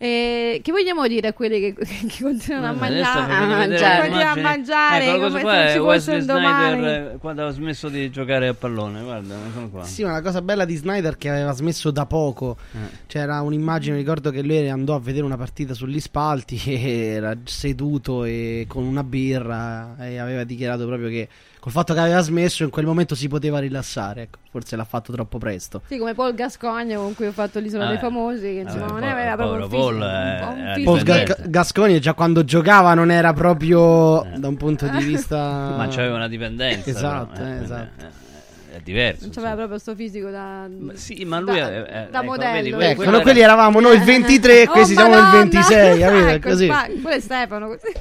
E 0.00 0.60
che 0.62 0.70
vogliamo 0.70 1.08
dire 1.08 1.26
a 1.26 1.32
quelli 1.32 1.58
che, 1.58 1.74
che 1.74 2.22
continuano 2.22 2.66
a 2.66 2.68
adesso 2.68 2.80
mangiare? 2.80 3.26
facendo 3.26 3.54
a 3.54 3.56
mangiare. 3.56 4.00
Continuano 4.02 4.30
a 4.30 4.42
mangiare 4.42 5.18
cosa 5.18 5.28
come 5.28 5.40
qua 5.40 5.50
se 5.50 5.56
non 5.56 5.66
è 5.66 5.72
ci 5.72 5.78
fosse. 5.78 6.20
Snyder 6.20 6.84
eh, 6.84 7.16
quando 7.18 7.46
ha 7.46 7.50
smesso 7.50 7.88
di 7.88 8.10
giocare 8.10 8.46
a 8.46 8.54
pallone, 8.54 9.02
guarda, 9.02 9.34
eccolo 9.48 9.68
qua. 9.70 9.82
Sì, 9.82 10.04
ma 10.04 10.12
la 10.12 10.22
cosa 10.22 10.40
bella 10.40 10.64
di 10.64 10.76
Snyder 10.76 11.16
che 11.16 11.28
aveva 11.30 11.50
smesso 11.50 11.90
da 11.90 12.06
poco. 12.06 12.56
Eh. 12.74 12.98
C'era 13.08 13.40
un'immagine, 13.40 13.96
ricordo 13.96 14.30
che 14.30 14.42
lui 14.42 14.70
andò 14.70 14.94
a 14.94 15.00
vedere 15.00 15.24
una 15.24 15.36
partita 15.36 15.74
sugli 15.74 15.98
spalti 15.98 16.60
e 16.70 16.88
era 16.88 17.36
seduto 17.42 18.22
e 18.22 18.66
con 18.68 18.84
una 18.84 19.02
birra 19.02 19.96
e 19.98 20.18
aveva 20.18 20.44
dichiarato 20.44 20.86
proprio 20.86 21.08
che 21.08 21.28
col 21.60 21.72
fatto 21.72 21.92
che 21.94 22.00
aveva 22.00 22.20
smesso 22.20 22.62
in 22.64 22.70
quel 22.70 22.86
momento 22.86 23.14
si 23.14 23.28
poteva 23.28 23.58
rilassare. 23.58 24.22
Ecco, 24.22 24.38
forse 24.50 24.76
l'ha 24.76 24.84
fatto 24.84 25.12
troppo 25.12 25.38
presto. 25.38 25.82
Sì, 25.86 25.98
come 25.98 26.14
Paul 26.14 26.34
Gascogna 26.34 26.96
con 26.98 27.14
cui 27.14 27.26
ho 27.26 27.32
fatto 27.32 27.58
l'isola 27.58 27.84
Ah, 27.84 27.88
dei 27.88 27.96
eh. 27.96 28.00
famosi, 28.00 28.40
che 28.42 28.48
insomma 28.64 28.86
Vabbè, 28.86 29.00
non 29.00 29.08
aveva 29.08 29.36
proprio 29.36 29.66
povero 29.66 29.68
fisico, 29.68 29.82
Paul, 29.82 29.94
un 29.96 30.02
eh, 30.02 30.38
po' 30.40 30.50
un 30.50 30.58
eh, 30.66 30.72
fisico 30.74 30.90
Paul 30.92 31.02
Ga-. 31.24 31.36
Gasconi 31.48 32.00
già 32.00 32.14
quando 32.14 32.44
giocava 32.44 32.94
non 32.94 33.10
era 33.10 33.32
proprio 33.32 34.26
da 34.36 34.48
un 34.48 34.56
punto 34.56 34.86
di 34.88 34.98
vista 35.04 35.36
Ma 35.76 35.86
c'aveva 35.88 36.14
una 36.16 36.28
dipendenza. 36.28 36.88
Esatto, 36.90 37.32
però, 37.32 37.44
eh, 37.46 37.62
esatto. 37.62 38.04
eh, 38.04 38.76
È 38.76 38.80
diverso. 38.82 39.24
Non 39.24 39.30
c'aveva 39.34 39.54
proprio 39.54 39.78
sto 39.78 39.94
fisico 39.94 40.30
da, 40.30 40.68
sì, 40.94 41.24
ma 41.24 41.40
lui 41.40 41.58
da, 41.58 41.68
è- 41.68 41.82
è- 41.82 42.08
da 42.10 42.18
ecco, 42.18 42.26
modello. 42.26 42.76
vedi, 42.76 42.90
Ecco, 42.92 43.02
era- 43.02 43.20
quelli 43.20 43.40
eravamo 43.40 43.80
noi 43.80 43.96
il 43.96 44.02
23 44.04 44.60
e 44.62 44.66
Oh, 44.68 44.70
questi 44.72 44.94
siamo 44.94 45.14
il 45.14 45.20
Madonna! 45.20 45.42
26, 45.42 45.98
capito? 46.00 46.26
È 46.26 46.32
Ecco, 46.34 46.48
così. 46.50 46.66
quello 46.66 47.08
è 47.16 47.20
Stefano. 47.20 47.66
così. 47.68 47.92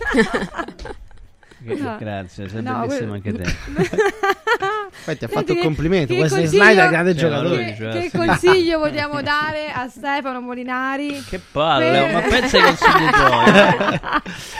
Grazie, 1.60 2.50
sei 2.50 2.62
No, 2.62 2.80
bellissimo 2.86 3.20
quello- 3.20 3.34
anche 3.34 3.34
te. 3.34 3.98
Poi 5.06 5.18
ti 5.18 5.26
ha 5.26 5.28
fatto 5.28 5.53
Che- 5.53 5.60
un 5.60 5.65
complimento. 5.65 6.14
che 6.14 6.19
Wesley 6.19 6.45
Snyder, 6.48 6.90
grande 6.90 7.15
Cioè, 7.15 7.30
giocatore. 7.30 7.65
Che, 7.65 7.76
Cioè, 7.78 7.91
che 8.02 8.10
sì. 8.10 8.18
consiglio 8.18 8.80
vogliamo 8.80 9.22
dare 9.22 9.72
a 9.74 9.88
Stefano 9.88 10.41
Molinari? 10.41 11.24
Che 11.24 11.40
palle, 11.52 11.90
Per- 11.91 12.14
ma 12.14 12.22
pensa 12.22 12.57
ai 12.57 12.64
consigli 12.64 13.10
tuoi. 13.11 13.99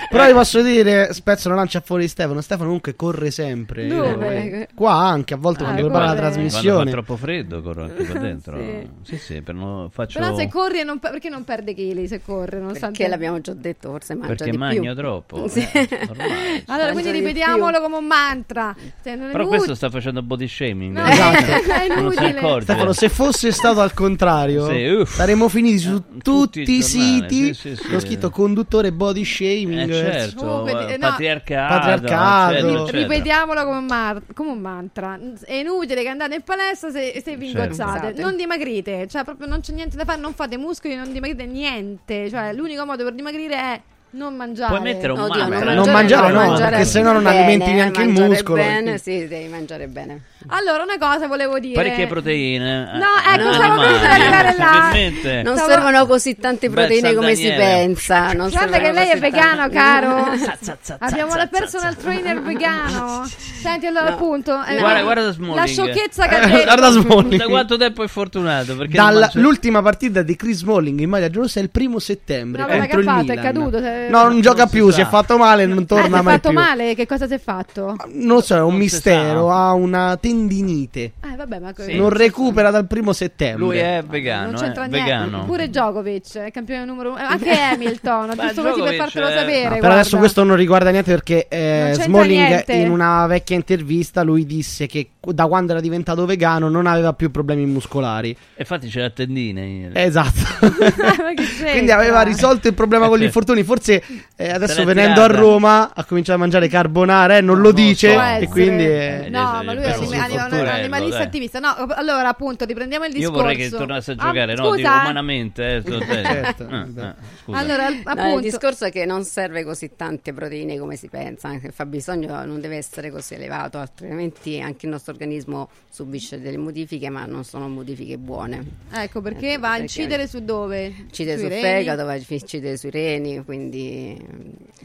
Però 0.10 0.26
vi 0.26 0.32
posso 0.34 0.62
dire, 0.62 1.14
spezzo 1.14 1.50
la 1.50 1.56
lancia 1.56 1.82
fuori 1.82 2.08
Stefano. 2.08 2.42
Stefano 2.42 2.66
comunque 2.66 2.96
corre 2.96 3.32
sempre. 3.32 3.88
Dove? 3.88 4.36
Eh, 4.62 4.68
Qua 4.74 4.94
anche, 4.94 5.34
a 5.34 5.38
volte 5.38 5.64
Ah, 5.64 5.66
quando 5.66 5.82
prepara 5.84 6.06
la. 6.06 6.12
Quando 6.14 6.28
fa 6.30 6.36
trasmissione. 6.36 6.92
troppo 6.92 7.16
freddo 7.18 7.62
corro 7.62 7.84
anche 7.84 8.06
qua 8.06 8.20
dentro. 8.20 8.58
Sì. 8.58 8.88
sì, 9.04 9.18
sì, 9.18 9.42
per 9.42 9.56
non 9.56 9.90
faccio 9.92 10.20
Però 10.20 10.36
se 10.36 10.48
corri 10.48 10.80
e 10.80 10.84
non, 10.84 11.00
pe- 11.00 11.10
perché 11.10 11.30
non 11.30 11.44
perde 11.44 11.74
chili 11.74 12.08
se 12.08 12.22
corre? 12.22 12.58
Nonostante... 12.60 12.98
Perché 12.98 13.10
l'abbiamo 13.10 13.42
già 13.42 13.54
detto, 13.54 13.90
forse 13.92 14.14
mangia 14.16 14.28
perché 14.36 14.52
di 14.52 14.58
magno 14.58 14.82
più. 14.82 14.96
troppo. 14.96 15.48
Sì. 15.48 15.60
eh, 15.72 15.90
ormai. 16.10 16.64
Allora, 16.68 16.92
quindi 16.92 17.12
di 17.12 17.18
ripetiamolo 17.20 17.82
come 17.82 17.98
un 17.98 18.06
mantra. 18.06 18.76
Cioè, 19.04 19.16
non 19.16 19.30
è 19.30 19.32
Però 19.32 19.48
questo 19.48 19.76
sta 19.76 19.90
facendo 19.90 20.22
body 20.28 20.48
shaming. 20.48 20.96
No, 20.98 21.06
eh. 21.06 21.12
Esatto. 21.12 21.72
è 21.72 21.88
Non 21.88 22.12
si 22.12 22.18
inutile. 22.20 22.38
accorge. 22.40 22.62
Stefano, 22.64 22.94
se 22.94 23.10
fosse 23.10 23.52
stato 23.52 23.80
al 23.80 23.94
contrario, 23.94 24.68
Sì, 24.68 24.86
uff. 24.86 25.16
saremmo 25.16 25.48
finiti 25.50 25.78
su 25.80 26.00
tutti 26.22 26.22
tutti, 26.64 26.72
i 26.78 26.82
siti 26.84 27.54
sì, 27.54 27.76
sì, 27.76 27.84
sì. 27.84 28.00
scritto 28.00 28.30
conduttore 28.30 28.92
body 28.92 29.24
shaming. 29.24 29.90
Eh, 29.90 29.94
certo, 29.94 30.46
Comunque, 30.46 30.72
eh, 30.88 30.94
eh, 30.94 30.98
no. 30.98 31.08
patriarcato, 31.10 31.74
Patriarcato. 31.74 32.52
eccetera, 32.54 32.68
Ri- 32.70 32.76
eccetera. 32.82 32.98
Ripetiamolo 33.02 33.64
come 33.64 33.78
un, 33.78 33.86
mar- 33.86 34.22
come 34.34 34.50
un 34.52 34.60
mantra. 34.60 35.20
È 35.44 35.54
inutile 35.54 36.02
che 36.04 36.10
andate 36.10 36.36
in 36.36 36.42
palestra 36.44 36.92
se, 36.92 37.22
se 37.24 37.36
vi 37.38 37.46
Certo. 37.48 37.62
ingozzate. 37.62 38.08
Esatto. 38.10 38.22
Non 38.22 38.36
dimagrite. 38.36 39.08
Cioè, 39.08 39.24
proprio 39.24 39.48
non 39.48 39.62
c'è 39.62 39.72
niente 39.74 39.96
da 39.96 40.04
fare. 40.06 40.20
Non 40.20 40.34
fate 40.34 40.58
muscoli, 40.58 40.96
non 40.96 41.12
dimagrite 41.12 41.46
niente. 41.46 42.30
Cioè, 42.30 42.52
l'unico 42.54 42.86
modo 42.86 43.04
per 43.04 43.14
dimagrire 43.14 43.56
è 43.56 43.82
non 44.18 44.36
mangiare. 44.36 44.76
Puoi 44.76 44.94
mettere 44.94 45.14
un 45.14 45.20
Oddio, 45.20 45.48
mantra. 45.48 45.74
Non 45.74 45.90
mangiare 45.92 46.32
no, 46.32 46.40
mangiare 46.40 46.70
perché 46.72 46.86
sennò 46.86 47.12
non 47.14 47.24
bene, 47.24 47.38
alimenti 47.38 47.72
neanche 47.72 48.02
il 48.02 48.08
mangiare 48.08 48.28
muscolo. 48.30 48.62
bene, 48.62 48.98
sì, 48.98 49.28
devi 49.28 49.48
mangiare 49.48 49.88
bene. 49.88 50.22
Allora, 50.50 50.84
una 50.84 50.98
cosa 50.98 51.28
volevo 51.28 51.60
dire. 51.60 51.74
Parecchie 51.74 52.08
proteine. 52.08 52.92
No, 52.98 53.06
ecco, 53.34 53.50
eh, 53.50 53.54
stavo 53.54 53.82
per 53.82 54.10
arrivare 54.10 54.56
là. 54.58 55.42
Non 55.44 55.58
Stavo- 55.58 55.72
servono 55.72 56.06
così 56.06 56.38
tante 56.38 56.70
proteine 56.70 57.14
come 57.14 57.36
si 57.36 57.48
pensa. 57.48 58.32
Non 58.34 58.50
Guarda 58.50 58.80
che 58.80 58.92
lei 58.92 59.10
è 59.10 59.18
vegano, 59.20 59.70
tante- 59.70 59.76
caro. 59.76 60.26
Abbiamo 61.00 61.36
la 61.36 61.48
personal 61.48 61.96
trainer 61.96 62.42
vegano. 62.42 63.26
Senti, 63.62 63.86
allora, 63.88 64.10
No. 64.10 64.16
appunto. 64.16 64.64
eh, 64.64 64.78
Guarda, 64.78 65.02
guarda 65.02 65.32
Smalling. 65.32 65.56
La 65.58 65.66
sciocchezza 65.66 66.28
che 66.28 66.36
ha 66.36 66.46
detto. 66.46 66.64
Guarda 66.64 66.90
Smalling. 66.92 67.36
Da 67.42 67.46
quanto 67.48 67.78
tempo 67.78 68.04
è 68.04 68.08
fortunato? 68.08 68.76
Dall'ultima 68.88 69.82
partita 69.82 70.22
di 70.22 70.36
Chris 70.36 70.58
Smalling 70.60 71.00
in 71.00 71.10
maglia 71.10 71.30
girosa 71.30 71.60
è 71.60 71.64
il 71.64 71.70
primo 71.70 72.00
settembre 72.00 72.62
No, 72.62 72.68
contro 72.68 72.86
che 72.88 72.96
il 73.02 73.08
ha 73.08 73.12
fatto? 73.12 73.26
È 73.32 73.36
Milan. 73.36 73.44
caduto? 73.44 73.80
No, 73.80 74.24
non 74.24 74.42
gioca 74.42 74.66
si 74.68 74.76
più, 74.76 74.90
si 74.92 75.02
è 75.02 75.06
fatto 75.06 75.38
male, 75.38 75.66
non 75.66 75.78
Ah, 75.78 75.82
si 75.82 75.86
torna 75.88 76.06
è 76.20 76.22
mai 76.22 76.34
fatto 76.36 76.50
più. 76.50 76.58
male? 76.58 76.96
Che 76.96 77.06
cosa 77.06 77.28
si 77.28 77.34
è 77.34 77.40
fatto? 77.40 77.96
Non 78.14 78.36
lo 78.36 78.42
so, 78.42 78.56
è 78.56 78.62
un 78.62 78.72
si 78.74 78.78
mistero, 78.78 79.52
ha 79.52 79.74
una 79.74 80.18
tendinite. 80.38 81.00
Eh, 81.24 81.36
vabbè, 81.36 81.60
ma 81.60 81.74
Sì. 81.78 81.96
Non 81.96 82.10
recupera 82.10 82.70
dal 82.70 82.86
primo 82.88 83.14
settembre. 83.14 83.60
Lui 83.66 83.78
è 83.78 84.04
vegano, 84.08 84.52
non 84.52 84.62
c'entra 84.62 84.86
eh, 84.86 84.88
niente. 84.88 85.10
vegano. 85.12 85.46
Pure 85.46 85.68
Djokovic 85.70 86.38
è 86.38 86.52
campione 86.52 86.86
numero 86.86 87.12
uno. 87.12 87.20
Eh, 87.20 87.24
Anche 87.24 87.50
Hamilton, 87.60 88.34
giusto 88.38 88.62
così 88.64 88.82
per 88.82 88.96
fartelo 88.96 89.28
è- 89.28 89.38
sapere. 89.38 89.70
No, 89.76 89.80
per 89.82 89.92
adesso 89.92 90.18
questo 90.18 90.44
non 90.44 90.56
riguarda 90.56 90.90
niente 90.92 91.12
perché 91.12 91.48
Non 91.50 91.60
eh, 91.60 91.94
Smalling 91.96 92.48
niente. 92.48 92.74
in 92.74 92.90
una 92.90 93.26
vecchia 93.28 93.56
intervista 93.56 94.22
lui 94.24 94.46
disse 94.46 94.86
che 94.88 95.10
da 95.28 95.46
quando 95.48 95.72
era 95.74 95.82
diventato 95.82 96.26
vegano 96.26 96.70
non 96.70 96.86
aveva 96.88 97.14
più 97.14 97.32
problemi 97.32 97.66
muscolari. 97.66 98.30
E 98.32 98.60
infatti 98.60 98.90
tendina 99.14 99.62
ieri. 99.62 99.92
Esatto. 99.94 100.46
Quindi 101.72 101.92
aveva 101.92 102.22
risolto 102.22 102.68
il 102.68 102.74
problema 102.74 103.08
con 103.08 103.18
gli 103.18 103.24
Eh, 103.24 103.26
infortuni. 103.26 103.64
Forse 103.64 104.02
eh, 104.36 104.50
adesso 104.52 104.84
venendo 104.84 105.22
a 105.22 105.26
tirata. 105.26 105.40
Roma 105.40 105.92
ha 105.94 106.04
cominciato 106.06 106.38
a 106.38 106.42
mangiare 106.42 106.68
carbonara 106.68 107.38
e 107.38 107.42
non 107.42 107.60
lo 107.60 107.72
dice. 107.72 108.14
Può 108.14 108.22
e 108.22 108.48
quindi. 108.48 108.86
eh, 108.86 109.28
No, 109.30 109.62
ma 109.64 109.74
lui 109.74 109.84
è 109.84 109.92
Però 109.92 109.98
un 110.18 110.24
anima- 110.24 110.44
un 110.44 110.50
fortunello, 110.50 110.78
animalista 110.78 111.18
dai. 111.18 111.26
attivista. 111.28 111.60
No, 111.60 111.76
allora 111.96 112.28
appunto, 112.30 112.66
riprendiamo 112.66 113.06
il 113.06 113.12
Io 113.12 113.18
discorso. 113.20 113.42
vorrei 113.42 113.56
che 113.58 113.70
tornasse 113.70 114.12
a 114.12 114.16
Ah, 114.18 114.26
giocare, 114.28 114.54
no? 114.56 114.64
scusa, 114.64 114.76
Dico, 114.76 114.88
eh. 114.90 115.00
umanamente, 115.00 115.76
eh, 115.76 115.82
te- 115.84 116.06
Certo, 116.08 116.68
Eh, 116.68 116.76
eh, 116.82 117.14
scusa. 117.44 117.58
Allora, 117.60 117.90
No, 117.90 118.02
appunto, 118.04 118.36
il 118.38 118.42
discorso 118.42 118.86
è 118.86 118.92
che 118.92 119.06
non 119.06 119.24
serve 119.24 119.64
così 119.64 119.92
tante 119.96 120.34
proteine 120.34 120.78
come 120.78 120.96
si 120.96 121.08
pensa, 121.08 121.48
anche 121.48 121.68
il 121.68 121.74
fabbisogno 121.74 122.46
non 122.46 122.60
deve 122.62 122.78
essere 122.78 123.10
così 123.12 123.34
elevato, 123.36 123.78
altrimenti 123.78 124.60
anche 124.60 124.86
il 124.86 124.92
nostro 124.92 125.14
organismo 125.14 125.70
subisce 125.90 126.40
delle 126.42 126.58
modifiche, 126.58 127.10
ma 127.10 127.26
non 127.26 127.44
sono 127.44 127.68
modifiche 127.68 128.18
buone. 128.18 128.64
ecco 128.92 129.22
perché 129.22 129.54
Eh, 129.54 129.58
va 129.58 129.72
a 129.72 129.78
incidere 129.78 130.28
su 130.28 130.44
dove? 130.44 130.86
Incide 130.86 131.38
sul 131.38 131.52
fegato, 131.52 132.06
va 132.06 132.12
a 132.14 132.20
incidere 132.28 132.78
sui 132.78 132.90
reni, 132.92 133.44
quindi 133.44 134.18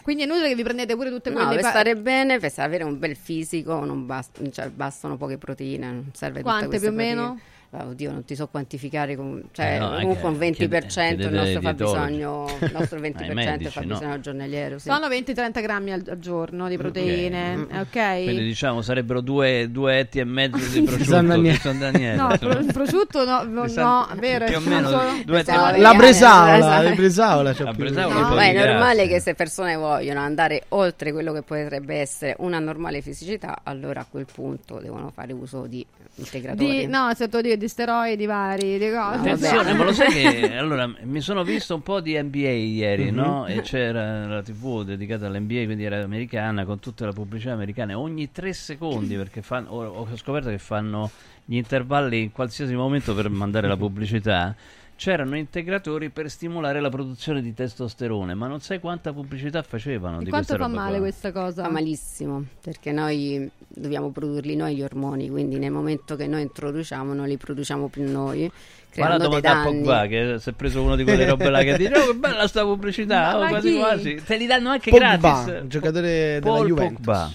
Quindi 0.03 0.23
è 0.23 0.27
inutile 0.27 0.49
che 0.49 0.55
vi 0.55 0.63
prendete 0.63 0.95
pure 0.97 1.11
tutte 1.11 1.31
no, 1.31 1.37
quelle 1.37 1.55
per 1.55 1.61
pa- 1.63 1.69
stare 1.71 1.97
bene, 1.97 2.39
per 2.39 2.53
avere 2.57 2.83
un 2.85 2.99
bel 2.99 3.15
fisico, 3.17 3.85
non 3.85 4.05
bast- 4.07 4.51
cioè, 4.51 4.69
bastano 4.71 5.17
poche 5.23 5.39
proteine, 5.39 5.87
non 5.87 6.11
serve 6.13 6.43
Quante 6.43 6.79
più 6.79 6.89
o 6.89 6.93
meno? 6.93 7.23
proteine. 7.23 7.41
Ah, 7.43 7.62
Oddio, 7.75 8.13
non 8.13 8.25
ti 8.27 8.35
so 8.35 8.49
quantificare, 8.49 9.17
com- 9.17 9.41
cioè 9.51 9.77
Eh 9.77 9.79
no, 9.79 9.95
comunque 10.01 10.29
un 10.29 10.35
anche- 10.43 10.67
20% 10.69 10.69
il 10.75 10.87
chiedete 10.91 11.31
nostro 11.31 11.41
ai 11.41 11.47
dietologi. 11.47 11.63
fabbisogno, 11.63 12.57
il 12.61 12.71
nostro 12.73 12.99
20% 13.01 13.17
è 13.17 13.33
medici, 13.33 13.71
fabbisogno 13.71 14.09
no? 14.09 14.21
giornaliero. 14.21 14.79
Sì. 14.79 14.89
Sono 14.91 15.09
20-30 15.09 15.63
grammi 15.63 15.93
al, 15.93 16.05
al 16.07 16.19
giorno 16.19 16.69
di 16.69 16.77
proteine, 16.77 17.67
ok? 17.81 18.23
Quindi 18.25 18.43
diciamo 18.43 18.83
sarebbero 18.83 19.23
due, 19.23 19.71
due 19.71 19.99
etti 20.01 20.19
e 20.19 20.25
mezzo 20.25 20.59
di 20.69 20.83
prosciutto 20.85 21.11
San 21.11 21.27
Daniele. 21.29 21.55
di 21.55 21.61
San 21.61 21.79
Daniele. 21.79 22.17
No, 22.17 22.37
pro- 22.39 22.65
prosciutto 22.73 23.25
no, 23.25 23.43
no, 23.45 23.67
San- 23.69 23.85
no, 23.85 24.09
vero, 24.21 24.45
più 24.45 24.57
o 24.57 24.61
meno 24.61 24.91
due 25.25 25.39
etti 25.41 25.51
e. 25.51 25.79
La 25.81 25.95
bresaola, 25.95 26.59
la 26.83 26.93
bresaola 26.95 27.43
La 27.43 27.55
più. 27.55 27.75
bresaola 27.85 28.29
No, 28.29 28.37
è 28.39 28.53
normale 28.53 29.07
che 29.09 29.19
se 29.19 29.35
persone 29.35 29.77
vogliono 29.77 30.21
andare 30.21 30.65
oltre 30.71 31.11
quello 31.11 31.33
che 31.33 31.41
potrebbe 31.41 31.97
essere 31.97 32.35
una 32.41 32.59
normale 32.59 33.01
fisicità, 33.01 33.61
allora 33.63 34.01
a 34.01 34.07
quel 34.09 34.27
punto 34.31 34.79
devono 34.79 35.11
fare 35.11 35.33
uso 35.33 35.65
di 35.67 35.85
integratori. 36.17 36.81
di, 36.81 36.87
no, 36.87 37.11
sotto 37.17 37.41
di, 37.41 37.57
di 37.63 37.69
steroidi 37.69 38.27
vari, 38.27 38.77
di 38.79 38.91
cose. 38.91 39.19
Attenzione, 39.19 39.63
vabbè. 39.65 39.77
ma 39.77 39.85
lo 39.85 39.93
sai 39.93 40.11
che 40.13 40.57
allora 40.59 40.91
mi 41.03 41.21
sono 41.21 41.45
visto 41.45 41.75
un 41.77 41.83
po' 41.83 42.01
di 42.01 42.21
NBA 42.21 42.39
ieri, 42.39 43.11
Mhm. 43.11 43.15
no? 43.15 43.47
E 43.47 43.61
c'era 43.61 44.27
la 44.27 44.43
TV 44.43 44.83
dedicata 44.85 45.27
all'NBA, 45.29 45.65
quindi 45.65 45.85
era 45.85 46.03
americana, 46.03 46.65
con 46.65 46.81
tutta 46.81 47.05
la 47.07 47.13
pubblicità 47.13 47.53
americana. 47.53 47.97
Ogni 47.99 48.33
tre 48.33 48.53
secondi, 48.53 49.15
perché 49.17 49.43
fanno, 49.43 49.71
ho, 49.71 49.85
ho 49.87 50.17
scoperto 50.17 50.49
che 50.51 50.59
fanno 50.59 51.11
gli 51.45 51.57
intervalli 51.57 52.21
in 52.21 52.33
qualsiasi 52.33 52.75
momento 52.75 53.15
per 53.15 53.29
mandare 53.31 53.69
la 53.69 53.77
pubblicità. 53.77 54.55
C'erano 54.95 55.37
integratori 55.37 56.11
per 56.11 56.31
stimolare 56.31 56.81
la 56.81 56.89
produzione 56.89 57.43
di 57.43 57.53
testosterone, 57.55 58.35
ma 58.35 58.47
non 58.47 58.61
sai 58.61 58.79
quanta 58.79 59.13
pubblicità 59.13 59.63
facevano. 59.63 60.21
E 60.21 60.25
di 60.25 60.31
quanto 60.31 60.47
questa 60.49 60.57
fa 60.57 60.69
roba 60.71 60.75
male 60.83 60.99
qua. 60.99 61.07
questa 61.09 61.33
cosa? 61.33 61.63
Fa 61.65 61.71
malissimo, 61.71 62.45
perché 62.61 62.93
noi 62.93 63.51
dobbiamo 63.75 64.11
produrli 64.11 64.57
noi 64.57 64.77
gli 64.77 64.83
ormoni, 64.83 65.29
quindi 65.29 65.59
nel 65.59 65.71
momento 65.71 66.17
che 66.17 66.27
noi 66.27 66.43
introduciamo 66.43 67.15
non 67.15 67.27
li 67.27 67.37
produciamo 67.37 67.89
più 67.89 68.11
noi, 68.11 68.51
Ma 68.97 69.09
la 69.09 69.17
creando 69.17 69.29
dei 69.29 69.41
domanda 69.41 69.61
a. 69.61 69.65
Pogba 69.65 70.07
che 70.07 70.37
si 70.39 70.51
è 70.51 70.53
preso 70.53 70.83
una 70.83 70.97
di 70.97 71.05
quelle 71.05 71.27
robe 71.27 71.51
là 71.51 71.63
che 71.63 71.77
dice 71.77 71.95
oh 71.95 72.07
che 72.07 72.15
bella 72.15 72.47
sta 72.47 72.63
pubblicità 72.63 73.39
oh, 73.39 73.49
quasi 73.49 73.71
chi? 73.71 73.79
quasi 73.79 74.23
te 74.25 74.37
li 74.37 74.47
danno 74.47 74.71
anche 74.71 74.91
Pogba, 74.91 75.17
gratis 75.17 75.67
giocatore 75.67 76.11
della 76.41 76.41
Paul 76.41 76.67
Juventus. 76.67 76.97
Pogba. 76.97 77.31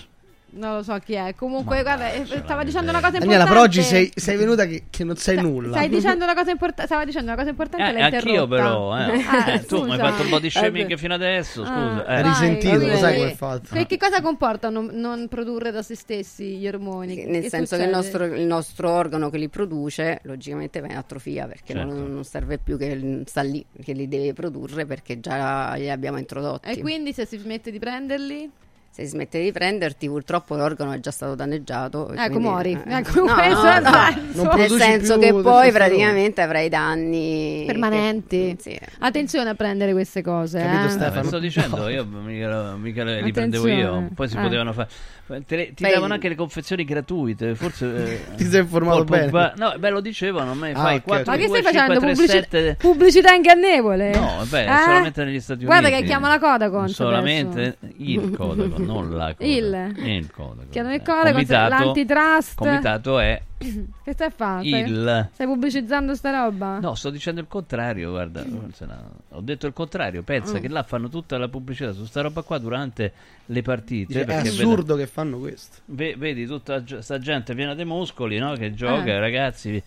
Non 0.57 0.75
lo 0.77 0.83
so 0.83 0.97
chi 0.97 1.13
è. 1.13 1.33
Comunque, 1.35 1.81
guarda, 1.83 2.05
dai, 2.09 2.21
eh, 2.21 2.25
stava 2.25 2.63
dicendo 2.63 2.89
una 2.89 2.99
cosa 2.99 3.17
Daniela, 3.19 3.43
importante. 3.43 3.49
però 3.49 3.61
oggi 3.61 3.81
sei, 3.83 4.11
sei 4.15 4.37
venuta 4.37 4.65
che, 4.65 4.83
che 4.89 5.03
non 5.03 5.15
sai 5.15 5.37
nulla. 5.41 5.71
Stai 5.71 5.89
dicendo 5.89 6.23
una 6.23 6.33
cosa 6.33 6.51
importante. 6.51 6.85
Stava 6.85 7.05
dicendo 7.05 7.27
una 7.27 7.37
cosa 7.37 7.49
importante. 7.49 7.89
Eh, 7.89 7.93
l'hai 7.93 8.13
anch'io 8.15 8.47
però, 8.47 8.97
eh. 8.97 9.23
Ah, 9.27 9.51
Eh, 9.53 9.65
tu 9.65 9.83
mi 9.83 9.91
hai 9.91 9.97
fatto 9.99 10.23
un 10.23 10.29
po' 10.29 10.39
di 10.39 10.49
shaming 10.49 10.95
fino 10.97 11.13
adesso, 11.13 11.63
scusa. 11.63 12.05
Ah, 12.05 12.11
eh. 12.11 12.15
Hai 12.17 12.21
vai, 12.23 12.31
risentito, 12.31 12.77
lo 12.87 12.95
sai 12.97 13.15
come 13.17 13.31
è 13.31 13.35
fatto. 13.35 13.69
Che, 13.75 13.85
che 13.85 13.97
cosa 13.97 14.21
comporta 14.21 14.69
non, 14.69 14.89
non 14.93 15.27
produrre 15.27 15.71
da 15.71 15.81
se 15.81 15.95
stessi 15.95 16.57
gli 16.57 16.67
ormoni? 16.67 17.15
Che- 17.15 17.25
Nel 17.25 17.41
che 17.43 17.49
senso 17.49 17.75
che 17.77 17.83
il 17.83 17.93
succede? 17.93 18.17
nostro, 18.19 18.25
il 18.41 18.45
nostro 18.47 18.89
organo 18.91 19.29
che 19.29 19.37
li 19.37 19.49
produce 19.49 20.19
logicamente 20.23 20.79
va 20.79 20.87
in 20.87 20.97
atrofia 20.97 21.45
perché 21.47 21.73
Certo. 21.73 21.93
non, 21.93 22.11
non 22.13 22.23
serve 22.23 22.57
più 22.57 22.77
che 22.77 23.21
sta 23.25 23.41
lì 23.41 23.63
che 23.83 23.93
li 23.93 24.07
deve 24.07 24.33
produrre 24.33 24.85
perché 24.85 25.19
già 25.19 25.73
li 25.75 25.89
abbiamo 25.89 26.17
introdotti. 26.17 26.69
E 26.69 26.79
quindi 26.79 27.13
se 27.13 27.25
si 27.25 27.37
smette 27.37 27.71
di 27.71 27.79
prenderli? 27.79 28.49
Se 28.97 29.05
smette 29.05 29.39
di 29.39 29.51
prenderti, 29.51 30.07
purtroppo 30.07 30.55
l'organo 30.55 30.91
è 30.91 30.99
già 30.99 31.11
stato 31.11 31.35
danneggiato. 31.35 32.09
e 32.09 32.13
Ecco, 32.15 32.29
quindi- 32.31 32.47
muori. 32.47 32.71
eh, 32.71 32.95
Ecco, 32.97 33.23
no, 33.25 33.33
questo 33.35 33.63
no, 33.63 34.43
no. 34.43 34.55
Nel 34.55 34.69
senso 34.71 35.19
più 35.19 35.35
che 35.35 35.41
poi 35.43 35.71
praticamente 35.71 36.41
avrai 36.41 36.67
danni 36.67 37.63
Permanenti. 37.67 38.55
che- 38.57 38.71
sì. 38.71 38.79
Attenzione 38.97 39.51
a 39.51 39.53
prendere 39.53 39.91
queste 39.91 40.23
cose. 40.23 40.57
Capito, 40.59 40.85
eh. 40.87 40.89
Stefano? 40.89 41.19
Eh, 41.21 41.23
sto 41.25 41.37
dicendo, 41.37 41.87
io 41.89 42.05
mica, 42.05 42.75
mica 42.75 43.03
le- 43.03 43.21
li 43.21 43.31
prendevo 43.31 43.67
io, 43.67 44.09
poi 44.15 44.27
si 44.29 44.35
Eh. 44.35 44.41
potevano 44.41 44.73
fare. 44.73 44.89
Ti, 45.27 45.43
ti 45.45 45.73
Fai- 45.83 45.91
davano 45.93 46.13
anche 46.13 46.29
le 46.29 46.35
confezioni 46.35 46.85
gratuite, 46.85 47.53
forse. 47.53 48.21
eh, 48.31 48.35
Ti 48.37 48.45
sei 48.45 48.61
informato 48.61 49.03
bene. 49.03 49.29
No, 49.57 49.73
beh, 49.77 49.89
lo 49.89 49.99
dicevano 49.99 50.51
a 50.51 50.55
me. 50.55 50.71
Ah, 50.71 50.81
fai 50.81 50.95
ok, 50.95 51.03
4, 51.03 51.31
Ma 51.31 51.37
che 51.37 51.47
2, 51.47 51.59
stai 51.59 51.73
5, 51.73 51.79
facendo? 51.85 51.99
3, 51.99 52.09
Pubblicità, 52.13 52.43
7. 52.57 52.75
pubblicità 52.79 53.33
ingannevole? 53.33 54.11
No, 54.15 54.35
vabbè, 54.37 54.63
Eh? 54.63 54.77
solamente 54.85 55.23
negli 55.25 55.39
Stati 55.41 55.65
Uniti. 55.65 55.79
Guarda 55.79 55.97
che 55.97 56.03
chiamo 56.05 56.27
la 56.27 56.39
Codacons 56.39 56.93
Solamente 56.93 57.59
adesso. 57.59 57.93
il 57.97 58.35
Codacons, 58.37 58.86
non 58.93 59.09
la 59.15 59.33
Codacons. 59.35 59.49
Il. 59.49 60.05
Il 60.05 60.31
Codacons. 60.31 60.69
Chiamano 60.71 60.95
il 60.95 61.01
Eh, 61.01 61.03
Codacons, 61.03 61.31
comitato- 61.33 61.83
l'antitrust. 61.83 62.55
Comitato 62.55 63.19
è 63.19 63.41
Che 63.57 64.13
stai 64.13 64.29
fare? 64.35 64.67
il. 64.67 65.29
Stai 65.33 65.45
pubblicizzando 65.47 66.13
sta 66.15 66.31
roba? 66.43 66.79
No, 66.79 66.95
sto 66.95 67.09
dicendo 67.09 67.41
il 67.41 67.47
contrario, 67.47 68.11
guarda, 68.11 68.43
ho 69.29 69.41
detto 69.41 69.67
il 69.67 69.73
contrario, 69.73 70.21
pensa 70.23 70.57
Mm. 70.57 70.61
che 70.61 70.67
là 70.69 70.83
fanno 70.83 71.09
tutta 71.09 71.37
la 71.37 71.47
pubblicità 71.47 71.91
su 71.91 72.05
sta 72.05 72.21
roba 72.21 72.41
qua 72.43 72.57
durante 72.57 73.11
le 73.45 73.61
partite. 73.61 74.25
Dice, 74.25 74.25
è 74.25 74.35
assurdo 74.47 74.95
che 74.95 75.07
fanno 75.07 75.39
questo. 75.39 75.77
vede- 75.85 76.11
ve- 76.11 76.17
vedi 76.17 76.45
tutta 76.45 76.83
sta 77.01 77.17
gente 77.19 77.55
piena 77.55 77.73
di 77.73 77.83
muscoli, 77.85 78.37
no? 78.37 78.53
Che 78.53 78.73
gioca, 78.73 79.05
Eh. 79.05 79.19
ragazzi, 79.19 79.81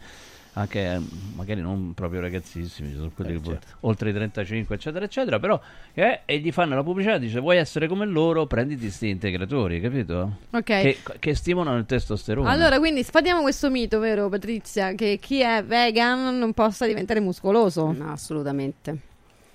anche 0.54 0.80
eh, 0.94 1.00
magari 1.36 1.60
non 1.60 1.94
proprio 1.94 2.20
ragazzissimi, 2.20 2.92
sono 2.94 3.10
quelli 3.14 3.32
Eh, 3.32 3.34
che 3.34 3.40
poi- 3.40 3.52
certo. 3.54 3.76
oltre 3.80 4.10
i 4.10 4.12
35, 4.12 4.74
eccetera, 4.74 5.04
eccetera, 5.04 5.38
però 5.38 5.60
eh, 5.94 6.20
e 6.24 6.38
gli 6.38 6.50
fanno 6.50 6.74
la 6.74 6.82
pubblicità, 6.82 7.18
dice 7.18 7.38
vuoi 7.40 7.56
essere 7.58 7.86
come 7.86 8.04
loro, 8.06 8.46
prenditi 8.46 8.90
sti 8.90 9.08
integratori, 9.10 9.80
capito? 9.80 10.38
Ok. 10.50 10.62
Che, 10.64 10.98
che 11.18 11.34
stimolano 11.34 11.78
il 11.78 11.86
testosterone. 11.86 12.48
Allora, 12.50 12.78
quindi 12.78 13.02
sfatiamo 13.04 13.42
questo 13.42 13.70
mito, 13.70 13.98
vero 14.00 14.28
Patrizia? 14.28 14.92
Che 14.94 15.18
chi 15.20 15.40
è 15.40 15.62
vegan 15.64 16.38
non 16.38 16.52
possa 16.52 16.86
diventare 16.86 17.20
muscoloso. 17.20 17.92
No, 17.92 18.10
assolutamente. 18.10 18.96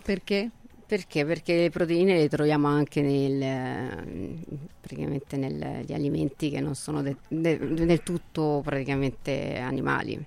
Perché? 0.04 0.50
Perché? 0.88 1.26
Perché 1.26 1.56
le 1.58 1.70
proteine 1.72 2.16
le 2.16 2.30
troviamo 2.30 2.68
anche 2.68 3.02
nel, 3.02 4.38
praticamente 4.80 5.36
negli 5.36 5.94
alimenti 5.94 6.50
che 6.52 6.60
non 6.60 6.76
sono 6.76 7.02
de- 7.02 7.16
de- 7.28 7.58
del 7.58 8.04
tutto 8.04 8.62
praticamente 8.64 9.58
animali. 9.58 10.24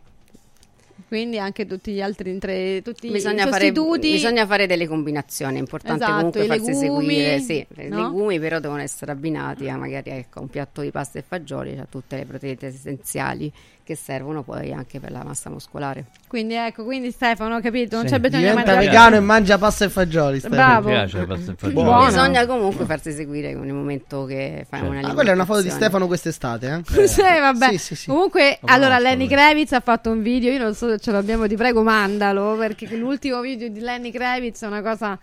Quindi 1.09 1.39
anche 1.39 1.65
tutti 1.65 1.93
gli 1.93 2.03
altri 2.03 2.37
tre, 2.39 2.83
tutti 2.83 3.11
Bisogna 3.11 3.47
i 3.47 3.49
fare, 3.49 3.67
sostituti. 3.69 4.11
bisogna 4.13 4.47
fare 4.47 4.67
delle 4.67 4.87
combinazioni, 4.87 5.57
è 5.57 5.59
importante 5.59 6.05
Esatto, 6.05 6.17
comunque 6.17 6.45
farsi 6.45 6.67
legumi, 6.67 7.15
seguire. 7.15 7.41
Sì, 7.41 7.67
i 7.79 7.89
no? 7.89 8.03
legumi 8.03 8.39
però 8.39 8.61
devono 8.61 8.83
essere 8.83 9.13
abbinati 9.13 9.71
a 9.71 9.79
magari 9.79 10.11
ecco, 10.11 10.41
un 10.43 10.49
piatto 10.49 10.83
di 10.83 10.91
pasta 10.91 11.19
e 11.19 11.23
fagioli, 11.23 11.75
c'ha 11.77 11.87
tutte 11.89 12.17
le 12.17 12.27
proteine 12.27 12.59
essenziali 12.61 13.51
che 13.89 13.97
servono 13.97 14.43
poi 14.43 14.71
anche 14.71 15.01
per 15.01 15.11
la 15.11 15.25
massa 15.25 15.49
muscolare. 15.49 16.05
Quindi 16.27 16.53
ecco, 16.53 16.85
quindi 16.85 17.11
Stefano, 17.11 17.57
ho 17.57 17.61
capito, 17.63 17.97
non 17.97 18.05
Sì. 18.07 18.13
c'è 18.13 18.21
bisogno 18.21 18.43
di 18.43 18.49
Diventa 18.51 18.73
mangiare 18.75 18.87
vegano 18.87 19.17
e 19.17 19.21
mangia 19.21 19.57
pasta 19.57 19.85
e 19.87 19.89
fagioli. 19.89 20.41
Stefano. 20.41 20.61
Bravo. 20.63 20.89
Mi 20.89 20.95
piace 20.95 21.25
pasta 21.25 21.53
e 21.53 21.55
fagioli. 21.57 21.73
Buono. 21.85 22.05
Bisogna 22.05 22.47
comunque 22.47 22.85
farsi 22.85 23.13
seguire 23.13 23.55
nel 23.55 23.73
momento 23.73 24.27
che 24.27 24.67
fai 24.69 24.81
Certo. 24.81 24.95
una 24.95 25.09
Ah, 25.09 25.15
quella 25.15 25.31
è 25.31 25.35
una 25.35 25.47
foto 25.47 25.63
di. 25.63 25.71
Stefano 25.71 26.07
quest'estate, 26.07 26.83
eh? 26.87 27.07
Sì, 27.09 27.23
vabbè. 27.23 27.69
Sì, 27.71 27.79
sì, 27.79 27.95
sì. 27.97 28.07
Comunque, 28.11 28.59
Lo 28.61 28.69
allora 28.73 28.99
Lenny 28.99 29.27
lui. 29.27 29.29
Kravitz 29.35 29.73
ha 29.73 29.81
fatto 29.81 30.11
un 30.11 30.21
video. 30.21 30.53
Io 30.53 30.59
non 30.59 30.75
so 30.75 30.91
se 30.91 30.99
ce 30.99 31.11
l'abbiamo, 31.11 31.47
ti 31.47 31.57
prego, 31.57 31.83
mandalo. 31.83 32.57
Perché 32.59 32.95
l'ultimo 32.95 33.41
video 33.41 33.69
di 33.71 33.81
Lenny 33.81 34.11
Kravitz 34.11 34.63
è 34.65 34.67
una 34.67 34.83
cosa. 34.83 35.19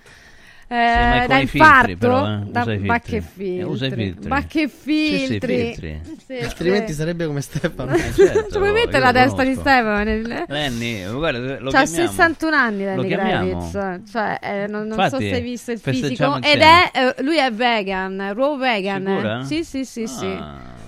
Eh, 0.67 0.75
ma 0.75 1.19
da 1.19 1.25
con 1.27 1.37
i 1.37 1.41
infarto, 1.41 1.85
filtri, 1.87 1.95
però, 1.95 2.25
eh. 2.27 2.39
da 2.45 2.61
Usa 2.61 2.71
i 2.73 2.77
ma 2.79 2.99
filtri. 2.99 3.09
che 3.11 3.15
Eh, 3.17 3.21
filtri, 3.21 3.63
usa 3.63 3.85
i 3.85 3.91
filtri. 3.91 4.27
ma 4.29 4.45
che 4.45 4.67
filtri, 4.67 5.17
Sì, 5.17 5.25
sì, 5.27 5.39
filtri. 5.39 6.01
Sì, 6.25 6.33
Altrimenti 6.43 6.87
sì. 6.91 6.93
sarebbe 6.97 7.25
come 7.27 7.41
Stefano. 7.41 7.93
Eh, 7.93 8.13
certo, 8.13 8.49
Ci 8.51 8.57
puoi 8.57 8.71
mettere 8.71 8.99
la 8.99 9.11
testa 9.13 9.43
di 9.43 9.53
conosco. 9.53 9.61
Stefano? 9.61 10.03
nel- 10.03 10.43
Lenny, 10.47 11.05
guarda, 11.11 11.59
lo 11.59 11.69
C'ha 11.71 11.83
chiamiamo. 11.83 12.07
61 12.09 12.55
anni 12.55 12.83
Lenny? 12.83 13.07
Kravitz, 13.09 14.11
cioè 14.11 14.39
eh, 14.41 14.67
non, 14.67 14.87
non 14.87 14.97
so 14.97 15.03
Infatti, 15.03 15.29
se 15.29 15.35
hai 15.35 15.41
visto 15.41 15.71
il 15.71 15.79
fisico 15.79 16.35
ed 16.41 16.59
è 16.61 16.91
eh, 16.93 17.15
lui 17.23 17.37
è 17.37 17.51
vegan, 17.51 18.33
raw 18.33 18.57
vegan. 18.57 19.05
Sicura? 19.05 19.43
Sì, 19.43 19.63
sì, 19.63 19.85
sì, 19.85 20.07
sì. 20.07 20.37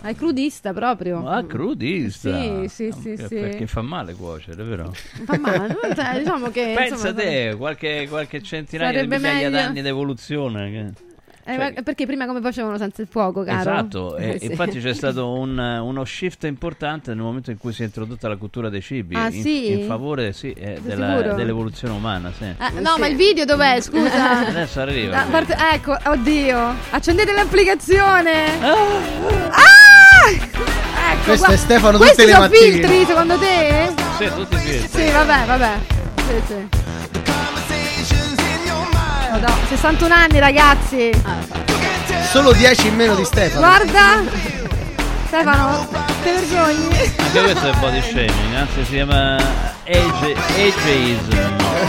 Ah. 0.02 0.10
È 0.10 0.16
crudista 0.16 0.74
proprio. 0.74 1.28
Ah, 1.28 1.44
crudista. 1.46 2.40
Sì, 2.40 2.66
sì, 2.68 2.92
sì, 2.92 3.16
Che- 3.16 3.28
sì. 3.28 3.36
Perché 3.36 3.68
fa 3.68 3.82
male 3.82 4.14
cuocere, 4.14 4.64
vero? 4.64 4.94
Fa 5.26 5.38
male, 5.40 5.76
diciamo 6.20 6.50
che 6.50 6.74
Pensa 6.76 6.94
insomma, 7.10 7.14
te, 7.14 7.56
qualche, 7.58 8.08
qualche 8.10 8.42
centinaia 8.42 8.92
Sarebbe 8.94 9.18
di 9.18 9.22
migliaia 9.24 9.50
meglio. 9.50 9.62
d'anni 9.66 9.82
d'evoluzione. 9.82 10.72
che- 10.72 11.06
Eh, 11.50 11.56
Cioè- 11.56 11.74
ma- 11.76 11.82
perché 11.82 12.06
prima 12.06 12.26
come 12.26 12.42
facevano 12.42 12.78
senza 12.78 13.02
il 13.02 13.08
fuoco, 13.10 13.44
caro? 13.44 13.60
Esatto, 13.62 14.18
e 14.18 14.32
Eh, 14.32 14.40
sì. 14.40 14.46
infatti 14.48 14.80
c'è 14.82 14.94
stato 14.94 15.32
un, 15.32 15.58
uno 15.58 16.04
shift 16.04 16.44
importante 16.44 17.14
nel 17.14 17.24
momento 17.24 17.52
in 17.52 17.58
cui 17.58 17.72
si 17.72 17.84
è 17.84 17.86
introdotta 17.86 18.28
la 18.28 18.36
cultura 18.36 18.68
dei 18.68 18.82
cibi 18.82 19.16
Ah, 19.16 19.28
in, 19.30 19.42
sì? 19.42 19.72
in 19.72 19.86
favore 19.88 20.34
sì, 20.34 20.52
eh, 20.52 20.78
della- 20.82 21.22
dell'evoluzione 21.36 21.94
umana. 21.94 22.34
Sì. 22.38 22.44
Eh, 22.44 22.82
no, 22.82 22.98
ma 22.98 23.08
il 23.08 23.16
video 23.16 23.46
dov'è? 23.46 23.80
Scusa. 23.82 24.46
Adesso 24.48 24.82
arriva. 24.82 25.16
Da 25.16 25.24
sì. 25.24 25.32
parte- 25.32 25.56
ecco, 25.74 25.98
oddio. 26.10 26.74
Accendete 26.90 27.32
l'applicazione. 27.32 28.60
Ah! 28.62 29.77
Ecco, 30.36 31.24
Questo 31.24 31.46
gua- 31.46 31.56
è 31.56 31.58
Stefano 31.58 31.98
Questi 31.98 32.16
tutte 32.16 32.26
le 32.28 32.32
sono 32.34 32.44
mattine. 32.48 32.72
filtri 32.72 33.06
secondo 33.06 33.38
te? 33.38 33.94
Sì, 34.18 34.32
tutti 34.34 34.56
filtri. 34.58 35.06
Sì, 35.06 35.12
vabbè, 35.12 35.46
vabbè. 35.46 35.72
Sì, 36.28 36.42
sì. 36.48 36.68
Madonna, 39.32 39.56
61 39.70 40.14
anni, 40.14 40.40
ragazzi. 40.40 41.10
Solo 42.32 42.52
10 42.54 42.88
in 42.88 42.96
meno 42.96 43.16
di 43.16 43.24
Stefano. 43.26 43.60
Guarda. 43.66 44.24
Stefano, 45.28 45.88
ti 46.24 46.30
vergogni? 46.30 47.12
Anche 47.18 47.42
questo 47.42 47.70
è 47.70 47.74
body 47.80 48.02
shaming, 48.02 48.56
anzi 48.56 48.84
si 48.86 48.92
chiama 48.92 49.36
age, 49.86 50.36
ageism. 50.56 51.36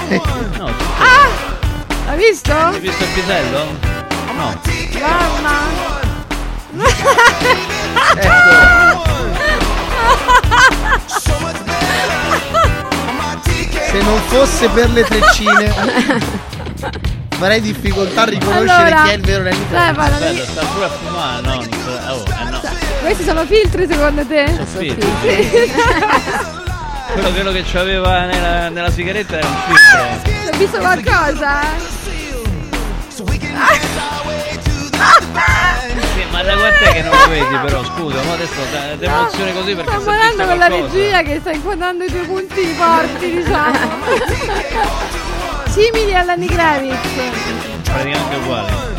No, 0.09 0.48
no 0.59 0.66
Ah! 0.98 2.10
Hai 2.10 2.16
visto? 2.16 2.52
hai 2.52 2.81
visto 2.81 3.05
il 3.05 3.10
pisello? 3.10 3.66
No. 4.36 4.60
Mamma. 5.01 5.98
Se 13.91 14.03
non 14.03 14.19
fosse 14.27 14.69
per 14.69 14.91
le 14.91 15.03
treccine, 15.05 15.73
avrei 17.39 17.61
difficoltà 17.63 18.23
a 18.23 18.25
riconoscere 18.27 18.71
Allora, 18.71 19.03
chi 19.05 19.11
è 19.11 19.13
il 19.15 19.21
vero 19.23 19.43
Lenny 19.45 19.65
Stefano, 19.67 19.93
Kravitz. 19.95 20.19
devi- 20.21 20.41
Aspetta, 20.41 20.61
sta 20.61 20.67
pure 20.73 20.85
a 20.85 20.89
fumare, 20.91 21.41
no? 21.43 21.55
non 21.55 21.63
sta- 21.63 22.15
oh, 22.15 22.25
eh, 22.27 22.51
no. 22.51 22.61
Questi 23.01 23.25
sono 23.25 23.45
filtri 23.47 23.87
secondo 23.87 24.27
te? 24.27 24.59
filtri, 24.77 25.09
Sì. 25.23 25.73
Quello, 27.11 27.31
quello 27.33 27.53
che 27.53 27.65
c'aveva 27.65 28.27
nella, 28.27 28.69
nella 28.69 28.91
sigaretta 28.91 29.39
era 29.39 29.47
un 29.49 29.57
filtro. 29.67 30.51
Hai 30.53 30.59
visto 30.59 30.79
qualcosa? 30.79 31.61
Ma 36.31 36.43
da 36.43 36.55
quant'è 36.55 36.93
che 36.93 37.03
non 37.03 37.11
lo 37.17 37.29
vedi 37.29 37.57
però, 37.57 37.85
scusa, 37.85 38.23
ma 38.23 38.33
adesso 38.35 38.61
da- 38.71 38.95
demozione 38.97 39.53
così 39.53 39.75
perché 39.75 39.91
Sto 40.01 40.11
vista 40.11 40.47
con 40.47 40.59
la 40.59 40.69
regia 40.69 41.23
che 41.23 41.39
sta 41.41 41.51
inquadrando 41.53 42.05
i 42.05 42.09
tuoi 42.09 42.27
punti 42.27 42.65
forti, 42.75 43.31
diciamo. 43.31 43.79
Simili 45.69 46.15
all'Annie 46.15 46.49
Kravitz. 46.49 47.09
Praticamente 47.85 48.37
uguale. 48.37 48.98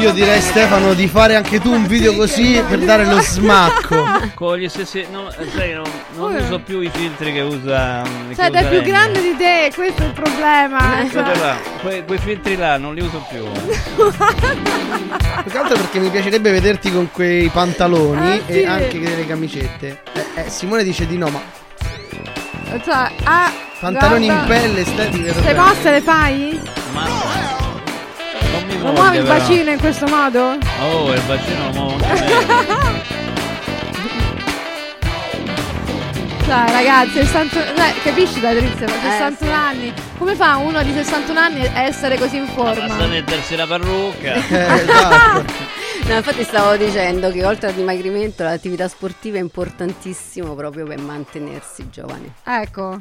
Io 0.00 0.12
direi 0.12 0.40
Stefano 0.40 0.94
di 0.94 1.08
fare 1.08 1.34
anche 1.34 1.60
tu 1.60 1.72
un 1.72 1.86
video 1.86 2.14
così 2.14 2.62
per 2.68 2.78
dare 2.80 3.04
lo 3.04 3.20
smacco. 3.20 4.04
Con 4.34 4.56
gli 4.56 4.68
stessi. 4.68 5.06
No, 5.10 5.30
sai, 5.54 5.72
non, 5.74 5.84
non 6.16 6.34
uso 6.34 6.60
più 6.60 6.80
i 6.80 6.90
filtri 6.92 7.32
che 7.32 7.40
usa. 7.40 8.02
che 8.28 8.34
Cioè, 8.36 8.48
usa 8.48 8.58
è 8.60 8.68
più 8.68 8.82
grande 8.82 9.20
di 9.20 9.34
te, 9.36 9.70
questo 9.74 10.02
è 10.02 10.06
il 10.06 10.12
problema. 10.12 10.78
Guarda 11.10 11.34
cioè. 11.34 11.36
là, 11.42 11.56
que- 11.82 12.04
quei 12.04 12.18
filtri 12.18 12.56
là 12.56 12.76
non 12.78 12.94
li 12.94 13.00
uso 13.02 13.24
più. 13.28 13.44
Più 15.42 15.50
che 15.52 15.58
altro 15.58 15.76
perché 15.76 15.98
mi 16.00 16.08
piacerebbe 16.10 16.50
vederti 16.50 16.92
con 16.92 17.10
quei 17.12 17.48
pantaloni 17.48 18.36
Ah, 18.38 18.40
sì. 18.46 18.60
e 18.60 18.66
anche 18.66 18.98
delle 19.00 19.26
camicette. 19.26 20.02
Eh, 20.12 20.26
eh, 20.42 20.48
Simone 20.50 20.82
dice 20.84 21.06
di 21.06 21.16
no, 21.16 21.28
ma 21.28 21.40
Cioè, 22.84 23.10
ah, 23.24 23.50
pantaloni 23.80 24.26
guarda. 24.26 24.42
in 24.54 24.60
pelle 24.60 24.80
estetiche. 24.80 25.32
Queste 25.32 25.54
mosse 25.54 25.90
le 25.90 26.00
fai? 26.00 26.60
Non 26.92 27.67
mi 28.76 28.82
Lo 28.82 28.92
muovi, 28.92 29.16
il 29.18 29.22
però. 29.24 29.38
bacino 29.38 29.70
in 29.70 29.78
questo 29.78 30.06
modo? 30.06 30.58
Oh, 30.80 31.12
il 31.12 31.22
bacino 31.26 31.64
lo 31.66 31.72
muovo 31.72 32.04
anche. 32.04 33.16
Cioè, 36.44 36.64
ragazzi, 36.70 37.12
61 37.26 37.64
eh, 37.84 37.94
capisci 38.02 38.40
Patrizia? 38.40 38.86
Ma 38.86 39.10
61 39.10 39.52
anni. 39.52 39.92
Come 40.16 40.34
fa 40.34 40.56
uno 40.56 40.82
di 40.82 40.92
61 40.94 41.38
anni 41.38 41.66
a 41.66 41.82
essere 41.82 42.16
così 42.16 42.36
in 42.38 42.46
Basta 42.54 42.74
forma? 42.86 43.06
mettersi 43.06 43.54
la 43.54 43.66
parrucca. 43.66 44.34
esatto. 44.48 45.44
No, 46.06 46.14
infatti 46.16 46.42
stavo 46.44 46.76
dicendo 46.76 47.30
che 47.30 47.44
oltre 47.44 47.68
al 47.68 47.74
dimagrimento 47.74 48.44
l'attività 48.44 48.88
sportiva 48.88 49.36
è 49.36 49.40
importantissimo 49.40 50.54
proprio 50.54 50.86
per 50.86 50.98
mantenersi 51.00 51.90
giovane. 51.90 52.32
Ecco. 52.44 52.96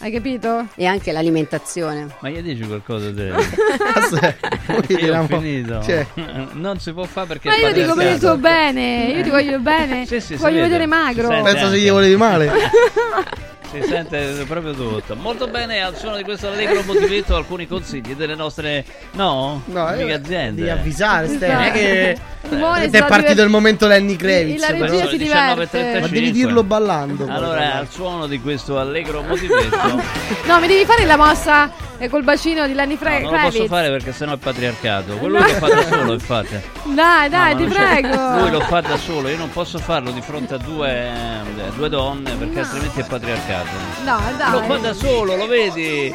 Hai 0.00 0.10
capito? 0.10 0.66
E 0.74 0.86
anche 0.86 1.12
l'alimentazione. 1.12 2.08
Ma 2.20 2.28
gli 2.28 2.40
dici 2.40 2.66
qualcosa 2.66 3.12
te? 3.12 3.32
Io 4.98 5.18
ho 5.20 5.26
finito. 5.26 5.82
cioè- 5.82 6.06
Non 6.52 6.78
si 6.80 6.92
può 6.92 7.04
fare 7.04 7.26
perché. 7.26 7.48
Ma 7.48 7.56
io 7.56 7.72
dico 7.72 7.94
per 7.94 8.12
il 8.12 8.18
tuo 8.18 8.36
bene, 8.36 9.12
io 9.16 9.22
ti 9.22 9.30
voglio 9.30 9.58
bene. 9.60 10.06
Sì, 10.06 10.20
sì, 10.20 10.34
voglio 10.36 10.54
vede. 10.54 10.62
vedere 10.68 10.86
magro. 10.86 11.28
Penso 11.42 11.68
se 11.70 11.78
gli 11.78 11.90
volevi 11.90 12.16
male. 12.16 12.50
Si 13.72 13.82
sente 13.88 14.44
proprio 14.46 14.72
tutto. 14.74 15.16
Molto 15.16 15.46
bene, 15.48 15.82
al 15.82 15.96
suono 15.96 16.16
di 16.16 16.24
questo 16.24 16.48
allegro 16.48 16.82
motivetto 16.84 17.34
alcuni 17.36 17.66
consigli 17.66 18.14
delle 18.14 18.34
nostre. 18.34 18.84
No? 19.12 19.62
No, 19.64 19.84
Mica 19.92 19.96
eh, 20.04 20.12
aziende. 20.12 20.60
Devi 20.60 20.68
avvisare, 20.70 21.26
Stefano. 21.28 21.58
Non 21.58 21.62
è 21.68 21.72
che 21.72 22.18
Simone 22.48 22.82
ed 22.84 22.94
è 22.94 22.96
sta 22.98 23.06
partito 23.06 23.28
diver- 23.30 23.44
il 23.46 23.50
momento 23.50 23.86
Lenny 23.86 24.16
Kravitz. 24.16 24.60
La 24.60 24.70
regia 24.72 25.06
si 25.08 25.16
19.35. 25.16 25.18
diverte. 25.18 26.00
Ma 26.00 26.06
devi 26.08 26.30
dirlo 26.32 26.62
ballando. 26.62 27.26
Allora, 27.28 27.74
al 27.78 27.88
suono 27.88 28.26
di 28.26 28.40
questo 28.40 28.78
allegro 28.78 29.22
motivetto. 29.22 30.30
No, 30.44 30.58
mi 30.60 30.66
devi 30.66 30.84
fare 30.84 31.04
la 31.06 31.16
mossa 31.16 31.70
eh, 31.98 32.08
col 32.08 32.24
bacino 32.24 32.66
di 32.66 32.74
Lenny 32.74 32.96
Fra- 32.96 33.18
No, 33.20 33.20
non 33.20 33.30
lo 33.30 33.30
posso 33.36 33.48
Kravitz. 33.50 33.68
fare 33.68 33.90
perché 33.90 34.12
sennò 34.12 34.32
è 34.34 34.36
patriarcato. 34.36 35.16
Quello 35.16 35.38
lo 35.38 35.44
fa 35.48 35.68
da 35.68 35.82
solo, 35.86 36.12
infatti. 36.12 36.56
Dai, 36.94 37.28
dai, 37.30 37.52
No, 37.52 37.56
ti 37.58 37.64
non 37.66 37.72
c'è- 37.72 38.00
prego. 38.00 38.38
Lui 38.40 38.50
lo 38.50 38.60
fa 38.60 38.80
da 38.80 38.96
solo, 38.98 39.28
io 39.28 39.36
non 39.38 39.50
posso 39.50 39.78
farlo 39.78 40.10
di 40.10 40.20
fronte 40.20 40.54
a 40.54 40.58
due, 40.58 40.90
eh, 40.90 41.70
due 41.76 41.88
donne 41.88 42.32
perché 42.34 42.58
altrimenti 42.60 43.00
è 43.00 43.04
patriarcato. 43.04 43.61
No, 44.04 44.20
dai. 44.36 44.50
Lo 44.52 44.62
fa 44.62 44.76
da 44.78 44.92
solo, 44.94 45.36
lo 45.36 45.46
vedi? 45.46 46.14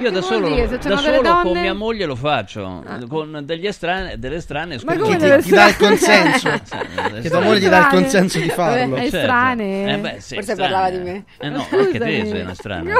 Io 0.00 0.10
da 0.10 0.20
solo, 0.22 0.48
dire? 0.48 0.68
Se 0.68 0.88
da 0.88 0.96
solo 0.96 1.20
con 1.20 1.42
donne? 1.42 1.58
Ah. 1.58 1.62
mia 1.62 1.74
moglie 1.74 2.06
lo 2.06 2.16
faccio, 2.16 2.82
con 3.08 3.40
degli 3.44 3.66
estranei, 3.66 4.18
delle 4.18 4.36
estranee. 4.36 4.78
Ma 4.84 4.92
scusa. 4.94 5.04
come 5.04 5.16
Ti- 5.16 5.22
deve 5.24 5.42
ti 5.42 5.50
dà 5.50 5.68
il 5.68 5.76
consenso. 5.76 6.48
Che 7.20 7.28
tua 7.28 7.40
moglie 7.40 7.60
ti 7.60 7.68
dà 7.68 7.78
il 7.78 7.84
Strane. 7.84 8.00
consenso 8.02 8.38
di 8.38 8.48
farlo. 8.48 8.94
È 8.96 9.00
Certo. 9.10 9.18
strane. 9.18 9.92
Eh 9.94 9.98
beh, 9.98 10.16
sì, 10.20 10.34
Forse 10.36 10.52
strane. 10.54 10.72
parlava 10.72 10.90
di 10.90 10.98
me. 10.98 11.24
Eh 11.38 11.48
no, 11.50 11.60
Scusami. 11.60 11.82
anche 11.84 11.98
te 11.98 12.26
sei 12.26 12.40
una 12.40 12.54
strana. 12.54 12.90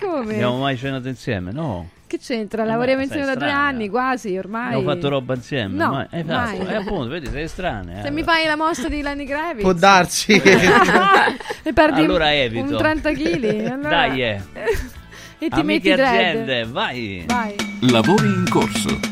Come? 0.00 0.32
Abbiamo 0.34 0.58
mai 0.58 0.76
cenato 0.76 1.08
insieme? 1.08 1.52
No. 1.52 1.88
Che 2.06 2.18
c'entra? 2.18 2.62
Eh 2.64 2.66
Lavoriamo 2.66 2.98
beh, 2.98 3.04
insieme 3.04 3.24
da 3.26 3.34
due 3.36 3.46
strana. 3.48 3.64
anni, 3.66 3.88
quasi 3.88 4.36
ormai. 4.36 4.74
Abbiamo 4.74 4.90
fatto 4.92 5.08
roba 5.08 5.34
insieme. 5.34 5.74
No, 5.76 5.90
mai. 5.92 6.06
Eh, 6.10 6.24
mai. 6.24 6.58
eh, 6.58 6.74
appunto, 6.74 7.08
vedi, 7.08 7.28
sei 7.30 7.48
strana. 7.48 8.00
eh. 8.00 8.02
Se 8.02 8.10
mi 8.10 8.22
fai 8.22 8.44
la 8.46 8.56
mossa 8.56 8.88
di 8.88 9.00
Lenny 9.00 9.24
Kravitz 9.24 9.62
Può 9.62 9.72
darsi. 9.72 10.32
e 11.62 11.72
perdi 11.72 12.00
Allora 12.04 12.34
evito. 12.34 12.70
un 12.72 12.76
30 12.76 13.12
kg. 13.12 13.44
Allora... 13.70 13.88
Dai, 13.88 14.22
eh. 14.22 14.42
E 15.42 15.48
ti 15.48 15.60
metti 15.64 15.90
Amiche 15.90 15.94
dread. 15.96 16.26
aziende, 16.28 16.64
vai. 16.66 17.24
Vai. 17.26 17.52
Lavori 17.80 18.28
in 18.28 18.46
corso. 18.48 19.11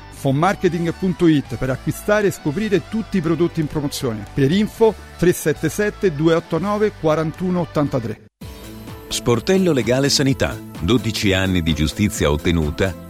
Fonmarketing.it 0.21 1.55
per 1.55 1.71
acquistare 1.71 2.27
e 2.27 2.31
scoprire 2.31 2.87
tutti 2.89 3.17
i 3.17 3.21
prodotti 3.21 3.59
in 3.59 3.65
promozione. 3.65 4.23
Per 4.31 4.51
info 4.51 4.93
377 5.17 6.13
289 6.13 6.91
4183. 6.99 8.21
Sportello 9.07 9.73
Legale 9.73 10.09
Sanità. 10.09 10.55
12 10.79 11.33
anni 11.33 11.63
di 11.63 11.73
giustizia 11.73 12.29
ottenuta 12.29 13.09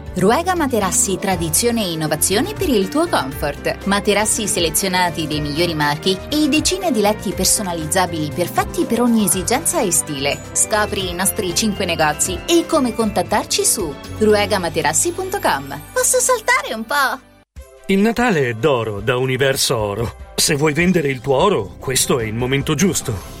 Ruega 0.13 0.55
Materassi 0.55 1.17
Tradizione 1.17 1.85
e 1.85 1.91
Innovazione 1.91 2.53
per 2.53 2.67
il 2.67 2.89
tuo 2.89 3.07
comfort. 3.07 3.85
Materassi 3.85 4.45
selezionati 4.45 5.25
dei 5.25 5.39
migliori 5.39 5.73
marchi 5.73 6.17
e 6.29 6.49
decine 6.49 6.91
di 6.91 6.99
letti 6.99 7.31
personalizzabili 7.31 8.29
perfetti 8.35 8.83
per 8.83 8.99
ogni 8.99 9.23
esigenza 9.23 9.79
e 9.79 9.89
stile. 9.91 10.37
Scopri 10.51 11.09
i 11.09 11.13
nostri 11.13 11.55
5 11.55 11.85
negozi 11.85 12.37
e 12.45 12.65
come 12.67 12.93
contattarci 12.93 13.63
su 13.63 13.93
ruegamaterassi.com. 14.17 15.81
Posso 15.93 16.19
saltare 16.19 16.73
un 16.73 16.85
po'? 16.85 17.19
Il 17.85 17.99
Natale 17.99 18.49
è 18.49 18.53
d'oro 18.53 18.99
da 18.99 19.15
Universo 19.15 19.77
Oro. 19.77 20.15
Se 20.35 20.55
vuoi 20.55 20.73
vendere 20.73 21.07
il 21.07 21.21
tuo 21.21 21.35
oro, 21.35 21.75
questo 21.79 22.19
è 22.19 22.25
il 22.25 22.33
momento 22.33 22.75
giusto. 22.75 23.40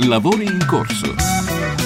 Lavori 0.00 0.44
in 0.44 0.64
corso. 0.66 1.14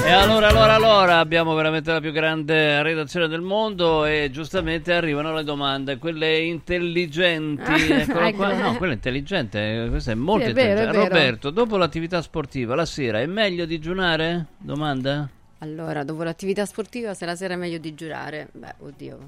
E 0.05 0.11
allora, 0.11 0.49
allora, 0.49 0.75
allora, 0.75 1.19
abbiamo 1.19 1.55
veramente 1.55 1.93
la 1.93 2.01
più 2.01 2.11
grande 2.13 2.83
redazione 2.83 3.29
del 3.29 3.43
mondo 3.43 4.05
e 4.07 4.31
giustamente 4.33 4.93
arrivano 4.95 5.35
le 5.35 5.45
domande, 5.45 5.99
quelle 5.99 6.39
intelligenti. 6.39 7.91
Eccolo 7.93 8.33
qua. 8.33 8.47
No, 8.59 8.75
quella 8.77 8.95
intelligente, 8.95 9.87
questa 9.91 10.13
è 10.13 10.15
molto 10.15 10.47
Sì, 10.47 10.51
è 10.51 10.55
vero, 10.55 10.69
intelligente. 10.81 11.07
è 11.07 11.11
vero. 11.11 11.15
Roberto, 11.25 11.51
dopo 11.51 11.77
l'attività 11.77 12.23
sportiva, 12.23 12.75
la 12.75 12.87
sera 12.87 13.21
è 13.21 13.27
meglio 13.27 13.67
digiunare? 13.67 14.47
Domanda? 14.57 15.29
Allora, 15.59 16.03
dopo 16.05 16.23
l'attività 16.23 16.65
sportiva, 16.65 17.15
se 17.15 17.27
la 17.27 17.37
sera 17.37 17.55
è 17.55 17.57
meglio 17.57 17.79
di 17.79 17.95
giurare, 17.95 18.49
beh, 18.53 18.75
oddio. 18.79 19.19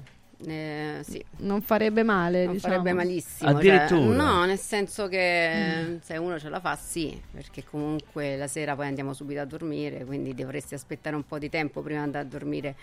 Eh, 0.45 0.99
sì. 1.03 1.23
Non 1.37 1.61
farebbe 1.61 2.03
male, 2.03 2.45
Non 2.45 2.53
diciamo. 2.53 2.73
farebbe 2.73 2.93
malissimo. 2.93 3.49
Addirittura? 3.49 3.87
cioè, 3.87 4.15
no, 4.15 4.45
nel 4.45 4.57
senso 4.59 5.07
che 5.07 5.99
se 6.01 6.17
uno 6.17 6.39
ce 6.39 6.49
la 6.49 6.59
fa, 6.59 6.75
sì, 6.75 7.19
perché 7.31 7.63
comunque 7.63 8.35
la 8.37 8.47
sera 8.47 8.75
poi 8.75 8.87
andiamo 8.87 9.13
subito 9.13 9.39
a 9.41 9.45
dormire, 9.45 10.03
quindi 10.05 10.33
dovresti 10.33 10.73
aspettare 10.73 11.15
un 11.15 11.25
po' 11.25 11.37
di 11.39 11.49
tempo 11.49 11.81
prima 11.81 11.99
di 11.99 12.05
andare 12.05 12.25
a 12.25 12.27
dormire 12.29 12.75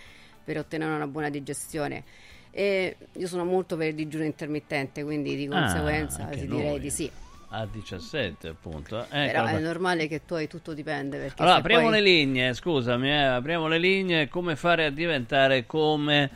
per 0.45 0.59
ottenere 0.59 0.95
una 0.95 1.07
buona 1.07 1.29
digestione. 1.31 2.05
E 2.51 2.97
io 3.13 3.27
sono 3.27 3.45
molto 3.45 3.77
per 3.77 3.89
il 3.89 3.95
digiuno 3.95 4.25
intermittente, 4.25 5.05
quindi 5.05 5.37
di 5.37 5.47
Ah, 5.47 5.61
conseguenza 5.61 6.23
anche 6.25 6.41
ti 6.41 6.47
noi. 6.47 6.57
direi 6.57 6.81
di 6.81 6.91
sì. 6.91 7.11
A 7.51 7.67
17 7.71 8.49
appunto. 8.49 9.07
Però 9.09 9.23
Eccola 9.23 9.51
è 9.51 9.59
normale 9.61 10.07
che 10.07 10.25
tu 10.27 10.35
hai 10.35 10.49
tutto 10.49 10.75
dipende. 10.75 11.17
Perché 11.19 11.41
Allora, 11.43 11.57
apriamo 11.57 11.85
poi- 11.85 11.93
le 11.93 12.01
linee, 12.03 12.53
scusami, 12.55 13.09
eh, 13.09 13.15
apriamo 13.23 13.69
le 13.69 13.79
linee, 13.79 14.29
come 14.29 14.55
fare 14.57 14.85
a 14.85 14.91
diventare 14.91 15.65
come 15.65 16.31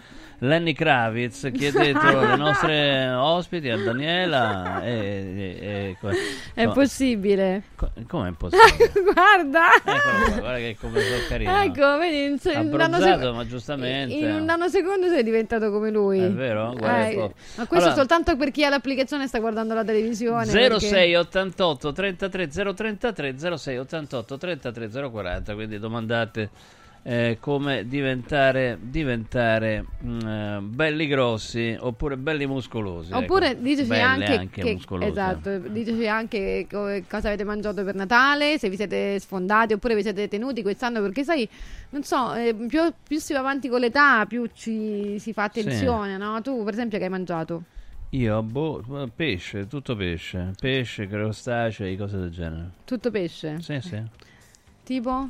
Lenny 0.45 0.73
Kravitz, 0.73 1.51
chiedetelo 1.55 2.19
alle 2.19 2.35
nostre 2.41 3.09
ospiti, 3.11 3.69
a 3.69 3.77
Daniela. 3.77 4.83
E, 4.83 4.91
e- 4.91 5.59
e- 5.61 5.97
È 6.53 6.65
co- 6.67 6.73
possibile. 6.73 7.63
co- 7.77 7.91
Come 8.09 8.31
è 8.31 8.33
possibile? 8.33 8.91
guarda. 9.15 9.61
Qua, 9.85 10.39
guarda 10.41 10.57
che 10.59 10.77
come 10.81 11.01
sono 11.01 11.17
carino. 11.29 11.63
Ecco, 11.63 11.97
vedi, 11.99 12.25
in, 12.25 12.39
se- 12.41 12.53
in 12.55 12.59
un 12.73 12.81
anno 12.81 12.97
Abbronzato, 12.97 13.21
sec- 13.23 13.35
ma 13.35 13.47
giustamente. 13.47 14.15
in 14.15 14.31
un 14.33 14.49
anno-secondo 14.49 15.07
sei 15.09 15.23
diventato 15.23 15.71
come 15.71 15.91
lui. 15.93 16.19
È 16.19 16.31
vero? 16.33 16.75
Guarda 16.77 17.09
Eh, 17.09 17.17
ma 17.17 17.67
questo 17.67 17.75
Allora- 17.77 17.95
soltanto 17.95 18.37
per 18.37 18.51
chi 18.51 18.65
ha 18.65 18.69
l'applicazione 18.69 19.25
e 19.25 19.27
sta 19.29 19.39
guardando 19.39 19.75
la 19.75 19.85
televisione. 19.85 20.51
perché- 20.51 20.81
06 20.81 21.15
88 21.15 21.93
33 21.93 22.49
033 22.49 23.57
06 23.59 23.79
88 23.79 24.37
33 24.39 24.89
040 25.09 25.55
quindi 25.55 25.79
domandate 25.79 26.51
eh, 27.05 27.39
come 27.41 27.87
diventare, 27.87 28.79
diventare 28.81 29.85
mm, 30.05 30.21
eh, 30.21 30.61
belli 30.61 31.07
grossi 31.09 31.77
oppure 31.79 32.17
belli 32.17 32.47
muscolosi 32.47 33.13
Oppure 33.13 33.51
ecco. 33.51 33.61
diteci 33.63 33.89
Belle 33.89 34.25
anche, 34.25 34.49
che, 34.51 34.79
esatto, 35.01 35.59
diteci 35.59 36.07
anche 36.07 36.67
co- 36.71 37.03
cosa 37.09 37.29
avete 37.29 37.45
mangiato 37.45 37.83
per 37.83 37.95
Natale, 37.97 38.57
se 38.59 38.69
vi 38.69 38.77
siete 38.77 39.19
sfondati 39.19 39.73
oppure 39.73 39.97
vi 39.97 40.03
siete 40.03 40.29
tenuti 40.29 40.63
quest'anno, 40.63 41.01
perché 41.01 41.25
sai, 41.25 41.49
non 41.91 42.05
so, 42.05 42.35
eh, 42.35 42.55
più, 42.55 42.81
più 43.07 43.19
si 43.19 43.33
va 43.33 43.41
avanti 43.41 43.69
con 43.69 43.81
l'età, 43.81 44.25
più 44.27 44.49
ci 44.55 45.19
si 45.19 45.33
fa 45.33 45.45
attenzione, 45.45 46.17
no? 46.17 46.41
Tu 46.41 46.63
per 46.63 46.73
esempio 46.73 46.99
che 46.99 47.05
hai 47.05 47.11
mangiato? 47.11 47.63
io 48.15 48.43
boh, 48.43 49.09
pesce 49.17 49.67
tutto 49.67 49.97
pesce 49.97 50.53
pesce 50.61 51.07
crostacei 51.07 51.97
cose 51.97 52.19
del 52.19 52.31
genere 52.31 52.71
Tutto 52.85 53.11
pesce? 53.11 53.59
sì 53.61 53.81
sì 53.81 54.03
Tipo? 54.85 55.29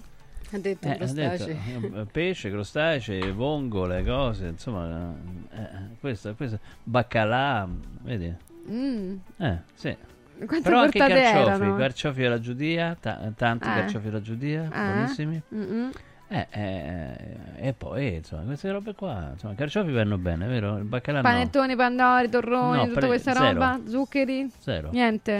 Ha 0.54 0.58
detto 0.58 0.86
Eh, 0.86 0.90
ha 0.90 0.96
crostacei. 0.96 1.58
detto, 1.80 2.00
eh, 2.00 2.04
pesce, 2.04 2.50
crostacei, 2.50 3.30
vongole, 3.32 4.04
cose, 4.04 4.46
insomma, 4.48 5.14
eh, 5.50 5.68
questo, 5.98 6.34
questo, 6.34 6.58
baccalà, 6.82 7.66
vedi? 8.02 8.34
Mm. 8.70 9.16
Eh, 9.38 9.58
sì. 9.74 9.96
Quante 10.44 10.60
Però 10.68 10.80
anche 10.80 10.98
i 10.98 11.00
carciofi, 11.00 11.26
erano? 11.40 11.76
carciofi 11.76 12.24
alla 12.24 12.40
giudia, 12.40 12.96
ta- 13.00 13.32
tanti 13.36 13.66
Eh. 13.68 13.72
carciofi 13.72 14.08
alla 14.08 14.20
giudia, 14.20 14.64
Eh? 14.64 14.68
buonissimi. 14.92 15.42
Mm-mm. 15.54 15.90
Eh, 16.28 16.46
eh, 16.50 17.36
e 17.68 17.72
poi, 17.74 18.14
insomma, 18.16 18.42
queste 18.44 18.70
robe 18.70 18.94
qua, 18.94 19.30
insomma, 19.32 19.52
i 19.52 19.56
carciofi 19.56 19.92
vanno 19.92 20.16
bene, 20.18 20.46
vero? 20.46 20.76
Il 20.78 20.84
baccalà 20.84 21.18
no. 21.18 21.22
Panettoni, 21.22 21.76
pandori, 21.76 22.28
torroni, 22.28 22.76
No, 22.78 22.84
tutta 22.86 22.98
pre- 23.00 23.06
questa 23.08 23.32
zero. 23.34 23.52
roba? 23.52 23.80
Zuccheri? 23.86 24.50
Zero. 24.58 24.90
Niente? 24.92 25.36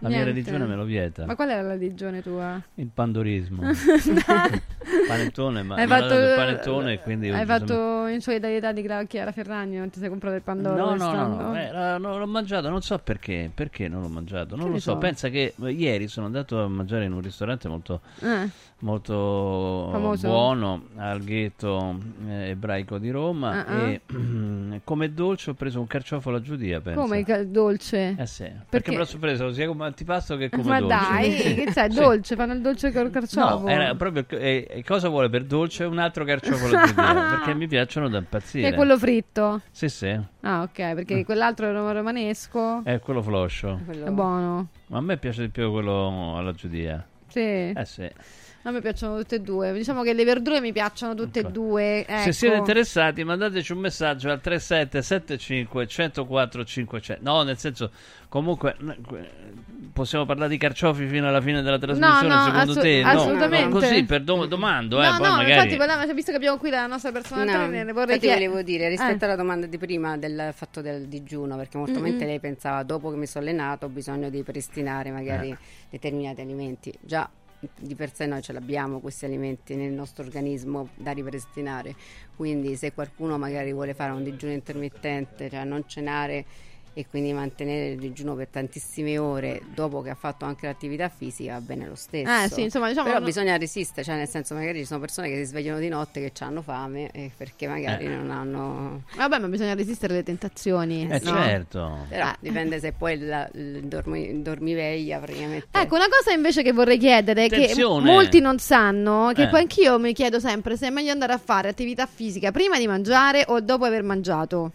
La 0.00 0.08
mia 0.08 0.22
Niente. 0.22 0.24
religione 0.40 0.64
me 0.66 0.76
lo 0.76 0.84
vieta. 0.84 1.26
Ma 1.26 1.34
qual 1.34 1.48
è 1.50 1.60
la 1.60 1.68
religione 1.68 2.22
tua? 2.22 2.60
Il 2.74 2.88
pandorismo. 2.92 3.62
panettone, 5.06 5.62
ma 5.62 5.74
hai 5.76 5.86
fatto, 5.86 6.14
il 6.14 6.32
panettone 6.36 7.00
quindi 7.00 7.30
hai 7.30 7.44
fatto 7.46 8.06
in 8.06 8.20
solidarietà 8.20 8.72
di 8.72 8.82
Chiara 9.06 9.32
Ferragni 9.32 9.76
non 9.76 9.90
ti 9.90 9.98
sei 9.98 10.08
comprato 10.08 10.36
il 10.36 10.42
pandoro 10.42 10.76
No, 10.76 10.94
no, 10.94 11.12
no, 11.12 11.36
no, 11.36 11.56
eh, 11.58 11.70
no, 11.72 11.98
non 11.98 12.18
l'ho 12.18 12.26
mangiato, 12.26 12.68
non 12.68 12.82
so 12.82 12.98
perché, 12.98 13.50
perché 13.54 13.88
non 13.88 14.02
l'ho 14.02 14.08
mangiato, 14.08 14.56
non 14.56 14.66
Che 14.66 14.72
lo 14.72 14.78
so, 14.78 14.92
so. 14.92 14.98
pensa 14.98 15.28
che 15.28 15.54
eh, 15.60 15.70
ieri 15.70 16.08
sono 16.08 16.26
andato 16.26 16.62
a 16.62 16.68
mangiare 16.68 17.04
in 17.04 17.12
un 17.12 17.20
ristorante 17.20 17.68
molto, 17.68 18.00
Eh. 18.20 18.48
molto 18.80 19.88
Famoso? 19.92 20.28
buono 20.28 20.86
al 20.96 21.20
ghetto 21.22 21.98
eh, 22.28 22.50
ebraico 22.50 22.98
di 22.98 23.10
Roma 23.10 23.64
ah. 23.66 23.78
e 23.88 24.00
come 24.84 25.12
dolce 25.12 25.50
ho 25.50 25.54
preso 25.54 25.80
un 25.80 25.86
carciofo 25.86 26.28
alla 26.30 26.40
giudia, 26.40 26.80
pensa. 26.80 27.00
Come 27.00 27.18
il 27.18 27.24
ca- 27.24 27.44
dolce? 27.44 28.16
Eh 28.18 28.26
sì, 28.26 28.44
perché, 28.44 28.66
Perché? 28.68 28.90
me 28.92 28.96
l'ho 28.98 29.18
preso 29.18 29.52
sia 29.52 29.66
come 29.66 29.84
antipasto 29.84 30.36
che 30.36 30.48
come 30.48 30.64
Ma 30.64 30.80
dolce. 30.80 30.96
dai, 30.96 31.34
che 31.54 31.64
c'è? 31.72 31.90
Sì. 31.90 31.98
Dolce? 32.00 32.36
Fanno 32.36 32.52
il 32.54 32.60
dolce 32.60 32.92
col 32.92 33.10
carciofo? 33.10 33.60
No, 33.64 33.68
era 33.68 33.94
proprio 33.94 34.24
e, 34.28 34.79
e 34.80 34.84
cosa 34.84 35.08
vuole 35.08 35.28
per 35.28 35.44
dolce? 35.44 35.84
Un 35.84 35.98
altro 35.98 36.24
carciofo 36.24 36.68
perché 36.94 37.54
mi 37.54 37.66
piacciono 37.68 38.08
da 38.08 38.18
impazzire. 38.18 38.68
Che 38.68 38.72
è 38.74 38.76
quello 38.76 38.98
fritto? 38.98 39.60
Sì, 39.70 39.88
sì, 39.88 40.18
Ah, 40.40 40.62
ok, 40.62 40.94
perché 40.94 41.24
quell'altro 41.24 41.66
era 41.66 41.92
romanesco. 41.92 42.82
è 42.84 42.98
quello 42.98 43.22
floscio. 43.22 43.80
È 43.86 44.10
buono. 44.10 44.68
Ma 44.86 44.98
a 44.98 45.00
me 45.00 45.16
piace 45.18 45.42
di 45.42 45.48
più 45.50 45.70
quello 45.70 46.36
alla 46.36 46.52
giudia. 46.52 47.04
Sì. 47.28 47.40
Eh 47.40 47.84
sì. 47.84 48.10
A 48.62 48.70
me 48.70 48.80
piacciono 48.82 49.16
tutte 49.16 49.36
e 49.36 49.40
due. 49.40 49.72
Diciamo 49.72 50.02
che 50.02 50.12
le 50.12 50.22
verdure 50.24 50.60
mi 50.60 50.70
piacciono 50.72 51.14
tutte 51.14 51.40
e 51.40 51.44
due. 51.44 52.04
Ecco. 52.06 52.20
Se 52.24 52.32
siete 52.32 52.56
interessati, 52.56 53.24
mandateci 53.24 53.72
un 53.72 53.78
messaggio 53.78 54.30
al 54.30 54.40
3775 54.40 55.86
104 55.86 56.64
500. 56.64 57.22
No, 57.24 57.42
nel 57.42 57.56
senso, 57.56 57.90
comunque, 58.28 58.76
possiamo 59.94 60.26
parlare 60.26 60.50
di 60.50 60.58
carciofi 60.58 61.06
fino 61.06 61.26
alla 61.28 61.40
fine 61.40 61.62
della 61.62 61.78
trasmissione, 61.78 62.28
no, 62.28 62.44
secondo 62.44 62.70
assu- 62.72 62.80
te? 62.82 63.02
No, 63.02 63.08
assolutamente. 63.08 63.64
no, 63.66 63.70
così 63.80 64.04
per 64.04 64.22
dom- 64.22 64.46
domando, 64.46 65.02
eh, 65.02 65.06
no, 65.06 65.16
poi 65.16 65.26
no, 65.28 65.36
magari... 65.36 65.52
infatti, 65.52 65.76
parliamo- 65.76 66.12
visto 66.12 66.30
che 66.30 66.36
abbiamo 66.36 66.58
qui 66.58 66.70
la 66.70 66.86
nostra 66.86 67.12
persona 67.12 67.44
No, 67.56 67.66
ne 67.68 67.92
vorrei 67.92 68.18
chiedere. 68.18 68.46
volevo 68.46 68.62
dire 68.62 68.88
rispetto 68.88 69.24
Eh. 69.24 69.26
alla 69.26 69.36
domanda 69.36 69.66
di 69.66 69.78
prima 69.78 70.16
del 70.18 70.50
fatto 70.54 70.80
del 70.82 71.06
digiuno, 71.06 71.56
perché 71.56 71.78
molto 71.78 71.94
Mm-mm. 71.94 72.02
mente 72.02 72.24
lei 72.26 72.40
pensava 72.40 72.82
dopo 72.82 73.10
che 73.10 73.16
mi 73.16 73.26
sono 73.26 73.44
allenato 73.46 73.86
ho 73.86 73.88
bisogno 73.88 74.28
di 74.28 74.42
pristinare 74.42 75.10
magari 75.10 75.50
Eh. 75.50 75.56
determinati 75.88 76.40
alimenti. 76.42 76.92
Già 77.00 77.28
di 77.78 77.94
per 77.94 78.14
sé 78.14 78.26
noi 78.26 78.42
ce 78.42 78.52
l'abbiamo 78.52 79.00
questi 79.00 79.24
alimenti 79.26 79.74
nel 79.74 79.92
nostro 79.92 80.24
organismo 80.24 80.88
da 80.94 81.12
ripristinare, 81.12 81.94
quindi 82.36 82.76
se 82.76 82.92
qualcuno 82.92 83.38
magari 83.38 83.72
vuole 83.72 83.94
fare 83.94 84.12
un 84.12 84.22
digiuno 84.22 84.52
intermittente, 84.52 85.50
cioè 85.50 85.64
non 85.64 85.84
cenare 85.86 86.44
e 86.92 87.06
quindi 87.08 87.32
mantenere 87.32 87.90
il 87.92 87.98
digiuno 87.98 88.34
per 88.34 88.48
tantissime 88.48 89.16
ore 89.18 89.62
dopo 89.74 90.02
che 90.02 90.10
ha 90.10 90.14
fatto 90.14 90.44
anche 90.44 90.66
l'attività 90.66 91.08
fisica 91.08 91.52
va 91.54 91.60
bene 91.60 91.86
lo 91.86 91.94
stesso. 91.94 92.30
Eh, 92.30 92.48
sì, 92.48 92.62
insomma, 92.62 92.88
diciamo- 92.88 93.08
Però 93.08 93.20
bisogna 93.20 93.56
resistere, 93.56 94.02
cioè 94.04 94.16
nel 94.16 94.28
senso 94.28 94.54
magari 94.54 94.80
ci 94.80 94.86
sono 94.86 95.00
persone 95.00 95.28
che 95.28 95.36
si 95.36 95.44
svegliano 95.44 95.78
di 95.78 95.88
notte 95.88 96.20
che 96.20 96.32
hanno 96.44 96.62
fame 96.62 97.10
e 97.12 97.30
perché 97.36 97.66
magari 97.68 98.04
Eh. 98.06 98.08
non 98.08 98.30
hanno... 98.30 99.02
Vabbè, 99.16 99.38
ma 99.38 99.48
bisogna 99.48 99.74
resistere 99.74 100.14
alle 100.14 100.22
tentazioni. 100.22 101.02
Eh, 101.10 101.20
no? 101.22 101.30
certo. 101.30 101.98
Però 102.08 102.28
Eh. 102.28 102.36
dipende 102.40 102.80
se 102.80 102.92
poi 102.92 103.12
il, 103.14 103.50
il 103.54 103.80
dormi- 103.84 104.28
il 104.28 104.40
dormiveglia 104.42 105.18
praticamente... 105.18 105.66
Ecco, 105.70 105.94
una 105.94 106.08
cosa 106.08 106.32
invece 106.34 106.62
che 106.62 106.72
vorrei 106.72 106.98
chiedere, 106.98 107.48
che 107.48 107.54
Attenzione. 107.56 108.04
molti 108.10 108.40
non 108.40 108.58
sanno, 108.58 109.30
che 109.34 109.44
Eh. 109.44 109.48
poi 109.48 109.60
anch'io 109.60 109.98
mi 109.98 110.12
chiedo 110.12 110.40
sempre 110.40 110.76
se 110.76 110.88
è 110.88 110.90
meglio 110.90 111.12
andare 111.12 111.32
a 111.32 111.38
fare 111.38 111.68
attività 111.68 112.06
fisica 112.06 112.50
prima 112.50 112.78
di 112.78 112.86
mangiare 112.86 113.44
o 113.46 113.60
dopo 113.60 113.84
aver 113.84 114.02
mangiato. 114.02 114.72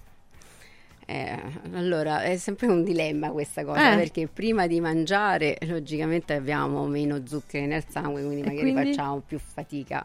Eh, 1.08 1.40
allora, 1.74 2.24
è 2.24 2.36
sempre 2.38 2.66
un 2.68 2.84
dilemma 2.84 3.30
questa 3.30 3.64
cosa, 3.64 3.94
Eh. 3.94 3.98
perché 3.98 4.28
prima 4.28 4.66
di 4.66 4.80
mangiare 4.82 5.58
logicamente 5.68 6.34
abbiamo 6.34 6.86
meno 6.88 7.22
zuccheri 7.26 7.68
nel 7.68 7.84
sangue, 7.88 8.24
quindi 8.24 8.42
E 8.42 8.46
magari 8.46 8.72
quindi? 8.72 8.90
facciamo 8.94 9.22
più 9.26 9.38
fatica. 9.38 10.04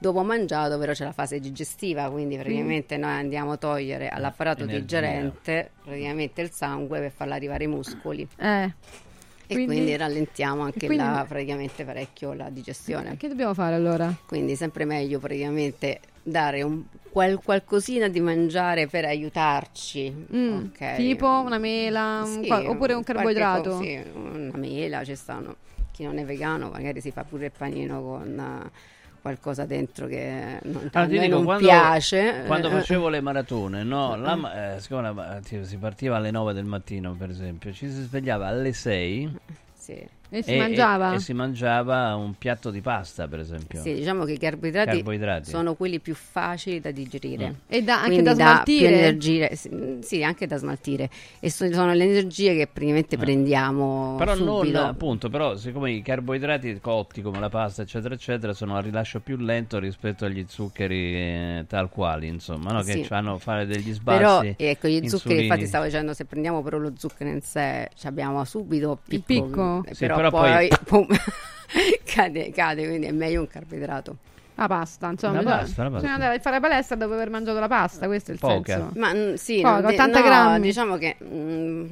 Dopo 0.00 0.22
mangiato 0.22 0.78
però 0.78 0.92
c'è 0.92 1.04
la 1.04 1.12
fase 1.12 1.38
digestiva, 1.40 2.08
quindi 2.08 2.36
praticamente 2.36 2.96
noi 2.96 3.10
andiamo 3.10 3.52
a 3.52 3.56
togliere 3.56 4.08
all'apparato 4.08 4.62
Energia. 4.62 4.80
digerente 5.00 5.70
praticamente 5.84 6.40
il 6.40 6.50
sangue 6.50 7.00
per 7.00 7.10
farlo 7.10 7.34
arrivare 7.34 7.64
ai 7.64 7.70
muscoli. 7.70 8.26
Eh. 8.38 8.72
E 9.50 9.54
Quindi- 9.54 9.74
quindi, 9.76 9.96
rallentiamo 9.96 10.62
anche 10.62 10.86
quindi- 10.86 10.96
la- 11.04 11.24
praticamente 11.26 11.84
parecchio 11.84 12.32
la 12.34 12.48
digestione. 12.50 13.16
Che 13.16 13.28
dobbiamo 13.28 13.54
fare 13.54 13.74
allora? 13.74 14.14
Quindi 14.26 14.54
sempre 14.56 14.84
meglio 14.84 15.18
praticamente 15.18 16.00
dare 16.28 16.62
un 16.62 16.82
qual- 17.10 17.40
qualcosina 17.42 18.08
di 18.08 18.20
mangiare 18.20 18.86
per 18.86 19.04
aiutarci. 19.04 20.26
Mm, 20.34 20.56
ok? 20.66 20.96
Tipo 20.96 21.26
una 21.26 21.58
mela, 21.58 22.22
un 22.24 22.42
Sì, 22.42 22.46
qua- 22.46 22.68
oppure 22.68 22.92
un 22.94 23.02
carboidrato? 23.02 23.70
co- 23.70 23.82
sì, 23.82 24.00
una 24.14 24.56
mela, 24.56 25.04
ci 25.04 25.14
stanno. 25.14 25.56
Chi 25.92 26.04
non 26.04 26.18
è 26.18 26.24
vegano 26.24 26.68
magari 26.70 27.00
si 27.00 27.10
fa 27.10 27.24
pure 27.24 27.46
il 27.46 27.52
panino 27.56 28.00
con 28.02 28.38
eh, 28.38 28.70
qualcosa 29.20 29.64
dentro 29.64 30.06
che 30.06 30.58
non, 30.62 30.76
a 30.92 30.98
Allora, 31.00 31.06
ti 31.08 31.16
noi 31.16 31.24
dico, 31.24 31.34
non 31.36 31.44
quando, 31.44 31.66
piace. 31.66 32.42
quando 32.46 32.70
facevo 32.70 33.08
le 33.08 33.20
maratone, 33.20 33.82
no, 33.82 34.14
Eh. 34.14 34.18
la 34.18 34.74
eh, 34.76 34.80
siccome 34.80 35.02
la 35.12 35.40
si 35.42 35.76
partiva 35.76 36.16
alle 36.16 36.30
9 36.30 36.52
del 36.52 36.64
mattino, 36.66 37.14
per 37.14 37.30
esempio, 37.30 37.72
ci 37.72 37.90
si 37.90 38.02
svegliava 38.02 38.46
alle 38.46 38.72
6 38.72 39.28
sì. 39.74 40.06
E 40.30 40.42
si 40.42 40.56
mangiava? 40.56 41.14
e 41.14 41.18
si 41.20 41.32
mangiava 41.32 42.14
un 42.14 42.34
piatto 42.36 42.70
di 42.70 42.80
pasta, 42.80 43.26
per 43.28 43.38
esempio. 43.40 43.80
Sì, 43.80 43.94
diciamo 43.94 44.24
che 44.24 44.32
i 44.32 44.38
carboidrati, 44.38 44.96
Carboidrati. 44.96 45.48
sono 45.50 45.74
quelli 45.74 46.00
più 46.00 46.14
facili 46.14 46.80
da 46.80 46.90
digerire 46.90 47.48
Mm. 47.48 47.52
E 47.68 47.82
da- 47.82 47.94
anche 47.96 48.06
Quindi 48.08 48.24
da 48.24 48.34
dà 48.34 48.44
smaltire? 48.52 48.98
energie, 48.98 49.56
sì, 49.56 49.70
sì, 50.02 50.22
anche 50.22 50.46
da 50.46 50.56
smaltire. 50.56 51.08
E 51.40 51.50
so- 51.50 51.72
sono 51.72 51.92
le 51.94 52.04
energie 52.04 52.54
che 52.54 52.66
praticamente 52.66 53.16
prendiamo 53.16 54.16
Però 54.18 54.34
subito. 54.34 54.78
non 54.78 54.86
appunto, 54.88 55.28
però 55.30 55.56
siccome 55.56 55.92
i 55.92 56.02
carboidrati 56.02 56.78
cotti 56.80 57.22
come 57.22 57.38
la 57.40 57.48
pasta, 57.48 57.82
eccetera, 57.82 58.14
eccetera, 58.14 58.52
sono 58.52 58.76
a 58.76 58.80
rilascio 58.80 59.20
più 59.20 59.36
lento 59.36 59.78
rispetto 59.78 60.24
agli 60.24 60.44
zuccheri 60.48 61.14
eh, 61.14 61.64
tal 61.68 61.88
quali, 61.88 62.26
insomma, 62.26 62.72
no? 62.72 62.82
Sì. 62.82 62.92
che 63.00 63.04
fanno 63.04 63.38
fare 63.38 63.66
degli 63.66 63.96
Però 64.02 64.40
sbassi. 64.40 64.54
ecco, 64.58 64.88
gli 64.88 64.94
zuccheri, 64.94 65.04
insulini. 65.04 65.42
infatti 65.44 65.66
stavo 65.66 65.84
dicendo, 65.84 66.12
se 66.14 66.24
prendiamo 66.24 66.62
però 66.62 66.78
lo 66.78 66.92
zucchero 66.96 67.30
in 67.30 67.40
sé, 67.40 67.88
ci 67.94 68.06
abbiamo 68.06 68.44
subito 68.44 68.98
Il 69.06 69.22
picco, 69.22 69.44
picco. 69.46 69.82
eh, 69.86 69.94
Sì, 69.94 70.04
però, 70.06 70.16
però 70.18 70.30
poi, 70.30 70.68
poi- 70.68 70.78
pum, 70.84 71.06
cade, 72.04 72.50
cade, 72.52 72.86
quindi 72.86 73.06
è 73.06 73.12
meglio 73.12 73.40
un 73.40 73.46
carboidrato. 73.48 74.16
La 74.54 74.66
pasta, 74.66 75.08
insomma, 75.08 75.34
La 75.34 75.38
bisogna, 75.38 75.56
pasta, 75.60 75.82
la 75.84 75.88
pasta. 75.90 75.96
bisogna 76.06 76.14
andare 76.14 76.36
a 76.38 76.40
fare 76.40 76.58
palestra 76.60 76.96
dopo 76.96 77.12
aver 77.14 77.30
mangiato 77.30 77.60
la 77.60 77.68
pasta, 77.68 78.06
questo 78.06 78.32
è 78.32 78.34
il 78.34 78.40
Poca. 78.40 78.72
senso. 78.72 78.90
Ma 78.98 79.14
mm, 79.14 79.34
sì, 79.34 79.60
Poca, 79.60 79.70
non 79.70 79.80
de- 79.82 79.92
80 79.94 80.18
no, 80.18 80.24
grammi. 80.26 80.60
diciamo 80.60 80.96
che 80.96 81.16
mm, 81.22 81.86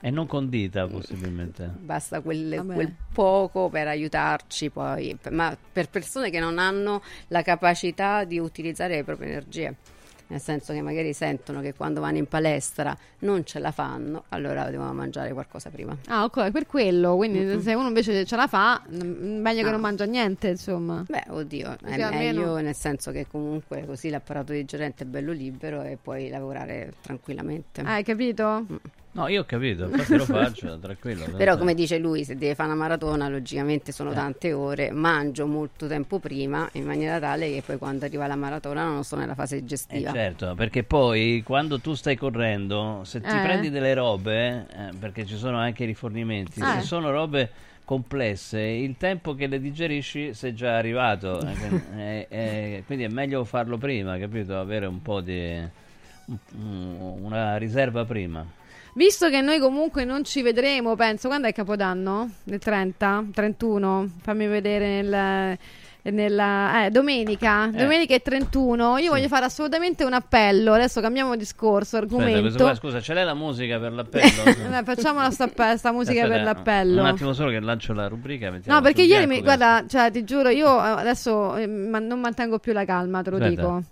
E 0.00 0.10
non 0.10 0.26
condita, 0.26 0.86
possibilmente. 0.88 1.70
basta 1.78 2.20
quel, 2.20 2.64
quel 2.74 2.92
poco 3.12 3.68
per 3.68 3.86
aiutarci 3.86 4.68
poi, 4.70 5.16
ma 5.30 5.56
per 5.72 5.88
persone 5.90 6.30
che 6.30 6.40
non 6.40 6.58
hanno 6.58 7.02
la 7.28 7.42
capacità 7.42 8.24
di 8.24 8.40
utilizzare 8.40 8.96
le 8.96 9.04
proprie 9.04 9.28
energie. 9.28 9.74
Nel 10.28 10.40
senso 10.40 10.72
che 10.72 10.80
magari 10.82 11.12
sentono 11.12 11.60
che 11.60 11.74
quando 11.74 12.00
vanno 12.00 12.18
in 12.18 12.26
palestra 12.26 12.96
non 13.20 13.44
ce 13.44 13.58
la 13.58 13.70
fanno, 13.70 14.24
allora 14.28 14.68
devono 14.70 14.92
mangiare 14.92 15.32
qualcosa 15.32 15.70
prima. 15.70 15.96
Ah, 16.06 16.24
ok, 16.24 16.50
per 16.50 16.66
quello. 16.66 17.16
Quindi 17.16 17.40
Mm-mm. 17.40 17.60
se 17.60 17.74
uno 17.74 17.88
invece 17.88 18.24
ce 18.24 18.36
la 18.36 18.46
fa, 18.46 18.82
mm, 18.90 19.40
meglio 19.40 19.58
che 19.60 19.64
No. 19.66 19.72
non 19.72 19.80
mangia 19.80 20.04
niente, 20.04 20.48
insomma. 20.48 21.04
Beh, 21.08 21.24
oddio, 21.28 21.72
è 21.72 21.76
Così 21.82 22.00
almeno- 22.02 22.10
meglio 22.40 22.56
nel 22.60 22.74
senso 22.74 23.10
che 23.10 23.26
comunque 23.30 23.84
così 23.86 24.08
l'apparato 24.10 24.52
digerente 24.52 25.04
è 25.04 25.06
bello 25.06 25.32
libero 25.32 25.82
e 25.82 25.98
puoi 26.00 26.28
lavorare 26.28 26.92
tranquillamente. 27.00 27.80
Hai 27.80 28.02
capito? 28.04 28.66
No, 29.18 29.26
io 29.26 29.40
ho 29.40 29.44
capito, 29.44 29.86
infatti 29.86 30.16
lo 30.16 30.24
faccio, 30.24 30.78
tranquillo. 30.78 31.24
Però 31.36 31.56
come 31.58 31.74
dice 31.74 31.98
lui, 31.98 32.22
se 32.24 32.36
deve 32.36 32.54
fare 32.54 32.68
una 32.70 32.78
maratona, 32.78 33.28
logicamente 33.28 33.90
sono 33.90 34.12
tante 34.12 34.52
ore, 34.52 34.92
mangio 34.92 35.44
molto 35.48 35.88
tempo 35.88 36.20
prima 36.20 36.68
in 36.74 36.84
maniera 36.84 37.18
tale 37.18 37.50
che 37.50 37.62
poi 37.66 37.78
quando 37.78 38.04
arriva 38.04 38.28
la 38.28 38.36
maratona 38.36 38.84
non 38.84 39.02
sono 39.02 39.22
nella 39.22 39.34
fase 39.34 39.56
Eh, 39.56 39.60
digestiva. 39.62 40.12
certo, 40.12 40.54
perché 40.54 40.84
poi 40.84 41.42
quando 41.44 41.80
tu 41.80 41.94
stai 41.94 42.14
correndo, 42.14 43.00
se 43.04 43.20
ti 43.20 43.26
Eh. 43.34 43.40
prendi 43.40 43.70
delle 43.70 43.92
robe, 43.94 44.66
eh, 44.70 44.90
perché 44.96 45.26
ci 45.26 45.36
sono 45.36 45.58
anche 45.58 45.82
i 45.82 45.86
rifornimenti, 45.86 46.60
Eh. 46.60 46.64
se 46.64 46.80
sono 46.82 47.10
robe 47.10 47.50
complesse, 47.84 48.60
il 48.60 48.96
tempo 48.98 49.34
che 49.34 49.48
le 49.48 49.58
digerisci 49.60 50.32
sei 50.32 50.54
già 50.54 50.76
arrivato, 50.76 51.40
eh, 51.40 51.54
quindi- 51.54 51.82
eh, 51.98 52.26
eh, 52.30 52.84
è 52.86 53.08
meglio 53.08 53.42
farlo 53.44 53.78
prima, 53.78 54.16
capito? 54.16 54.56
Avere 54.56 54.86
un 54.86 55.02
po' 55.02 55.20
di 55.20 55.58
un- 56.52 57.16
una 57.22 57.56
riserva 57.56 58.04
prima. 58.04 58.46
Visto 58.98 59.30
che 59.30 59.40
noi 59.40 59.60
comunque 59.60 60.04
non 60.04 60.24
ci 60.24 60.42
vedremo, 60.42 60.96
penso, 60.96 61.28
quando 61.28 61.46
è 61.46 61.52
Capodanno? 61.52 62.30
Nel 62.44 62.58
30? 62.58 63.26
31? 63.32 64.10
Fammi 64.22 64.46
vedere 64.48 65.02
nel... 65.02 65.58
Nella, 66.08 66.86
eh, 66.86 66.90
domenica, 66.90 67.66
Eh. 67.68 67.72
domenica 67.72 68.14
è 68.14 68.22
31. 68.22 68.96
Io 68.98 69.10
voglio 69.10 69.28
fare 69.28 69.44
assolutamente 69.44 70.04
un 70.04 70.14
appello. 70.14 70.72
Adesso 70.72 71.00
cambiamo 71.02 71.36
discorso, 71.36 71.96
Aspetta, 71.98 72.14
argomento. 72.14 72.40
questo 72.40 72.64
qua, 72.64 72.74
scusa, 72.74 73.00
ce 73.00 73.12
l'hai 73.14 73.24
la 73.26 73.34
musica 73.34 73.78
per 73.78 73.92
l'appello? 73.92 74.42
Vabbè, 74.70 74.82
facciamo 74.94 75.20
la 75.20 75.30
sta, 75.30 75.48
sta 75.76 75.92
musica 75.92 76.22
Aspetta, 76.22 76.34
per 76.34 76.42
l'appello. 76.44 77.00
Un 77.02 77.06
attimo 77.06 77.32
solo 77.34 77.50
che 77.50 77.60
lancio 77.60 77.92
la 77.92 78.08
rubrica. 78.08 78.50
No, 78.64 78.80
perché 78.80 79.02
ieri 79.02 79.26
mi, 79.26 79.42
guarda, 79.42 79.84
cioè, 79.86 80.10
ti 80.10 80.24
giuro, 80.24 80.48
io 80.48 80.66
eh, 80.66 80.88
adesso 80.88 81.56
eh, 81.56 81.66
ma- 81.66 81.98
non 81.98 82.20
mantengo 82.20 82.58
più 82.58 82.72
la 82.72 82.86
calma, 82.86 83.20
te 83.22 83.30
lo 83.30 83.36
Aspetta. 83.36 83.50
dico. 83.50 83.82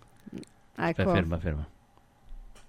Aspetta, 0.77 1.03
Ecco. 1.03 1.12
ferma, 1.12 1.39
ferma. 1.39 1.66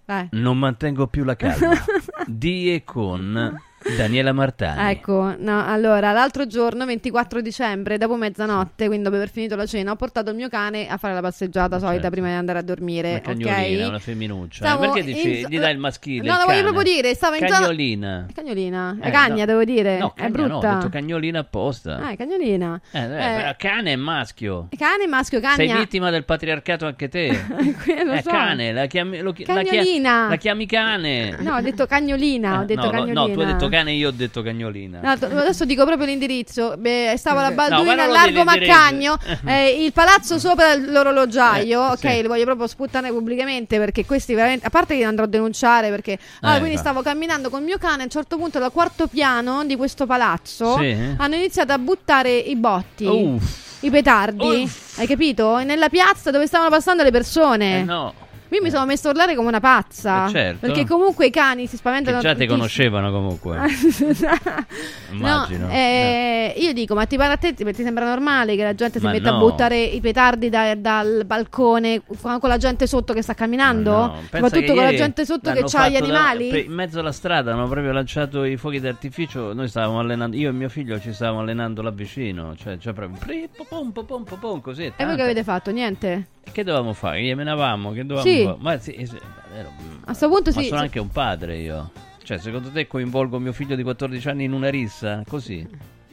Eh. 0.08 0.30
Non 0.32 0.58
mantengo 0.58 1.08
più 1.08 1.24
la 1.24 1.36
calma. 1.36 1.76
Di 2.26 2.74
e 2.74 2.84
con 2.86 3.60
Daniela 3.96 4.34
Martani. 4.34 4.92
Ecco, 4.92 5.36
no, 5.38 5.66
allora, 5.66 6.12
l'altro 6.12 6.48
giorno, 6.48 6.86
24 6.86 7.42
dicembre, 7.42 7.98
dopo 7.98 8.16
mezzanotte, 8.16 8.88
quindi 8.88 9.04
dopo 9.04 9.16
aver 9.16 9.30
finito 9.30 9.56
la 9.56 9.66
cena, 9.66 9.92
ho 9.92 9.96
portato 9.96 10.32
il 10.32 10.36
mio 10.36 10.50
cane 10.50 10.88
a 10.88 10.98
fare 10.98 11.14
la 11.14 11.22
passeggiata 11.22 11.80
solita 11.80 12.10
prima 12.10 12.28
di 12.28 12.34
andare 12.34 12.60
a 12.60 12.62
dormire. 12.64 13.10
Una 13.12 13.20
cagnolina, 13.22 13.84
ok? 13.84 13.90
una 13.90 14.00
femminuccia. 14.00 14.66
Stavo 14.66 14.84
Eh, 14.84 14.88
Perché 14.88 15.04
dici, 15.04 15.40
in- 15.42 15.48
gli 15.48 15.60
dai 15.60 15.72
il 15.74 15.78
maschile? 15.80 16.28
No, 16.28 16.34
il 16.34 16.40
lo 16.40 16.46
voglio 16.46 16.62
proprio 16.64 16.84
dire, 16.84 17.14
stavo 17.14 17.36
in 17.36 17.48
zona- 17.48 17.60
Cagnolina. 17.60 18.26
Cagnolina, 18.34 18.98
è 19.00 19.08
Eh, 19.08 19.12
cagna, 19.12 19.36
no. 19.40 19.46
devo 19.46 19.64
dire. 19.64 19.98
No, 20.00 20.14
è 20.16 20.20
cagna 20.22 20.28
no, 20.38 20.48
brutta. 20.48 20.72
ho 20.72 20.76
detto 20.76 20.90
cagnolina 20.90 21.40
apposta. 21.40 21.98
Ah, 21.98 22.10
è 22.12 22.18
cagnolina. 22.18 22.82
Eh, 22.92 23.00
eh, 23.00 23.50
Eh, 23.50 23.56
cane 23.58 23.92
è 23.94 23.96
maschio. 23.96 24.68
cane, 24.78 25.08
maschio, 25.08 25.40
cagna. 25.40 25.56
Sei 25.56 25.72
vittima 25.74 26.10
del 26.10 26.26
patriarcato 26.26 26.86
anche 26.88 27.08
te. 27.10 27.28
Lo 28.06 28.12
è 28.14 28.22
so. 28.22 28.30
cane, 28.30 28.74
la 28.74 28.86
chiami, 28.88 29.20
lo 29.20 29.34
Cagnolina. 29.34 30.28
la 30.30 30.36
chiami 30.36 30.66
cane. 30.66 31.36
No, 31.40 31.56
ho 31.56 31.62
detto 31.62 31.86
cagnolina, 31.86 32.60
ho 32.60 32.64
detto 32.66 32.82
no, 32.82 32.86
no, 32.86 32.92
cagnolina. 32.92 33.22
no, 33.22 33.32
tu 33.32 33.40
hai 33.40 33.46
detto 33.46 33.67
cane, 33.70 33.92
io 33.94 34.10
ho 34.10 34.12
detto 34.12 34.42
cagnolina. 34.42 35.00
No, 35.02 35.12
adesso 35.12 35.66
dico 35.66 35.86
proprio 35.86 36.06
l'indirizzo. 36.08 36.76
Beh, 36.78 37.14
stavo 37.18 37.40
alla 37.40 37.50
No, 37.50 37.56
ma 37.56 37.68
Balduina, 37.70 38.06
lo 38.06 38.12
Largo. 38.14 38.44
Maccagno, 38.44 39.18
eh, 39.46 39.84
il 39.84 39.94
palazzo 39.94 40.40
sopra 40.40 40.74
l'orologiaio. 40.76 41.88
Eh, 41.88 41.92
ok, 41.92 41.98
sì. 42.00 42.22
li 42.22 42.28
voglio 42.28 42.44
proprio 42.46 42.68
sputtare 42.68 43.10
pubblicamente 43.10 43.78
perché 43.78 44.06
questi 44.06 44.34
veramente. 44.34 44.66
A 44.66 44.70
parte 44.70 44.98
che 44.98 45.04
andrò 45.04 45.24
a 45.26 45.28
denunciare 45.28 45.90
perché. 45.90 46.18
Ah, 46.42 46.56
Eh, 46.56 46.60
quindi 46.60 46.76
va. 46.76 46.82
stavo 46.82 47.02
camminando 47.02 47.50
col 47.50 47.64
mio 47.64 47.78
cane. 47.78 48.02
A 48.02 48.06
un 48.06 48.10
certo 48.10 48.38
punto, 48.38 48.60
dal 48.60 48.72
quarto 48.72 49.08
piano 49.08 49.64
di 49.66 49.76
questo 49.76 50.06
palazzo, 50.06 50.78
Sì. 50.78 50.96
hanno 51.18 51.36
iniziato 51.36 51.72
a 51.74 51.78
buttare 51.78 52.36
i 52.36 52.56
botti. 52.56 53.06
Uff. 53.06 53.66
I 53.82 53.92
petardi, 53.92 54.68
hai 54.98 55.06
capito? 55.06 55.58
Nella 55.64 55.88
piazza 55.90 56.32
dove 56.32 56.48
stavano 56.48 56.72
passando 56.72 57.04
le 57.04 57.12
persone. 57.12 57.80
Eh, 57.80 57.84
no. 57.84 58.12
Io 58.50 58.62
mi 58.62 58.70
sono 58.70 58.86
messo 58.86 59.08
a 59.08 59.12
urlare 59.12 59.36
come 59.36 59.48
una 59.50 59.60
pazza. 59.60 60.28
Eh, 60.28 60.30
certo. 60.32 60.66
Perché 60.66 60.86
comunque 60.86 61.26
i 61.28 61.30
cani 61.32 61.66
si 61.66 61.72
Che 61.72 61.78
spaventano. 61.78 62.20
già 62.20 62.34
ti 62.36 62.46
conoscevano 62.46 63.12
comunque. 63.12 63.60
Immagino. 65.12 65.68
No, 65.68 65.72
eh, 65.74 66.54
io 66.58 66.74
dico, 66.74 66.94
ma 66.96 67.06
ti 67.06 67.18
pare 67.18 67.34
a 67.34 67.38
te, 67.38 67.54
ti, 67.54 67.64
ti 67.66 67.84
sembra 67.84 68.06
normale 68.06 68.56
che 68.56 68.64
la 68.64 68.74
gente 68.76 69.00
si 69.00 69.06
Ma 69.06 69.12
metta 69.12 69.32
no. 69.32 69.38
a 69.38 69.40
buttare 69.40 69.82
i 69.82 70.00
petardi 70.00 70.50
da- 70.50 70.76
dal 70.76 71.24
balcone 71.26 72.02
con, 72.22 72.40
la 72.42 72.58
gente 72.58 72.88
sotto 72.88 73.14
che 73.14 73.22
sta 73.22 73.34
camminando? 73.34 73.92
No, 73.92 74.16
Soprattutto 74.24 74.60
che 74.60 74.74
con 74.74 74.84
la 74.84 74.94
gente 74.94 75.26
sotto 75.26 75.52
che 75.52 75.60
ha 75.60 75.90
gli 75.90 75.94
da- 75.94 75.98
animali? 76.04 76.48
pre- 76.50 76.60
in 76.62 76.72
mezzo 76.74 77.00
alla 77.00 77.12
strada 77.12 77.54
hanno 77.54 77.68
proprio 77.68 77.92
lanciato 77.92 78.44
i 78.44 78.58
fuochi 78.58 78.80
d'artificio. 78.80 79.54
Noi 79.54 79.68
stavamo 79.68 80.00
allenando, 80.00 80.36
io 80.36 80.50
e 80.50 80.54
mio 80.54 80.70
figlio 80.70 81.00
ci 81.00 81.14
stavamo 81.14 81.40
allenando 81.42 81.82
là 81.82 81.92
vicino. 81.92 82.56
Cioè, 82.56 82.78
cioè 82.78 82.94
proprio 82.94 83.18
pri- 83.20 83.50
popom, 83.56 83.92
popom, 83.92 84.24
popom, 84.24 84.62
così. 84.62 84.92
e 84.96 85.06
voi 85.06 85.16
che 85.16 85.22
avete 85.22 85.44
fatto? 85.44 85.72
Niente? 85.72 86.28
Che 86.50 86.64
dovevamo 86.64 86.94
fare? 86.94 87.22
Che 87.22 87.36
menavamo? 87.36 87.92
Che 87.92 88.06
dovevamo 88.06 88.26
Sì. 88.26 88.37
Ma 88.60 88.78
sì, 88.80 89.06
sì, 89.06 89.18
ero- 89.56 89.72
A 90.06 90.14
sto 90.14 90.30
punto 90.30 90.52
ma 90.54 90.62
sì. 90.62 90.68
sono 90.68 90.80
anche 90.82 91.00
un 91.00 91.10
padre 91.10 91.58
io. 91.58 91.92
Cioè, 92.24 92.38
secondo 92.40 92.70
te 92.72 92.88
coinvolgo 92.88 93.40
mio 93.40 93.54
figlio 93.54 93.76
di 93.76 93.84
14 93.84 94.28
anni 94.30 94.44
in 94.44 94.52
una 94.52 94.70
rissa? 94.70 95.24
Così? 95.28 95.66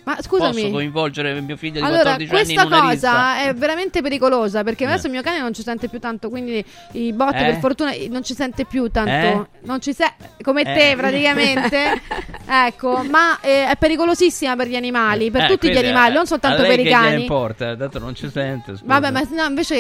Ma 0.05 0.17
scusami. 0.21 0.53
Posso 0.63 0.71
coinvolgere 0.71 1.41
mio 1.41 1.57
figlio 1.57 1.81
di 1.81 1.87
Allora, 1.87 2.15
14 2.15 2.31
anni 2.31 2.41
in 2.41 2.47
questa 2.59 2.67
una 2.67 2.81
cosa 2.81 2.93
rissa? 2.93 3.39
è 3.49 3.55
veramente 3.55 4.03
pericolosa 4.03 4.63
perché 4.63 4.85
Eh. 4.85 4.87
adesso 4.87 5.07
il 5.07 5.13
mio 5.13 5.23
cane 5.23 5.41
non 5.41 5.53
ci 5.55 5.63
sente 5.63 5.89
più 5.89 5.99
tanto, 5.99 6.29
quindi 6.29 6.65
i 6.93 7.13
botti 7.13 7.37
Eh? 7.39 7.45
per 7.45 7.59
fortuna 7.59 7.93
non 8.11 8.23
ci 8.23 8.35
sente 8.35 8.65
più 8.67 8.89
tanto. 8.91 9.11
Eh? 9.11 9.47
Non 9.63 9.81
ci 9.81 9.93
se- 9.95 10.13
come 10.43 10.63
te 10.63 10.91
Eh. 10.91 10.97
praticamente. 10.97 12.01
ecco, 12.47 13.03
ma 13.09 13.41
eh, 13.41 13.69
è 13.69 13.77
pericolosissima 13.77 14.55
per 14.57 14.69
gli 14.69 14.77
animali, 14.77 15.31
per 15.31 15.45
Eh, 15.45 15.49
tutti 15.49 15.71
gli 15.71 15.77
animali, 15.79 16.13
non 16.15 16.27
soltanto 16.27 16.63
a 16.63 16.67
per 16.67 16.79
i 16.81 16.83
che 16.83 16.91
gliene 16.91 17.09
cani. 17.09 17.21
importa, 17.23 17.75
dato 17.75 17.99
non 17.99 18.15
ci 18.15 18.29
sente. 18.31 18.73
scusa. 18.77 18.83
Vabbè, 18.85 19.11
ma 19.11 19.23
no, 19.31 19.45
invece, 19.47 19.77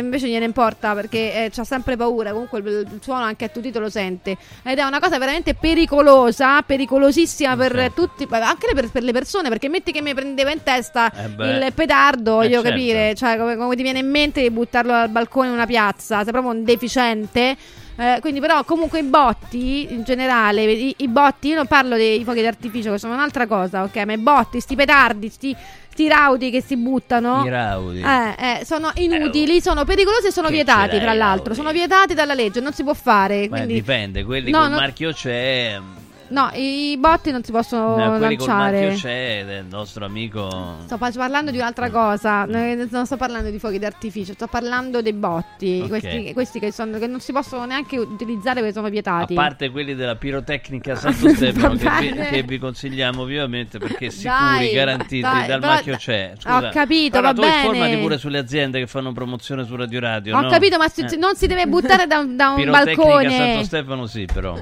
invece 0.00 0.28
gliene 0.28 0.44
importa 0.44 0.92
perché 0.94 1.50
c'ha 1.52 1.64
sempre 1.64 1.96
paura. 1.96 2.32
Comunque 2.32 2.58
il, 2.58 2.66
il 2.92 2.98
suono 3.00 3.22
anche 3.24 3.44
attutito 3.44 3.78
lo 3.78 3.88
sente. 3.90 4.36
Ed 4.64 4.78
è 4.78 4.82
una 4.82 4.98
cosa 4.98 5.18
veramente 5.18 5.54
pericolosa, 5.54 6.60
pericolosissima 6.62 7.56
per 7.56 7.92
tutti, 7.94 8.26
beh, 8.26 8.40
anche 8.40 8.68
per, 8.74 8.90
per 8.90 9.02
le 9.04 9.12
persone. 9.12 9.34
Perché 9.42 9.68
metti 9.68 9.92
che 9.92 10.02
mi 10.02 10.14
prendeva 10.14 10.50
in 10.50 10.62
testa 10.62 11.10
Eh 11.12 11.24
il 11.66 11.72
petardo, 11.74 12.32
Eh, 12.32 12.46
voglio 12.46 12.62
certo. 12.62 12.68
capire, 12.70 13.14
cioè 13.14 13.36
come, 13.36 13.56
come 13.56 13.76
ti 13.76 13.82
viene 13.82 13.98
in 14.00 14.10
mente 14.10 14.40
di 14.42 14.50
buttarlo 14.50 14.92
dal 14.92 15.08
balcone 15.08 15.48
in 15.48 15.54
una 15.54 15.66
piazza? 15.66 16.22
Sei 16.22 16.32
proprio 16.32 16.52
un 16.52 16.64
deficiente. 16.64 17.56
Eh, 17.98 18.18
quindi, 18.20 18.40
però, 18.40 18.62
comunque, 18.64 18.98
i 18.98 19.02
botti 19.04 19.86
in 19.90 20.02
generale, 20.02 20.64
i, 20.64 20.94
i 20.98 21.08
botti, 21.08 21.48
io 21.48 21.56
non 21.56 21.66
parlo 21.66 21.96
dei 21.96 22.22
fuochi 22.24 22.42
d'artificio, 22.42 22.90
che 22.92 22.98
sono 22.98 23.14
un'altra 23.14 23.46
cosa, 23.46 23.84
ok? 23.84 23.96
Ma 24.04 24.12
i 24.12 24.18
botti, 24.18 24.60
sti 24.60 24.74
petardi, 24.74 25.30
sti, 25.30 25.56
sti 25.92 26.06
rauti 26.08 26.50
che 26.50 26.60
si 26.60 26.76
buttano. 26.76 27.42
Raudi. 27.48 28.02
Eh, 28.02 28.58
eh, 28.60 28.64
sono 28.66 28.90
inutili, 28.96 29.62
sono 29.62 29.84
pericolosi 29.84 30.26
e 30.26 30.30
sono 30.30 30.48
Che 30.48 30.54
vietati, 30.54 30.98
tra 30.98 31.14
l'altro. 31.14 31.54
Sono 31.54 31.72
vietati 31.72 32.12
dalla 32.12 32.34
legge, 32.34 32.60
non 32.60 32.74
si 32.74 32.82
può 32.82 32.92
fare. 32.92 33.48
Quindi, 33.48 33.72
dipende, 33.72 34.24
quelli 34.24 34.50
No, 34.50 34.58
col 34.60 34.70
no- 34.72 34.76
marchio 34.76 35.12
c'è. 35.12 35.80
No, 36.28 36.50
i 36.54 36.96
botti 36.98 37.30
non 37.30 37.42
si 37.44 37.52
possono 37.52 38.14
eh, 38.14 38.18
quelli 38.18 38.36
col 38.36 38.46
lanciare. 38.48 38.80
marchio 38.86 38.98
c'è 39.00 39.44
del 39.46 39.64
nostro 39.66 40.04
amico. 40.04 40.76
Sto 40.84 40.96
pa- 40.98 41.10
parlando 41.14 41.50
di 41.50 41.58
un'altra 41.58 41.90
cosa, 41.90 42.44
non 42.44 42.88
non 42.90 43.06
sto 43.06 43.16
parlando 43.16 43.50
di 43.50 43.58
fuochi 43.58 43.78
d'artificio, 43.78 44.32
sto 44.34 44.46
parlando 44.46 45.02
dei 45.02 45.12
botti, 45.12 45.80
Ok. 45.82 45.88
questi, 45.88 46.32
questi 46.32 46.58
che, 46.58 46.72
sono, 46.72 46.98
che 46.98 47.06
non 47.06 47.20
si 47.20 47.32
possono 47.32 47.64
neanche 47.64 47.98
utilizzare 47.98 48.60
perché 48.60 48.72
sono 48.74 48.86
A 48.86 48.90
vietati. 48.90 49.34
parte 49.34 49.70
quelli 49.70 49.94
della 49.94 50.16
pirotecnica 50.16 50.94
Santo 50.96 51.28
Stefano 51.28 51.74
che 51.76 51.88
vi, 52.00 52.12
che 52.30 52.42
vi 52.42 52.58
consigliamo 52.58 53.24
vivamente 53.24 53.78
perché 53.78 54.10
sicuri, 54.10 54.34
Dai, 54.38 54.72
garantiti 54.72 55.20
dai, 55.20 55.46
dal 55.46 55.60
però- 55.60 55.72
marchio 55.72 55.96
c'è. 55.96 56.32
Scusa. 56.38 56.56
Ho 56.56 56.70
capito, 56.70 57.18
Allora, 57.18 57.32
va 57.32 57.40
tu 57.40 57.46
bene. 57.48 57.56
informati 57.64 57.96
pure 57.98 58.18
sulle 58.18 58.38
aziende 58.38 58.78
che 58.80 58.86
fanno 58.86 59.12
promozione 59.12 59.64
su 59.64 59.74
Radio 59.76 60.00
Radio. 60.00 60.36
Ho 60.36 60.40
no? 60.40 60.48
capito, 60.48 60.76
ma 60.78 60.84
Eh. 60.86 61.16
non 61.16 61.34
si 61.36 61.46
deve 61.46 61.66
buttare 61.66 62.06
da, 62.06 62.18
un- 62.18 62.36
da 62.36 62.50
un 62.50 62.56
Pirotecnica 62.56 63.02
balcone. 63.04 63.36
Santo 63.36 63.64
Stefano 63.64 64.06
sì, 64.06 64.26
però. 64.32 64.58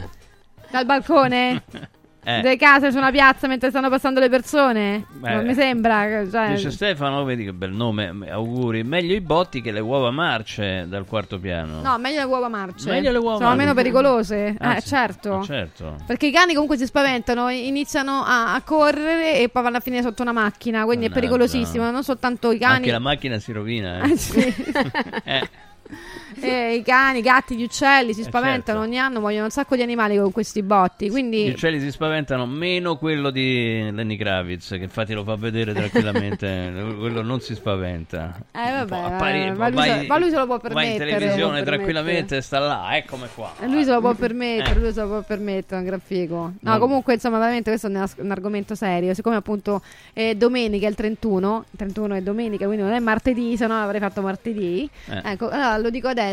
Dal 0.70 0.84
balcone? 0.84 1.62
Eh. 2.26 2.40
Delle 2.40 2.56
case 2.56 2.90
su 2.90 2.96
una 2.96 3.10
piazza 3.10 3.46
mentre 3.46 3.68
stanno 3.68 3.90
passando 3.90 4.18
le 4.18 4.30
persone? 4.30 5.04
Beh. 5.12 5.34
non 5.34 5.44
mi 5.44 5.52
sembra. 5.52 6.26
Cioè, 6.26 6.54
Dice 6.54 6.70
Stefano, 6.70 7.22
vedi 7.22 7.44
che 7.44 7.52
bel 7.52 7.70
nome, 7.70 8.14
auguri. 8.30 8.82
Meglio 8.82 9.14
i 9.14 9.20
botti 9.20 9.60
che 9.60 9.70
le 9.70 9.80
uova 9.80 10.10
marce 10.10 10.86
dal 10.88 11.04
quarto 11.04 11.38
piano. 11.38 11.82
No, 11.82 11.98
meglio 11.98 12.20
le 12.20 12.24
uova 12.24 12.48
marce. 12.48 12.88
Meglio 12.88 13.12
le 13.12 13.18
uova 13.18 13.34
Sono 13.36 13.48
marce. 13.48 13.60
meno 13.62 13.74
pericolose. 13.74 14.56
Ah, 14.58 14.76
eh, 14.76 14.80
sì. 14.80 14.88
certo. 14.88 15.34
Ah, 15.40 15.42
certo. 15.42 15.96
Perché 16.06 16.28
i 16.28 16.32
cani 16.32 16.54
comunque 16.54 16.78
si 16.78 16.86
spaventano, 16.86 17.50
iniziano 17.50 18.22
a, 18.24 18.54
a 18.54 18.62
correre 18.62 19.40
e 19.40 19.50
poi 19.50 19.62
vanno 19.62 19.76
a 19.76 19.80
finire 19.80 20.00
sotto 20.00 20.22
una 20.22 20.32
macchina. 20.32 20.84
Quindi 20.86 21.08
Mannaggia. 21.08 21.26
è 21.26 21.28
pericolosissimo. 21.28 21.90
Non 21.90 22.02
soltanto 22.02 22.52
i 22.52 22.58
cani. 22.58 22.76
Anche 22.76 22.90
la 22.90 23.00
macchina 23.00 23.38
si 23.38 23.52
rovina. 23.52 24.00
Eh. 24.00 24.10
Ah, 24.12 24.16
sì. 24.16 24.54
Eh. 25.24 25.48
eh, 26.40 26.74
i 26.74 26.82
cani, 26.82 27.18
i 27.18 27.22
gatti, 27.22 27.56
gli 27.56 27.62
uccelli 27.64 28.12
si 28.14 28.20
Eh, 28.20 28.24
spaventano 28.24 28.78
certo. 28.78 28.80
ogni 28.80 28.98
anno, 28.98 29.20
muoiono 29.20 29.44
un 29.44 29.50
sacco 29.50 29.76
di 29.76 29.82
animali 29.82 30.16
con 30.16 30.32
questi 30.32 30.62
botti. 30.62 31.06
Gli 31.06 31.10
Quindi 31.10 31.48
uccelli 31.48 31.80
si 31.80 31.90
spaventano 31.90 32.46
meno 32.46 32.96
quello 32.96 33.30
di 33.30 33.90
Lenny 33.92 34.16
Kravitz, 34.16 34.68
che 34.70 34.76
infatti 34.76 35.12
lo 35.14 35.24
fa 35.24 35.36
vedere 35.36 35.72
tranquillamente. 35.72 36.72
quello 36.98 37.22
non 37.22 37.40
si 37.40 37.54
spaventa. 37.54 38.36
Eh, 38.52 38.70
vabbè, 38.72 38.96
Appari- 38.96 39.42
eh, 39.44 39.52
ma, 39.52 39.68
lui 39.68 39.76
vai- 39.76 40.00
se, 40.00 40.06
ma 40.06 40.18
lui 40.18 40.30
se 40.30 40.36
lo 40.36 40.46
può 40.46 40.54
in 40.54 40.60
permettere. 40.60 40.98
televisione 41.10 41.34
se 41.34 41.40
lo 41.42 41.52
può 41.54 41.62
tranquillamente, 41.74 42.40
sta 42.40 42.58
là, 42.58 42.96
eccomi 42.96 43.26
qua. 43.34 43.52
permettere. 43.56 43.72
Lui 43.74 43.84
se 43.84 43.90
lo 43.92 44.00
può 44.00 44.14
permettere, 44.14 44.70
Eh. 44.76 44.80
lui 44.82 44.92
se 44.92 45.00
lo 45.00 45.06
può 45.08 45.22
permettere, 45.22 45.80
un 45.80 45.86
gran 45.86 46.00
figo. 46.00 46.36
No, 46.36 46.70
Non- 46.70 46.78
comunque, 46.78 47.14
insomma, 47.14 47.38
veramente 47.38 47.70
questo 47.70 47.86
è 47.88 47.90
un, 47.90 48.30
argomento 48.30 48.74
serio. 48.74 49.14
Siccome 49.14 49.36
appunto 49.36 49.82
è 50.12 50.34
domenica 50.34 50.86
è 50.86 50.88
il 50.90 50.94
31, 50.96 51.64
il 51.70 51.76
31 51.78 52.14
è 52.14 52.20
domenica, 52.22 52.66
quindi 52.66 52.82
non 52.84 52.92
è 52.92 52.98
martedì, 52.98 53.56
se 53.56 53.66
no 53.66 53.78
l'avrei 53.78 54.00
fatto 54.00 54.20
martedì. 54.22 54.88
Eh. 55.08 55.20
Ecco, 55.32 55.48
allora 55.48 55.76
lo 55.78 55.90
dico 55.90 56.08
adesso, 56.08 56.23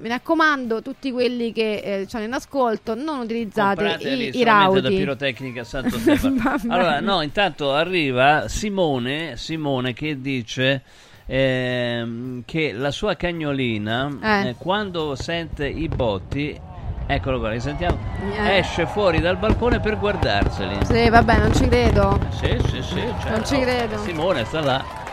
mi 0.00 0.08
raccomando, 0.08 0.82
tutti 0.82 1.10
quelli 1.12 1.52
che 1.52 1.76
eh, 2.00 2.06
ci 2.06 2.16
hanno 2.16 2.24
in 2.26 2.32
ascolto, 2.32 2.94
non 2.94 3.20
utilizzate 3.20 3.82
Comprateli 3.84 4.24
i, 4.24 4.28
i 4.28 4.32
solamente 4.42 4.74
da 4.74 4.80
rauti. 4.88 4.96
Pirotecnica 4.96 5.64
Santo 5.64 5.98
Stefano. 5.98 6.36
Allora, 6.68 7.00
no, 7.00 7.22
intanto 7.22 7.72
arriva 7.72 8.48
Simone, 8.48 9.36
Simone 9.36 9.92
che 9.92 10.20
dice 10.20 10.82
ehm, 11.26 12.42
che 12.44 12.72
la 12.72 12.90
sua 12.90 13.14
cagnolina, 13.16 14.08
Eh. 14.22 14.48
eh, 14.48 14.54
quando 14.58 15.14
sente 15.14 15.66
i 15.66 15.88
botti, 15.88 16.58
eccolo 17.06 17.38
qua, 17.38 17.58
sentiamo, 17.58 17.98
Eh. 18.44 18.58
esce 18.58 18.86
fuori 18.86 19.20
dal 19.20 19.36
balcone 19.36 19.80
per 19.80 19.98
guardarseli. 19.98 20.84
Sì, 20.84 21.08
vabbè, 21.08 21.38
non 21.38 21.54
ci 21.54 21.68
credo. 21.68 22.18
Sì, 22.30 22.56
sì, 22.68 22.82
sì, 22.82 22.94
certo. 23.20 23.28
Non 23.30 23.46
ci 23.46 23.60
credo. 23.60 23.98
Simone 23.98 24.44
sta 24.44 24.60
là. 24.60 25.06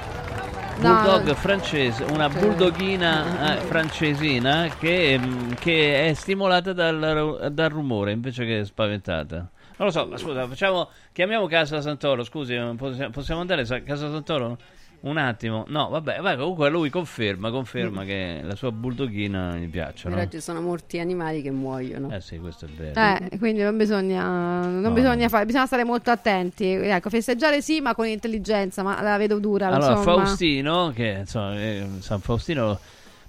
No. 0.78 0.94
Bulldog 1.02 1.34
francese, 1.36 2.04
una 2.04 2.30
Sì. 2.30 2.38
bulldoghina 2.40 3.56
eh, 3.58 3.62
francesina 3.62 4.68
che, 4.78 5.18
mm, 5.18 5.52
che 5.54 6.08
è 6.10 6.14
stimolata 6.14 6.74
dal, 6.74 7.50
dal 7.52 7.70
rumore 7.70 8.12
invece 8.12 8.46
che 8.46 8.66
spaventata. 8.66 9.50
Non 9.78 9.88
lo 9.88 9.92
so, 9.92 10.06
ma 10.06 10.18
scusa, 10.18 10.48
facciamo, 10.48 10.90
chiamiamo 11.12 11.48
Casa 11.48 11.82
Santoro, 11.82 12.24
scusi, 12.24 12.56
possiamo, 12.78 13.10
possiamo 13.12 13.42
andare 13.42 13.62
a 13.62 13.82
Casa 13.82 14.10
Santoro? 14.10 14.58
Un 15.02 15.18
attimo, 15.18 15.66
no, 15.68 15.90
vabbè, 15.90 16.20
vai, 16.20 16.36
comunque 16.36 16.70
lui 16.70 16.90
conferma, 16.90 17.52
conferma 17.52 18.04
che 18.04 18.40
la 18.44 18.56
sua 18.56 18.72
bulldoghina 18.72 19.56
gli 19.56 19.68
piacciono. 19.70 20.16
Però 20.16 20.28
ci 20.28 20.42
sono 20.42 20.62
molti 20.62 20.98
animali 21.00 21.44
che 21.44 21.52
muoiono. 21.52 22.12
Eh 22.12 22.22
sì, 22.22 22.40
questo 22.40 22.66
è 22.66 22.70
vero. 22.70 23.00
Eh, 23.00 23.38
quindi 23.38 23.62
non 23.62 23.78
bisogna, 23.78 24.62
non 24.62 24.82
No. 24.82 24.92
bisogna 24.92 25.30
fare, 25.30 25.46
bisogna 25.46 25.68
stare 25.68 25.84
molto 25.84 26.10
attenti. 26.10 26.66
Ecco, 26.72 27.10
festeggiare 27.10 27.62
sì, 27.62 27.82
ma 27.82 27.94
con 27.94 28.08
intelligenza, 28.08 28.82
ma 28.82 29.00
la 29.04 29.18
vedo 29.18 29.38
dura. 29.38 29.68
Allora, 29.68 29.96
insomma. 29.98 30.24
Faustino, 30.26 30.92
che 30.96 31.18
insomma, 31.20 31.56
eh, 31.62 31.86
San 32.00 32.20
Faustino, 32.20 32.80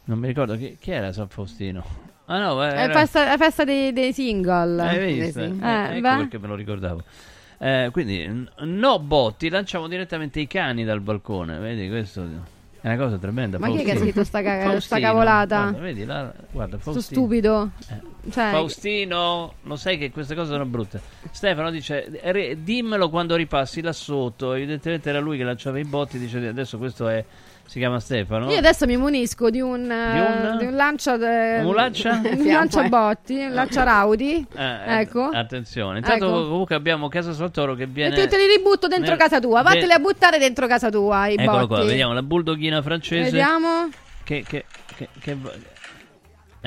non 0.04 0.18
mi 0.18 0.28
ricordo 0.28 0.56
chi, 0.56 0.78
chi 0.80 0.92
era 0.92 1.12
San 1.12 1.28
Faustino. 1.28 1.84
Ah 2.28 2.38
no, 2.40 2.62
È 2.62 2.68
era... 2.68 2.86
la 2.86 2.92
festa, 3.00 3.24
la 3.24 3.36
festa 3.36 3.64
dei, 3.64 3.92
dei 3.92 4.12
single. 4.14 4.80
Hai 4.82 5.14
visto? 5.20 5.40
Eh, 5.40 5.44
Eh, 5.44 5.84
ecco 5.90 6.00
beh. 6.00 6.16
perché 6.16 6.38
me 6.38 6.46
lo 6.48 6.54
ricordavo. 6.54 7.02
Eh, 7.58 7.88
quindi, 7.92 8.48
no 8.60 8.98
botti, 8.98 9.48
lanciamo 9.48 9.88
direttamente 9.88 10.40
i 10.40 10.46
cani 10.46 10.84
dal 10.84 11.00
balcone. 11.00 11.58
Vedi, 11.58 11.88
questo 11.88 12.22
è 12.80 12.86
una 12.88 12.96
cosa 12.96 13.16
tremenda. 13.18 13.58
Ma 13.58 13.68
chi 13.68 13.72
è 13.72 13.76
che 13.76 13.82
ha 13.82 13.84
Faustino. 13.94 14.10
scritto 14.10 14.24
sta, 14.24 14.42
ca- 14.42 14.58
sta 14.60 14.70
Faustino, 14.70 15.00
cavolata? 15.00 15.60
Guarda, 15.62 15.78
vedi, 15.80 16.04
là, 16.04 16.32
guarda, 16.50 16.78
Sto 16.78 16.92
Faustino. 16.92 17.20
stupido. 17.22 17.70
Cioè, 18.30 18.50
Faustino, 18.50 19.54
lo 19.62 19.76
sai 19.76 19.98
che 19.98 20.10
queste 20.10 20.34
cose 20.34 20.50
sono 20.50 20.66
brutte. 20.66 21.00
Stefano 21.30 21.70
dice: 21.70 22.10
"Re- 22.24 22.62
Dimmelo 22.62 23.08
quando 23.08 23.36
ripassi 23.36 23.80
là 23.80 23.92
sotto. 23.92 24.52
Evidentemente 24.52 25.08
era 25.08 25.18
lui 25.20 25.36
che 25.38 25.44
lanciava 25.44 25.78
i 25.78 25.84
botti. 25.84 26.18
Dice: 26.18 26.46
Adesso 26.46 26.76
questo 26.78 27.08
è. 27.08 27.24
Si 27.66 27.78
chiama 27.80 27.98
Stefano. 28.00 28.50
Io 28.50 28.58
adesso 28.58 28.86
mi 28.86 28.96
munisco 28.96 29.50
di 29.50 29.60
un, 29.60 29.90
eh, 29.90 30.20
un? 30.20 30.56
di 30.58 30.66
un 30.66 30.74
lancia 30.76 31.16
de- 31.16 31.60
Un 31.64 31.74
lancia? 31.74 32.20
un 32.24 32.46
lancia 32.46 32.82
botti, 32.84 33.34
un 33.44 33.52
lancia 33.52 33.82
Raudi. 33.82 34.46
Eh, 34.56 34.62
eh, 34.64 35.00
ecco. 35.00 35.24
Attenzione. 35.32 35.98
Intanto, 35.98 36.26
Ecco. 36.26 36.48
comunque, 36.48 36.74
abbiamo 36.76 37.08
Casa 37.08 37.32
Santoro 37.32 37.74
che 37.74 37.82
E 37.82 37.86
viene. 37.86 38.14
te, 38.14 38.28
te 38.28 38.36
li 38.38 38.46
ributto 38.46 38.86
dentro 38.86 39.10
nel- 39.10 39.18
casa 39.18 39.40
tua. 39.40 39.62
Vatteli 39.62 39.90
a 39.92 39.98
buttare 39.98 40.38
dentro 40.38 40.66
casa 40.66 40.90
tua. 40.90 41.26
I 41.26 41.34
Eccolo 41.36 41.66
botti. 41.66 41.66
qua, 41.66 41.84
vediamo 41.84 42.12
la 42.14 42.22
bulldoghina 42.22 42.80
francese. 42.82 43.24
Vediamo. 43.30 43.88
Che. 44.22 44.44
che, 44.46 44.64
che, 44.96 45.08
che- 45.20 45.36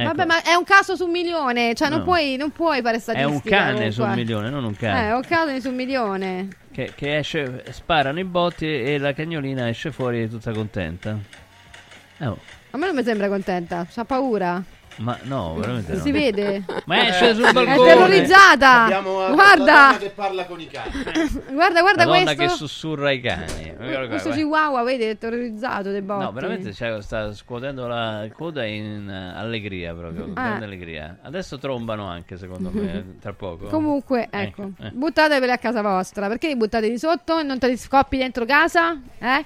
ecco. 0.02 0.08
Vabbè, 0.16 0.26
ma 0.26 0.42
è 0.44 0.54
un 0.56 0.64
caso 0.64 0.96
su 0.96 1.06
un 1.06 1.12
milione. 1.12 1.74
Cioè, 1.76 1.90
non, 1.90 2.00
No. 2.00 2.04
puoi, 2.06 2.36
non 2.38 2.52
puoi 2.52 2.82
fare 2.82 2.98
È 2.98 3.00
statistica. 3.00 3.34
un 3.34 3.42
cane 3.42 3.66
comunque. 3.74 3.92
su 3.92 4.02
un 4.04 4.12
milione, 4.14 4.50
non 4.50 4.64
un 4.64 4.72
Eh, 4.74 4.78
cane. 4.78 5.08
è 5.10 5.14
un 5.14 5.22
caso 5.22 5.60
su 5.60 5.70
un 5.70 5.76
milione. 5.76 6.48
Che, 6.72 6.94
che 6.96 7.18
esce, 7.18 7.64
sparano 7.72 8.20
i 8.20 8.24
botti 8.24 8.66
e 8.66 8.98
la 8.98 9.14
cagnolina 9.14 9.68
esce 9.70 9.92
fuori 9.92 10.30
tutta 10.30 10.52
contenta. 10.52 11.18
Eh, 12.18 12.26
oh, 12.28 12.38
A 12.72 12.78
me 12.78 12.86
non 12.86 12.96
mi 12.96 13.04
sembra 13.04 13.28
contenta. 13.28 13.86
C'ha 13.92 14.06
paura. 14.06 14.62
Ma 14.98 15.18
no, 15.24 15.56
veramente 15.56 15.94
no. 15.94 15.99
Si 15.99 16.11
vede. 16.11 16.64
Ma 16.86 17.07
esce 17.07 17.34
sul 17.34 17.45
È 17.45 17.53
balcone. 17.53 17.88
terrorizzata. 17.88 18.84
Abbiamo 18.84 19.28
eh, 19.28 19.32
Guarda. 19.34 19.98
che 19.98 20.10
parla 20.10 20.45
con 20.45 20.60
i 20.60 20.68
cani. 20.68 20.91
Guarda, 21.53 21.82
guarda 21.82 22.06
La 22.06 22.24
questo. 22.24 22.36
che 22.36 22.49
sussurra 22.49 23.07
ai 23.10 23.22
cani. 23.22 23.74
Guarda 23.78 24.07
Questo 24.07 24.30
guarda. 24.30 24.36
chihuahua, 24.44 24.84
vedi, 24.84 25.03
è 25.06 25.18
terrorizzato 25.18 25.91
dei 25.91 26.02
botti. 26.02 26.24
No, 26.24 26.32
veramente 26.32 26.74
cioè, 26.74 27.02
sta 27.02 27.34
scuotendo 27.34 27.88
la 27.88 28.28
coda 28.36 28.66
in 28.66 29.10
eh, 29.10 29.38
allegria 29.40 29.94
proprio, 29.94 30.26
Ah. 30.34 30.41
grande 30.48 30.66
allegria. 30.66 31.18
Adesso 31.22 31.57
trombano 31.60 32.06
anche, 32.07 32.38
secondo 32.38 32.70
me, 32.74 33.16
tra 33.22 33.34
poco. 33.34 33.68
Comunque, 33.68 34.28
ecco, 34.30 34.72
eh. 34.82 34.91
buttateveli 34.91 35.52
a 35.52 35.57
casa 35.57 35.82
vostra. 35.82 36.28
Perché 36.28 36.48
li 36.48 36.56
buttate 36.57 36.90
di 36.90 36.98
sotto 36.98 37.40
e 37.40 37.44
non 37.44 37.57
te 37.60 37.68
li 37.68 37.78
scoppi 37.78 38.18
dentro 38.18 38.45
casa? 38.45 38.99
Eh? 39.18 39.45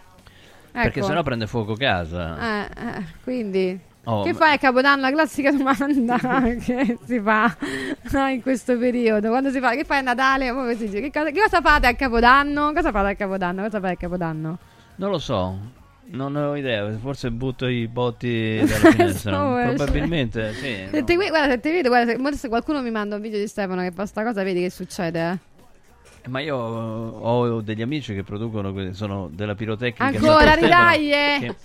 Perché 0.72 0.98
Ecco. 1.00 1.08
sennò 1.08 1.22
prende 1.22 1.46
fuoco 1.46 1.76
casa. 1.76 2.66
Eh, 2.66 2.70
eh, 2.98 3.04
quindi... 3.24 3.80
Oh, 4.06 4.24
che 4.24 4.34
fai 4.34 4.56
a 4.56 4.58
Capodanno? 4.58 5.02
La 5.02 5.12
classica 5.12 5.52
domanda 5.52 6.40
che 6.60 6.98
si 7.06 7.20
fa 7.22 7.56
in 8.30 8.42
questo 8.42 8.78
periodo. 8.78 9.30
Quando 9.30 9.50
si 9.50 9.60
fa, 9.60 9.72
che 9.72 9.86
fai 9.86 10.00
a 10.00 10.02
Natale? 10.02 10.52
Come 10.52 10.76
si 10.76 10.86
dice? 10.86 11.00
Che 11.00 11.12
cosa, 11.12 11.32
che 11.32 11.40
cosa 11.40 11.62
fate 11.62 11.88
a 11.88 11.94
Capodanno? 11.94 12.74
Cosa 12.74 12.92
fate 12.92 13.10
a 13.12 13.16
Capodanno? 13.16 13.62
Cosa 13.64 13.80
fai 13.80 13.92
a 13.94 13.96
Capodanno? 13.96 14.58
Non 14.96 15.10
lo 15.10 15.20
so. 15.20 15.82
Non 16.06 16.36
ho 16.36 16.56
idea, 16.56 16.92
forse 17.00 17.32
butto 17.32 17.66
i 17.66 17.88
botti 17.88 18.58
dalla 18.68 18.92
finestra. 18.92 19.72
Probabilmente, 19.74 20.54
sì. 20.54 20.88
Se 20.92 21.04
ti, 21.06 21.16
guarda, 21.16 21.50
se 21.50 21.60
ti 21.62 21.72
vedo, 21.72 21.88
guarda, 21.88 22.14
se, 22.14 22.38
se 22.38 22.50
qualcuno 22.50 22.82
mi 22.82 22.92
manda 22.92 23.16
un 23.16 23.22
video 23.22 23.40
di 23.40 23.48
Stefano 23.48 23.82
che 23.82 23.92
fa 23.92 24.06
sta 24.06 24.22
cosa, 24.24 24.44
vedi 24.44 24.62
che 24.62 24.70
succede. 24.70 25.32
eh. 25.32 26.30
Ma 26.30 26.42
io 26.42 26.58
ho 26.58 27.62
degli 27.62 27.82
amici 27.82 28.14
che 28.14 28.24
producono, 28.24 28.94
sono 28.94 29.30
della 29.32 29.56
pirotecnica. 29.56 30.06
Ancora, 30.06 30.56
eh. 30.56 31.38
che 31.40 31.56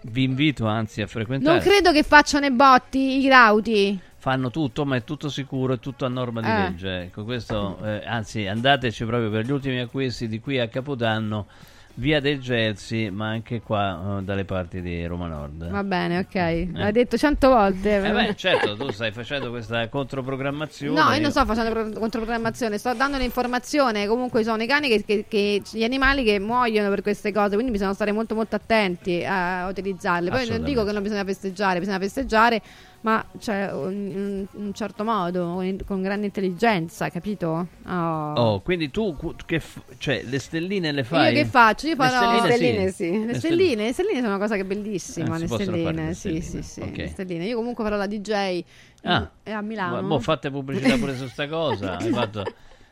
Vi 0.00 0.22
invito 0.22 0.66
anzi 0.66 1.02
a 1.02 1.06
frequentare. 1.06 1.58
Non 1.58 1.66
credo 1.66 1.92
che 1.92 2.02
facciano 2.02 2.46
i 2.46 2.52
botti, 2.52 3.18
i 3.18 3.22
grauti. 3.22 3.98
Fanno 4.20 4.50
tutto, 4.50 4.84
ma 4.84 4.96
è 4.96 5.04
tutto 5.04 5.28
sicuro, 5.28 5.74
è 5.74 5.78
tutto 5.78 6.04
a 6.04 6.08
norma 6.08 6.40
di 6.40 6.48
Eh. 6.48 6.52
legge. 6.52 7.00
Ecco, 7.02 7.24
questo, 7.24 7.78
eh, 7.84 8.02
anzi, 8.04 8.46
andateci 8.46 9.04
proprio 9.04 9.30
per 9.30 9.44
gli 9.44 9.50
ultimi 9.52 9.78
acquisti 9.80 10.28
di 10.28 10.40
qui 10.40 10.58
a 10.58 10.68
Capodanno, 10.68 11.46
via 11.98 12.20
del 12.20 12.38
Gelsi, 12.40 13.10
ma 13.10 13.28
anche 13.28 13.60
qua 13.60 14.18
eh, 14.18 14.22
dalle 14.22 14.44
parti 14.44 14.80
di 14.80 15.04
Roma 15.04 15.26
Nord. 15.26 15.68
Va 15.68 15.82
bene, 15.82 16.18
ok. 16.18 16.68
L'hai 16.72 16.92
detto 16.92 17.16
cento 17.18 17.48
volte. 17.48 17.96
Eh 17.96 18.12
beh, 18.12 18.36
certo, 18.36 18.76
tu 18.76 18.90
stai 18.92 19.10
facendo 19.10 19.50
questa 19.50 19.88
controprogrammazione. 19.88 21.00
No, 21.00 21.10
io 21.12 21.20
non 21.20 21.30
sto 21.32 21.44
facendo 21.44 21.70
pro- 21.72 21.98
controprogrammazione, 21.98 22.78
sto 22.78 22.94
dando 22.94 23.18
l'informazione. 23.18 24.06
Comunque 24.06 24.44
sono 24.44 24.62
i 24.62 24.66
cani 24.68 24.88
che, 24.88 25.04
che- 25.04 25.24
che- 25.28 25.62
gli 25.72 25.82
animali 25.82 26.22
che 26.22 26.38
muoiono 26.38 26.88
per 26.88 27.02
queste 27.02 27.32
cose, 27.32 27.54
quindi 27.54 27.72
bisogna 27.72 27.94
stare 27.94 28.12
molto 28.12 28.36
molto 28.36 28.54
attenti 28.54 29.24
a 29.26 29.66
utilizzarle. 29.68 30.30
Poi 30.30 30.48
non 30.48 30.62
dico 30.62 30.84
che 30.84 30.92
non 30.92 31.02
bisogna 31.02 31.24
festeggiare, 31.24 31.80
bisogna 31.80 31.98
festeggiare, 31.98 32.62
ma 33.00 33.24
cioè, 33.38 33.70
in 33.72 34.46
un 34.52 34.72
certo 34.74 35.04
modo, 35.04 35.44
con, 35.54 35.78
con 35.86 36.02
grande 36.02 36.26
intelligenza, 36.26 37.08
capito? 37.10 37.66
Oh. 37.86 38.32
Oh, 38.32 38.60
quindi 38.60 38.90
tu 38.90 39.16
che 39.46 39.60
f- 39.60 39.80
cioè 39.98 40.22
le 40.24 40.38
stelline 40.38 40.90
le 40.92 41.04
fai? 41.04 41.32
Io 41.34 41.42
che 41.42 41.48
faccio? 41.48 41.86
Io 41.86 41.94
Le 41.96 42.08
farò 42.08 42.44
stelline, 42.44 42.90
sì. 42.90 43.10
Le, 43.10 43.26
Le 43.26 43.34
stelline, 43.34 43.84
le 43.84 43.92
stelline 43.92 44.16
sono 44.16 44.28
una 44.28 44.38
cosa 44.38 44.56
che 44.56 44.62
è 44.62 44.64
bellissima. 44.64 45.36
Eh, 45.36 45.38
si 45.38 45.46
le 45.46 45.48
stelline, 45.48 46.06
le 46.06 46.14
sì, 46.14 46.40
stelline, 46.40 46.42
sì, 46.42 46.62
sì. 46.62 46.80
ok. 46.80 46.96
le 46.96 47.08
stelline. 47.08 47.44
Io 47.46 47.56
comunque 47.56 47.84
farò 47.84 47.96
la 47.96 48.06
DJ 48.06 48.64
Ah. 49.04 49.20
mm, 49.20 49.24
e 49.44 49.50
a 49.52 49.60
Milano. 49.60 49.94
Ma 49.94 50.00
mo 50.00 50.18
fate 50.18 50.50
pubblicità 50.50 50.96
pure 50.96 51.16
su 51.16 51.28
sta 51.28 51.46
cosa. 51.46 51.98
Hai 51.98 52.10
fatto... 52.12 52.42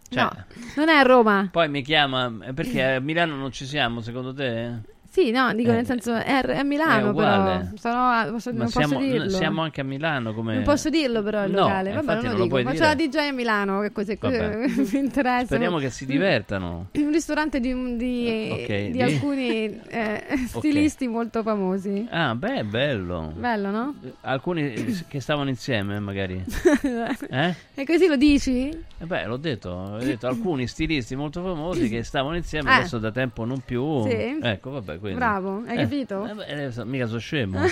cioè, 0.09 0.23
No, 0.23 0.31
non 0.77 0.89
è 0.89 0.95
a 0.95 1.03
Roma. 1.03 1.49
Poi 1.51 1.69
mi 1.69 1.83
chiama 1.83 2.33
eh, 2.45 2.53
perché 2.53 2.83
a 2.95 3.01
Milano 3.01 3.35
non 3.35 3.51
ci 3.51 3.67
siamo, 3.67 4.01
secondo 4.01 4.33
te? 4.33 4.95
Sì, 5.17 5.31
no, 5.31 5.51
dico 5.55 5.71
Eh, 5.71 5.77
nel 5.77 5.87
senso 5.87 6.13
è 6.15 6.31
a, 6.31 6.63
Milano, 6.63 7.15
però. 7.15 7.63
Sono 7.77 8.33
posso- 8.33 8.53
non 8.53 8.69
siamo, 8.69 8.97
posso 8.97 9.07
dirlo. 9.07 9.31
siamo 9.31 9.63
anche 9.63 9.81
a 9.81 9.85
Milano 9.85 10.35
come 10.35 10.57
Non 10.57 10.63
posso 10.63 10.91
dirlo, 10.91 11.23
però 11.23 11.47
il 11.47 11.53
No, 11.53 11.61
locale. 11.61 11.93
Vabbè, 11.95 12.05
non 12.07 12.15
non 12.25 12.33
lo 12.33 12.37
lo 12.37 12.43
dico. 12.45 12.57
Faccio 12.57 12.71
dire. 12.73 12.85
la 12.87 12.95
DJ 12.95 13.17
a 13.17 13.33
Milano, 13.33 13.81
che 13.81 13.93
Vabbè. 14.21 14.57
mi 14.93 14.99
interessa. 14.99 15.47
Speriamo 15.47 15.79
che 15.79 15.89
si 15.89 16.05
divertano. 16.05 16.89
Un 16.93 17.11
ristorante 17.13 17.61
di, 17.61 17.97
di, 17.97 18.49
Ok, 18.53 18.67
di 18.67 18.91
di- 18.91 19.01
alcuni 19.03 19.81
eh, 19.89 20.23
stilisti 20.49 21.09
molto 21.09 21.43
famosi. 21.43 22.07
Ah, 22.11 22.35
beh, 22.35 22.65
bello. 22.65 23.33
Bello, 23.35 23.71
no? 23.71 23.95
Alcuni 24.21 24.71
eh, 24.75 25.05
che 25.09 25.21
stavano 25.21 25.49
insieme, 25.49 25.99
magari. 25.99 26.45
Eh? 27.31 27.55
E 27.75 27.85
così 27.87 28.07
lo 28.07 28.17
dici? 28.17 28.69
Eh 28.69 29.05
beh, 29.05 29.25
l'ho 29.27 29.37
detto, 29.39 29.71
ho 29.71 29.99
detto 29.99 30.27
alcuni 30.27 30.67
stilisti 30.67 31.17
molto 31.17 31.43
famosi 31.43 31.89
che 31.89 32.03
stavano 32.03 32.37
insieme 32.37 32.71
Eh. 32.71 32.75
adesso 32.75 32.99
da 32.99 33.11
tempo 33.11 33.45
non 33.47 33.61
più. 33.65 34.03
Sì. 34.07 34.39
Ecco, 34.43 34.71
vabbè, 34.73 34.99
quindi. 35.11 35.19
Bravo, 35.25 35.63
hai 35.67 35.77
Eh, 35.77 35.81
capito? 35.83 36.29
eh 36.47 36.65
eh, 36.65 36.71
so- 36.73 36.85
mica 36.85 37.07
so 37.07 37.19
scemo. 37.19 37.59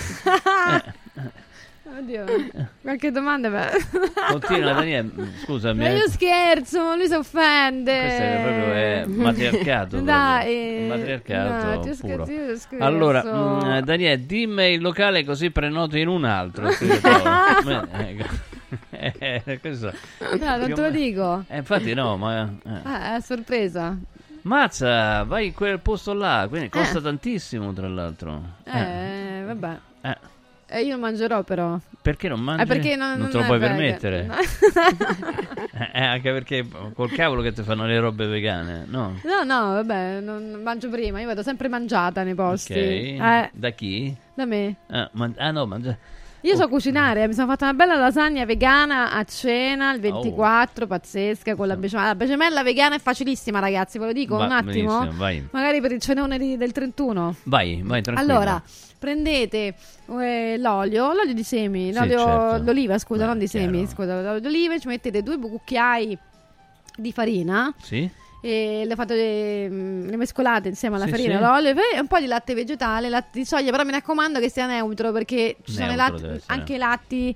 Eh, 1.86 1.98
Oddio, 1.98 2.24
qualche 2.80 3.10
domanda? 3.12 3.50
beh. 3.50 3.70
Continua 4.32 4.72
Daniele, 4.72 5.10
scusami. 5.44 5.78
Ma 5.80 5.88
eh. 5.90 5.96
io 5.98 6.08
scherzo, 6.08 6.96
lui 6.96 7.06
si 7.06 7.12
offende. 7.14 8.00
Questo 8.00 8.22
è 8.22 8.40
proprio 8.42 8.72
è 8.72 9.04
matriarcato. 9.14 10.00
Dai, 10.00 10.46
eh, 10.48 10.86
matriarcato 10.88 11.66
no, 11.66 11.80
puro. 12.00 12.24
scherzo. 12.24 12.76
Allora, 12.80 13.22
mm, 13.22 13.78
Daniele, 13.80 14.24
dimmi 14.26 14.72
il 14.72 14.80
locale 14.80 15.24
così 15.24 15.50
prenoto 15.50 15.96
in 15.98 16.08
un 16.08 16.24
altro. 16.24 16.68
ecco. 16.68 18.52
Eh, 18.90 19.58
questo- 19.60 19.92
No, 20.40 20.56
non 20.56 20.72
te 20.72 20.80
lo 20.80 20.90
dico. 20.90 21.44
Eh, 21.48 21.58
infatti 21.58 21.94
no, 21.94 22.16
ma... 22.16 22.48
eh. 22.64 22.80
Ah, 22.82 23.16
è 23.16 23.20
sorpresa. 23.20 23.96
Mazza, 24.44 25.22
vai 25.24 25.46
in 25.46 25.54
quel 25.54 25.80
posto 25.80 26.12
là, 26.12 26.44
quindi 26.48 26.68
costa 26.68 27.00
tantissimo 27.00 27.72
tra 27.72 27.88
l'altro. 27.88 28.42
Eh, 28.64 29.42
vabbè. 29.46 29.78
Eh, 30.02 30.16
Eh, 30.66 30.82
io 30.82 30.98
mangerò 30.98 31.42
però. 31.44 31.78
perché 32.02 32.28
non 32.28 32.40
mangi? 32.40 32.62
Eh, 32.62 32.66
perché 32.66 32.94
non, 32.96 33.16
non 33.18 33.30
te 33.30 33.38
lo 33.38 33.44
puoi 33.44 33.58
vegan. 33.58 33.76
permettere. 33.76 34.22
No. 34.24 34.34
Eh, 35.96 36.00
anche 36.04 36.30
perché 36.32 36.64
col 36.94 37.10
cavolo 37.10 37.42
che 37.42 37.52
ti 37.52 37.62
fanno 37.62 37.84
le 37.86 37.98
robe 37.98 38.26
vegane, 38.26 38.84
no? 38.86 39.18
No, 39.24 39.42
no, 39.44 39.72
vabbè, 39.72 40.20
non 40.20 40.60
mangio 40.62 40.88
prima, 40.88 41.18
io 41.20 41.26
vado 41.26 41.42
sempre 41.42 41.66
mangiata 41.68 42.22
nei 42.22 42.34
posti. 42.34 42.72
Ok. 42.72 42.78
Eh, 43.24 43.50
Da 43.52 43.70
chi? 43.70 44.14
da 44.34 44.44
me. 44.44 44.76
Ah, 44.88 45.08
man- 45.14 45.34
ah, 45.36 45.50
no, 45.50 45.66
mangia... 45.66 45.96
Io 46.44 46.56
so 46.56 46.68
cucinare, 46.68 47.26
mi 47.26 47.32
sono 47.32 47.46
fatta 47.46 47.64
una 47.64 47.72
bella 47.74 47.94
lasagna 47.96 48.44
vegana 48.44 49.12
a 49.12 49.24
cena 49.24 49.92
il 49.94 50.00
24, 50.00 50.86
pazzesca, 50.86 51.54
con 51.54 51.66
la 51.66 51.76
bechamella. 51.76 52.08
La 52.10 52.14
bechamella 52.14 52.62
vegana 52.62 52.96
è 52.96 52.98
facilissima, 52.98 53.60
ragazzi, 53.60 53.98
ve 53.98 54.04
lo 54.06 54.12
dico 54.12 54.36
Va- 54.36 54.44
un 54.44 54.52
attimo. 54.52 55.08
vai. 55.12 55.42
Magari 55.52 55.80
per 55.80 55.92
il 55.92 56.00
cenone 56.00 56.36
di- 56.38 56.58
del 56.58 56.72
31. 56.72 57.34
Vai, 57.44 57.80
vai 57.82 58.02
tranquillo. 58.02 58.30
Allora, 58.32 58.62
prendete 58.98 59.74
eh, 60.20 60.56
l'olio, 60.58 61.14
l'olio 61.14 61.32
di 61.32 61.42
semi, 61.44 61.90
Sì, 61.92 61.98
l'olio 61.98 62.18
certo. 62.18 62.58
d'oliva, 62.58 62.98
scusa, 62.98 63.22
Beh, 63.22 63.28
non 63.28 63.38
di 63.38 63.46
semi, 63.46 63.78
chiaro. 63.78 63.86
scusa, 63.88 64.20
l'olio 64.20 64.40
d'oliva, 64.40 64.78
ci 64.78 64.88
mettete 64.88 65.22
due 65.22 65.38
cucchiai 65.38 66.18
di 66.96 67.10
farina 67.12 67.72
Sì? 67.80 68.08
E 68.46 68.82
le, 68.84 68.94
fate, 68.94 69.68
mm, 69.70 70.06
le 70.08 70.16
mescolate 70.18 70.68
insieme 70.68 70.96
alla 70.96 71.06
Sì, 71.06 71.12
farina, 71.12 71.36
sì. 71.36 71.42
l'olio 71.42 71.70
e 71.70 71.98
un 71.98 72.06
po' 72.06 72.18
di 72.20 72.26
latte 72.26 72.52
vegetale, 72.52 73.08
latte 73.08 73.38
di 73.38 73.46
soia, 73.46 73.70
però 73.70 73.84
mi 73.84 73.90
raccomando 73.92 74.38
che 74.38 74.50
sia 74.50 74.66
neutro 74.66 75.12
perché 75.12 75.56
ci 75.64 75.72
sono 75.72 75.86
i 75.92 75.96
Neutro 75.96 76.04
latti- 76.12 76.22
deve 76.22 76.34
essere. 76.34 76.52
anche 76.58 76.74
i 76.74 76.76
latti 76.76 77.34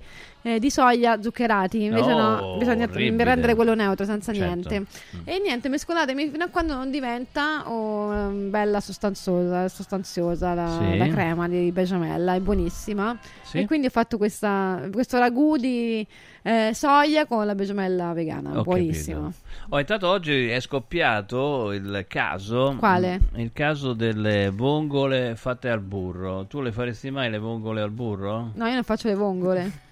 eh, 0.55 0.59
di 0.59 0.71
soia 0.71 1.21
zuccherati, 1.23 1.85
invece 1.85 2.13
Oh, 2.13 2.19
no, 2.19 2.57
bisogna 2.59 2.85
orribile. 2.85 3.25
rendere 3.25 3.55
quello 3.55 3.75
neutro 3.75 4.05
senza 4.05 4.33
Certo. 4.33 4.47
niente. 4.69 4.81
Mm. 5.17 5.21
E 5.25 5.39
niente, 5.41 5.69
mescolatemi 5.69 6.29
fino 6.31 6.45
a 6.45 6.49
quando 6.49 6.75
non 6.75 6.91
diventa 6.91 7.69
oh, 7.71 8.29
bella 8.31 8.81
sostanziosa, 8.81 9.69
sostanziosa 9.69 10.55
la, 10.55 10.79
Sì. 10.81 10.97
la 10.97 11.09
crema 11.09 11.49
di 11.49 11.71
bechamella, 11.73 12.35
è 12.35 12.41
buonissima. 12.41 13.19
Sì. 13.43 13.59
E 13.59 13.67
quindi 13.67 13.87
ho 13.87 13.91
fatto 13.91 14.17
questa, 14.17 14.81
questo 14.93 15.19
ragù 15.19 15.57
di 15.57 16.07
eh, 16.43 16.71
soia 16.73 17.27
con 17.27 17.45
la 17.47 17.55
bechamella 17.55 18.13
vegana, 18.13 18.59
Ho 18.59 18.63
buonissimo. 18.63 19.33
Oh, 19.71 19.79
intanto 19.79 20.09
oggi 20.09 20.49
è 20.49 20.61
scoppiato 20.61 21.73
il 21.73 22.05
caso. 22.09 22.75
Quale? 22.79 23.21
mm, 23.35 23.39
Il 23.41 23.51
caso 23.53 23.93
delle 23.93 24.51
vongole 24.51 25.35
fatte 25.37 25.69
al 25.69 25.81
burro. 25.81 26.47
Tu 26.47 26.61
le 26.61 26.73
faresti 26.73 27.11
mai 27.11 27.31
le 27.31 27.39
vongole 27.39 27.81
al 27.81 27.91
burro? 27.91 28.51
No, 28.55 28.67
io 28.67 28.75
non 28.75 28.83
faccio 28.83 29.09
le 29.09 29.15
vongole. 29.15 29.87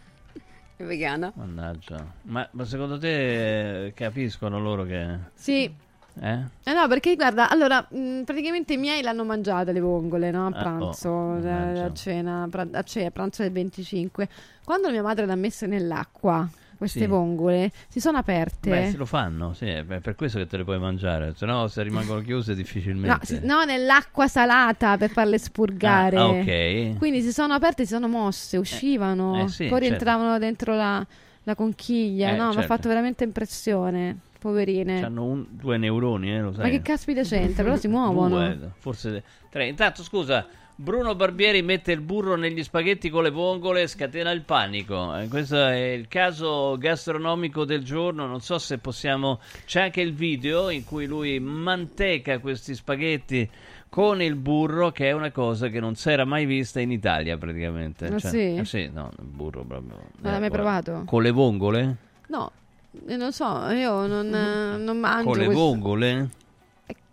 È 0.77 0.82
vegana? 0.85 1.32
Mannaggia. 1.35 2.05
Ma, 2.23 2.47
ma 2.53 2.65
secondo 2.65 2.98
te 2.98 3.86
eh, 3.86 3.94
capiscono 3.94 4.61
loro 4.61 4.85
che... 4.85 5.19
Sì. 5.35 5.65
Eh? 6.19 6.39
Eh 6.65 6.73
no, 6.73 6.86
perché 6.89 7.15
guarda, 7.15 7.48
allora, 7.51 7.86
mh, 7.90 8.23
praticamente 8.24 8.74
i 8.74 8.77
miei 8.78 9.03
l'hanno 9.03 9.24
mangiate 9.24 9.73
le 9.73 9.81
vongole, 9.81 10.31
no? 10.31 10.47
A 10.47 10.48
Ah, 10.48 10.53
pranzo, 10.62 11.09
oh, 11.09 11.36
eh, 11.39 11.40
mannaggia. 11.43 11.85
a 11.85 11.93
cena, 11.94 12.48
a, 12.51 12.69
a 13.07 13.11
pranzo 13.11 13.43
del 13.43 13.53
25. 13.53 14.28
Quando 14.65 14.90
mia 14.90 15.03
madre 15.03 15.27
le 15.27 15.32
ha 15.32 15.36
messe 15.36 15.66
nell'acqua, 15.66 16.48
queste 16.77 17.01
Sì. 17.01 17.07
vongole, 17.07 17.70
si 17.89 18.01
sono 18.01 18.19
aperte. 18.19 18.70
Beh, 18.70 18.90
se 18.90 18.97
lo 18.97 19.05
fanno, 19.07 19.53
sì, 19.55 19.66
è 19.66 19.85
per 19.85 20.15
questo 20.15 20.39
che 20.39 20.47
te 20.47 20.57
le 20.59 20.65
puoi 20.65 20.78
mangiare, 20.78 21.32
se 21.36 21.47
no 21.47 21.66
se 21.69 21.82
rimangono 21.82 22.20
chiuse 22.20 22.51
No, 22.55 22.57
difficilmente. 22.57 23.27
si- 23.27 23.40
no, 23.43 23.65
nell'acqua 23.65 24.28
salata 24.28 24.97
per 24.97 25.11
farle 25.11 25.39
spurgare. 25.39 26.16
Ah, 26.16 26.23
ah, 26.23 26.28
ok. 26.28 26.97
Quindi 26.98 27.23
si 27.23 27.32
sono 27.32 27.55
aperte, 27.55 27.85
si 27.85 27.93
sono 27.93 28.09
mosse, 28.09 28.57
uscivano, 28.57 29.44
eh 29.44 29.48
sì, 29.48 29.65
poi 29.65 29.78
certo. 29.81 29.86
rientravano 29.86 30.39
dentro 30.39 30.74
la, 30.74 31.05
la 31.44 31.55
conchiglia. 31.55 32.28
Eh, 32.31 32.36
no, 32.36 32.44
mi 32.44 32.48
ha 32.51 32.53
certo. 32.53 32.66
fatto 32.69 32.89
veramente 32.89 33.24
impressione, 33.24 34.19
poverine. 34.39 35.03
Hanno 35.05 35.24
un- 35.24 35.47
due 35.51 35.77
neuroni, 35.78 36.32
eh, 36.32 36.40
lo 36.40 36.53
sai. 36.53 36.65
Ma 36.65 36.69
che 36.70 36.82
caspita 36.82 37.23
c'entra? 37.23 37.62
Però 37.65 37.77
si 37.77 37.89
muovono. 37.89 38.36
Due, 38.55 38.70
forse 38.78 39.23
tre. 39.51 39.66
Intanto, 39.69 40.03
scusa, 40.03 40.47
Bruno 40.78 41.15
Barbieri 41.15 41.62
mette 41.62 41.93
il 41.93 42.03
burro 42.03 42.36
negli 42.36 42.62
spaghetti 42.62 43.09
con 43.09 43.23
le 43.23 43.31
vongole 43.31 43.81
e 43.82 43.86
scatena 43.86 44.31
il 44.31 44.43
panico. 44.43 45.16
Eh, 45.16 45.27
questo 45.28 45.57
è 45.57 45.93
il 45.93 46.07
caso 46.07 46.77
gastronomico 46.78 47.65
del 47.65 47.82
giorno. 47.82 48.27
Non 48.27 48.40
so 48.43 48.59
se 48.59 48.77
possiamo. 48.77 49.40
C'è 49.65 49.81
anche 49.81 50.03
il 50.03 50.12
video 50.12 50.69
in 50.69 50.85
cui 50.85 51.07
lui 51.07 51.40
manteca 51.40 52.39
questi 52.40 52.74
spaghetti 52.74 53.48
con 53.89 54.20
il 54.20 54.35
burro, 54.35 54.93
che 54.93 55.09
è 55.09 55.12
una 55.12 55.31
cosa 55.31 55.69
che 55.69 55.81
non 55.81 55.94
si 55.94 56.11
era 56.11 56.27
mai 56.27 56.44
vista 56.44 56.78
in 56.78 56.90
Italia 56.90 57.39
praticamente. 57.39 58.09
Ah, 58.09 58.19
Cioè- 58.19 58.31
sì? 58.31 58.55
eh, 58.57 58.65
sì, 58.66 58.90
no, 58.93 59.11
il 59.19 59.24
burro 59.24 59.65
proprio. 59.65 59.94
Non 59.97 60.11
l'hai 60.31 60.40
mai 60.40 60.48
guarda. 60.51 60.57
provato? 60.82 61.03
Con 61.07 61.23
le 61.23 61.31
vongole? 61.31 61.97
No, 62.27 62.53
eh, 63.07 63.16
non 63.16 63.32
so, 63.32 63.47
io 63.70 64.07
non, 64.07 64.27
eh, 64.27 64.77
non 64.77 64.98
mangio 64.98 65.31
Con 65.31 65.39
le 65.39 65.44
questo- 65.47 65.62
vongole? 65.65 66.28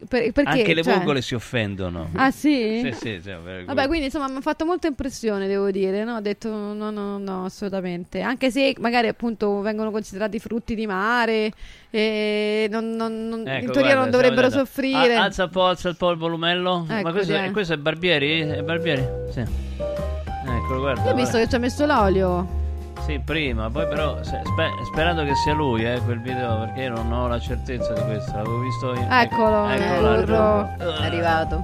Per- 0.08 0.32
perché? 0.32 0.50
Anche 0.50 0.74
le 0.74 0.84
Cioè- 0.84 0.96
vongole 0.96 1.22
si 1.22 1.36
offendono. 1.36 2.10
Ah 2.16 2.32
sì? 2.32 2.82
Sì, 2.84 2.92
sì, 2.92 3.20
sì, 3.22 3.32
very 3.44 3.66
Vabbè, 3.66 3.88
quindi 3.88 4.06
insomma 4.06 4.28
mi 4.28 4.38
ha 4.38 4.42
fatto 4.42 4.66
molta 4.66 4.88
impressione, 4.88 5.48
devo 5.48 5.72
dire, 5.72 6.04
no? 6.04 6.16
Ho 6.16 6.20
detto 6.22 6.50
no, 6.50 6.90
no, 6.92 7.18
no, 7.18 7.46
assolutamente. 7.46 8.22
Anche 8.22 8.52
se 8.52 8.76
magari 8.80 9.08
appunto 9.08 9.62
vengono 9.62 9.92
considerati 9.92 10.40
frutti 10.40 10.76
di 10.76 10.86
mare 10.86 11.52
e 11.90 12.68
non, 12.70 12.92
non- 12.92 13.28
non- 13.28 13.48
Ecco, 13.48 13.66
in 13.66 13.72
teoria 13.72 13.82
guarda, 13.94 14.00
non 14.02 14.10
dovrebbero 14.10 14.50
soffrire. 14.50 15.16
Ah, 15.16 15.24
alza 15.24 15.44
un 15.46 15.50
po', 15.50 15.66
alza 15.66 15.90
un 15.90 15.96
po' 15.96 16.12
il 16.12 16.18
volumello. 16.18 16.86
Ma 16.88 17.00
Ecco, 17.00 17.12
questo, 17.12 17.32
dai. 17.34 17.48
è, 17.48 17.52
questo 17.52 17.74
è 17.74 17.78
Barbieri? 17.78 18.40
È 18.42 18.62
Barbieri? 18.64 19.06
Sì. 19.32 19.40
Eccolo, 19.40 20.80
guarda. 20.80 21.04
Io 21.04 21.12
ho 21.12 21.16
visto 21.16 21.32
guarda. 21.32 21.40
che 21.40 21.48
ci 21.50 21.56
ha 21.56 21.60
messo 21.60 21.86
l'olio. 21.86 22.62
Sì, 23.02 23.20
prima, 23.20 23.70
poi 23.70 23.86
però 23.88 24.16
se- 24.24 24.42
spe- 24.44 24.72
sperando 24.92 25.24
che 25.24 25.36
sia 25.36 25.54
lui, 25.54 25.84
eh, 25.86 26.00
quel 26.06 26.22
video, 26.22 26.60
perché 26.60 26.84
io 26.84 26.90
non 26.94 27.12
ho 27.12 27.28
la 27.28 27.40
certezza 27.40 27.92
di 27.94 28.02
questo. 28.02 28.32
L'avevo 28.36 28.60
visto 28.60 28.94
in... 28.94 29.08
Eccolo, 29.12 29.68
Eccolo 29.70 30.14
il 30.14 30.30
là, 30.30 30.68
burro. 30.78 30.86
È 31.02 31.04
arrivato. 31.06 31.64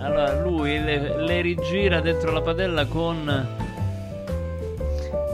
Allora 0.00 0.40
lui 0.40 0.82
le, 0.82 1.16
le 1.24 1.40
rigira 1.40 2.00
dentro 2.00 2.32
la 2.32 2.40
padella 2.42 2.84
con. 2.86 3.46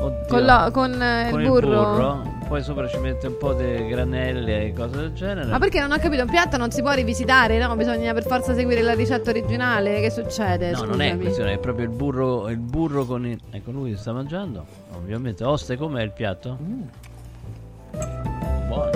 Oddio. 0.00 0.26
Con, 0.28 0.44
lo- 0.44 0.70
con, 0.70 1.02
eh, 1.02 1.28
Con 1.30 1.40
il 1.40 1.46
burro. 1.48 2.22
Poi 2.50 2.64
sopra 2.64 2.88
ci 2.88 2.98
mette 2.98 3.28
un 3.28 3.36
po' 3.36 3.52
di 3.52 3.86
granelle 3.86 4.64
e 4.64 4.72
cose 4.72 4.96
del 4.96 5.12
genere. 5.12 5.46
Ma 5.46 5.60
perché 5.60 5.78
non 5.78 5.92
ho 5.92 5.98
capito? 5.98 6.22
Un 6.22 6.28
piatto 6.30 6.56
non 6.56 6.72
si 6.72 6.82
può 6.82 6.90
rivisitare, 6.90 7.58
no? 7.58 7.76
Bisogna 7.76 8.12
per 8.12 8.24
forza 8.26 8.54
seguire 8.54 8.82
la 8.82 8.94
ricetta 8.94 9.30
originale. 9.30 10.00
Che 10.00 10.10
succede? 10.10 10.72
No, 10.72 10.82
non 10.82 11.00
è 11.00 11.10
Scusami. 11.10 11.22
questione, 11.22 11.52
è 11.52 11.58
proprio 11.58 11.84
il 11.84 11.92
burro, 11.92 12.48
il 12.48 12.56
burro 12.58 13.04
con 13.04 13.24
il... 13.24 13.38
Ecco, 13.52 13.70
lui 13.70 13.96
sta 13.96 14.12
mangiando, 14.12 14.64
ovviamente. 14.96 15.44
Oste, 15.44 15.76
com'è 15.76 16.02
il 16.02 16.10
piatto? 16.10 16.58
Mm. 16.60 16.80
Buono. 18.66 18.90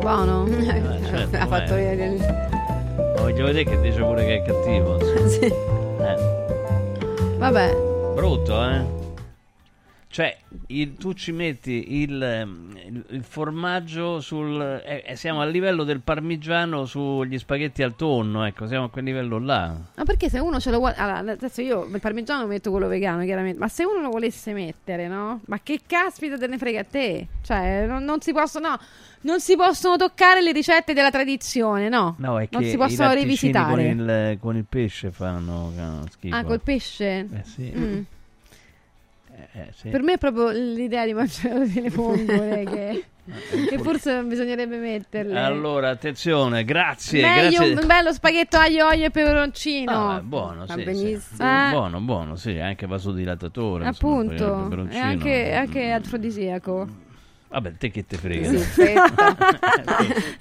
Buono. 0.00 0.48
certo, 1.06 1.36
ha 1.36 1.46
fatto 1.46 1.74
vedere 1.74 2.06
il- 2.06 2.20
Ma 3.14 3.20
voglio 3.20 3.44
vedere 3.44 3.70
che 3.70 3.80
dice 3.82 4.00
pure 4.02 4.24
che 4.24 4.34
è 4.34 4.42
cattivo. 4.42 4.98
insomma. 5.16 6.12
Eh, 6.12 7.36
Vabbè. 7.38 7.76
brutto, 8.16 8.64
eh? 8.68 9.02
Il- 10.80 10.96
tu 10.96 11.12
ci 11.12 11.32
metti 11.32 12.00
il, 12.02 12.20
ehm, 12.22 12.78
il- 12.86 13.04
il 13.10 13.22
formaggio 13.22 14.20
sul... 14.20 14.60
eh, 14.84 15.02
eh, 15.06 15.16
siamo 15.16 15.40
a 15.40 15.44
livello 15.44 15.84
del 15.84 16.00
parmigiano 16.00 16.84
sugli 16.84 17.38
spaghetti 17.38 17.82
al 17.82 17.94
tonno, 17.96 18.44
ecco, 18.44 18.66
siamo 18.66 18.86
a 18.86 18.90
quel 18.90 19.04
livello 19.04 19.38
là. 19.38 19.74
Ma 19.94 20.04
perché 20.04 20.28
se 20.28 20.38
uno 20.38 20.58
ce 20.60 20.70
lo 20.70 20.78
vuole. 20.78 20.94
Allora, 20.96 21.18
adesso 21.32 21.60
io 21.60 21.84
il 21.84 22.00
parmigiano 22.00 22.46
metto 22.46 22.70
quello 22.70 22.88
vegano, 22.88 23.24
chiaramente. 23.24 23.58
Ma 23.58 23.68
se 23.68 23.84
uno 23.84 24.00
lo 24.00 24.10
volesse 24.10 24.52
mettere, 24.52 25.06
no? 25.08 25.40
Ma 25.46 25.60
che 25.62 25.80
caspita 25.86 26.36
te 26.38 26.46
ne 26.46 26.58
frega 26.58 26.80
a 26.80 26.84
te? 26.84 27.26
Cioè, 27.42 27.86
non, 27.86 28.04
non 28.04 28.20
si 28.20 28.32
possono. 28.32 28.68
No, 28.68 28.78
non 29.22 29.40
si 29.40 29.56
possono 29.56 29.96
toccare 29.96 30.42
le 30.42 30.52
ricette 30.52 30.92
della 30.92 31.10
tradizione, 31.10 31.88
no? 31.88 32.14
No, 32.18 32.38
è 32.38 32.48
non 32.50 32.60
che 32.62 32.68
si 32.68 32.74
i 32.74 32.78
possono 32.78 33.12
rivisitare. 33.12 33.70
con 33.70 33.80
il, 33.80 34.38
con 34.40 34.56
il 34.56 34.64
pesce 34.68 35.10
fanno 35.10 35.72
fanno 35.74 36.04
schifo. 36.10 36.34
Ah, 36.34 36.44
col 36.44 36.60
pesce? 36.60 37.28
Eh 37.32 37.42
sì. 37.44 37.72
Mm. 37.74 38.00
Eh, 39.36 39.68
sì. 39.74 39.88
Per 39.88 40.02
me 40.02 40.12
è 40.14 40.18
proprio 40.18 40.50
l'idea 40.50 41.04
di 41.04 41.12
mangiare 41.12 41.68
delle 41.68 41.90
vongole 41.90 42.64
che, 42.70 43.04
che 43.68 43.78
forse 43.78 44.14
non 44.14 44.28
bisognerebbe 44.28 44.76
metterle. 44.76 45.38
Allora, 45.38 45.90
attenzione, 45.90 46.64
grazie. 46.64 47.22
Meglio 47.22 47.58
grazie. 47.58 47.80
un 47.80 47.86
bello 47.86 48.12
spaghetto 48.12 48.56
aglio, 48.56 48.86
olio 48.86 49.06
e 49.06 49.10
peperoncino. 49.10 50.10
Ah, 50.10 50.20
buono, 50.20 50.66
Va 50.66 50.74
sì, 50.74 50.82
benissimo. 50.84 51.36
sì. 51.36 51.42
Eh. 51.42 51.70
Buono, 51.70 52.00
buono, 52.00 52.36
sì, 52.36 52.58
anche 52.58 52.86
vasodilatatore. 52.86 53.86
insomma, 53.86 54.12
Appunto, 54.20 54.58
è 54.58 54.62
peperoncino. 54.62 55.04
anche, 55.04 55.52
anche 55.54 55.90
afrodisiaco. 55.90 56.88
Vabbè, 57.48 57.76
te 57.76 57.90
che 57.90 58.04
te 58.04 58.16
frega. 58.16 58.58
Sì, 58.58 58.82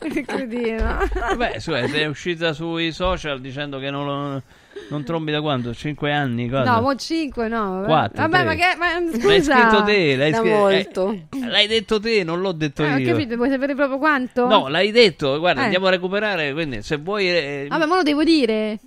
che 0.09 0.25
cretino. 0.25 0.97
Vabbè, 1.13 1.59
su, 1.59 1.71
sei 1.71 2.05
uscita 2.05 2.53
sui 2.53 2.91
social 2.91 3.39
dicendo 3.39 3.77
che 3.79 3.91
non 3.91 4.05
lo, 4.05 4.41
Non 4.89 5.03
trombi 5.03 5.31
da 5.31 5.41
quando? 5.41 5.73
5 5.73 6.11
anni? 6.11 6.49
Cosa? 6.49 6.63
No, 6.75 6.81
mo 6.81 6.95
5 6.95 7.47
no. 7.47 7.71
vabbè. 7.71 7.85
Quattro, 7.85 8.21
Vabbè, 8.27 8.35
tre. 8.37 8.45
ma 8.45 8.53
che 8.55 8.75
ma 8.77 9.11
scusa. 9.11 9.27
L'hai 9.27 9.41
scritto 9.43 9.83
te, 9.83 10.15
l'hai 10.15 10.33
scritto- 10.33 10.55
molto. 10.57 11.11
eh, 11.11 11.47
l'hai 11.47 11.67
detto 11.67 11.99
te, 11.99 12.23
non 12.23 12.41
l'ho 12.41 12.51
detto 12.51 12.83
Eh, 12.83 12.93
ho 12.93 12.97
io. 12.97 13.11
capito, 13.11 13.35
vuoi 13.35 13.49
sapere 13.49 13.75
proprio 13.75 13.97
quanto? 13.97 14.47
No, 14.47 14.67
l'hai 14.67 14.91
detto, 14.91 15.39
guarda, 15.39 15.61
Eh. 15.61 15.63
andiamo 15.65 15.87
a 15.87 15.89
recuperare, 15.91 16.53
quindi 16.53 16.81
se 16.81 16.97
vuoi... 16.97 17.27
eh, 17.29 17.65
Vabbè, 17.69 17.85
ma 17.85 17.95
lo 17.95 18.03
devo 18.03 18.23
dire. 18.23 18.79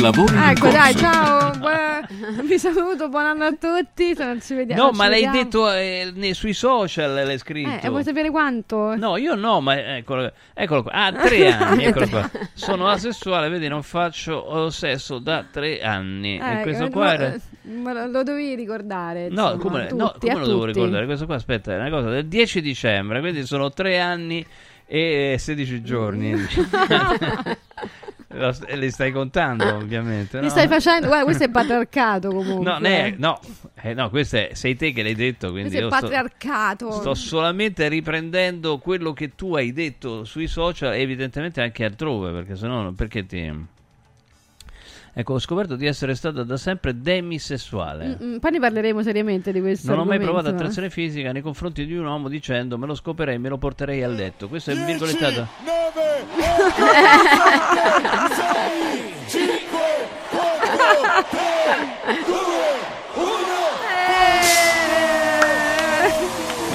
Lavori 0.00 0.34
in 0.34 0.42
Ecco, 0.42 0.68
dai, 0.70 0.92
corso. 0.92 0.98
ciao. 0.98 1.52
Vi 2.42 2.58
saluto, 2.58 3.08
buon 3.08 3.24
anno 3.26 3.44
a 3.44 3.52
tutti. 3.52 4.14
Se 4.14 4.24
non 4.24 4.40
ci 4.40 4.54
vediamo. 4.54 4.82
No, 4.84 4.90
ci 4.90 4.96
ma 4.96 5.04
l'hai 5.08 5.22
vediamo. 5.24 5.36
detto 5.42 5.70
eh, 5.72 6.12
nei- 6.14 6.34
sui 6.34 6.52
social, 6.52 7.12
l'hai 7.12 7.38
scritto. 7.38 7.68
Eh, 7.70 7.80
e 7.86 7.88
vuoi 7.88 8.02
sapere 8.02 8.30
quanto? 8.30 8.96
No, 8.96 9.16
io 9.16 9.34
no, 9.34 9.60
ma 9.60 9.96
eccolo, 9.96 10.32
eccolo 10.52 10.82
qua. 10.82 10.92
Ah, 10.92 11.12
tre 11.12 11.52
anni, 11.52 11.84
eccolo 11.84 12.08
qua. 12.08 12.28
Sono 12.54 12.88
asessuale, 12.88 13.48
vedi, 13.48 13.68
non 13.68 13.82
faccio 13.82 14.66
eh, 14.66 14.70
sesso 14.70 15.18
da 15.18 15.44
tre 15.50 15.80
anni. 15.82 16.38
e 16.38 16.58
Eh, 16.58 16.62
questo 16.62 16.84
eh, 16.84 16.90
qua 16.90 17.04
lo- 17.04 17.10
era... 17.12 17.34
eh, 17.34 17.40
ma 17.68 17.92
lo, 17.92 18.06
lo 18.06 18.22
dovevi 18.22 18.54
ricordare. 18.54 19.28
No, 19.28 19.52
insomma, 19.52 19.56
come, 19.62 19.88
a 19.88 19.94
no, 19.94 20.12
tutti, 20.12 20.26
come 20.28 20.40
lo 20.40 20.46
devo 20.46 20.60
tutti. 20.66 20.72
ricordare? 20.72 21.06
Questo 21.06 21.26
qua, 21.26 21.34
aspetta, 21.36 21.72
è 21.72 21.76
una 21.78 21.90
cosa 21.90 22.08
del 22.08 22.26
10 22.26 22.60
dicembre, 22.60 23.20
quindi 23.20 23.46
sono 23.46 23.70
tre 23.70 24.00
anni 24.00 24.44
e 24.86 25.36
16 25.38 25.82
giorni. 25.82 26.34
Lo 28.34 28.52
li 28.74 28.90
stai 28.90 29.12
contando, 29.12 29.76
ovviamente. 29.76 30.38
Mi 30.38 30.44
no? 30.44 30.50
stai 30.50 30.66
facendo. 30.66 31.06
Guarda, 31.06 31.24
questo 31.24 31.44
è 31.44 31.50
patriarcato 31.50 32.30
comunque. 32.30 32.64
No, 32.64 32.78
ne- 32.78 33.14
no, 33.16 33.40
eh, 33.80 33.94
no, 33.94 34.10
questo 34.10 34.36
è, 34.36 34.50
sei 34.54 34.76
te 34.76 34.92
che 34.92 35.02
l'hai 35.02 35.14
detto, 35.14 35.50
quindi 35.50 35.70
Questo 35.70 35.78
è 35.78 35.82
io 35.82 35.90
sto, 35.90 36.00
patriarcato. 36.00 36.90
sto 36.92 37.14
solamente 37.14 37.88
riprendendo 37.88 38.78
quello 38.78 39.12
che 39.12 39.34
tu 39.34 39.54
hai 39.54 39.72
detto 39.72 40.24
sui 40.24 40.46
social 40.46 40.94
evidentemente 40.94 41.60
anche 41.60 41.84
altrove, 41.84 42.32
perché 42.32 42.56
sennò 42.56 42.90
perché 42.92 43.26
ti... 43.26 43.72
Ecco, 45.16 45.34
ho 45.34 45.38
scoperto 45.38 45.76
di 45.76 45.86
essere 45.86 46.16
stato 46.16 46.42
da 46.42 46.56
sempre 46.56 47.00
demisessuale. 47.00 48.18
Mm, 48.20 48.32
mm, 48.32 48.36
poi 48.38 48.50
ne 48.50 48.58
parleremo 48.58 49.00
seriamente 49.00 49.52
di 49.52 49.60
questo. 49.60 49.90
Non 49.90 50.00
ho 50.00 50.04
mai 50.04 50.18
provato 50.18 50.48
eh. 50.48 50.50
attrazione 50.50 50.90
fisica 50.90 51.30
nei 51.30 51.40
confronti 51.40 51.86
di 51.86 51.94
un 51.94 52.04
uomo 52.04 52.28
dicendo 52.28 52.76
me 52.78 52.86
lo 52.86 52.96
scoperei, 52.96 53.38
me 53.38 53.48
lo 53.48 53.56
porterei 53.56 54.02
a 54.02 54.08
letto. 54.08 54.48
Questo 54.48 54.72
è 54.72 54.74
virgolettato. 54.74 55.46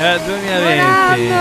Eh, 0.02 0.20
2020. 0.26 1.34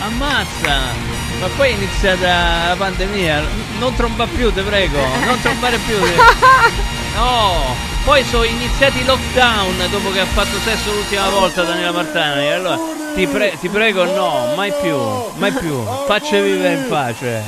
Ammazza! 0.00 1.15
Ma 1.40 1.48
poi 1.56 1.68
è 1.70 1.72
iniziata 1.72 2.68
la 2.68 2.74
pandemia. 2.76 3.42
Non 3.78 3.94
tromba 3.94 4.26
più, 4.26 4.52
te 4.52 4.62
prego. 4.62 4.98
Non 5.24 5.40
trombare 5.40 5.78
più. 5.78 5.96
No! 7.16 7.74
Poi 8.04 8.22
sono 8.24 8.44
iniziati 8.44 8.98
i 8.98 9.04
lockdown 9.04 9.88
dopo 9.90 10.10
che 10.10 10.20
ha 10.20 10.26
fatto 10.26 10.58
sesso 10.62 10.92
l'ultima 10.92 11.30
volta 11.30 11.62
Daniela 11.62 11.90
Martani. 11.90 12.52
Allora 12.52 12.78
ti, 13.14 13.26
pre- 13.26 13.56
ti 13.58 13.68
prego, 13.70 14.04
no, 14.04 14.52
mai 14.54 14.70
più, 14.82 14.96
mai 15.38 15.50
più. 15.52 15.82
Faccia 16.06 16.38
vivere 16.40 16.74
in 16.74 16.86
pace. 16.88 17.42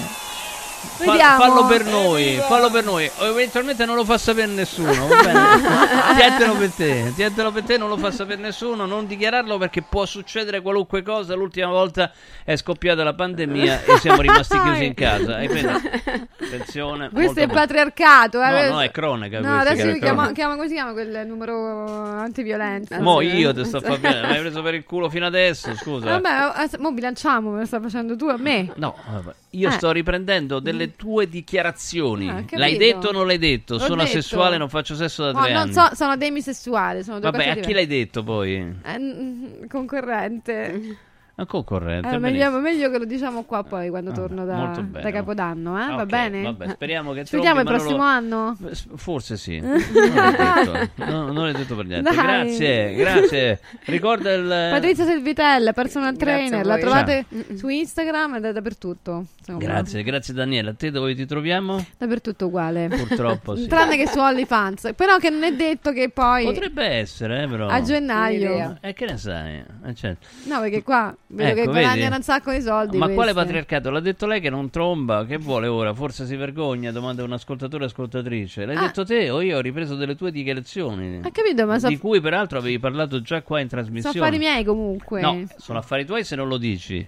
Vediamo. 0.98 1.38
fallo 1.44 1.66
per 1.66 1.84
noi, 1.84 2.40
fallo 2.48 2.70
per 2.70 2.84
noi. 2.84 3.10
O 3.18 3.26
eventualmente 3.26 3.84
non 3.84 3.96
lo 3.96 4.04
fa 4.04 4.18
sapere 4.18 4.46
nessuno. 4.46 5.06
Va 5.06 5.22
bene? 5.22 5.40
Tientelo 6.16 6.54
per 6.56 6.70
te, 6.72 7.12
tientelo 7.14 7.50
per 7.52 7.62
te, 7.62 7.76
non 7.78 7.88
lo 7.88 7.96
fa 7.96 8.10
sapere 8.10 8.40
nessuno. 8.40 8.86
Non 8.86 9.06
dichiararlo 9.06 9.58
perché 9.58 9.82
può 9.82 10.04
succedere 10.06 10.60
qualunque 10.60 11.02
cosa. 11.02 11.34
L'ultima 11.34 11.68
volta 11.68 12.10
è 12.44 12.56
scoppiata 12.56 13.02
la 13.04 13.14
pandemia 13.14 13.84
e 13.84 13.98
siamo 13.98 14.20
rimasti 14.20 14.58
chiusi 14.60 14.84
in 14.86 14.94
casa. 14.94 15.38
E 15.38 15.48
quindi, 15.48 15.68
attenzione. 16.40 17.08
Questo 17.10 17.20
molto 17.20 17.40
è 17.40 17.46
bene. 17.46 17.52
patriarcato. 17.60 18.42
eh, 18.42 18.68
No, 18.68 18.74
no, 18.74 18.80
è 18.82 18.90
cronaca 18.90 19.40
No, 19.40 19.60
questa, 19.60 19.70
adesso 19.84 19.98
chiama, 19.98 20.32
chiama- 20.32 20.54
come 20.54 20.68
si 20.68 20.74
chiama 20.74 20.92
quel 20.92 21.26
numero 21.26 21.84
antiviolenza? 22.18 23.00
Mo 23.00 23.20
io 23.20 23.52
ti 23.54 23.64
sto 23.64 23.80
fare 23.80 23.98
bene, 23.98 24.20
mi 24.26 24.32
hai 24.34 24.40
preso 24.40 24.62
per 24.62 24.74
il 24.74 24.84
culo 24.84 25.08
fino 25.08 25.26
adesso, 25.26 25.74
scusa. 25.76 26.18
Vabbè, 26.18 26.62
eh, 26.72 26.78
mo 26.78 26.92
bilanciamo, 26.92 27.50
me 27.50 27.60
lo 27.60 27.66
stai 27.66 27.80
facendo 27.80 28.16
tu 28.16 28.26
a 28.26 28.36
me. 28.36 28.70
No, 28.76 28.94
vabbè. 29.10 29.32
Io 29.50 29.68
Eh. 29.68 29.72
sto 29.72 29.90
riprendendo 29.92 30.58
delle 30.60 30.94
tue 30.96 31.28
dichiarazioni. 31.28 32.28
Ah. 32.28 32.44
L'hai 32.50 32.76
detto 32.76 33.08
o 33.08 33.12
non 33.12 33.26
l'hai 33.26 33.38
detto? 33.38 33.74
L'ho 33.74 33.80
Sono 33.80 34.02
detto. 34.02 34.08
asessuale, 34.18 34.56
non 34.58 34.68
faccio 34.68 34.94
sesso 34.94 35.24
da 35.24 35.32
No, 35.32 35.42
tre 35.42 35.52
anni. 35.54 35.72
so, 35.72 35.88
sono 35.94 36.16
demisessuale, 36.16 37.02
sono 37.02 37.18
due 37.20 37.30
Vabbè, 37.30 37.46
cose 37.48 37.60
a 37.60 37.62
chi 37.62 37.72
l'hai 37.72 37.86
detto 37.86 38.22
poi? 38.22 38.54
Eh, 38.84 38.98
mm, 38.98 39.66
concorrente. 39.68 40.96
Un 41.38 41.46
concorrente. 41.46 42.08
Eh, 42.08 42.18
meglio, 42.18 42.50
meglio 42.58 42.90
che 42.90 42.98
lo 42.98 43.04
diciamo 43.04 43.44
qua 43.44 43.62
poi 43.62 43.90
quando 43.90 44.10
torno 44.10 44.44
da, 44.44 44.76
da 44.90 45.10
Capodanno, 45.12 45.80
eh? 45.80 45.86
Va 45.94 46.02
Ok, 46.02 46.06
bene? 46.06 46.42
vabbè, 46.42 46.68
speriamo 46.70 47.12
che 47.12 47.24
Ci 47.26 47.36
vediamo 47.36 47.60
il 47.60 47.66
prossimo 47.66 47.98
lo- 47.98 48.02
anno? 48.02 48.56
Eh, 48.68 48.74
Forse 48.96 49.36
sì. 49.36 49.60
Non 49.62 49.76
detto. 49.76 51.04
No, 51.04 51.30
non 51.30 51.44
l'hai 51.44 51.52
detto 51.52 51.76
per 51.76 51.86
niente. 51.86 52.12
Dai. 52.12 52.16
Grazie, 52.24 52.94
grazie. 52.94 53.60
Ricorda 53.84 54.32
il 54.32 54.48
Patrizia 54.48 55.04
Servitella, 55.04 55.72
personal 55.72 56.16
trainer, 56.16 56.66
la 56.66 56.76
trovate 56.78 57.24
su 57.54 57.68
Instagram 57.68 58.34
e 58.34 58.40
da- 58.40 58.50
dappertutto. 58.52 59.26
insomma. 59.38 59.58
Grazie, 59.58 60.02
grazie 60.02 60.34
Daniela. 60.34 60.70
A 60.70 60.74
te 60.74 60.90
dove 60.90 61.14
ti 61.14 61.24
troviamo? 61.24 61.84
Dappertutto 61.96 62.46
uguale. 62.46 62.88
Purtroppo 62.88 63.54
sì. 63.54 63.68
Tranne 63.68 63.96
che 63.96 64.08
su 64.08 64.18
OnlyFans. 64.18 64.90
Però 64.96 65.18
che 65.18 65.30
non 65.30 65.44
è 65.44 65.52
detto 65.54 65.92
che 65.92 66.08
poi 66.08 66.44
Potrebbe 66.46 66.84
essere, 66.84 67.44
eh, 67.44 67.46
però. 67.46 67.68
a 67.68 67.80
gennaio. 67.80 68.76
E 68.80 68.92
che 68.92 69.04
ne 69.06 69.16
sai? 69.16 69.62
Eh, 69.84 69.94
certo. 69.94 70.26
No, 70.46 70.58
perché 70.60 70.82
qua 70.82 71.14
vedo 71.28 71.50
Ecco, 71.50 71.60
che 71.60 71.66
guadagnano 71.66 72.16
un 72.16 72.22
sacco 72.22 72.52
di 72.52 72.60
soldi. 72.60 72.96
Ma 72.96 73.06
quale 73.06 73.32
queste. 73.32 73.40
patriarcato? 73.40 73.90
L'ha 73.90 74.00
detto 74.00 74.26
lei 74.26 74.40
che 74.40 74.50
non 74.50 74.70
tromba. 74.70 75.24
Che 75.26 75.36
vuole 75.38 75.66
ora? 75.66 75.92
Forse 75.94 76.26
si 76.26 76.36
vergogna? 76.36 76.90
Domanda 76.90 77.22
un 77.24 77.32
ascoltatore 77.32 77.84
o 77.84 77.86
ascoltatrice. 77.86 78.64
L'hai 78.64 78.76
Ah. 78.76 78.80
detto 78.80 79.04
te 79.04 79.30
o 79.30 79.40
io 79.40 79.56
ho 79.58 79.60
ripreso 79.60 79.94
delle 79.94 80.14
tue 80.16 80.30
dichiarazioni? 80.30 81.20
Ha 81.22 81.30
capito, 81.30 81.66
ma 81.66 81.78
so- 81.78 81.88
Di 81.88 81.98
cui 81.98 82.20
peraltro 82.20 82.58
avevi 82.58 82.78
parlato 82.78 83.20
già 83.22 83.42
qua 83.42 83.60
in 83.60 83.68
sono 83.68 83.82
trasmissione. 83.82 84.18
affari 84.18 84.38
miei 84.38 84.64
comunque. 84.64 85.20
No, 85.20 85.44
sono 85.56 85.78
affari 85.78 86.04
tuoi 86.04 86.24
se 86.24 86.34
non 86.36 86.48
lo 86.48 86.56
dici. 86.56 87.06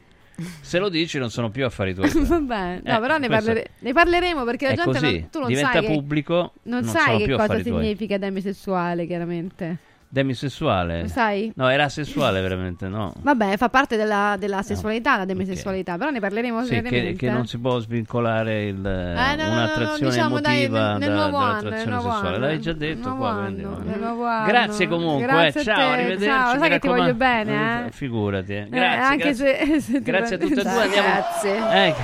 Se 0.62 0.78
lo 0.78 0.88
dici 0.88 1.18
non 1.18 1.28
sono 1.28 1.50
più 1.50 1.66
affari 1.66 1.92
tuoi. 1.94 2.08
Vabbè, 2.24 2.80
no, 2.82 2.96
Eh, 2.96 3.00
però 3.00 3.18
ne, 3.18 3.28
parlere- 3.28 3.70
ne 3.80 3.92
parleremo 3.92 4.44
perché 4.44 4.68
la 4.68 4.74
gente 4.74 5.00
non, 5.00 5.28
tu 5.30 5.38
non 5.40 5.48
diventa 5.48 5.72
sai 5.72 5.80
che- 5.82 5.92
pubblico, 5.92 6.52
non, 6.62 6.80
non 6.82 6.84
sai 6.84 7.04
sono 7.04 7.18
che 7.18 7.30
cosa 7.32 7.46
tuoi. 7.46 7.62
significa 7.62 8.16
demisessuale, 8.16 9.06
chiaramente. 9.06 9.76
Demisessuale? 10.12 11.02
Lo 11.02 11.06
sai? 11.08 11.52
No, 11.54 11.68
era 11.68 11.88
sessuale 11.88 12.40
veramente, 12.40 12.88
no. 12.88 13.12
Vabbè, 13.20 13.56
fa 13.56 13.68
parte 13.68 13.96
della, 13.96 14.34
della 14.40 14.60
sessualità, 14.62 15.16
la 15.16 15.24
demisessualità, 15.24 15.96
però 15.96 16.10
ne 16.10 16.18
parleremo 16.18 16.64
Sì, 16.64 16.82
che, 16.82 17.14
che 17.16 17.30
non 17.30 17.46
si 17.46 17.58
può 17.58 17.78
svincolare 17.78 18.64
il, 18.64 18.84
Eh, 18.84 19.36
no, 19.36 19.42
no, 19.42 19.48
no, 19.48 19.52
un'attrazione 19.52 20.10
diciamo, 20.10 20.40
dai, 20.40 20.64
emotiva 20.64 20.88
nel- 20.90 20.98
nel 20.98 21.08
da- 21.10 21.14
nuovo 21.14 21.36
anno, 21.36 21.52
dall'attrazione 21.62 21.94
nuovo 21.94 22.10
sessuale. 22.10 22.28
anno. 22.34 22.38
L'avevi 22.44 22.60
già 22.60 22.72
detto 22.72 23.14
qua, 23.14 23.28
anno, 23.30 23.40
quindi- 23.76 23.92
anno. 24.02 24.44
Grazie 24.46 24.88
comunque, 24.88 25.26
Grazie 25.26 25.62
ciao, 25.62 25.90
arrivederci. 25.92 26.24
ciao, 26.24 26.58
sai 26.58 26.68
che 26.70 26.78
ti 26.80 26.88
voglio 26.88 27.14
bene, 27.14 27.86
eh? 27.86 27.90
Figurati. 27.92 28.52
Eh, 28.54 28.66
Grazie, 28.68 29.00
anche 29.00 29.16
grazie. 29.34 29.64
se, 29.66 29.80
se 29.80 30.00
Grazie 30.02 30.34
a 30.34 30.38
tutte 30.40 30.60
e 30.60 30.62
due. 30.64 30.72
Dai, 30.72 30.82
Andiamo. 30.82 31.08
Grazie. 31.08 31.84
Eh, 31.86 31.94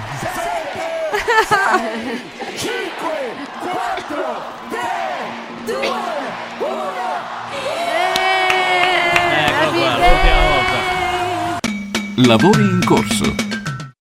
'Lavori 12.18 12.62
in 12.62 12.80
corso. 12.84 13.55